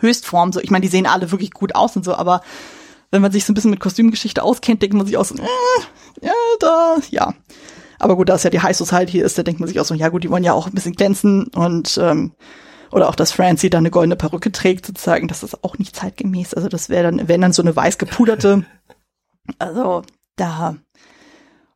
Höchstform. 0.01 0.53
So, 0.53 0.61
ich 0.61 0.71
meine, 0.71 0.83
die 0.83 0.89
sehen 0.89 1.07
alle 1.07 1.31
wirklich 1.31 1.53
gut 1.53 1.75
aus 1.75 1.97
und 1.97 2.05
so, 2.05 2.15
aber 2.15 2.41
wenn 3.11 3.23
man 3.23 3.33
sich 3.33 3.45
so 3.45 3.53
ein 3.53 3.55
bisschen 3.55 3.71
mit 3.71 3.81
Kostümgeschichte 3.81 4.43
auskennt, 4.43 4.83
denkt 4.83 4.97
man 4.97 5.07
sich 5.07 5.17
auch 5.17 5.25
so, 5.25 5.35
äh, 5.37 5.47
ja, 6.23 6.33
da, 6.61 6.97
ja. 7.11 7.35
Aber 7.99 8.17
gut, 8.17 8.29
da 8.29 8.35
es 8.35 8.43
ja 8.43 8.51
die 8.51 8.61
High 8.61 8.77
Society 8.77 9.21
ist, 9.21 9.39
da 9.39 9.43
denkt 9.43 9.61
man 9.61 9.69
sich 9.69 9.81
auch 9.81 9.85
so, 9.85 9.95
ja 9.95 10.09
gut, 10.09 10.25
die 10.25 10.31
wollen 10.31 10.45
ja 10.45 10.53
auch 10.53 10.67
ein 10.67 10.75
bisschen 10.75 10.93
glänzen 10.93 11.47
und 11.55 11.99
ähm, 12.03 12.33
oder 12.97 13.11
auch, 13.11 13.15
dass 13.15 13.31
Francie 13.31 13.69
dann 13.69 13.83
eine 13.83 13.91
goldene 13.91 14.17
Perücke 14.17 14.51
trägt, 14.51 14.87
sozusagen, 14.87 15.29
das 15.29 15.43
ist 15.43 15.63
auch 15.63 15.77
nicht 15.77 15.95
zeitgemäß. 15.95 16.55
Also 16.55 16.69
das 16.69 16.89
wäre 16.89 17.03
dann, 17.05 17.29
wenn 17.29 17.43
dann 17.43 17.53
so 17.53 17.61
eine 17.61 17.77
weiß 17.77 17.99
gepuderte. 17.99 18.65
Also 19.61 20.03
da. 20.35 20.75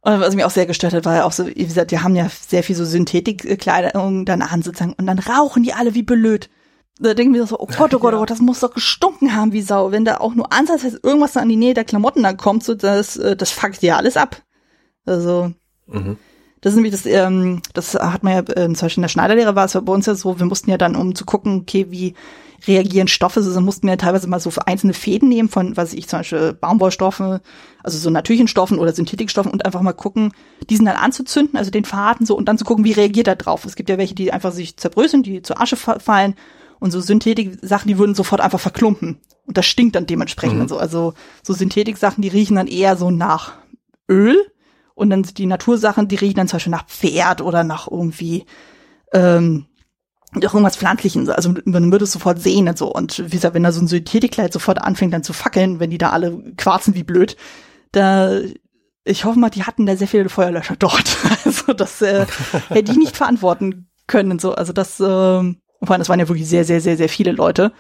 Und 0.01 0.21
was 0.21 0.35
mich 0.35 0.45
auch 0.45 0.51
sehr 0.51 0.67
gestört 0.67 0.93
hat, 0.93 1.05
war 1.05 1.15
ja 1.15 1.25
auch 1.25 1.31
so, 1.31 1.47
wie 1.47 1.55
gesagt, 1.55 1.93
die 1.93 2.01
haben 2.01 2.17
ja 2.17 2.29
sehr 2.29 2.65
viel 2.65 2.75
so 2.75 2.85
Synthetikkleidung 2.85 4.25
dann 4.25 4.43
an 4.43 4.63
sozusagen 4.63 4.95
und 4.95 5.07
dann 5.07 5.21
rauchen 5.21 5.63
die 5.63 5.73
alle 5.73 5.95
wie 5.95 6.03
blöd. 6.03 6.51
Da 6.99 7.15
denken 7.15 7.33
wir 7.33 7.47
so, 7.47 7.61
oh 7.61 7.67
Gott, 7.67 7.95
oh 7.95 8.01
Gott, 8.01 8.15
oh 8.15 8.19
Gott, 8.19 8.31
das 8.31 8.41
muss 8.41 8.59
doch 8.59 8.75
gestunken 8.75 9.37
haben 9.37 9.53
wie 9.53 9.63
Sau. 9.63 9.93
Wenn 9.93 10.05
da 10.05 10.17
auch 10.17 10.35
nur 10.35 10.53
ansatzweise 10.53 10.99
irgendwas 11.01 11.37
an 11.37 11.49
die 11.49 11.55
Nähe 11.55 11.75
der 11.75 11.85
Klamotten 11.85 12.25
dann 12.25 12.37
kommt, 12.37 12.65
so 12.65 12.75
das, 12.75 13.17
äh, 13.17 13.37
das 13.37 13.53
fuckt 13.53 13.83
ja 13.83 13.99
alles 13.99 14.17
ab. 14.17 14.43
Also. 15.07 15.53
Mhm. 15.87 16.19
Das 16.61 16.73
ist 16.73 16.77
nämlich 16.77 16.93
das, 16.93 17.07
ähm, 17.07 17.63
das 17.73 17.95
hat 17.95 18.23
man 18.23 18.35
ja 18.35 18.41
äh, 18.41 18.67
zum 18.67 18.75
Beispiel 18.75 19.01
in 19.01 19.03
der 19.03 19.09
Schneiderlehre 19.09 19.55
war 19.55 19.65
es 19.65 19.73
bei 19.73 19.93
uns 19.93 20.07
ja 20.07 20.15
so, 20.15 20.39
wir 20.39 20.47
mussten 20.47 20.71
ja 20.71 20.77
dann, 20.77 20.95
um 20.95 21.15
zu 21.15 21.25
gucken, 21.25 21.61
okay, 21.63 21.87
wie 21.91 22.15
reagieren 22.67 23.09
Stoffe, 23.09 23.41
also 23.41 23.61
mussten 23.61 23.87
wir 23.87 23.97
teilweise 23.97 24.29
mal 24.29 24.41
so 24.41 24.51
einzelne 24.67 24.93
Fäden 24.93 25.29
nehmen 25.29 25.49
von, 25.49 25.77
was 25.79 25.95
ich 25.95 26.09
zum 26.09 26.21
Beispiel 26.21 26.53
Baumwollstoffen, 26.53 27.41
also 27.83 27.99
so 27.99 28.11
natürlichen 28.11 28.49
Stoffen 28.49 28.79
oder 28.79 28.93
Synthetikstoffen 28.93 29.51
und 29.51 29.65
einfach 29.65 29.81
mal 29.81 29.95
gucken, 29.95 30.33
diesen 30.69 30.85
dann 30.85 30.97
anzuzünden, 30.97 31.57
also 31.57 31.71
den 31.71 31.87
Faden 31.87 32.27
so 32.27 32.37
und 32.37 32.47
dann 32.47 32.59
zu 32.59 32.67
gucken, 32.67 32.85
wie 32.85 32.93
reagiert 32.93 33.29
er 33.29 33.37
drauf. 33.37 33.65
Es 33.65 33.77
gibt 33.77 33.89
ja 33.89 33.97
welche, 33.97 34.15
die 34.15 34.33
einfach 34.33 34.53
sich 34.53 34.77
zerbröseln, 34.77 35.23
die 35.23 35.41
zur 35.41 35.61
Asche 35.61 35.77
fallen 35.77 36.35
und 36.79 36.91
so 36.91 37.01
Synthetik-Sachen, 37.01 37.89
die 37.89 37.99
würden 37.99 38.15
sofort 38.15 38.43
einfach 38.43 38.61
verklumpen 38.61 39.19
und 39.47 39.57
das 39.57 39.67
stinkt 39.67 39.97
dann 39.97 40.07
dementsprechend 40.07 40.57
mhm. 40.57 40.63
und 40.63 40.69
so. 40.69 40.79
Also 40.79 41.15
so 41.43 41.55
Synthetik-Sachen, 41.55 42.21
die 42.21 42.29
riechen 42.29 42.57
dann 42.57 42.67
eher 42.67 42.97
so 42.97 43.11
nach 43.11 43.55
Öl 44.09 44.37
Und 45.01 45.09
dann 45.09 45.23
die 45.23 45.47
Natursachen, 45.47 46.09
die 46.09 46.17
riechen 46.17 46.37
dann 46.37 46.47
zum 46.47 46.59
Beispiel 46.59 46.71
nach 46.73 46.87
Pferd 46.87 47.41
oder 47.41 47.65
nach 47.65 47.91
irgendwie 47.91 48.45
ähm, 49.15 49.65
irgendwas 50.35 50.77
Pflanzlichen. 50.77 51.31
Also 51.31 51.55
man 51.65 51.91
würde 51.91 52.05
es 52.05 52.13
sofort 52.13 52.39
sehen 52.39 52.69
und 52.69 52.77
so. 52.77 52.93
Und 52.93 53.19
wie 53.19 53.37
gesagt, 53.37 53.55
wenn 53.55 53.63
da 53.63 53.73
so 53.73 53.81
ein 53.81 53.89
Synthetikkleid 53.89 54.53
sofort 54.53 54.79
anfängt 54.79 55.15
dann 55.15 55.23
zu 55.23 55.33
fackeln, 55.33 55.81
wenn 55.81 55.89
die 55.89 55.97
da 55.97 56.11
alle 56.11 56.53
quarzen 56.59 56.95
wie 56.95 57.03
blöd, 57.03 57.39
da 57.93 58.41
ich 59.05 59.25
hoffe 59.25 59.39
mal, 59.39 59.49
die 59.49 59.63
hatten 59.63 59.87
da 59.87 59.97
sehr 59.97 60.07
viele 60.07 60.29
Feuerlöscher 60.29 60.77
dort. 60.79 61.17
Also 61.47 61.73
das 61.73 62.03
äh, 62.03 62.27
hätte 62.69 62.93
ich 62.93 62.99
nicht 62.99 63.17
verantworten 63.17 63.89
können. 64.07 64.39
So, 64.39 64.53
also 64.55 64.75
das, 64.75 65.01
äh, 65.01 65.03
vor 65.03 65.55
allem, 65.89 65.99
das 65.99 66.11
waren 66.11 66.21
ja 66.21 66.29
wirklich 66.29 66.47
sehr, 66.47 66.67
sehr, 66.67 66.83
sehr, 66.83 66.99
sehr 66.99 67.09
viele 67.09 67.33
Leute, 67.33 67.73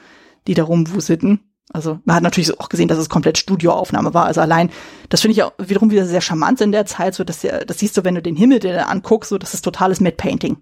die 0.46 0.54
da 0.54 0.64
rumwuselten. 0.64 1.49
Also 1.72 2.00
man 2.04 2.16
hat 2.16 2.22
natürlich 2.22 2.58
auch 2.58 2.68
gesehen, 2.68 2.88
dass 2.88 2.98
es 2.98 3.08
komplett 3.08 3.38
Studioaufnahme 3.38 4.12
war. 4.12 4.24
Also 4.24 4.40
allein, 4.40 4.70
das 5.08 5.20
finde 5.20 5.32
ich 5.32 5.42
auch 5.42 5.52
wiederum 5.58 5.90
wieder 5.90 6.04
sehr 6.04 6.20
charmant 6.20 6.60
in 6.60 6.72
der 6.72 6.84
Zeit, 6.86 7.14
so 7.14 7.22
dass 7.22 7.40
das 7.42 7.78
siehst 7.78 7.96
du, 7.96 8.04
wenn 8.04 8.16
du 8.16 8.22
den 8.22 8.36
Himmel 8.36 8.58
dir 8.58 8.88
anguckst, 8.88 9.30
so 9.30 9.38
das 9.38 9.54
ist 9.54 9.62
totales 9.62 10.00
Matte 10.00 10.16
Painting. 10.16 10.58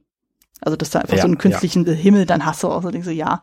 Also 0.60 0.76
dass 0.76 0.90
du 0.90 1.00
einfach 1.00 1.16
ja, 1.16 1.22
so 1.22 1.28
einen 1.28 1.38
künstlichen 1.38 1.86
ja. 1.86 1.92
Himmel 1.92 2.26
dann 2.26 2.44
hast 2.44 2.62
du 2.62 2.68
auch 2.68 2.82
so 2.82 2.90
denkst 2.90 3.08
du, 3.08 3.14
ja, 3.14 3.42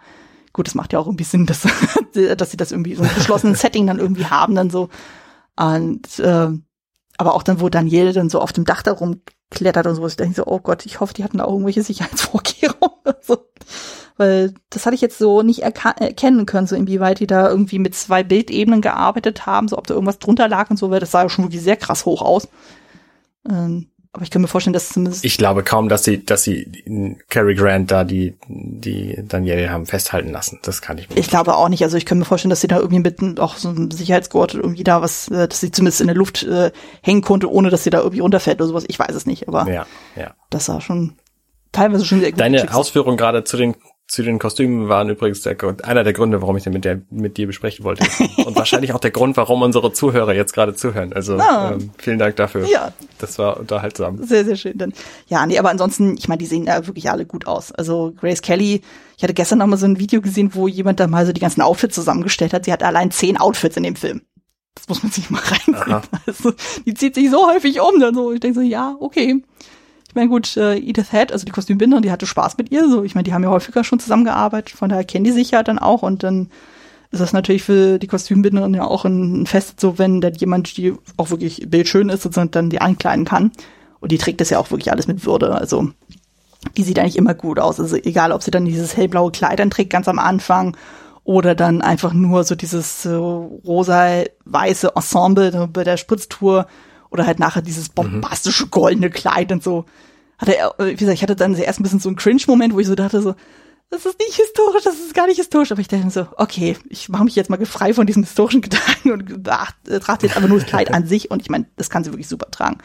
gut, 0.53 0.68
das 0.68 0.76
macht 0.76 0.93
ja 0.93 0.99
auch 0.99 1.07
irgendwie 1.07 1.24
Sinn, 1.24 1.45
dass, 1.45 1.61
dass 2.38 2.51
sie 2.51 2.57
das 2.57 2.72
irgendwie 2.72 2.95
so 2.95 3.03
ein 3.03 3.13
geschlossenes 3.16 3.61
Setting 3.61 3.88
dann 3.88 3.99
irgendwie 3.99 4.26
haben, 4.26 4.55
dann 4.55 4.70
so. 4.70 4.89
Und 5.57 6.20
äh, 6.20 6.49
aber 7.18 7.34
auch 7.34 7.43
dann, 7.43 7.61
wo 7.61 7.70
Daniel 7.70 8.13
dann 8.13 8.30
so 8.30 8.39
auf 8.41 8.53
dem 8.53 8.66
Dach 8.66 8.82
da 8.82 8.91
rumklettert 8.91 9.88
und 9.88 9.95
so, 9.95 10.05
ich 10.07 10.18
denke 10.18 10.36
so, 10.36 10.45
oh 10.45 10.59
Gott, 10.59 10.86
ich 10.86 10.99
hoffe, 10.99 11.13
die 11.13 11.24
hatten 11.24 11.38
da 11.38 11.45
auch 11.45 11.53
irgendwelche 11.53 11.84
Sicherheitsvorkehrungen. 11.84 12.99
so. 13.22 13.38
Weil 14.18 14.53
das 14.70 14.86
hatte 14.86 14.95
ich 14.95 15.01
jetzt 15.01 15.18
so 15.18 15.41
nicht 15.41 15.63
erkennen 15.63 16.45
können, 16.45 16.68
so 16.68 16.76
inwieweit 16.76 17.20
die 17.20 17.28
da 17.28 17.49
irgendwie 17.49 17.80
mit 17.80 17.95
zwei 17.95 18.24
Bildebenen 18.24 18.82
gearbeitet 18.82 19.45
haben, 19.45 19.68
so 19.68 19.78
ob 19.78 19.88
da 19.88 19.93
irgendwas 19.93 20.20
drunter 20.20 20.47
lag 20.47 20.70
und 20.70 20.78
so, 20.78 20.89
weil 20.89 21.01
das 21.01 21.11
sah 21.11 21.24
ja 21.24 21.30
schon 21.30 21.45
wirklich 21.45 21.61
sehr 21.61 21.76
krass 21.76 22.05
hoch 22.05 22.22
aus. 22.22 22.47
Ähm, 23.49 23.88
aber 24.16 24.24
ich 24.24 24.32
kann 24.32 24.41
mir 24.41 24.47
vorstellen, 24.47 24.74
dass 24.74 24.88
zumindest. 24.88 25.26
Ich 25.26 25.38
glaube 25.38 25.61
kaum, 25.61 25.89
dass 25.89 26.05
sie, 26.05 26.24
dass 26.24 26.43
sie 26.43 27.18
Cary 27.28 27.53
Grant 27.53 27.91
da 27.91 28.05
die, 28.05 28.38
die 28.47 29.22
Danielle 29.28 29.70
haben 29.70 29.86
festhalten 29.86 30.32
lassen. 30.32 30.59
Das 30.61 30.82
kann 30.82 30.97
ich 30.97 31.09
mir 31.09 31.18
Ich 31.18 31.28
glaube 31.28 31.53
auch 31.53 31.68
nicht. 31.68 31.84
Also 31.84 31.97
ich 31.97 32.05
kann 32.05 32.20
mir 32.20 32.24
vorstellen, 32.24 32.49
dass 32.49 32.61
sie 32.61 32.70
da 32.70 32.78
irgendwie 32.80 32.99
mit 32.99 33.41
auch 33.41 33.57
so 33.57 33.68
einem 33.68 33.91
Sicherheitsgurt 33.91 34.53
irgendwie 34.53 34.86
da 34.86 35.01
was, 35.01 35.28
äh, 35.28 35.49
dass 35.49 35.59
sie 35.59 35.70
zumindest 35.70 35.99
in 35.99 36.07
der 36.07 36.16
Luft 36.16 36.43
äh, 36.43 36.72
hängen 37.01 37.24
konnte, 37.24 37.51
ohne 37.51 37.70
dass 37.70 37.84
sie 37.84 37.89
da 37.89 37.97
irgendwie 37.97 38.22
runterfällt 38.22 38.61
oder 38.61 38.70
sowas. 38.70 38.86
Ich 38.88 38.97
weiß 38.97 39.13
es 39.13 39.26
nicht, 39.26 39.49
aber 39.49 39.70
ja, 39.70 39.86
ja. 40.16 40.34
das 40.49 40.68
sah 40.68 40.80
schon 40.80 41.18
teilweise 41.74 42.05
schon 42.05 42.22
sehr 42.22 42.32
gut. 42.32 42.39
Deine 42.39 42.74
Ausführung 42.74 43.18
gerade 43.18 43.43
zu 43.43 43.57
den 43.57 43.76
zu 44.07 44.21
den 44.21 44.37
Kostümen 44.37 44.87
waren 44.87 45.09
übrigens 45.09 45.41
der, 45.41 45.57
einer 45.83 46.03
der 46.03 46.13
Gründe, 46.13 46.41
warum 46.41 46.55
ich 46.55 46.63
den 46.63 46.73
mit, 46.73 46.85
der, 46.85 47.01
mit 47.09 47.37
dir 47.37 47.47
besprechen 47.47 47.83
wollte. 47.83 48.05
Und 48.45 48.55
wahrscheinlich 48.55 48.93
auch 48.93 48.99
der 48.99 49.09
Grund, 49.09 49.35
warum 49.35 49.63
unsere 49.63 49.93
Zuhörer 49.93 50.33
jetzt 50.33 50.53
gerade 50.53 50.75
zuhören. 50.75 51.11
Also 51.11 51.37
ah. 51.37 51.71
ähm, 51.73 51.89
vielen 51.97 52.19
Dank 52.19 52.35
dafür. 52.35 52.67
Ja. 52.67 52.93
Das 53.17 53.39
war 53.39 53.59
unterhaltsam. 53.59 54.23
Sehr, 54.23 54.45
sehr 54.45 54.57
schön. 54.57 54.77
Dann. 54.77 54.93
Ja, 55.27 55.45
nee, 55.47 55.57
aber 55.57 55.71
ansonsten, 55.71 56.15
ich 56.17 56.27
meine, 56.27 56.37
die 56.37 56.45
sehen 56.45 56.65
ja 56.65 56.85
wirklich 56.85 57.09
alle 57.09 57.25
gut 57.25 57.47
aus. 57.47 57.71
Also 57.71 58.13
Grace 58.15 58.41
Kelly, 58.41 58.81
ich 59.17 59.23
hatte 59.23 59.33
gestern 59.33 59.57
noch 59.59 59.67
mal 59.67 59.77
so 59.77 59.87
ein 59.87 59.97
Video 59.97 60.21
gesehen, 60.21 60.51
wo 60.53 60.67
jemand 60.67 60.99
da 60.99 61.07
mal 61.07 61.25
so 61.25 61.33
die 61.33 61.41
ganzen 61.41 61.61
Outfits 61.61 61.95
zusammengestellt 61.95 62.53
hat. 62.53 62.65
Sie 62.65 62.71
hat 62.71 62.83
allein 62.83 63.09
zehn 63.09 63.37
Outfits 63.37 63.75
in 63.77 63.83
dem 63.83 63.95
Film. 63.95 64.21
Das 64.75 64.87
muss 64.87 65.01
man 65.01 65.11
sich 65.11 65.29
mal 65.31 65.41
reinziehen. 65.43 66.01
Also, 66.27 66.53
die 66.85 66.93
zieht 66.93 67.15
sich 67.15 67.31
so 67.31 67.47
häufig 67.47 67.79
um. 67.81 67.99
Dann 67.99 68.13
so. 68.13 68.31
Ich 68.33 68.39
denke 68.39 68.59
so, 68.59 68.65
ja, 68.65 68.95
okay. 68.99 69.41
Ich 70.16 70.18
meine, 70.18 70.30
gut, 70.30 70.55
äh, 70.55 70.78
Edith 70.78 71.11
Head, 71.11 71.34
also 71.34 71.43
die 71.43 71.51
Kostümbinderin, 71.51 72.01
die 72.01 72.09
hatte 72.09 72.26
Spaß 72.26 72.57
mit 72.57 72.72
ihr. 72.72 72.89
So, 72.89 73.03
ich 73.03 73.16
meine, 73.16 73.26
die 73.26 73.34
haben 73.34 73.43
ja 73.43 73.49
häufiger 73.49 73.84
schon 73.84 73.99
zusammengearbeitet, 73.99 74.78
von 74.78 74.88
daher 74.88 75.03
kennen 75.03 75.26
die 75.26 75.34
sich 75.34 75.51
ja 75.51 75.61
dann 75.61 75.78
auch 75.78 76.03
und 76.03 76.24
dann 76.24 76.49
ist 77.11 77.20
das 77.20 77.34
natürlich 77.34 77.63
für 77.63 77.99
die 77.99 78.07
Kostümbinderin 78.07 78.74
ja 78.74 78.86
auch 78.86 79.03
ein 79.03 79.45
Fest, 79.45 79.82
so 79.82 79.99
wenn 79.99 80.22
dann 80.22 80.34
jemand, 80.36 80.78
die 80.78 80.93
auch 81.18 81.32
wirklich 81.32 81.70
bildschön 81.70 82.07
ist, 82.07 82.24
sozusagen 82.24 82.51
dann 82.51 82.70
die 82.70 82.80
ankleiden 82.80 83.26
kann. 83.26 83.51
Und 83.99 84.13
die 84.13 84.18
trägt 84.18 84.39
das 84.39 84.49
ja 84.49 84.57
auch 84.57 84.72
wirklich 84.72 84.89
alles 84.89 85.07
mit 85.07 85.26
Würde. 85.26 85.53
Also 85.53 85.89
die 86.78 86.84
sieht 86.84 86.97
eigentlich 86.97 87.18
immer 87.18 87.34
gut 87.34 87.59
aus. 87.59 87.82
Also 87.82 87.97
egal, 87.97 88.32
ob 88.32 88.41
sie 88.41 88.51
dann 88.51 88.63
dieses 88.63 88.95
hellblaue 88.95 89.32
Kleid 89.32 89.59
trägt 89.70 89.89
ganz 89.89 90.07
am 90.07 90.20
Anfang 90.20 90.78
oder 91.26 91.55
dann 91.55 91.82
einfach 91.82 92.13
nur 92.13 92.45
so 92.45 92.55
dieses 92.55 93.03
äh, 93.03 93.09
rosa-weiße 93.09 94.93
Ensemble 94.95 95.68
bei 95.74 95.84
der 95.84 95.97
Spritztour 95.97 96.68
oder 97.16 97.26
halt 97.26 97.39
nachher 97.39 97.61
dieses 97.61 97.89
bombastische 97.89 98.68
goldene 98.68 99.09
Kleid 99.09 99.51
und 99.51 99.63
so. 99.63 99.86
Hatte 100.38 100.57
er, 100.57 100.76
wie 100.78 100.95
gesagt, 100.95 101.16
ich 101.16 101.24
hatte 101.24 101.36
dann 101.36 101.55
erst 101.55 101.80
ein 101.80 101.84
bisschen 101.84 101.99
so 101.99 102.09
einen 102.09 102.18
Cringe-Moment, 102.18 102.74
wo 102.74 102.80
ich 102.80 102.88
so 102.88 102.95
dachte 102.95 103.22
so, 103.22 103.36
das 103.89 104.05
ist 104.05 104.20
nicht 104.20 104.36
historisch, 104.36 104.84
das 104.84 104.95
ist 104.95 105.13
gar 105.13 105.28
nicht 105.28 105.38
historisch. 105.38 105.72
Aber 105.72 105.80
ich 105.80 105.88
dachte 105.88 106.03
mir 106.03 106.11
so, 106.11 106.28
okay, 106.38 106.78
ich 106.89 107.09
mache 107.09 107.24
mich 107.24 107.36
jetzt 107.36 107.49
mal 107.49 107.63
frei 107.66 107.93
von 107.93 108.05
diesen 108.05 108.24
historischen 108.24 108.61
Gedanken 108.61 109.11
und 109.11 109.49
ach, 109.49 109.72
äh, 109.88 109.99
trage 109.99 110.28
jetzt 110.28 110.36
einfach 110.36 110.49
nur 110.49 110.59
das 110.59 110.68
Kleid 110.68 110.93
an 110.93 111.07
sich. 111.07 111.32
Und 111.32 111.41
ich 111.41 111.49
meine, 111.49 111.66
das 111.78 111.89
kann 111.89 112.03
sie 112.03 112.11
wirklich 112.11 112.28
super 112.28 112.51
tragen. 112.51 112.78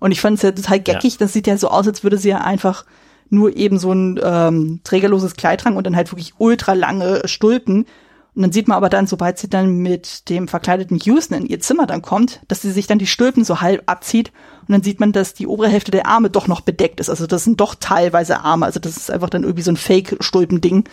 Und 0.00 0.12
ich 0.12 0.20
fand 0.20 0.36
es 0.36 0.42
ja 0.42 0.52
total 0.52 0.80
geckig. 0.80 1.14
Ja. 1.14 1.18
Das 1.18 1.32
sieht 1.32 1.46
ja 1.46 1.56
so 1.56 1.68
aus, 1.68 1.86
als 1.86 2.02
würde 2.02 2.18
sie 2.18 2.30
ja 2.30 2.38
einfach 2.38 2.84
nur 3.30 3.56
eben 3.56 3.78
so 3.78 3.92
ein 3.92 4.20
ähm, 4.22 4.80
trägerloses 4.84 5.34
Kleid 5.34 5.60
tragen 5.60 5.76
und 5.76 5.86
dann 5.86 5.96
halt 5.96 6.12
wirklich 6.12 6.34
ultra 6.38 6.72
lange 6.74 7.22
Stulpen. 7.26 7.86
Und 8.34 8.42
dann 8.42 8.52
sieht 8.52 8.66
man 8.66 8.76
aber 8.76 8.88
dann, 8.88 9.06
sobald 9.06 9.38
sie 9.38 9.48
dann 9.48 9.78
mit 9.78 10.28
dem 10.28 10.48
verkleideten 10.48 10.98
Houston 10.98 11.34
in 11.34 11.46
ihr 11.46 11.60
Zimmer 11.60 11.86
dann 11.86 12.02
kommt, 12.02 12.40
dass 12.48 12.62
sie 12.62 12.72
sich 12.72 12.88
dann 12.88 12.98
die 12.98 13.06
Stülpen 13.06 13.44
so 13.44 13.60
halb 13.60 13.84
abzieht 13.86 14.32
und 14.66 14.72
dann 14.72 14.82
sieht 14.82 14.98
man, 14.98 15.12
dass 15.12 15.34
die 15.34 15.46
obere 15.46 15.68
Hälfte 15.68 15.92
der 15.92 16.06
Arme 16.06 16.30
doch 16.30 16.48
noch 16.48 16.60
bedeckt 16.60 16.98
ist. 16.98 17.10
Also 17.10 17.28
das 17.28 17.44
sind 17.44 17.60
doch 17.60 17.76
teilweise 17.76 18.40
Arme. 18.40 18.66
Also 18.66 18.80
das 18.80 18.96
ist 18.96 19.10
einfach 19.10 19.30
dann 19.30 19.44
irgendwie 19.44 19.62
so 19.62 19.70
ein 19.70 19.76
Fake-Stulpen-Ding. 19.76 20.84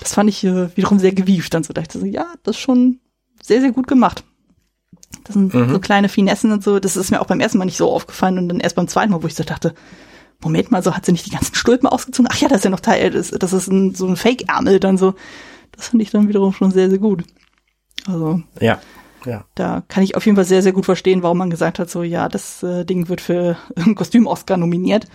Das 0.00 0.14
fand 0.14 0.28
ich 0.28 0.42
äh, 0.42 0.76
wiederum 0.76 0.98
sehr 0.98 1.12
gewieft. 1.12 1.54
Dann 1.54 1.62
so 1.62 1.72
dachte 1.72 1.98
ich 1.98 2.00
so, 2.00 2.06
ja, 2.06 2.26
das 2.42 2.56
ist 2.56 2.62
schon 2.62 2.98
sehr, 3.42 3.60
sehr 3.60 3.70
gut 3.70 3.86
gemacht. 3.86 4.24
Das 5.24 5.34
sind 5.34 5.54
mhm. 5.54 5.70
so 5.70 5.78
kleine 5.78 6.08
Finessen 6.08 6.50
und 6.50 6.64
so. 6.64 6.80
Das 6.80 6.96
ist 6.96 7.10
mir 7.10 7.20
auch 7.20 7.26
beim 7.26 7.40
ersten 7.40 7.58
Mal 7.58 7.66
nicht 7.66 7.76
so 7.76 7.92
aufgefallen 7.92 8.38
und 8.38 8.48
dann 8.48 8.60
erst 8.60 8.76
beim 8.76 8.88
zweiten 8.88 9.12
Mal, 9.12 9.22
wo 9.22 9.26
ich 9.26 9.34
so 9.34 9.44
dachte, 9.44 9.74
Moment 10.40 10.70
mal, 10.70 10.82
so 10.82 10.96
hat 10.96 11.04
sie 11.04 11.12
nicht 11.12 11.26
die 11.26 11.30
ganzen 11.30 11.54
Stulpen 11.54 11.88
ausgezogen. 11.88 12.28
Ach 12.32 12.38
ja, 12.38 12.48
das 12.48 12.58
ist 12.58 12.64
ja 12.64 12.70
noch 12.70 12.80
Teil, 12.80 13.10
das, 13.10 13.30
das 13.30 13.52
ist 13.52 13.68
ein, 13.68 13.94
so 13.94 14.06
ein 14.06 14.16
Fake-Ärmel 14.16 14.80
dann 14.80 14.96
so. 14.96 15.14
Das 15.72 15.88
fand 15.88 16.02
ich 16.02 16.10
dann 16.10 16.28
wiederum 16.28 16.52
schon 16.52 16.70
sehr, 16.70 16.90
sehr 16.90 16.98
gut. 16.98 17.24
Also. 18.06 18.42
Ja. 18.60 18.80
Ja. 19.26 19.44
Da 19.54 19.82
kann 19.88 20.02
ich 20.02 20.16
auf 20.16 20.24
jeden 20.26 20.36
Fall 20.36 20.44
sehr, 20.44 20.62
sehr 20.62 20.72
gut 20.72 20.84
verstehen, 20.84 21.22
warum 21.22 21.38
man 21.38 21.50
gesagt 21.50 21.78
hat, 21.78 21.90
so 21.90 22.02
ja, 22.02 22.28
das 22.28 22.62
äh, 22.62 22.84
Ding 22.84 23.08
wird 23.08 23.20
für 23.20 23.56
einen 23.76 23.94
Kostüm-Oscar 23.94 24.56
nominiert. 24.56 25.06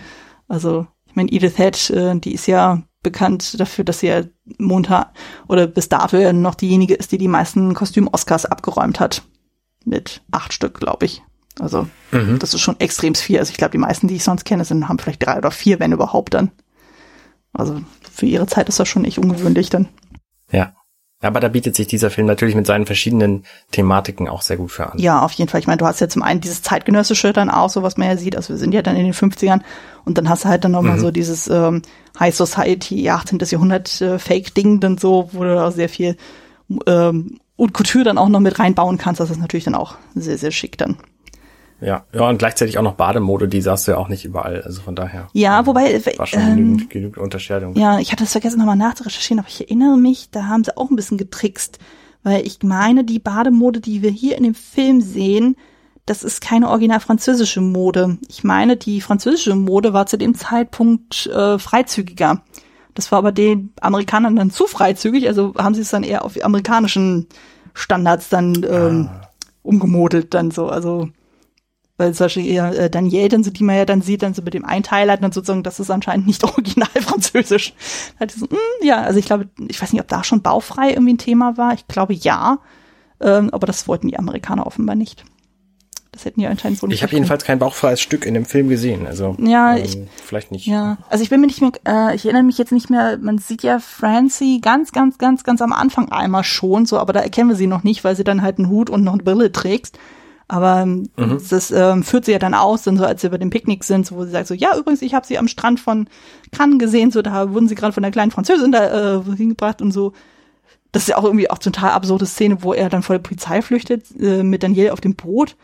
Also, 0.48 0.86
ich 1.06 1.16
meine, 1.16 1.30
Edith 1.32 1.56
Head, 1.56 1.90
äh, 1.90 2.18
die 2.18 2.34
ist 2.34 2.46
ja 2.46 2.82
bekannt 3.02 3.60
dafür, 3.60 3.84
dass 3.84 4.00
sie 4.00 4.08
ja 4.08 4.22
Montag 4.58 5.12
oder 5.48 5.66
bis 5.66 5.88
dafür 5.88 6.32
noch 6.32 6.54
diejenige 6.54 6.94
ist, 6.94 7.12
die 7.12 7.18
die 7.18 7.28
meisten 7.28 7.74
Kostüm-Oscars 7.74 8.46
abgeräumt 8.46 9.00
hat. 9.00 9.22
Mit 9.84 10.22
acht 10.30 10.52
Stück, 10.52 10.80
glaube 10.80 11.04
ich. 11.06 11.22
Also, 11.60 11.86
mhm. 12.10 12.38
das 12.38 12.54
ist 12.54 12.60
schon 12.60 12.80
extrem 12.80 13.14
viel. 13.14 13.38
Also, 13.38 13.50
ich 13.50 13.58
glaube, 13.58 13.72
die 13.72 13.78
meisten, 13.78 14.08
die 14.08 14.16
ich 14.16 14.24
sonst 14.24 14.44
kenne, 14.44 14.64
sind, 14.64 14.88
haben 14.88 14.98
vielleicht 14.98 15.24
drei 15.24 15.36
oder 15.38 15.50
vier, 15.50 15.78
wenn 15.80 15.92
überhaupt 15.92 16.34
dann. 16.34 16.50
Also, 17.52 17.80
für 18.10 18.26
ihre 18.26 18.46
Zeit 18.46 18.68
ist 18.68 18.80
das 18.80 18.88
schon 18.88 19.04
echt 19.04 19.18
ungewöhnlich 19.18 19.70
dann. 19.70 19.88
Ja. 20.54 20.74
Aber 21.22 21.40
da 21.40 21.48
bietet 21.48 21.74
sich 21.74 21.86
dieser 21.86 22.10
Film 22.10 22.26
natürlich 22.26 22.54
mit 22.54 22.66
seinen 22.66 22.84
verschiedenen 22.84 23.44
Thematiken 23.70 24.28
auch 24.28 24.42
sehr 24.42 24.58
gut 24.58 24.70
für 24.70 24.92
an. 24.92 24.98
Ja, 24.98 25.22
auf 25.22 25.32
jeden 25.32 25.48
Fall. 25.48 25.60
Ich 25.60 25.66
meine, 25.66 25.78
du 25.78 25.86
hast 25.86 26.00
ja 26.00 26.08
zum 26.08 26.22
einen 26.22 26.40
dieses 26.40 26.60
zeitgenössische 26.60 27.32
dann 27.32 27.48
auch, 27.48 27.70
so 27.70 27.82
was 27.82 27.96
man 27.96 28.08
ja 28.08 28.16
sieht. 28.18 28.36
Also 28.36 28.50
wir 28.50 28.58
sind 28.58 28.74
ja 28.74 28.82
dann 28.82 28.96
in 28.96 29.04
den 29.04 29.14
50ern 29.14 29.60
und 30.04 30.18
dann 30.18 30.28
hast 30.28 30.44
du 30.44 30.48
halt 30.48 30.64
dann 30.64 30.72
nochmal 30.72 30.96
mhm. 30.96 31.00
so 31.00 31.10
dieses 31.10 31.48
ähm, 31.48 31.80
High 32.20 32.34
Society 32.34 33.08
18. 33.08 33.38
Jahrhundert 33.38 34.00
äh, 34.02 34.18
Fake-Ding 34.18 34.80
dann 34.80 34.98
so, 34.98 35.30
wo 35.32 35.44
du 35.44 35.64
auch 35.64 35.72
sehr 35.72 35.88
viel 35.88 36.16
ähm, 36.86 37.38
und 37.56 37.72
Couture 37.72 38.04
dann 38.04 38.18
auch 38.18 38.28
noch 38.28 38.40
mit 38.40 38.58
reinbauen 38.58 38.98
kannst. 38.98 39.20
Das 39.20 39.30
ist 39.30 39.40
natürlich 39.40 39.64
dann 39.64 39.74
auch 39.74 39.96
sehr, 40.14 40.36
sehr 40.36 40.50
schick 40.50 40.76
dann. 40.76 40.98
Ja, 41.80 42.04
ja, 42.12 42.28
und 42.28 42.38
gleichzeitig 42.38 42.78
auch 42.78 42.82
noch 42.82 42.94
Bademode, 42.94 43.48
die 43.48 43.60
sahst 43.60 43.86
du 43.86 43.92
ja 43.92 43.98
auch 43.98 44.08
nicht 44.08 44.24
überall. 44.24 44.62
Also 44.62 44.80
von 44.82 44.94
daher. 44.94 45.28
Ja, 45.32 45.60
ähm, 45.60 45.66
wobei. 45.66 46.00
War 46.16 46.26
schon 46.26 46.40
ähm, 46.40 46.56
genügend, 46.56 46.90
genügend 46.90 47.18
Unterscheidung. 47.18 47.74
Ja, 47.76 47.98
ich 47.98 48.12
hatte 48.12 48.24
es 48.24 48.32
vergessen, 48.32 48.58
nochmal 48.58 48.76
nachzurecherchieren, 48.76 49.40
aber 49.40 49.48
ich 49.48 49.60
erinnere 49.60 49.98
mich, 49.98 50.30
da 50.30 50.46
haben 50.46 50.64
sie 50.64 50.76
auch 50.76 50.90
ein 50.90 50.96
bisschen 50.96 51.18
getrickst. 51.18 51.78
Weil 52.22 52.46
ich 52.46 52.62
meine, 52.62 53.04
die 53.04 53.18
Bademode, 53.18 53.80
die 53.80 54.02
wir 54.02 54.10
hier 54.10 54.38
in 54.38 54.44
dem 54.44 54.54
Film 54.54 55.02
sehen, 55.02 55.56
das 56.06 56.22
ist 56.22 56.40
keine 56.40 56.68
original 56.68 57.00
französische 57.00 57.60
Mode. 57.60 58.18
Ich 58.28 58.44
meine, 58.44 58.76
die 58.76 59.00
französische 59.00 59.54
Mode 59.54 59.92
war 59.92 60.06
zu 60.06 60.18
dem 60.18 60.34
Zeitpunkt 60.34 61.26
äh, 61.26 61.58
freizügiger. 61.58 62.42
Das 62.94 63.10
war 63.10 63.18
aber 63.18 63.32
den 63.32 63.72
Amerikanern 63.80 64.36
dann 64.36 64.50
zu 64.50 64.66
freizügig, 64.66 65.26
also 65.26 65.54
haben 65.58 65.74
sie 65.74 65.80
es 65.80 65.90
dann 65.90 66.04
eher 66.04 66.24
auf 66.24 66.42
amerikanischen 66.42 67.26
Standards 67.74 68.28
dann 68.28 68.64
ähm, 68.68 69.08
ah. 69.10 69.28
umgemodelt 69.62 70.32
dann 70.32 70.50
so. 70.50 70.68
Also 70.68 71.08
weil 71.96 72.12
zum 72.12 72.24
Beispiel 72.24 72.46
eher 72.46 72.76
äh, 72.76 72.90
Danielle, 72.90 73.28
dann 73.28 73.44
so, 73.44 73.50
die 73.50 73.62
man 73.62 73.76
ja 73.76 73.84
dann 73.84 74.02
sieht, 74.02 74.22
dann 74.22 74.34
so 74.34 74.42
mit 74.42 74.54
dem 74.54 74.64
Einteiler, 74.64 75.16
dann 75.16 75.32
sozusagen, 75.32 75.62
das 75.62 75.78
ist 75.78 75.90
anscheinend 75.90 76.26
nicht 76.26 76.42
original 76.44 76.88
französisch. 77.00 77.74
Da 78.18 78.26
so, 78.28 78.46
mh, 78.46 78.50
hm, 78.50 78.86
ja, 78.86 79.02
also 79.02 79.18
ich 79.18 79.26
glaube, 79.26 79.48
ich 79.68 79.80
weiß 79.80 79.92
nicht, 79.92 80.02
ob 80.02 80.08
da 80.08 80.24
schon 80.24 80.42
baufrei 80.42 80.90
irgendwie 80.90 81.14
ein 81.14 81.18
Thema 81.18 81.56
war. 81.56 81.74
Ich 81.74 81.86
glaube 81.86 82.14
ja, 82.14 82.58
ähm, 83.20 83.50
aber 83.50 83.66
das 83.66 83.86
wollten 83.86 84.08
die 84.08 84.18
Amerikaner 84.18 84.66
offenbar 84.66 84.96
nicht. 84.96 85.24
Das 86.10 86.24
hätten 86.24 86.38
die 86.40 86.46
anscheinend 86.46 86.78
so 86.78 86.86
nicht. 86.86 86.96
Ich 86.96 87.02
habe 87.02 87.12
jedenfalls 87.12 87.42
kein 87.42 87.58
bauchfreies 87.58 88.00
Stück 88.00 88.24
in 88.24 88.34
dem 88.34 88.44
Film 88.44 88.68
gesehen, 88.68 89.06
also 89.06 89.36
ja, 89.38 89.76
ähm, 89.76 89.84
ich, 89.84 89.98
vielleicht 90.22 90.52
nicht. 90.52 90.66
Ja, 90.66 90.98
also 91.10 91.24
ich 91.24 91.30
bin 91.30 91.40
mir 91.40 91.48
nicht 91.48 91.60
mehr, 91.60 91.72
äh, 91.86 92.14
ich 92.14 92.24
erinnere 92.24 92.44
mich 92.44 92.56
jetzt 92.56 92.70
nicht 92.70 92.88
mehr. 92.88 93.18
Man 93.18 93.38
sieht 93.38 93.64
ja 93.64 93.80
Francie 93.80 94.60
ganz, 94.60 94.92
ganz, 94.92 95.18
ganz, 95.18 95.42
ganz 95.42 95.60
am 95.60 95.72
Anfang 95.72 96.12
einmal 96.12 96.44
schon, 96.44 96.86
so, 96.86 96.98
aber 96.98 97.12
da 97.12 97.20
erkennen 97.20 97.48
wir 97.48 97.56
sie 97.56 97.66
noch 97.66 97.82
nicht, 97.82 98.04
weil 98.04 98.14
sie 98.14 98.22
dann 98.22 98.42
halt 98.42 98.58
einen 98.58 98.68
Hut 98.68 98.90
und 98.90 99.02
noch 99.02 99.14
eine 99.14 99.24
Brille 99.24 99.50
trägt. 99.50 99.98
Aber 100.48 100.82
ähm, 100.82 101.08
Mhm. 101.16 101.40
das 101.48 101.70
ähm, 101.70 102.02
führt 102.02 102.26
sie 102.26 102.32
ja 102.32 102.38
dann 102.38 102.54
aus, 102.54 102.82
dann 102.82 102.96
so 102.98 103.04
als 103.04 103.22
sie 103.22 103.26
über 103.28 103.38
dem 103.38 103.50
Picknick 103.50 103.82
sind, 103.84 104.06
so, 104.06 104.16
wo 104.16 104.24
sie 104.24 104.30
sagt 104.30 104.46
so, 104.46 104.54
ja, 104.54 104.76
übrigens, 104.76 105.00
ich 105.02 105.14
habe 105.14 105.26
sie 105.26 105.38
am 105.38 105.48
Strand 105.48 105.80
von 105.80 106.06
Cannes 106.52 106.78
gesehen, 106.78 107.10
so 107.10 107.22
da 107.22 107.52
wurden 107.52 107.68
sie 107.68 107.74
gerade 107.74 107.92
von 107.94 108.02
der 108.02 108.12
kleinen 108.12 108.30
Französin 108.30 108.70
da 108.72 109.16
äh, 109.18 109.22
hingebracht 109.36 109.80
und 109.80 109.90
so. 109.92 110.12
Das 110.92 111.02
ist 111.04 111.08
ja 111.08 111.16
auch 111.16 111.24
irgendwie 111.24 111.50
auch 111.50 111.58
total 111.58 111.90
absurde 111.92 112.26
Szene, 112.26 112.62
wo 112.62 112.72
er 112.74 112.88
dann 112.88 113.02
vor 113.02 113.16
der 113.16 113.22
Polizei 113.22 113.62
flüchtet 113.62 114.04
äh, 114.20 114.42
mit 114.42 114.62
Daniel 114.62 114.90
auf 114.90 115.00
dem 115.00 115.16
Boot 115.16 115.56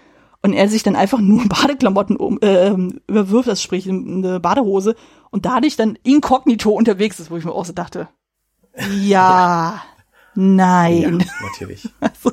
und 0.43 0.55
er 0.55 0.68
sich 0.68 0.83
dann 0.83 0.97
einfach 0.97 1.20
nur 1.20 1.45
Badeklamotten 1.49 2.16
um, 2.16 2.39
äh, 2.41 2.70
überwirft, 3.07 3.49
das 3.49 3.62
sprich 3.62 3.89
eine 3.89 4.41
Badehose 4.41 4.97
und 5.31 5.45
dadurch 5.45 5.76
dann 5.76 5.99
inkognito 6.03 6.70
unterwegs 6.70 7.20
ist, 7.20 7.31
wo 7.31 7.37
ich 7.37 7.45
mir 7.45 7.53
auch 7.53 7.66
so 7.66 7.72
dachte, 7.74 8.09
ja, 8.91 9.83
nein. 10.35 11.20
Ja, 11.20 11.26
natürlich. 11.43 11.89
Also, 12.01 12.33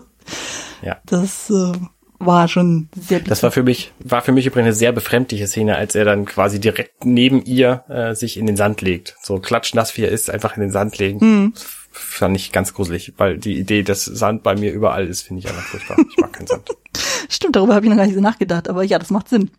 Ja. 0.82 0.98
das 1.06 1.50
äh, 1.50 1.74
war 2.20 2.47
schon 2.47 2.89
sehr 2.95 3.20
Das 3.20 3.43
war 3.43 3.51
für 3.51 3.63
mich, 3.63 3.91
war 3.99 4.22
für 4.22 4.32
mich 4.32 4.45
übrigens 4.45 4.68
eine 4.68 4.74
sehr 4.74 4.91
befremdliche 4.91 5.47
Szene, 5.47 5.76
als 5.76 5.95
er 5.95 6.05
dann 6.05 6.26
quasi 6.26 6.59
direkt 6.59 7.05
neben 7.05 7.43
ihr 7.43 7.84
äh, 7.89 8.15
sich 8.15 8.38
in 8.38 8.45
den 8.45 8.57
Sand 8.57 8.82
legt. 8.82 9.15
So 9.22 9.39
klatschnass 9.39 9.95
wie 9.97 10.03
er 10.03 10.11
ist, 10.11 10.30
einfach 10.30 10.55
in 10.55 10.61
den 10.61 10.72
Sand 10.72 10.97
legen. 10.97 11.20
Hm. 11.20 11.53
Fand 11.91 12.36
ich 12.36 12.51
ganz 12.51 12.74
gruselig, 12.74 13.13
weil 13.18 13.38
die 13.38 13.57
Idee, 13.57 13.84
dass 13.84 14.05
Sand 14.05 14.43
bei 14.43 14.55
mir 14.55 14.72
überall 14.72 15.07
ist, 15.07 15.24
finde 15.24 15.39
ich 15.39 15.47
einfach 15.47 15.63
furchtbar. 15.63 15.97
Ich 16.09 16.18
mag 16.18 16.34
keinen 16.34 16.47
Sand. 16.47 16.70
Stimmt, 17.30 17.55
darüber 17.55 17.76
habe 17.76 17.86
ich 17.86 17.89
noch 17.89 17.97
gar 17.97 18.05
nicht 18.05 18.15
so 18.15 18.22
nachgedacht, 18.22 18.70
aber 18.70 18.84
ja, 18.84 18.99
das 18.99 19.09
macht 19.09 19.30
Sinn. 19.30 19.49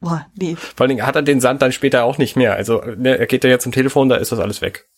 Boah, 0.00 0.26
nee. 0.34 0.56
Vor 0.56 0.84
allen 0.84 0.88
Dingen 0.88 1.06
hat 1.06 1.14
er 1.14 1.22
den 1.22 1.40
Sand 1.40 1.60
dann 1.60 1.72
später 1.72 2.04
auch 2.04 2.16
nicht 2.16 2.34
mehr. 2.34 2.54
Also 2.54 2.82
ne, 2.96 3.18
er 3.18 3.26
geht 3.26 3.44
ja 3.44 3.50
jetzt 3.50 3.64
zum 3.64 3.72
Telefon, 3.72 4.08
da 4.08 4.16
ist 4.16 4.32
das 4.32 4.38
alles 4.38 4.62
weg. 4.62 4.88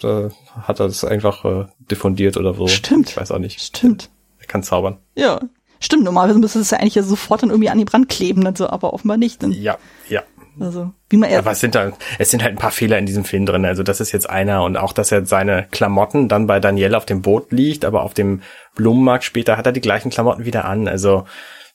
Da 0.00 0.30
hat 0.54 0.80
er 0.80 0.86
das 0.86 1.04
einfach 1.04 1.44
äh, 1.44 1.66
diffundiert 1.90 2.36
oder 2.36 2.54
so. 2.54 2.68
Stimmt. 2.68 3.10
Ich 3.10 3.16
weiß 3.16 3.32
auch 3.32 3.38
nicht. 3.38 3.60
Stimmt. 3.60 4.08
Er 4.38 4.46
kann 4.46 4.62
zaubern. 4.62 4.98
Ja. 5.16 5.40
Stimmt, 5.82 6.04
normalerweise 6.04 6.38
müsste 6.38 6.60
es 6.60 6.70
ja 6.70 6.78
eigentlich 6.78 6.94
ja 6.94 7.02
sofort 7.02 7.42
dann 7.42 7.50
irgendwie 7.50 7.68
an 7.70 7.76
die 7.78 7.84
Brand 7.84 8.08
kleben, 8.08 8.42
dann 8.44 8.54
so, 8.56 8.68
aber 8.70 8.94
offenbar 8.94 9.16
nicht. 9.16 9.42
Dann, 9.42 9.52
Ja, 9.52 9.76
ja. 10.08 10.22
also, 10.60 10.92
wie 11.08 11.16
man 11.16 11.32
Aber 11.34 11.50
es 11.50 11.60
sind 11.60 11.74
halt, 11.76 11.94
es 12.18 12.30
sind 12.30 12.42
halt 12.42 12.54
ein 12.54 12.58
paar 12.58 12.70
Fehler 12.70 12.98
in 12.98 13.06
diesem 13.06 13.24
Film 13.24 13.46
drin. 13.46 13.64
Also 13.64 13.82
das 13.82 14.00
ist 14.00 14.12
jetzt 14.12 14.30
einer 14.30 14.62
und 14.64 14.76
auch, 14.76 14.92
dass 14.92 15.10
er 15.12 15.26
seine 15.26 15.66
Klamotten 15.70 16.28
dann 16.28 16.46
bei 16.46 16.60
Danielle 16.60 16.96
auf 16.96 17.04
dem 17.06 17.20
Boot 17.22 17.50
liegt, 17.52 17.84
aber 17.84 18.02
auf 18.02 18.14
dem 18.14 18.42
Blumenmarkt 18.76 19.24
später 19.24 19.56
hat 19.56 19.66
er 19.66 19.72
die 19.72 19.80
gleichen 19.80 20.10
Klamotten 20.10 20.44
wieder 20.44 20.64
an. 20.66 20.86
Also 20.88 21.24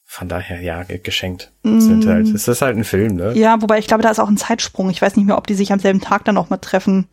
von 0.09 0.29
daher, 0.29 0.61
ja, 0.61 0.83
ge- 0.83 0.99
geschenkt. 0.99 1.51
Es 1.63 1.83
sind 1.83 2.05
halt, 2.07 2.27
es 2.27 2.47
ist 2.47 2.61
halt 2.61 2.77
ein 2.77 2.85
Film, 2.85 3.17
ne? 3.17 3.33
Ja, 3.33 3.61
wobei 3.61 3.77
ich 3.77 3.87
glaube, 3.87 4.03
da 4.03 4.09
ist 4.09 4.19
auch 4.19 4.29
ein 4.29 4.37
Zeitsprung. 4.37 4.89
Ich 4.89 5.01
weiß 5.01 5.17
nicht 5.17 5.25
mehr, 5.25 5.37
ob 5.37 5.47
die 5.47 5.53
sich 5.53 5.73
am 5.73 5.79
selben 5.79 5.99
Tag 5.99 6.23
dann 6.23 6.35
noch 6.35 6.49
mal 6.49 6.55
treffen. 6.57 7.07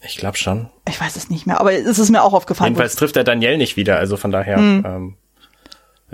Ich 0.00 0.16
glaube 0.16 0.36
schon. 0.38 0.70
Ich 0.88 0.98
weiß 1.00 1.16
es 1.16 1.28
nicht 1.30 1.46
mehr, 1.46 1.60
aber 1.60 1.72
es 1.74 1.98
ist 1.98 2.10
mir 2.10 2.22
auch 2.22 2.32
aufgefallen. 2.32 2.70
Jedenfalls 2.72 2.96
trifft 2.96 3.16
er 3.16 3.24
Danielle 3.24 3.58
nicht 3.58 3.76
wieder, 3.76 3.98
also 3.98 4.16
von 4.16 4.30
daher, 4.32 4.58
ähm, 4.58 5.16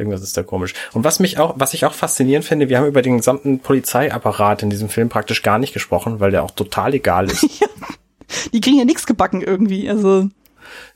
irgendwas 0.00 0.22
ist 0.22 0.36
da 0.36 0.42
komisch. 0.42 0.74
Und 0.92 1.04
was 1.04 1.20
mich 1.20 1.38
auch, 1.38 1.54
was 1.56 1.74
ich 1.74 1.84
auch 1.84 1.94
faszinierend 1.94 2.44
finde, 2.44 2.68
wir 2.68 2.78
haben 2.78 2.86
über 2.86 3.02
den 3.02 3.18
gesamten 3.18 3.60
Polizeiapparat 3.60 4.62
in 4.62 4.70
diesem 4.70 4.88
Film 4.88 5.08
praktisch 5.08 5.42
gar 5.42 5.58
nicht 5.58 5.72
gesprochen, 5.72 6.18
weil 6.18 6.32
der 6.32 6.42
auch 6.42 6.50
total 6.50 6.94
egal 6.94 7.30
ist. 7.30 7.46
die 8.52 8.60
kriegen 8.60 8.78
ja 8.78 8.84
nichts 8.84 9.06
gebacken 9.06 9.42
irgendwie. 9.42 9.88
Also, 9.88 10.28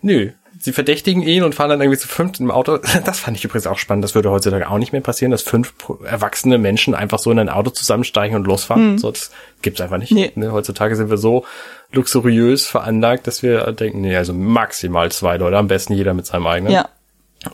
Nö. 0.00 0.30
Sie 0.58 0.72
verdächtigen 0.72 1.20
ihn 1.22 1.42
und 1.42 1.54
fahren 1.54 1.68
dann 1.68 1.80
irgendwie 1.82 1.98
zu 1.98 2.08
fünft 2.08 2.40
im 2.40 2.50
Auto. 2.50 2.78
Das 3.04 3.20
fand 3.20 3.36
ich 3.36 3.44
übrigens 3.44 3.66
auch 3.66 3.76
spannend. 3.76 4.02
Das 4.02 4.14
würde 4.14 4.30
heutzutage 4.30 4.70
auch 4.70 4.78
nicht 4.78 4.92
mehr 4.92 5.02
passieren, 5.02 5.30
dass 5.30 5.42
fünf 5.42 5.74
erwachsene 6.04 6.56
Menschen 6.56 6.94
einfach 6.94 7.18
so 7.18 7.30
in 7.30 7.38
ein 7.38 7.50
Auto 7.50 7.70
zusammensteigen 7.70 8.34
und 8.34 8.46
losfahren. 8.46 8.96
So, 8.96 9.10
das 9.10 9.30
gibt's 9.60 9.82
einfach 9.82 9.98
nicht. 9.98 10.12
Nee. 10.12 10.32
Ne, 10.36 10.52
heutzutage 10.52 10.96
sind 10.96 11.10
wir 11.10 11.18
so 11.18 11.44
luxuriös 11.92 12.66
veranlagt, 12.66 13.26
dass 13.26 13.42
wir 13.42 13.72
denken, 13.72 14.00
nee, 14.00 14.16
also 14.16 14.32
maximal 14.32 15.12
zwei 15.12 15.36
Leute, 15.36 15.58
am 15.58 15.68
besten 15.68 15.92
jeder 15.92 16.14
mit 16.14 16.24
seinem 16.24 16.46
eigenen. 16.46 16.72
ja. 16.72 16.88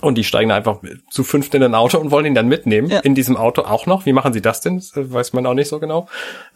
Und 0.00 0.16
die 0.16 0.24
steigen 0.24 0.50
einfach 0.50 0.78
zu 1.10 1.24
fünft 1.24 1.54
in 1.54 1.62
ein 1.62 1.74
Auto 1.74 1.98
und 1.98 2.10
wollen 2.10 2.26
ihn 2.26 2.34
dann 2.34 2.48
mitnehmen. 2.48 2.88
Ja. 2.88 3.00
In 3.00 3.14
diesem 3.14 3.36
Auto 3.36 3.62
auch 3.62 3.86
noch. 3.86 4.06
Wie 4.06 4.12
machen 4.12 4.32
sie 4.32 4.40
das 4.40 4.60
denn? 4.60 4.76
Das 4.76 4.96
äh, 4.96 5.12
weiß 5.12 5.32
man 5.32 5.46
auch 5.46 5.54
nicht 5.54 5.68
so 5.68 5.78
genau. 5.78 6.08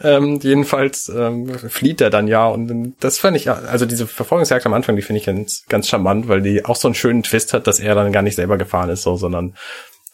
Ähm, 0.03 0.41
jedenfalls 0.43 1.09
ähm, 1.09 1.49
flieht 1.49 2.01
er 2.01 2.11
dann 2.11 2.29
ja. 2.29 2.47
Und 2.47 2.71
ähm, 2.71 2.95
das 3.01 3.19
fand 3.19 3.37
ich, 3.37 3.51
also 3.51 3.87
diese 3.87 4.07
Verfolgungsjagd 4.07 4.67
am 4.67 4.75
Anfang, 4.75 4.97
die 4.97 5.03
finde 5.03 5.21
ich 5.21 5.27
ganz, 5.27 5.65
ganz 5.69 5.89
charmant, 5.89 6.29
weil 6.29 6.43
die 6.43 6.65
auch 6.65 6.77
so 6.77 6.89
einen 6.89 6.95
schönen 6.95 7.23
Twist 7.23 7.53
hat, 7.53 7.67
dass 7.67 7.81
er 7.81 7.95
dann 7.95 8.13
gar 8.13 8.23
nicht 8.23 8.37
selber 8.37 8.59
gefahren 8.59 8.91
ist, 8.91 9.03
so, 9.03 9.17
sondern 9.17 9.55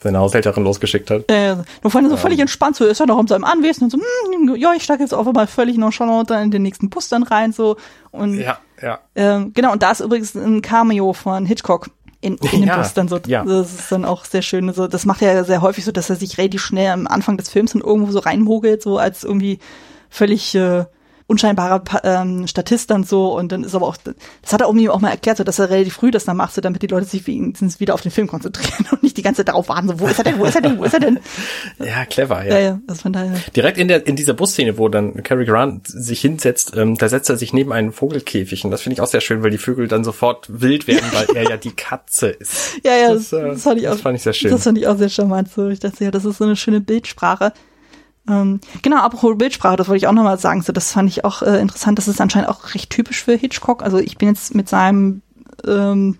seine 0.03 0.19
Haushälterin 0.19 0.65
losgeschickt 0.65 1.11
hat. 1.11 1.31
Äh, 1.31 1.57
nur 1.83 1.91
vorhin 1.91 2.09
so 2.09 2.17
völlig 2.17 2.41
entspannt, 2.41 2.77
so 2.77 2.87
ist 2.87 3.01
er 3.01 3.07
noch 3.07 3.21
in 3.21 3.27
seinem 3.27 3.45
Anwesen 3.45 3.85
und 3.85 3.91
so, 3.91 3.99
hm, 3.99 4.57
ja, 4.57 4.73
ich 4.75 4.83
steige 4.83 5.03
jetzt 5.03 5.13
auf 5.13 5.27
einmal 5.27 5.47
völlig 5.47 5.77
nonchalant 5.77 6.31
dann 6.31 6.45
in 6.45 6.51
den 6.51 6.63
nächsten 6.63 6.89
Bus 6.89 7.09
dann 7.09 7.23
rein, 7.23 7.53
so. 7.53 7.77
Und 8.11 8.39
Ja, 8.39 8.59
ja. 8.81 8.99
ähm, 9.15 9.53
genau, 9.55 9.73
und 9.73 9.83
da 9.83 9.91
ist 9.91 10.01
übrigens 10.01 10.35
ein 10.35 10.63
Cameo 10.63 11.13
von 11.13 11.45
Hitchcock 11.45 11.91
in, 12.21 12.37
in 12.37 12.61
dem 12.61 12.69
Ja, 12.69 12.77
Bus 12.79 12.95
dann 12.95 13.09
so. 13.09 13.19
ja. 13.27 13.45
Das 13.45 13.73
ist 13.73 13.91
dann 13.93 14.05
auch 14.05 14.25
sehr 14.25 14.43
schön. 14.43 14.73
So, 14.73 14.87
das 14.87 15.07
macht 15.07 15.23
er 15.23 15.45
sehr 15.45 15.63
häufig 15.63 15.85
so, 15.85 15.93
dass 15.93 16.11
er 16.11 16.17
sich 16.17 16.37
relativ 16.39 16.63
schnell 16.63 16.91
am 16.91 17.07
Anfang 17.07 17.37
des 17.37 17.49
Films 17.49 17.73
dann 17.73 17.83
irgendwo 17.83 18.13
so 18.13 18.19
reinmogelt, 18.19 18.83
so 18.83 18.99
als 18.99 19.25
irgendwie 19.25 19.59
völlig 20.11 20.55
äh, 20.55 20.85
unscheinbarer 21.31 21.83
ähm, 22.03 22.49
Statist 22.49 22.91
dann 22.91 23.05
so 23.05 23.39
und 23.39 23.53
dann 23.53 23.63
ist 23.63 23.77
aber 23.77 23.87
auch, 23.87 23.97
das 23.97 24.53
hat 24.53 24.61
er 24.61 24.67
irgendwie 24.67 24.89
auch 24.89 25.01
mal 25.01 25.11
erklärt, 25.11 25.37
so, 25.37 25.45
dass 25.45 25.61
er 25.61 25.71
relativ 25.71 25.95
früh 25.95 26.11
das 26.11 26.25
dann 26.25 26.37
macht, 26.37 26.53
so, 26.55 26.61
damit 26.61 26.83
die 26.83 26.89
Leute 26.89 27.07
sich 27.07 27.25
wenigstens 27.29 27.79
wieder 27.79 27.95
auf 27.95 28.01
den 28.01 28.11
Film 28.11 28.27
konzentrieren 28.27 28.87
und 28.91 29.05
nicht 29.05 29.17
die 29.17 29.23
ganze 29.23 29.39
Zeit 29.39 29.49
darauf 29.49 29.69
warten, 29.69 29.87
so, 29.87 30.01
wo 30.01 30.09
ist 30.09 30.19
er 30.19 30.25
denn, 30.25 30.41
wo 30.41 30.45
ist 30.45 30.57
er 30.57 30.63
denn, 30.63 30.79
wo 30.79 30.85
ist 30.85 30.95
er 30.95 31.01
denn? 31.01 31.21
Ja, 31.79 32.05
clever, 32.05 32.45
ja. 32.45 32.59
Ja, 32.59 32.59
ja, 32.59 32.81
das 32.87 33.03
von 33.03 33.13
daher. 33.13 33.35
Direkt 33.55 33.79
in 33.79 33.89
der 33.89 34.07
in 34.07 34.17
dieser 34.17 34.35
Busszene, 34.35 34.77
wo 34.77 34.89
dann 34.89 35.23
Cary 35.23 35.45
Grant 35.45 35.87
sich 35.87 36.21
hinsetzt, 36.21 36.77
ähm, 36.77 36.97
da 36.97 37.09
setzt 37.09 37.31
er 37.31 37.37
sich 37.37 37.53
neben 37.53 37.73
einen 37.73 37.93
Vogelkäfig 37.93 38.65
und 38.65 38.73
das 38.73 38.83
finde 38.83 38.95
ich 38.95 39.01
auch 39.01 39.07
sehr 39.07 39.21
schön, 39.21 39.43
weil 39.43 39.51
die 39.51 39.59
Vögel 39.59 39.87
dann 39.87 40.03
sofort 40.03 40.47
wild 40.49 40.89
werden, 40.89 41.09
weil 41.13 41.37
er 41.37 41.51
ja 41.51 41.57
die 41.57 41.73
Katze 41.73 42.29
ist. 42.29 42.51
Ja, 42.83 42.97
ja, 42.97 43.15
Das, 43.15 43.31
das, 43.31 43.41
äh, 43.41 43.49
das, 43.49 43.63
fand 43.63 43.81
ich 43.81 43.89
auch, 43.89 43.93
das 43.93 44.01
fand 44.01 44.17
ich 44.17 44.23
sehr 44.23 44.33
schön. 44.33 44.51
Das 44.51 44.65
fand 44.65 44.79
ich 44.79 44.87
auch 44.87 44.97
sehr 44.97 45.09
charmant. 45.09 45.53
So, 45.53 45.69
ich 45.69 45.81
dachte, 45.81 46.05
ja, 46.05 46.11
das 46.11 46.25
ist 46.25 46.39
so 46.39 46.45
eine 46.45 46.57
schöne 46.57 46.81
Bildsprache. 46.81 47.53
Ähm, 48.31 48.61
genau, 48.83 48.99
apropos 48.99 49.37
Bildsprache, 49.37 49.77
das 49.77 49.89
wollte 49.89 49.99
ich 49.99 50.07
auch 50.07 50.13
nochmal 50.13 50.39
sagen. 50.39 50.63
So, 50.63 50.73
das 50.73 50.93
fand 50.93 51.09
ich 51.11 51.25
auch 51.25 51.43
äh, 51.43 51.61
interessant. 51.61 51.99
Das 51.99 52.09
ist 52.09 52.21
anscheinend 52.21 52.49
auch 52.49 52.75
recht 52.75 52.91
typisch 52.91 53.25
für 53.25 53.35
Hitchcock. 53.35 53.83
Also 53.83 53.99
ich 53.99 54.19
bin 54.19 54.29
jetzt 54.29 54.55
mit 54.55 54.69
seinem 54.69 55.23
ähm, 55.67 56.17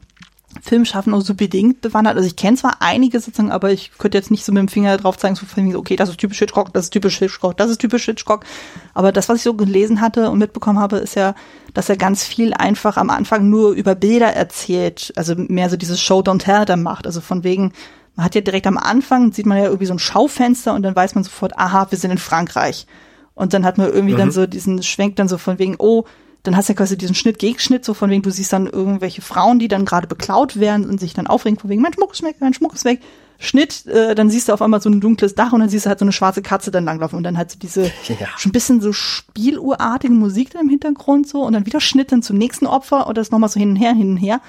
Filmschaffen 0.63 1.13
nur 1.13 1.23
so 1.23 1.35
bedingt 1.35 1.81
bewandert. 1.81 2.17
Also 2.17 2.27
ich 2.27 2.35
kenne 2.35 2.57
zwar 2.57 2.79
einige 2.81 3.21
sozusagen, 3.21 3.53
aber 3.53 3.71
ich 3.71 3.93
könnte 3.99 4.19
jetzt 4.19 4.33
nicht 4.33 4.45
so 4.45 4.53
mit 4.53 4.61
dem 4.61 4.69
Finger 4.69 4.97
drauf 4.97 5.17
zeigen, 5.17 5.37
so 5.37 5.47
von 5.47 5.77
okay, 5.77 5.95
das 5.95 6.09
ist 6.09 6.19
typisch 6.19 6.41
Hitchcock, 6.41 6.73
das 6.73 6.87
ist 6.87 6.91
typisch 6.91 7.19
Hitchcock, 7.19 7.57
das 7.57 7.71
ist 7.71 7.81
typisch 7.81 8.05
Hitchcock. 8.05 8.45
Aber 8.93 9.13
das, 9.13 9.29
was 9.29 9.39
ich 9.39 9.43
so 9.45 9.55
gelesen 9.55 10.01
hatte 10.01 10.29
und 10.29 10.39
mitbekommen 10.39 10.81
habe, 10.81 10.97
ist 10.97 11.15
ja, 11.15 11.35
dass 11.73 11.89
er 11.89 11.97
ganz 11.97 12.25
viel 12.25 12.53
einfach 12.53 12.97
am 12.97 13.11
Anfang 13.11 13.49
nur 13.49 13.71
über 13.71 13.95
Bilder 13.95 14.35
erzählt. 14.35 15.13
Also 15.15 15.35
mehr 15.37 15.71
so 15.71 15.77
dieses 15.77 16.01
Show 16.01 16.21
Don't 16.21 16.41
Tell 16.41 16.65
dann 16.65 16.83
macht. 16.83 17.07
Also 17.07 17.21
von 17.21 17.45
wegen, 17.45 17.73
man 18.17 18.27
hat 18.27 18.35
ja 18.35 18.41
direkt 18.41 18.67
am 18.67 18.79
Anfang, 18.79 19.33
sieht 19.33 19.47
man 19.47 19.59
ja 19.59 19.65
irgendwie 19.65 19.87
so 19.87 19.95
ein 19.95 19.99
Schaufenster 19.99 20.75
und 20.75 20.83
dann 20.83 20.97
weiß 20.97 21.15
man 21.15 21.25
sofort, 21.25 21.59
aha, 21.59 21.87
wir 21.91 21.99
sind 21.99 22.11
in 22.11 22.19
Frankreich. 22.19 22.87
Und 23.35 23.55
dann 23.55 23.65
hat 23.65 23.79
man 23.79 23.89
irgendwie 23.89 24.17
dann 24.17 24.31
so 24.31 24.47
diesen 24.47 24.83
Schwenk 24.83 25.17
dann 25.17 25.29
so 25.29 25.39
von 25.39 25.59
wegen, 25.59 25.77
oh, 25.79 26.05
dann 26.43 26.57
hast 26.57 26.69
du 26.69 26.73
ja 26.73 26.77
quasi 26.77 26.97
diesen 26.97 27.15
Schnitt, 27.15 27.39
Gegenschnitt, 27.39 27.85
so 27.85 27.95
von 27.95 28.11
wegen, 28.11 28.23
du 28.23 28.31
siehst 28.31 28.53
dann 28.53 28.67
irgendwelche 28.67 29.23
Frauen, 29.23 29.59
die 29.59 29.69
dann 29.69 29.85
gerade 29.85 30.07
beklaut 30.07 30.59
werden 30.59 30.89
und 30.89 30.99
sich 30.99 31.15
dann 31.15 31.27
aufregen, 31.27 31.59
von 31.59 31.71
wegen, 31.71 31.83
mein 31.83 31.93
Schmuck 31.93 32.13
ist 32.13 32.23
weg, 32.23 32.37
mein 32.41 32.55
Schmuck 32.55 32.75
ist 32.75 32.85
weg. 32.85 33.01
Schnitt, 33.39 33.87
äh, 33.87 34.15
dann 34.15 34.29
siehst 34.29 34.49
du 34.49 34.53
auf 34.53 34.61
einmal 34.61 34.83
so 34.83 34.91
ein 34.91 35.01
dunkles 35.01 35.35
Dach 35.35 35.53
und 35.53 35.61
dann 35.61 35.71
siehst 35.71 35.87
du 35.87 35.89
halt 35.89 35.99
so 35.99 36.05
eine 36.05 36.13
schwarze 36.13 36.43
Katze 36.43 36.71
dann 36.71 36.85
langlaufen 36.85 37.17
und 37.17 37.23
dann 37.23 37.39
halt 37.39 37.51
so 37.51 37.59
diese 37.59 37.85
Ja. 38.09 38.27
schon 38.37 38.51
ein 38.51 38.53
bisschen 38.53 38.83
so 38.83 38.93
spieluhrartige 38.93 40.13
Musik 40.13 40.51
dann 40.51 40.63
im 40.63 40.69
Hintergrund 40.69 41.27
so 41.27 41.43
und 41.43 41.55
dann 41.55 41.65
wieder 41.65 41.81
Schnitt 41.81 42.13
dann 42.13 42.23
zum 42.23 42.37
nächsten 42.37 42.67
Opfer 42.67 43.07
und 43.07 43.17
das 43.17 43.31
nochmal 43.31 43.49
so 43.49 43.59
hin 43.59 43.71
und 43.71 43.77
her, 43.77 43.95
hin 43.95 44.11
und 44.11 44.17
her. 44.19 44.41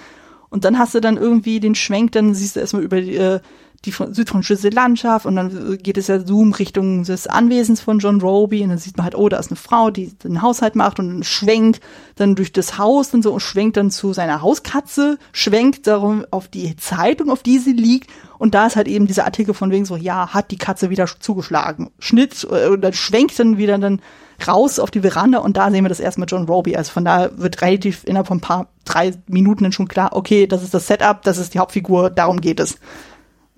Und 0.51 0.65
dann 0.65 0.77
hast 0.77 0.93
du 0.93 0.99
dann 0.99 1.17
irgendwie 1.17 1.59
den 1.59 1.75
Schwenk, 1.75 2.11
dann 2.11 2.35
siehst 2.35 2.55
du 2.55 2.59
erstmal 2.59 2.83
über 2.83 3.01
die, 3.01 3.15
äh, 3.15 3.39
die 3.85 3.91
fran- 3.91 4.13
südfranzösische 4.13 4.69
Landschaft 4.69 5.25
und 5.25 5.35
dann 5.35 5.77
geht 5.81 5.97
es 5.97 6.07
ja 6.07 6.19
Zoom 6.23 6.53
Richtung 6.53 7.03
des 7.03 7.27
Anwesens 7.27 7.81
von 7.81 7.99
John 7.99 8.21
Roby 8.21 8.61
und 8.63 8.69
dann 8.69 8.77
sieht 8.77 8.97
man 8.97 9.05
halt, 9.05 9.15
oh, 9.15 9.27
da 9.27 9.37
ist 9.37 9.49
eine 9.49 9.57
Frau, 9.57 9.89
die 9.89 10.13
den 10.19 10.41
Haushalt 10.41 10.75
macht 10.75 10.99
und 10.99 11.25
schwenkt 11.25 11.81
dann 12.15 12.35
durch 12.35 12.53
das 12.53 12.77
Haus 12.77 13.13
und 13.13 13.23
so 13.23 13.33
und 13.33 13.39
schwenkt 13.39 13.77
dann 13.77 13.89
zu 13.89 14.13
seiner 14.13 14.41
Hauskatze, 14.41 15.17
schwenkt 15.31 15.87
darum 15.87 16.25
auf 16.29 16.47
die 16.47 16.75
Zeitung, 16.75 17.31
auf 17.31 17.41
die 17.41 17.57
sie 17.57 17.73
liegt 17.73 18.09
und 18.37 18.53
da 18.53 18.67
ist 18.67 18.75
halt 18.75 18.87
eben 18.87 19.07
dieser 19.07 19.25
Artikel 19.25 19.53
von 19.53 19.71
wegen 19.71 19.85
so, 19.85 19.95
ja, 19.95 20.33
hat 20.33 20.51
die 20.51 20.57
Katze 20.57 20.89
wieder 20.89 21.07
zugeschlagen. 21.19 21.89
Schnitt 21.99 22.47
äh, 22.51 22.67
und 22.67 22.81
dann 22.81 22.93
schwenkt 22.93 23.39
dann 23.39 23.57
wieder 23.57 23.77
dann 23.77 24.01
raus 24.47 24.79
auf 24.79 24.91
die 24.91 25.01
Veranda 25.01 25.39
und 25.39 25.57
da 25.57 25.69
sehen 25.71 25.83
wir 25.83 25.89
das 25.89 25.99
erstmal 25.99 26.27
John 26.29 26.45
Roby. 26.45 26.75
Also 26.75 26.91
von 26.91 27.05
da 27.05 27.29
wird 27.37 27.61
relativ 27.61 28.03
innerhalb 28.03 28.27
von 28.27 28.37
ein 28.37 28.41
paar, 28.41 28.67
drei 28.85 29.13
Minuten 29.27 29.63
dann 29.63 29.71
schon 29.71 29.87
klar, 29.87 30.09
okay, 30.13 30.47
das 30.47 30.63
ist 30.63 30.73
das 30.73 30.87
Setup, 30.87 31.21
das 31.23 31.37
ist 31.37 31.53
die 31.53 31.59
Hauptfigur, 31.59 32.09
darum 32.09 32.41
geht 32.41 32.59
es. 32.59 32.77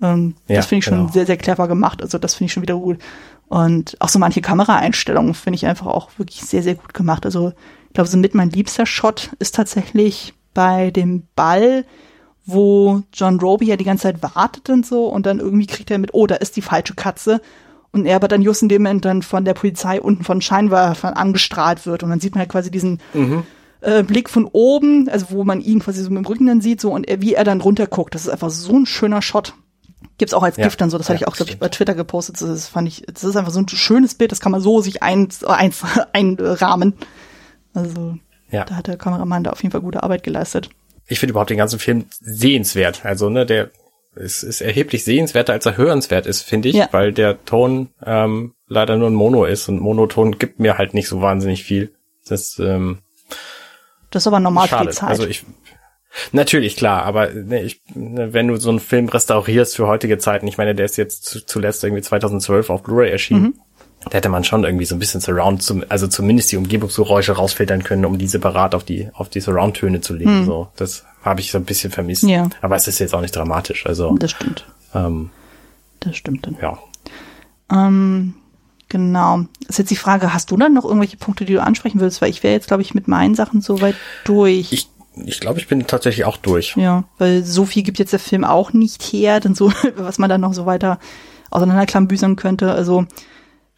Ähm, 0.02 0.34
Ja, 0.48 0.56
das 0.56 0.66
finde 0.66 0.80
ich 0.80 0.84
schon 0.84 0.98
genau. 0.98 1.12
sehr, 1.12 1.26
sehr 1.26 1.36
clever 1.36 1.68
gemacht. 1.68 2.02
Also 2.02 2.18
das 2.18 2.34
finde 2.34 2.46
ich 2.46 2.52
schon 2.52 2.62
wieder 2.62 2.76
gut. 2.76 2.98
Und 3.48 3.96
auch 4.00 4.08
so 4.08 4.18
manche 4.18 4.40
Kameraeinstellungen 4.40 5.34
finde 5.34 5.56
ich 5.56 5.66
einfach 5.66 5.86
auch 5.86 6.10
wirklich 6.16 6.42
sehr, 6.42 6.62
sehr 6.62 6.74
gut 6.74 6.94
gemacht. 6.94 7.24
Also 7.24 7.52
ich 7.88 7.94
glaube, 7.94 8.08
so 8.08 8.16
mit 8.16 8.34
mein 8.34 8.50
liebster 8.50 8.86
Shot 8.86 9.30
ist 9.38 9.54
tatsächlich 9.54 10.34
bei 10.54 10.90
dem 10.90 11.24
Ball, 11.36 11.84
wo 12.46 13.02
John 13.12 13.38
Roby 13.40 13.66
ja 13.66 13.76
die 13.76 13.84
ganze 13.84 14.04
Zeit 14.04 14.22
wartet 14.22 14.68
und 14.70 14.84
so 14.84 15.06
und 15.06 15.26
dann 15.26 15.40
irgendwie 15.40 15.66
kriegt 15.66 15.90
er 15.90 15.98
mit, 15.98 16.12
oh, 16.14 16.26
da 16.26 16.36
ist 16.36 16.56
die 16.56 16.62
falsche 16.62 16.94
Katze. 16.94 17.40
Und 17.92 18.06
er 18.06 18.16
aber 18.16 18.26
dann 18.26 18.42
just 18.42 18.60
in 18.62 18.68
dem 18.68 18.82
Moment 18.82 19.04
dann 19.04 19.22
von 19.22 19.44
der 19.44 19.54
Polizei 19.54 20.00
unten 20.00 20.24
von 20.24 20.40
Scheinwerfern 20.40 21.14
angestrahlt 21.14 21.86
wird. 21.86 22.02
Und 22.02 22.10
dann 22.10 22.18
sieht 22.18 22.34
man 22.34 22.40
halt 22.40 22.50
quasi 22.50 22.68
diesen 22.72 22.98
äh, 23.82 24.02
Blick 24.02 24.28
von 24.28 24.46
oben, 24.50 25.08
also 25.08 25.26
wo 25.30 25.44
man 25.44 25.60
ihn 25.60 25.78
quasi 25.78 26.02
so 26.02 26.10
mit 26.10 26.24
dem 26.24 26.26
Rücken 26.26 26.46
dann 26.46 26.60
sieht, 26.60 26.80
so 26.80 26.90
und 26.90 27.06
er, 27.06 27.20
wie 27.22 27.34
er 27.34 27.44
dann 27.44 27.60
runterguckt. 27.60 28.14
Das 28.14 28.22
ist 28.22 28.30
einfach 28.30 28.50
so 28.50 28.74
ein 28.74 28.86
schöner 28.86 29.22
Shot. 29.22 29.54
Gibt's 30.18 30.32
auch 30.34 30.42
als 30.42 30.56
Ja. 30.56 30.64
Gift 30.64 30.80
dann 30.80 30.90
so, 30.90 30.98
das 30.98 31.08
hatte 31.08 31.20
Ja, 31.20 31.26
ich 31.26 31.32
auch, 31.32 31.36
glaube 31.36 31.50
ich, 31.50 31.58
bei 31.58 31.68
Twitter 31.68 31.94
gepostet. 31.94 32.40
Das 32.40 32.68
fand 32.68 32.86
ich, 32.88 33.04
das 33.12 33.24
ist 33.24 33.36
einfach 33.36 33.50
so 33.52 33.60
ein 33.60 33.68
schönes 33.68 34.14
Bild, 34.14 34.30
das 34.32 34.40
kann 34.40 34.52
man 34.52 34.60
so 34.60 34.80
sich 34.80 35.02
eins, 35.02 35.42
eins 35.44 35.82
einrahmen. 36.12 36.94
Also, 37.72 38.16
Ja. 38.50 38.64
da 38.64 38.76
hat 38.76 38.86
der 38.86 38.96
Kameramann 38.96 39.42
da 39.44 39.50
auf 39.50 39.62
jeden 39.62 39.72
Fall 39.72 39.80
gute 39.80 40.02
Arbeit 40.02 40.22
geleistet. 40.22 40.70
Ich 41.06 41.18
finde 41.18 41.32
überhaupt 41.32 41.50
den 41.50 41.58
ganzen 41.58 41.78
Film 41.80 42.04
sehenswert. 42.20 43.04
Also, 43.04 43.28
ne, 43.28 43.44
der 43.44 43.70
ist, 44.14 44.44
ist 44.44 44.60
erheblich 44.60 45.02
sehenswerter, 45.04 45.52
als 45.52 45.66
er 45.66 45.76
hörenswert 45.76 46.26
ist, 46.26 46.42
finde 46.42 46.68
ich, 46.68 46.76
Ja. 46.76 46.88
weil 46.92 47.12
der 47.12 47.44
Ton 47.44 47.88
ähm, 48.06 48.54
leider 48.68 48.96
nur 48.96 49.10
ein 49.10 49.14
Mono 49.14 49.44
ist 49.44 49.68
und 49.68 49.80
Monoton 49.80 50.38
gibt 50.38 50.60
mir 50.60 50.78
halt 50.78 50.94
nicht 50.94 51.08
so 51.08 51.20
wahnsinnig 51.20 51.64
viel. 51.64 51.92
Das 52.28 52.58
ähm, 52.60 52.98
Das 54.10 54.22
ist 54.22 54.26
aber 54.28 54.38
normal 54.38 54.68
für 54.68 54.76
schade. 54.76 54.90
die 54.90 54.94
Zeit. 54.96 55.08
Also 55.10 55.26
ich 55.26 55.44
natürlich 56.32 56.76
klar, 56.76 57.02
aber 57.04 57.30
ne, 57.30 57.62
ich, 57.62 57.80
ne, 57.94 58.32
wenn 58.32 58.48
du 58.48 58.56
so 58.56 58.70
einen 58.70 58.80
Film 58.80 59.08
restaurierst 59.08 59.76
für 59.76 59.86
heutige 59.86 60.18
Zeiten, 60.18 60.46
ich 60.46 60.58
meine, 60.58 60.74
der 60.74 60.84
ist 60.86 60.96
jetzt 60.96 61.24
zu, 61.24 61.44
zuletzt 61.44 61.82
irgendwie 61.84 62.02
2012 62.02 62.70
auf 62.70 62.82
Blu-ray 62.82 63.10
erschienen. 63.10 63.42
Mhm. 63.42 63.54
Da 64.10 64.18
hätte 64.18 64.28
man 64.28 64.44
schon 64.44 64.64
irgendwie 64.64 64.84
so 64.84 64.94
ein 64.94 64.98
bisschen 64.98 65.22
Surround, 65.22 65.62
zum, 65.62 65.82
also 65.88 66.06
zumindest 66.06 66.52
die 66.52 66.58
Umgebungsgeräusche 66.58 67.32
rausfiltern 67.32 67.82
können, 67.84 68.04
um 68.04 68.18
die 68.18 68.26
separat 68.26 68.74
auf 68.74 68.84
die 68.84 69.08
auf 69.14 69.30
die 69.30 69.40
Surround-Töne 69.40 70.02
zu 70.02 70.12
legen. 70.12 70.44
So, 70.44 70.68
das 70.76 71.04
habe 71.22 71.40
ich 71.40 71.50
so 71.50 71.56
ein 71.56 71.64
bisschen 71.64 71.90
vermisst. 71.90 72.24
Mhm. 72.24 72.28
Ja. 72.28 72.48
Aber 72.60 72.76
es 72.76 72.86
ist 72.86 72.98
jetzt 72.98 73.14
auch 73.14 73.22
nicht 73.22 73.34
dramatisch. 73.34 73.86
Also 73.86 74.14
das 74.18 74.32
stimmt. 74.32 74.66
ähm, 74.94 75.30
Das 76.00 76.16
stimmt 76.16 76.46
dann. 76.46 76.58
ja, 76.60 76.78
Ähm, 77.72 78.34
genau. 78.90 79.44
Ist 79.68 79.78
jetzt 79.78 79.90
die 79.90 79.96
Frage, 79.96 80.34
hast 80.34 80.50
du 80.50 80.56
dann 80.58 80.74
noch 80.74 80.84
irgendwelche 80.84 81.16
Punkte, 81.16 81.46
die 81.46 81.54
du 81.54 81.62
ansprechen 81.62 81.98
würdest? 82.00 82.20
Weil 82.20 82.28
ich 82.30 82.42
wäre 82.42 82.52
jetzt, 82.54 82.68
glaube 82.68 82.82
ich, 82.82 82.94
mit 82.94 83.08
meinen 83.08 83.34
Sachen 83.34 83.62
soweit 83.62 83.96
durch. 84.24 84.70
ich 84.72 84.88
ich 85.24 85.40
glaube, 85.40 85.60
ich 85.60 85.68
bin 85.68 85.86
tatsächlich 85.86 86.24
auch 86.24 86.36
durch. 86.36 86.76
ja, 86.76 87.04
weil 87.18 87.44
so 87.44 87.64
viel 87.64 87.82
gibt 87.82 87.98
jetzt 87.98 88.12
der 88.12 88.18
Film 88.18 88.44
auch 88.44 88.72
nicht 88.72 89.02
her, 89.02 89.40
denn 89.40 89.54
so, 89.54 89.72
was 89.96 90.18
man 90.18 90.30
dann 90.30 90.40
noch 90.40 90.54
so 90.54 90.66
weiter 90.66 90.98
auseinanderklambüsern 91.50 92.36
könnte. 92.36 92.72
Also, 92.72 93.06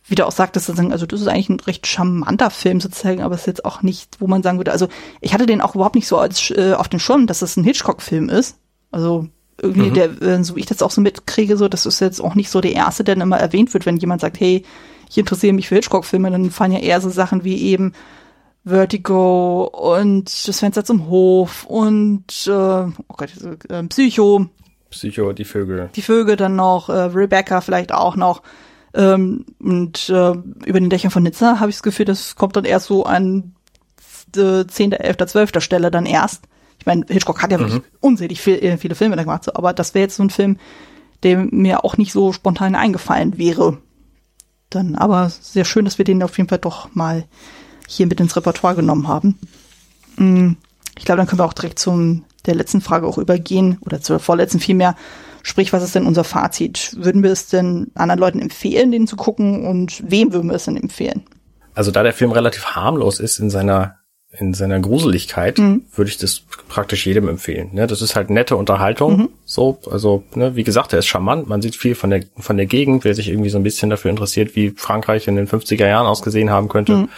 wie 0.08 0.14
du 0.14 0.26
auch 0.26 0.32
sagtest, 0.32 0.70
also 0.70 1.06
das 1.06 1.20
ist 1.20 1.26
eigentlich 1.26 1.48
ein 1.48 1.60
recht 1.60 1.86
charmanter 1.86 2.50
Film 2.50 2.80
sozusagen, 2.80 3.22
aber 3.22 3.34
es 3.34 3.42
ist 3.42 3.46
jetzt 3.46 3.64
auch 3.64 3.82
nicht, 3.82 4.20
wo 4.20 4.28
man 4.28 4.42
sagen 4.42 4.58
würde, 4.58 4.70
also 4.70 4.88
ich 5.20 5.34
hatte 5.34 5.46
den 5.46 5.60
auch 5.60 5.74
überhaupt 5.74 5.96
nicht 5.96 6.06
so 6.06 6.16
als, 6.18 6.50
äh, 6.52 6.74
auf 6.74 6.88
den 6.88 7.00
Schirm, 7.00 7.26
dass 7.26 7.42
es 7.42 7.56
ein 7.56 7.64
Hitchcock-Film 7.64 8.28
ist. 8.28 8.56
Also 8.92 9.26
irgendwie, 9.60 9.90
der, 9.90 10.22
äh, 10.22 10.44
so 10.44 10.54
wie 10.54 10.60
ich 10.60 10.66
das 10.66 10.82
auch 10.82 10.92
so 10.92 11.00
mitkriege, 11.00 11.56
so, 11.56 11.68
das 11.68 11.86
ist 11.86 12.00
jetzt 12.00 12.20
auch 12.20 12.36
nicht 12.36 12.50
so 12.50 12.60
der 12.60 12.72
erste, 12.72 13.02
der 13.02 13.16
dann 13.16 13.22
immer 13.22 13.38
erwähnt 13.38 13.74
wird, 13.74 13.84
wenn 13.84 13.96
jemand 13.96 14.20
sagt, 14.20 14.38
hey, 14.38 14.64
ich 15.10 15.18
interessiere 15.18 15.52
mich 15.52 15.68
für 15.68 15.74
Hitchcock-Filme, 15.74 16.30
dann 16.30 16.50
fallen 16.50 16.72
ja 16.72 16.78
eher 16.78 17.00
so 17.00 17.10
Sachen 17.10 17.42
wie 17.42 17.60
eben 17.62 17.92
Vertigo 18.66 19.64
und 19.64 20.48
das 20.48 20.58
Fenster 20.58 20.84
zum 20.84 21.08
Hof 21.08 21.64
und 21.66 22.46
äh, 22.46 22.50
oh 22.50 22.92
Gott, 23.16 23.30
äh, 23.68 23.84
Psycho, 23.84 24.46
Psycho, 24.90 25.32
die 25.32 25.44
Vögel. 25.44 25.90
die 25.94 26.02
Vögel 26.02 26.36
dann 26.36 26.56
noch, 26.56 26.88
äh, 26.88 26.92
Rebecca 26.92 27.60
vielleicht 27.60 27.92
auch 27.92 28.16
noch. 28.16 28.42
Ähm, 28.92 29.44
und 29.60 30.08
äh, 30.08 30.32
über 30.64 30.80
den 30.80 30.90
Dächern 30.90 31.12
von 31.12 31.22
Nizza 31.22 31.60
habe 31.60 31.70
ich 31.70 31.76
das 31.76 31.82
Gefühl, 31.84 32.06
das 32.06 32.34
kommt 32.34 32.56
dann 32.56 32.64
erst 32.64 32.86
so 32.86 33.04
an 33.04 33.54
äh, 34.36 34.66
10., 34.66 34.92
11., 34.92 35.16
12. 35.26 35.62
Stelle 35.62 35.90
dann 35.90 36.06
erst. 36.06 36.44
Ich 36.80 36.86
meine, 36.86 37.04
Hitchcock 37.08 37.42
hat 37.42 37.52
ja 37.52 37.60
wirklich 37.60 37.82
unzählig 38.00 38.40
viel, 38.40 38.56
äh, 38.56 38.78
viele 38.78 38.94
Filme 38.94 39.16
da 39.16 39.22
gemacht, 39.22 39.44
so, 39.44 39.52
aber 39.54 39.74
das 39.74 39.94
wäre 39.94 40.04
jetzt 40.04 40.16
so 40.16 40.24
ein 40.24 40.30
Film, 40.30 40.58
der 41.22 41.38
mir 41.38 41.84
auch 41.84 41.96
nicht 41.98 42.12
so 42.12 42.32
spontan 42.32 42.74
eingefallen 42.74 43.38
wäre. 43.38 43.78
Dann, 44.70 44.96
aber 44.96 45.30
sehr 45.30 45.64
schön, 45.64 45.84
dass 45.84 45.98
wir 45.98 46.04
den 46.04 46.22
auf 46.22 46.36
jeden 46.36 46.48
Fall 46.48 46.58
doch 46.58 46.94
mal 46.94 47.24
hier 47.86 48.06
mit 48.06 48.20
ins 48.20 48.36
Repertoire 48.36 48.74
genommen 48.74 49.08
haben. 49.08 49.38
Mm, 50.16 50.52
Ich 50.98 51.04
glaube, 51.04 51.18
dann 51.18 51.26
können 51.26 51.40
wir 51.40 51.44
auch 51.44 51.52
direkt 51.52 51.78
zum 51.78 52.24
der 52.46 52.54
letzten 52.54 52.80
Frage 52.80 53.06
auch 53.06 53.18
übergehen 53.18 53.78
oder 53.80 54.00
zur 54.00 54.18
vorletzten 54.18 54.60
vielmehr. 54.60 54.96
Sprich, 55.42 55.72
was 55.72 55.82
ist 55.82 55.94
denn 55.94 56.06
unser 56.06 56.24
Fazit? 56.24 56.96
Würden 56.96 57.22
wir 57.22 57.30
es 57.30 57.48
denn 57.48 57.88
anderen 57.94 58.18
Leuten 58.20 58.40
empfehlen, 58.40 58.90
den 58.92 59.06
zu 59.06 59.16
gucken 59.16 59.66
und 59.66 60.02
wem 60.10 60.32
würden 60.32 60.48
wir 60.48 60.56
es 60.56 60.64
denn 60.64 60.76
empfehlen? 60.76 61.22
Also 61.74 61.90
da 61.90 62.02
der 62.02 62.14
Film 62.14 62.32
relativ 62.32 62.64
harmlos 62.64 63.20
ist 63.20 63.38
in 63.38 63.50
seiner 63.50 63.96
in 64.38 64.52
seiner 64.52 64.80
Gruseligkeit, 64.80 65.56
würde 65.58 66.10
ich 66.10 66.18
das 66.18 66.42
praktisch 66.68 67.06
jedem 67.06 67.26
empfehlen. 67.28 67.70
Ne, 67.72 67.86
das 67.86 68.02
ist 68.02 68.16
halt 68.16 68.28
nette 68.28 68.56
Unterhaltung. 68.56 69.30
So, 69.46 69.78
also 69.90 70.24
ne, 70.34 70.56
wie 70.56 70.64
gesagt, 70.64 70.92
er 70.92 70.98
ist 70.98 71.06
charmant. 71.06 71.48
Man 71.48 71.62
sieht 71.62 71.76
viel 71.76 71.94
von 71.94 72.10
der 72.10 72.24
von 72.38 72.56
der 72.56 72.66
Gegend, 72.66 73.04
wer 73.04 73.14
sich 73.14 73.28
irgendwie 73.28 73.48
so 73.48 73.56
ein 73.56 73.62
bisschen 73.62 73.88
dafür 73.88 74.10
interessiert, 74.10 74.54
wie 74.56 74.70
Frankreich 74.70 75.26
in 75.28 75.36
den 75.36 75.46
50er 75.48 75.86
Jahren 75.86 76.06
ausgesehen 76.06 76.50
haben 76.50 76.68
könnte. 76.68 77.08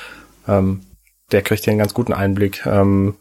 Ähm, 0.48 0.80
der 1.30 1.42
kriegt 1.42 1.64
hier 1.64 1.72
einen 1.72 1.78
ganz 1.78 1.94
guten 1.94 2.12
Einblick. 2.12 2.64
Ähm, 2.66 3.16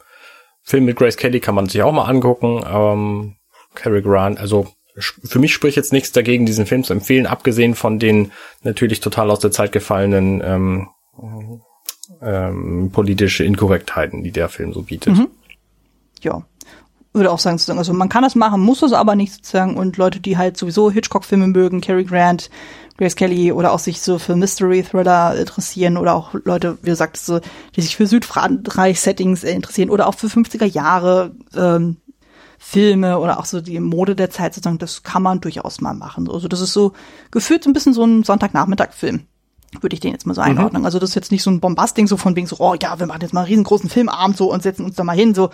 Film 0.63 0.85
mit 0.85 0.97
Grace 0.97 1.17
Kelly 1.17 1.39
kann 1.39 1.55
man 1.55 1.67
sich 1.67 1.81
auch 1.83 1.91
mal 1.91 2.05
angucken. 2.05 2.63
Ähm, 2.67 3.35
Cary 3.75 4.01
Grant, 4.01 4.39
also 4.39 4.67
für 4.99 5.39
mich 5.39 5.53
spricht 5.53 5.77
jetzt 5.77 5.93
nichts 5.93 6.11
dagegen, 6.11 6.45
diesen 6.45 6.65
Film 6.65 6.83
zu 6.83 6.93
empfehlen, 6.93 7.27
abgesehen 7.27 7.75
von 7.75 7.99
den 7.99 8.31
natürlich 8.63 8.99
total 8.99 9.29
aus 9.29 9.39
der 9.39 9.51
Zeit 9.51 9.71
gefallenen 9.71 10.41
ähm, 10.43 10.87
ähm, 12.21 12.89
politische 12.91 13.43
Inkorrektheiten, 13.43 14.23
die 14.23 14.31
der 14.31 14.49
Film 14.49 14.73
so 14.73 14.81
bietet. 14.81 15.15
Ja, 16.21 16.43
würde 17.13 17.31
auch 17.31 17.39
sagen, 17.39 17.59
also 17.77 17.93
man 17.93 18.09
kann 18.09 18.23
das 18.23 18.35
machen, 18.35 18.61
muss 18.61 18.81
es 18.81 18.93
aber 18.93 19.15
nicht 19.15 19.33
sozusagen. 19.33 19.77
Und 19.77 19.97
Leute, 19.97 20.19
die 20.19 20.37
halt 20.37 20.57
sowieso 20.57 20.89
Hitchcock-Filme 20.89 21.47
mögen, 21.47 21.81
Cary 21.81 22.05
Grant, 22.05 22.49
Grace 22.97 23.15
Kelly 23.15 23.51
oder 23.51 23.71
auch 23.71 23.79
sich 23.79 24.01
so 24.01 24.19
für 24.19 24.35
Mystery-Thriller 24.35 25.35
interessieren 25.39 25.97
oder 25.97 26.15
auch 26.15 26.33
Leute, 26.43 26.77
wie 26.81 26.89
du 26.89 26.95
sagtest, 26.95 27.25
so, 27.25 27.39
die 27.75 27.81
sich 27.81 27.95
für 27.95 28.07
Südfrankreich-Settings 28.07 29.43
interessieren 29.43 29.89
oder 29.89 30.07
auch 30.07 30.15
für 30.15 30.27
50er 30.27 30.65
Jahre 30.65 31.31
ähm, 31.55 31.97
Filme 32.57 33.19
oder 33.19 33.39
auch 33.39 33.45
so 33.45 33.61
die 33.61 33.79
Mode 33.79 34.15
der 34.15 34.31
Zeit 34.31 34.53
sozusagen, 34.53 34.79
das 34.79 35.03
kann 35.03 35.21
man 35.21 35.41
durchaus 35.41 35.79
mal 35.79 35.93
machen. 35.93 36.29
Also 36.29 36.47
das 36.47 36.59
ist 36.59 36.73
so 36.73 36.93
gefühlt 37.29 37.63
so 37.63 37.69
ein 37.69 37.73
bisschen 37.73 37.93
so 37.93 38.03
ein 38.03 38.23
Sonntagnachmittag-Film. 38.23 39.27
Würde 39.81 39.93
ich 39.93 39.99
den 39.99 40.13
jetzt 40.13 40.25
mal 40.25 40.33
so 40.33 40.41
einordnen. 40.41 40.85
Also 40.85 40.97
das 40.97 41.09
ist 41.09 41.15
jetzt 41.15 41.31
nicht 41.31 41.43
so 41.43 41.51
ein 41.51 41.59
Bombast-Ding, 41.59 42.07
so 42.07 42.15
von 42.15 42.35
wegen 42.37 42.47
so, 42.47 42.55
oh 42.59 42.75
ja, 42.81 42.99
wir 42.99 43.05
machen 43.05 43.21
jetzt 43.21 43.33
mal 43.33 43.41
einen 43.41 43.49
riesengroßen 43.49 43.89
Filmabend 43.89 44.37
so 44.37 44.51
und 44.51 44.63
setzen 44.63 44.85
uns 44.85 44.95
da 44.95 45.03
mal 45.03 45.15
hin, 45.15 45.35
so. 45.35 45.49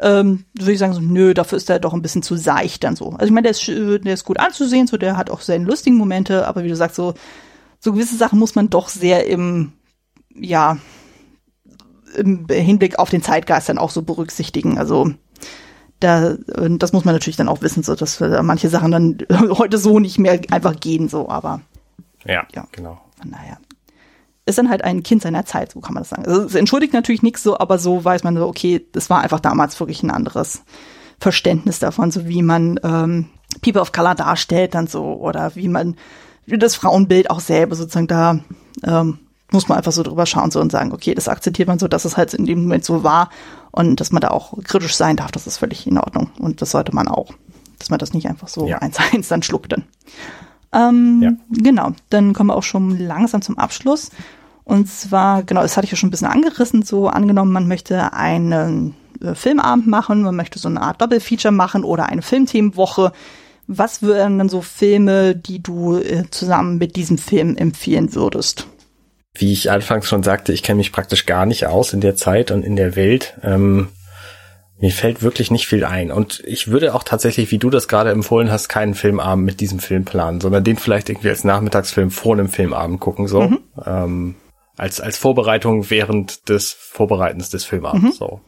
Ähm, 0.00 0.44
würde 0.54 0.72
ich 0.72 0.78
sagen, 0.78 0.94
so, 0.94 1.00
nö, 1.00 1.34
dafür 1.34 1.58
ist 1.58 1.68
der 1.68 1.78
doch 1.78 1.92
ein 1.92 2.00
bisschen 2.00 2.22
zu 2.22 2.36
seicht 2.36 2.82
dann 2.82 2.96
so. 2.96 3.10
Also 3.10 3.26
ich 3.26 3.30
meine, 3.30 3.42
der 3.42 3.50
ist, 3.50 3.68
äh, 3.68 3.98
der 3.98 4.14
ist 4.14 4.24
gut 4.24 4.38
anzusehen, 4.40 4.86
so, 4.86 4.96
der 4.96 5.18
hat 5.18 5.28
auch 5.28 5.42
seine 5.42 5.66
lustigen 5.66 5.96
Momente, 5.96 6.46
aber 6.48 6.64
wie 6.64 6.68
du 6.68 6.76
sagst, 6.76 6.96
so, 6.96 7.14
so 7.78 7.92
gewisse 7.92 8.16
Sachen 8.16 8.38
muss 8.38 8.54
man 8.54 8.70
doch 8.70 8.88
sehr 8.88 9.26
im, 9.26 9.72
ja, 10.34 10.78
im 12.16 12.46
Hinblick 12.48 12.98
auf 12.98 13.10
den 13.10 13.22
Zeitgeist 13.22 13.68
dann 13.68 13.78
auch 13.78 13.90
so 13.90 14.00
berücksichtigen. 14.02 14.78
Also 14.78 15.10
da, 16.00 16.36
das 16.56 16.92
muss 16.92 17.04
man 17.04 17.14
natürlich 17.14 17.36
dann 17.36 17.48
auch 17.48 17.60
wissen, 17.60 17.82
so 17.82 17.94
dass 17.94 18.20
manche 18.42 18.70
Sachen 18.70 18.90
dann 18.92 19.18
heute 19.58 19.76
so 19.76 19.98
nicht 19.98 20.18
mehr 20.18 20.40
einfach 20.50 20.80
gehen, 20.80 21.08
so, 21.08 21.28
aber 21.28 21.60
Ja, 22.24 22.46
Ja. 22.54 22.66
genau. 22.72 22.98
Naja. 23.24 23.58
Ist 24.46 24.58
dann 24.58 24.70
halt 24.70 24.82
ein 24.82 25.02
Kind 25.02 25.22
seiner 25.22 25.44
Zeit, 25.44 25.72
so 25.72 25.80
kann 25.80 25.94
man 25.94 26.02
das 26.02 26.10
sagen. 26.10 26.24
Also 26.24 26.42
es 26.42 26.54
entschuldigt 26.54 26.94
natürlich 26.94 27.22
nichts 27.22 27.42
so, 27.42 27.58
aber 27.58 27.78
so 27.78 28.02
weiß 28.04 28.24
man 28.24 28.36
so, 28.36 28.46
okay, 28.46 28.86
das 28.92 29.10
war 29.10 29.20
einfach 29.20 29.40
damals 29.40 29.78
wirklich 29.78 30.02
ein 30.02 30.10
anderes 30.10 30.62
Verständnis 31.20 31.78
davon, 31.80 32.10
so 32.10 32.26
wie 32.28 32.42
man 32.42 32.80
ähm, 32.82 33.26
People 33.60 33.80
of 33.82 33.92
Color 33.92 34.14
darstellt 34.14 34.74
dann 34.74 34.86
so 34.86 35.04
oder 35.04 35.54
wie 35.54 35.68
man 35.68 35.96
wie 36.46 36.56
das 36.58 36.76
Frauenbild 36.76 37.30
auch 37.30 37.40
selber 37.40 37.76
sozusagen 37.76 38.06
da 38.06 38.38
ähm, 38.84 39.18
muss 39.50 39.68
man 39.68 39.78
einfach 39.78 39.92
so 39.92 40.02
drüber 40.02 40.26
schauen 40.26 40.50
so 40.50 40.60
und 40.60 40.70
sagen, 40.72 40.92
okay, 40.92 41.14
das 41.14 41.28
akzeptiert 41.28 41.68
man 41.68 41.78
so, 41.78 41.88
dass 41.88 42.04
es 42.04 42.16
halt 42.16 42.32
in 42.34 42.44
dem 42.46 42.62
Moment 42.62 42.84
so 42.84 43.02
war 43.02 43.30
und 43.70 44.00
dass 44.00 44.12
man 44.12 44.20
da 44.20 44.28
auch 44.28 44.54
kritisch 44.64 44.94
sein 44.96 45.16
darf, 45.16 45.30
das 45.32 45.46
ist 45.46 45.58
völlig 45.58 45.86
in 45.86 45.98
Ordnung 45.98 46.30
und 46.38 46.62
das 46.62 46.70
sollte 46.70 46.94
man 46.94 47.08
auch, 47.08 47.32
dass 47.78 47.90
man 47.90 47.98
das 47.98 48.12
nicht 48.12 48.28
einfach 48.28 48.48
so 48.48 48.66
Ja. 48.66 48.78
eins 48.78 48.96
eins 49.12 49.28
dann 49.28 49.42
schluckt 49.42 49.72
dann. 49.72 49.84
Ähm, 50.72 51.20
Ja. 51.22 51.30
Genau, 51.50 51.92
dann 52.10 52.32
kommen 52.32 52.50
wir 52.50 52.56
auch 52.56 52.62
schon 52.62 52.98
langsam 52.98 53.42
zum 53.42 53.58
Abschluss. 53.58 54.10
Und 54.64 54.88
zwar, 54.88 55.42
genau, 55.44 55.62
das 55.62 55.76
hatte 55.76 55.86
ich 55.86 55.90
ja 55.92 55.96
schon 55.96 56.08
ein 56.08 56.10
bisschen 56.10 56.28
angerissen, 56.28 56.82
so 56.82 57.08
angenommen, 57.08 57.52
man 57.52 57.68
möchte 57.68 58.12
einen 58.12 58.94
äh, 59.22 59.34
Filmabend 59.34 59.86
machen, 59.86 60.22
man 60.22 60.36
möchte 60.36 60.58
so 60.58 60.68
eine 60.68 60.82
Art 60.82 61.00
Doppelfeature 61.00 61.52
machen 61.52 61.84
oder 61.84 62.06
eine 62.10 62.20
Filmthemenwoche. 62.20 63.12
Was 63.66 64.02
wären 64.02 64.38
dann 64.38 64.48
so 64.48 64.60
Filme, 64.60 65.34
die 65.34 65.62
du 65.62 65.96
äh, 65.96 66.24
zusammen 66.30 66.78
mit 66.78 66.96
diesem 66.96 67.18
Film 67.18 67.56
empfehlen 67.56 68.14
würdest? 68.14 68.66
Wie 69.34 69.52
ich 69.52 69.70
anfangs 69.70 70.08
schon 70.08 70.22
sagte, 70.22 70.52
ich 70.52 70.62
kenne 70.62 70.78
mich 70.78 70.92
praktisch 70.92 71.24
gar 71.24 71.46
nicht 71.46 71.66
aus 71.66 71.92
in 71.92 72.00
der 72.00 72.16
Zeit 72.16 72.50
und 72.50 72.62
in 72.62 72.76
der 72.76 72.96
Welt. 72.96 73.38
Ähm, 73.42 73.88
mir 74.80 74.90
fällt 74.90 75.22
wirklich 75.22 75.50
nicht 75.50 75.66
viel 75.66 75.84
ein. 75.84 76.12
Und 76.12 76.42
ich 76.46 76.68
würde 76.68 76.94
auch 76.94 77.02
tatsächlich, 77.02 77.50
wie 77.50 77.58
du 77.58 77.70
das 77.70 77.88
gerade 77.88 78.10
empfohlen 78.10 78.50
hast, 78.50 78.68
keinen 78.68 78.94
Filmabend 78.94 79.44
mit 79.44 79.60
diesem 79.60 79.80
Film 79.80 80.04
planen, 80.04 80.40
sondern 80.40 80.62
den 80.64 80.76
vielleicht 80.76 81.08
irgendwie 81.08 81.30
als 81.30 81.44
Nachmittagsfilm 81.44 82.10
vor 82.10 82.34
einem 82.34 82.48
Filmabend 82.48 83.00
gucken, 83.00 83.26
so. 83.26 83.52
Ähm, 83.84 84.36
als, 84.76 85.00
als 85.00 85.18
Vorbereitung 85.18 85.90
während 85.90 86.48
des 86.48 86.72
Vorbereitens 86.72 87.50
des 87.50 87.64
Filmabends, 87.64 88.18
so. 88.18 88.40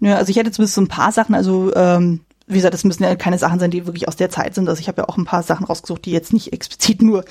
Ja, 0.00 0.16
also 0.16 0.30
ich 0.30 0.36
hätte 0.36 0.50
zumindest 0.50 0.74
so 0.74 0.82
ein 0.82 0.88
paar 0.88 1.12
Sachen, 1.12 1.34
also 1.34 1.74
ähm, 1.74 2.20
wie 2.46 2.56
gesagt, 2.56 2.74
das 2.74 2.84
müssen 2.84 3.02
ja 3.02 3.16
keine 3.16 3.38
Sachen 3.38 3.58
sein, 3.58 3.70
die 3.70 3.86
wirklich 3.86 4.06
aus 4.06 4.16
der 4.16 4.28
Zeit 4.28 4.54
sind. 4.54 4.68
Also 4.68 4.80
ich 4.80 4.88
habe 4.88 5.00
ja 5.00 5.08
auch 5.08 5.16
ein 5.16 5.24
paar 5.24 5.42
Sachen 5.42 5.64
rausgesucht, 5.64 6.04
die 6.04 6.10
jetzt 6.10 6.34
nicht 6.34 6.52
explizit 6.52 7.00
nur 7.00 7.24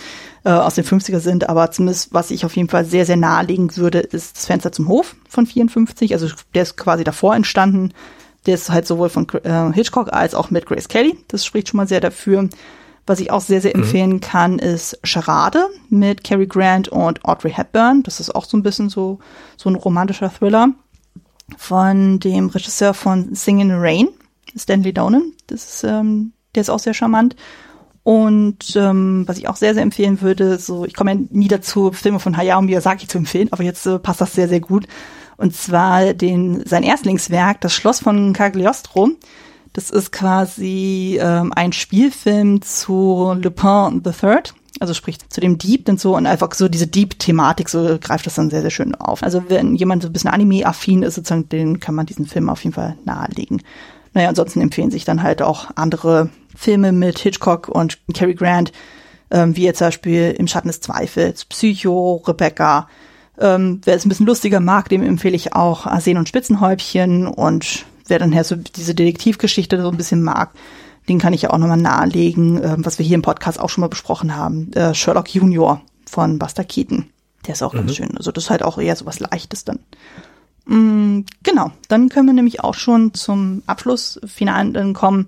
äh, 0.43 0.49
aus 0.49 0.73
den 0.73 0.85
50er 0.85 1.19
sind, 1.19 1.49
aber 1.49 1.69
zumindest, 1.69 2.13
was 2.13 2.31
ich 2.31 2.45
auf 2.45 2.55
jeden 2.55 2.69
Fall 2.69 2.85
sehr, 2.85 3.05
sehr 3.05 3.17
nahelegen 3.17 3.77
würde, 3.77 3.99
ist 3.99 4.37
das 4.37 4.45
Fenster 4.47 4.71
zum 4.71 4.87
Hof 4.87 5.15
von 5.29 5.45
54. 5.45 6.13
Also 6.13 6.29
der 6.55 6.63
ist 6.63 6.77
quasi 6.77 7.03
davor 7.03 7.35
entstanden. 7.35 7.93
Der 8.45 8.55
ist 8.55 8.69
halt 8.69 8.85
sowohl 8.85 9.09
von 9.09 9.27
äh, 9.43 9.71
Hitchcock 9.73 10.11
als 10.11 10.35
auch 10.35 10.49
mit 10.49 10.65
Grace 10.65 10.87
Kelly. 10.87 11.17
Das 11.27 11.45
spricht 11.45 11.69
schon 11.69 11.77
mal 11.77 11.87
sehr 11.87 12.01
dafür. 12.01 12.49
Was 13.05 13.19
ich 13.19 13.31
auch 13.31 13.41
sehr, 13.41 13.61
sehr 13.61 13.75
mhm. 13.75 13.83
empfehlen 13.83 14.21
kann, 14.21 14.59
ist 14.59 14.97
Charade 15.03 15.67
mit 15.89 16.23
Cary 16.23 16.47
Grant 16.47 16.87
und 16.87 17.23
Audrey 17.25 17.51
Hepburn. 17.51 18.03
Das 18.03 18.19
ist 18.19 18.33
auch 18.33 18.45
so 18.45 18.57
ein 18.57 18.63
bisschen 18.63 18.89
so, 18.89 19.19
so 19.57 19.69
ein 19.69 19.75
romantischer 19.75 20.31
Thriller 20.31 20.69
von 21.57 22.19
dem 22.19 22.47
Regisseur 22.47 22.93
von 22.93 23.35
Singing 23.35 23.69
in 23.69 23.75
the 23.75 23.81
Rain, 23.81 24.07
Stanley 24.57 24.93
Donen. 24.93 25.33
Das 25.47 25.65
ist, 25.65 25.83
ähm, 25.83 26.31
der 26.55 26.61
ist 26.61 26.69
auch 26.69 26.79
sehr 26.79 26.93
charmant. 26.93 27.35
Und 28.03 28.75
ähm, 28.75 29.23
was 29.27 29.37
ich 29.37 29.47
auch 29.47 29.55
sehr, 29.55 29.73
sehr 29.73 29.83
empfehlen 29.83 30.21
würde, 30.21 30.59
so, 30.59 30.85
ich 30.85 30.93
komme 30.93 31.13
ja 31.13 31.19
nie 31.29 31.47
dazu, 31.47 31.91
Filme 31.93 32.19
von 32.19 32.35
Hayao 32.35 32.61
Miyazaki 32.61 33.07
zu 33.07 33.17
empfehlen, 33.17 33.47
aber 33.51 33.63
jetzt 33.63 33.85
äh, 33.85 33.97
passt 33.97 34.19
das 34.19 34.33
sehr, 34.33 34.49
sehr 34.49 34.59
gut. 34.59 34.87
Und 35.37 35.55
zwar 35.55 36.13
den, 36.13 36.65
sein 36.65 36.83
Erstlingswerk, 36.83 37.61
Das 37.61 37.73
Schloss 37.73 37.99
von 37.99 38.33
Cagliostro. 38.33 39.09
Das 39.73 39.89
ist 39.89 40.11
quasi 40.11 41.17
ähm, 41.19 41.51
ein 41.55 41.73
Spielfilm 41.73 42.61
zu 42.61 43.33
Lupin 43.41 44.03
III, 44.05 44.37
also 44.79 44.93
sprich 44.93 45.17
zu 45.29 45.41
dem 45.41 45.57
Dieb 45.57 45.89
und 45.89 45.99
so 45.99 46.15
und 46.15 46.27
einfach 46.27 46.53
so 46.53 46.69
diese 46.69 46.85
Dieb-Thematik, 46.85 47.69
so 47.69 47.97
greift 47.99 48.27
das 48.27 48.35
dann 48.35 48.51
sehr, 48.51 48.61
sehr 48.61 48.69
schön 48.69 48.93
auf. 48.93 49.23
Also 49.23 49.43
wenn 49.49 49.75
jemand 49.75 50.03
so 50.03 50.09
ein 50.09 50.13
bisschen 50.13 50.29
Anime-affin 50.29 51.01
ist, 51.01 51.15
sozusagen, 51.15 51.49
den 51.49 51.79
kann 51.79 51.95
man 51.95 52.05
diesen 52.05 52.27
Film 52.27 52.49
auf 52.49 52.63
jeden 52.63 52.75
Fall 52.75 52.97
nahelegen. 53.03 53.63
Naja, 54.13 54.29
ansonsten 54.29 54.61
empfehlen 54.61 54.91
sich 54.91 55.05
dann 55.05 55.23
halt 55.23 55.41
auch 55.41 55.69
andere 55.75 56.29
Filme 56.55 56.91
mit 56.91 57.17
Hitchcock 57.17 57.67
und 57.67 57.97
Cary 58.13 58.35
Grant, 58.35 58.71
ähm, 59.31 59.55
wie 59.57 59.63
jetzt 59.63 59.79
zum 59.79 59.87
Beispiel 59.87 60.35
Im 60.37 60.47
Schatten 60.47 60.67
des 60.67 60.81
Zweifels, 60.81 61.45
Psycho, 61.45 62.23
Rebecca. 62.27 62.87
Ähm, 63.39 63.81
wer 63.83 63.95
es 63.95 64.05
ein 64.05 64.09
bisschen 64.09 64.27
lustiger 64.27 64.59
mag, 64.59 64.89
dem 64.89 65.01
empfehle 65.01 65.35
ich 65.35 65.53
auch 65.53 65.85
Arsen 65.85 66.17
und 66.17 66.29
Spitzenhäubchen 66.29 67.27
und 67.27 67.85
wer 68.07 68.19
dann 68.19 68.31
her 68.31 68.43
so 68.43 68.55
diese 68.55 68.93
Detektivgeschichte 68.93 69.81
so 69.81 69.89
ein 69.89 69.97
bisschen 69.97 70.21
mag, 70.21 70.51
den 71.09 71.19
kann 71.19 71.33
ich 71.33 71.43
ja 71.43 71.49
auch 71.49 71.57
nochmal 71.57 71.77
nahelegen, 71.77 72.61
äh, 72.61 72.75
was 72.77 72.99
wir 72.99 73.05
hier 73.05 73.15
im 73.15 73.21
Podcast 73.21 73.59
auch 73.59 73.69
schon 73.69 73.81
mal 73.81 73.87
besprochen 73.87 74.35
haben. 74.35 74.71
Äh, 74.73 74.93
Sherlock 74.93 75.33
Junior 75.33 75.81
von 76.05 76.39
Buster 76.39 76.63
Keaton. 76.63 77.07
Der 77.47 77.53
ist 77.53 77.63
auch 77.63 77.73
mhm. 77.73 77.79
ganz 77.79 77.95
schön. 77.95 78.17
Also 78.17 78.31
das 78.31 78.45
ist 78.45 78.49
halt 78.49 78.63
auch 78.63 78.77
eher 78.77 78.95
so 78.95 79.05
was 79.05 79.19
Leichtes 79.19 79.65
dann. 79.65 79.79
Mm, 80.65 81.25
genau, 81.43 81.71
dann 81.89 82.09
können 82.09 82.27
wir 82.27 82.33
nämlich 82.33 82.63
auch 82.63 82.75
schon 82.75 83.13
zum 83.13 83.63
Abschlussfinalen 83.65 84.93
kommen. 84.93 85.27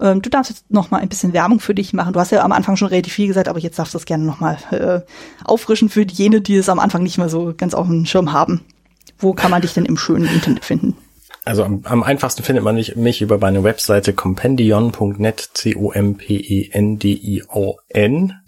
Ähm, 0.00 0.22
du 0.22 0.30
darfst 0.30 0.50
jetzt 0.50 0.70
noch 0.70 0.90
mal 0.90 0.98
ein 1.00 1.08
bisschen 1.08 1.32
Werbung 1.32 1.60
für 1.60 1.74
dich 1.74 1.92
machen. 1.92 2.12
Du 2.12 2.20
hast 2.20 2.30
ja 2.30 2.42
am 2.44 2.52
Anfang 2.52 2.76
schon 2.76 2.88
relativ 2.88 3.12
viel 3.12 3.26
gesagt, 3.26 3.48
aber 3.48 3.58
jetzt 3.58 3.78
darfst 3.78 3.94
du 3.94 3.98
es 3.98 4.04
gerne 4.04 4.24
noch 4.24 4.40
mal 4.40 4.58
äh, 4.70 5.00
auffrischen 5.44 5.88
für 5.88 6.02
jene, 6.02 6.40
die 6.40 6.56
es 6.56 6.68
am 6.68 6.78
Anfang 6.78 7.02
nicht 7.02 7.18
mehr 7.18 7.28
so 7.28 7.54
ganz 7.56 7.74
auf 7.74 7.86
dem 7.86 8.06
Schirm 8.06 8.32
haben. 8.32 8.62
Wo 9.18 9.32
kann 9.32 9.50
man 9.50 9.62
dich 9.62 9.74
denn 9.74 9.86
im 9.86 9.96
schönen 9.96 10.26
Internet 10.26 10.64
finden? 10.64 10.96
Also 11.44 11.64
am, 11.64 11.80
am 11.84 12.02
einfachsten 12.02 12.42
findet 12.42 12.64
man 12.64 12.74
mich, 12.74 12.96
mich 12.96 13.22
über 13.22 13.38
meine 13.38 13.62
Webseite 13.62 14.12
compendion.net, 14.12 15.50
C-O-M-P-E-N-D-I-O-N. 15.54 16.22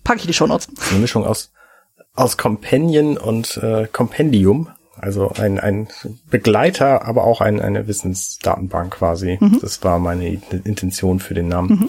Pack 0.03 0.17
ich 0.17 0.27
die 0.27 0.33
Show 0.33 0.49
Notes. 0.49 0.69
Eine 0.91 0.99
Mischung 0.99 1.25
aus, 1.25 1.53
aus 2.15 2.37
Companion 2.37 3.17
und 3.17 3.57
äh, 3.59 3.87
Compendium. 3.87 4.71
Also 5.01 5.33
ein, 5.39 5.59
ein 5.61 5.89
Begleiter, 6.31 7.05
aber 7.05 7.25
auch 7.25 7.41
ein, 7.41 7.61
eine 7.61 7.87
Wissensdatenbank 7.87 8.95
quasi. 8.95 9.39
Mhm. 9.41 9.59
Das 9.61 9.83
war 9.85 9.99
meine 9.99 10.29
Intention 10.65 11.21
für 11.21 11.35
den 11.35 11.49
Namen. 11.49 11.71
Mhm. 11.71 11.87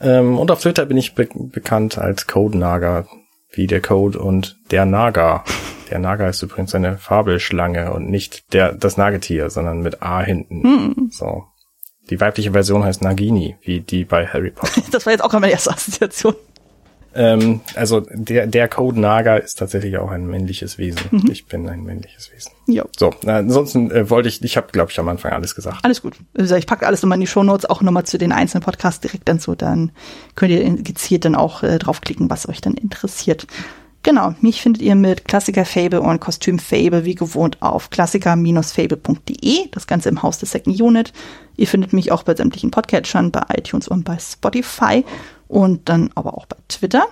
Ähm, 0.00 0.38
und 0.38 0.50
auf 0.50 0.60
Twitter 0.60 0.86
bin 0.86 0.96
ich 0.96 1.14
be 1.14 1.28
bekannt 1.34 1.98
als 1.98 2.26
Code 2.26 2.58
Naga, 2.58 3.06
wie 3.50 3.66
der 3.66 3.80
Code 3.80 4.18
und 4.18 4.56
der 4.70 4.86
Naga. 4.86 5.44
Der 5.88 6.00
Naga 6.00 6.28
ist 6.28 6.42
übrigens 6.42 6.74
eine 6.74 6.98
Fabelschlange 6.98 7.92
und 7.92 8.10
nicht 8.10 8.52
der, 8.52 8.72
das 8.72 8.96
Nagetier, 8.96 9.50
sondern 9.50 9.82
mit 9.82 10.02
A 10.02 10.20
hinten. 10.20 10.64
Hm. 10.64 11.10
So. 11.12 11.44
Die 12.10 12.20
weibliche 12.20 12.50
Version 12.50 12.82
heißt 12.82 13.02
Nagini, 13.02 13.54
wie 13.62 13.82
die 13.82 14.04
bei 14.04 14.26
Harry 14.26 14.50
Potter. 14.50 14.82
das 14.90 15.06
war 15.06 15.12
jetzt 15.12 15.22
auch 15.22 15.32
meine 15.32 15.50
erste 15.50 15.70
Assoziation. 15.70 16.34
Ähm, 17.16 17.60
also 17.74 18.00
der, 18.10 18.46
der 18.46 18.68
Code 18.68 19.00
Naga 19.00 19.36
ist 19.36 19.58
tatsächlich 19.58 19.96
auch 19.96 20.10
ein 20.10 20.26
männliches 20.26 20.76
Wesen. 20.76 21.00
Mhm. 21.10 21.30
Ich 21.30 21.46
bin 21.46 21.68
ein 21.68 21.82
männliches 21.82 22.30
Wesen. 22.32 22.52
Ja. 22.66 22.84
So, 22.96 23.14
na, 23.22 23.38
ansonsten 23.38 23.90
äh, 23.90 24.10
wollte 24.10 24.28
ich, 24.28 24.42
ich 24.44 24.56
habe, 24.56 24.68
glaube 24.70 24.90
ich, 24.90 25.00
am 25.00 25.08
Anfang 25.08 25.32
alles 25.32 25.54
gesagt. 25.54 25.78
Alles 25.82 26.02
gut. 26.02 26.14
Also 26.36 26.56
ich 26.56 26.66
packe 26.66 26.86
alles 26.86 27.02
nochmal 27.02 27.16
in 27.16 27.22
die 27.22 27.26
Show 27.26 27.42
Notes, 27.42 27.64
auch 27.64 27.80
nochmal 27.80 28.04
zu 28.04 28.18
den 28.18 28.32
einzelnen 28.32 28.62
Podcasts 28.62 29.00
direkt 29.00 29.28
dann 29.28 29.38
so, 29.38 29.54
dann 29.54 29.92
könnt 30.34 30.52
ihr 30.52 30.70
gezielt 30.82 31.24
dann 31.24 31.34
auch 31.34 31.62
äh, 31.62 31.78
draufklicken, 31.78 32.28
was 32.28 32.48
euch 32.48 32.60
dann 32.60 32.74
interessiert. 32.74 33.46
Genau, 34.06 34.34
mich 34.40 34.62
findet 34.62 34.82
ihr 34.82 34.94
mit 34.94 35.24
Klassiker 35.24 35.64
Fable 35.64 36.00
und 36.00 36.20
Kostüm 36.20 36.60
Fable 36.60 37.04
wie 37.04 37.16
gewohnt 37.16 37.60
auf 37.60 37.90
klassiker-fable.de, 37.90 39.68
das 39.72 39.88
Ganze 39.88 40.10
im 40.10 40.22
Haus 40.22 40.38
des 40.38 40.52
Second 40.52 40.80
Unit. 40.80 41.12
Ihr 41.56 41.66
findet 41.66 41.92
mich 41.92 42.12
auch 42.12 42.22
bei 42.22 42.36
sämtlichen 42.36 42.70
Podcatchern, 42.70 43.32
bei 43.32 43.42
iTunes 43.56 43.88
und 43.88 44.04
bei 44.04 44.16
Spotify 44.18 45.04
und 45.48 45.88
dann 45.88 46.10
aber 46.14 46.34
auch 46.34 46.46
bei 46.46 46.56
Twitter. 46.68 47.06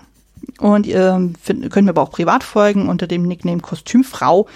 Und 0.59 0.87
ihr 0.87 1.31
find, 1.41 1.71
könnt 1.71 1.87
mir 1.87 1.91
aber 1.91 2.03
auch 2.03 2.11
privat 2.11 2.45
folgen 2.45 2.89
unter 2.89 3.07
dem 3.07 3.23
Nickname 3.23 3.61
Kostümfrau. 3.61 4.47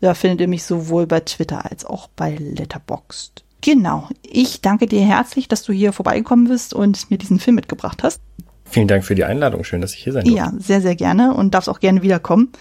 Da 0.00 0.14
findet 0.14 0.40
ihr 0.40 0.48
mich 0.48 0.64
sowohl 0.64 1.06
bei 1.06 1.20
Twitter 1.20 1.70
als 1.70 1.84
auch 1.84 2.08
bei 2.08 2.36
Letterboxd. 2.36 3.44
Genau. 3.60 4.08
Ich 4.22 4.60
danke 4.60 4.86
dir 4.86 5.00
herzlich, 5.00 5.48
dass 5.48 5.64
du 5.64 5.72
hier 5.72 5.92
vorbeigekommen 5.92 6.48
bist 6.48 6.74
und 6.74 7.10
mir 7.10 7.18
diesen 7.18 7.40
Film 7.40 7.56
mitgebracht 7.56 8.02
hast. 8.02 8.20
Vielen 8.64 8.86
Dank 8.86 9.04
für 9.04 9.14
die 9.14 9.24
Einladung. 9.24 9.64
Schön, 9.64 9.80
dass 9.80 9.94
ich 9.94 10.02
hier 10.04 10.12
sein 10.12 10.24
darf. 10.24 10.34
Ja, 10.34 10.52
sehr, 10.58 10.80
sehr 10.80 10.94
gerne 10.94 11.34
und 11.34 11.54
darfst 11.54 11.68
auch 11.68 11.80
gerne 11.80 12.02
wiederkommen. 12.02 12.52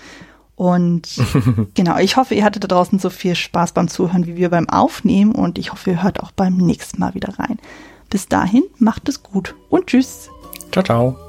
Und 0.55 1.07
genau, 1.75 1.97
ich 1.97 2.17
hoffe, 2.17 2.33
ihr 2.33 2.43
hattet 2.43 2.63
da 2.63 2.67
draußen 2.67 2.97
so 2.97 3.11
viel 3.11 3.35
Spaß 3.35 3.73
beim 3.73 3.89
Zuhören 3.89 4.25
wie 4.25 4.37
wir 4.37 4.49
beim 4.49 4.67
Aufnehmen 4.69 5.33
und 5.33 5.59
ich 5.59 5.71
hoffe, 5.71 5.91
ihr 5.91 6.03
hört 6.03 6.21
auch 6.21 6.31
beim 6.31 6.57
nächsten 6.57 6.99
Mal 6.99 7.13
wieder 7.13 7.37
rein. 7.37 7.59
Bis 8.09 8.27
dahin, 8.27 8.63
macht 8.79 9.07
es 9.09 9.21
gut 9.21 9.53
und 9.69 9.87
tschüss. 9.87 10.29
Ciao, 10.71 10.83
ciao. 10.83 11.26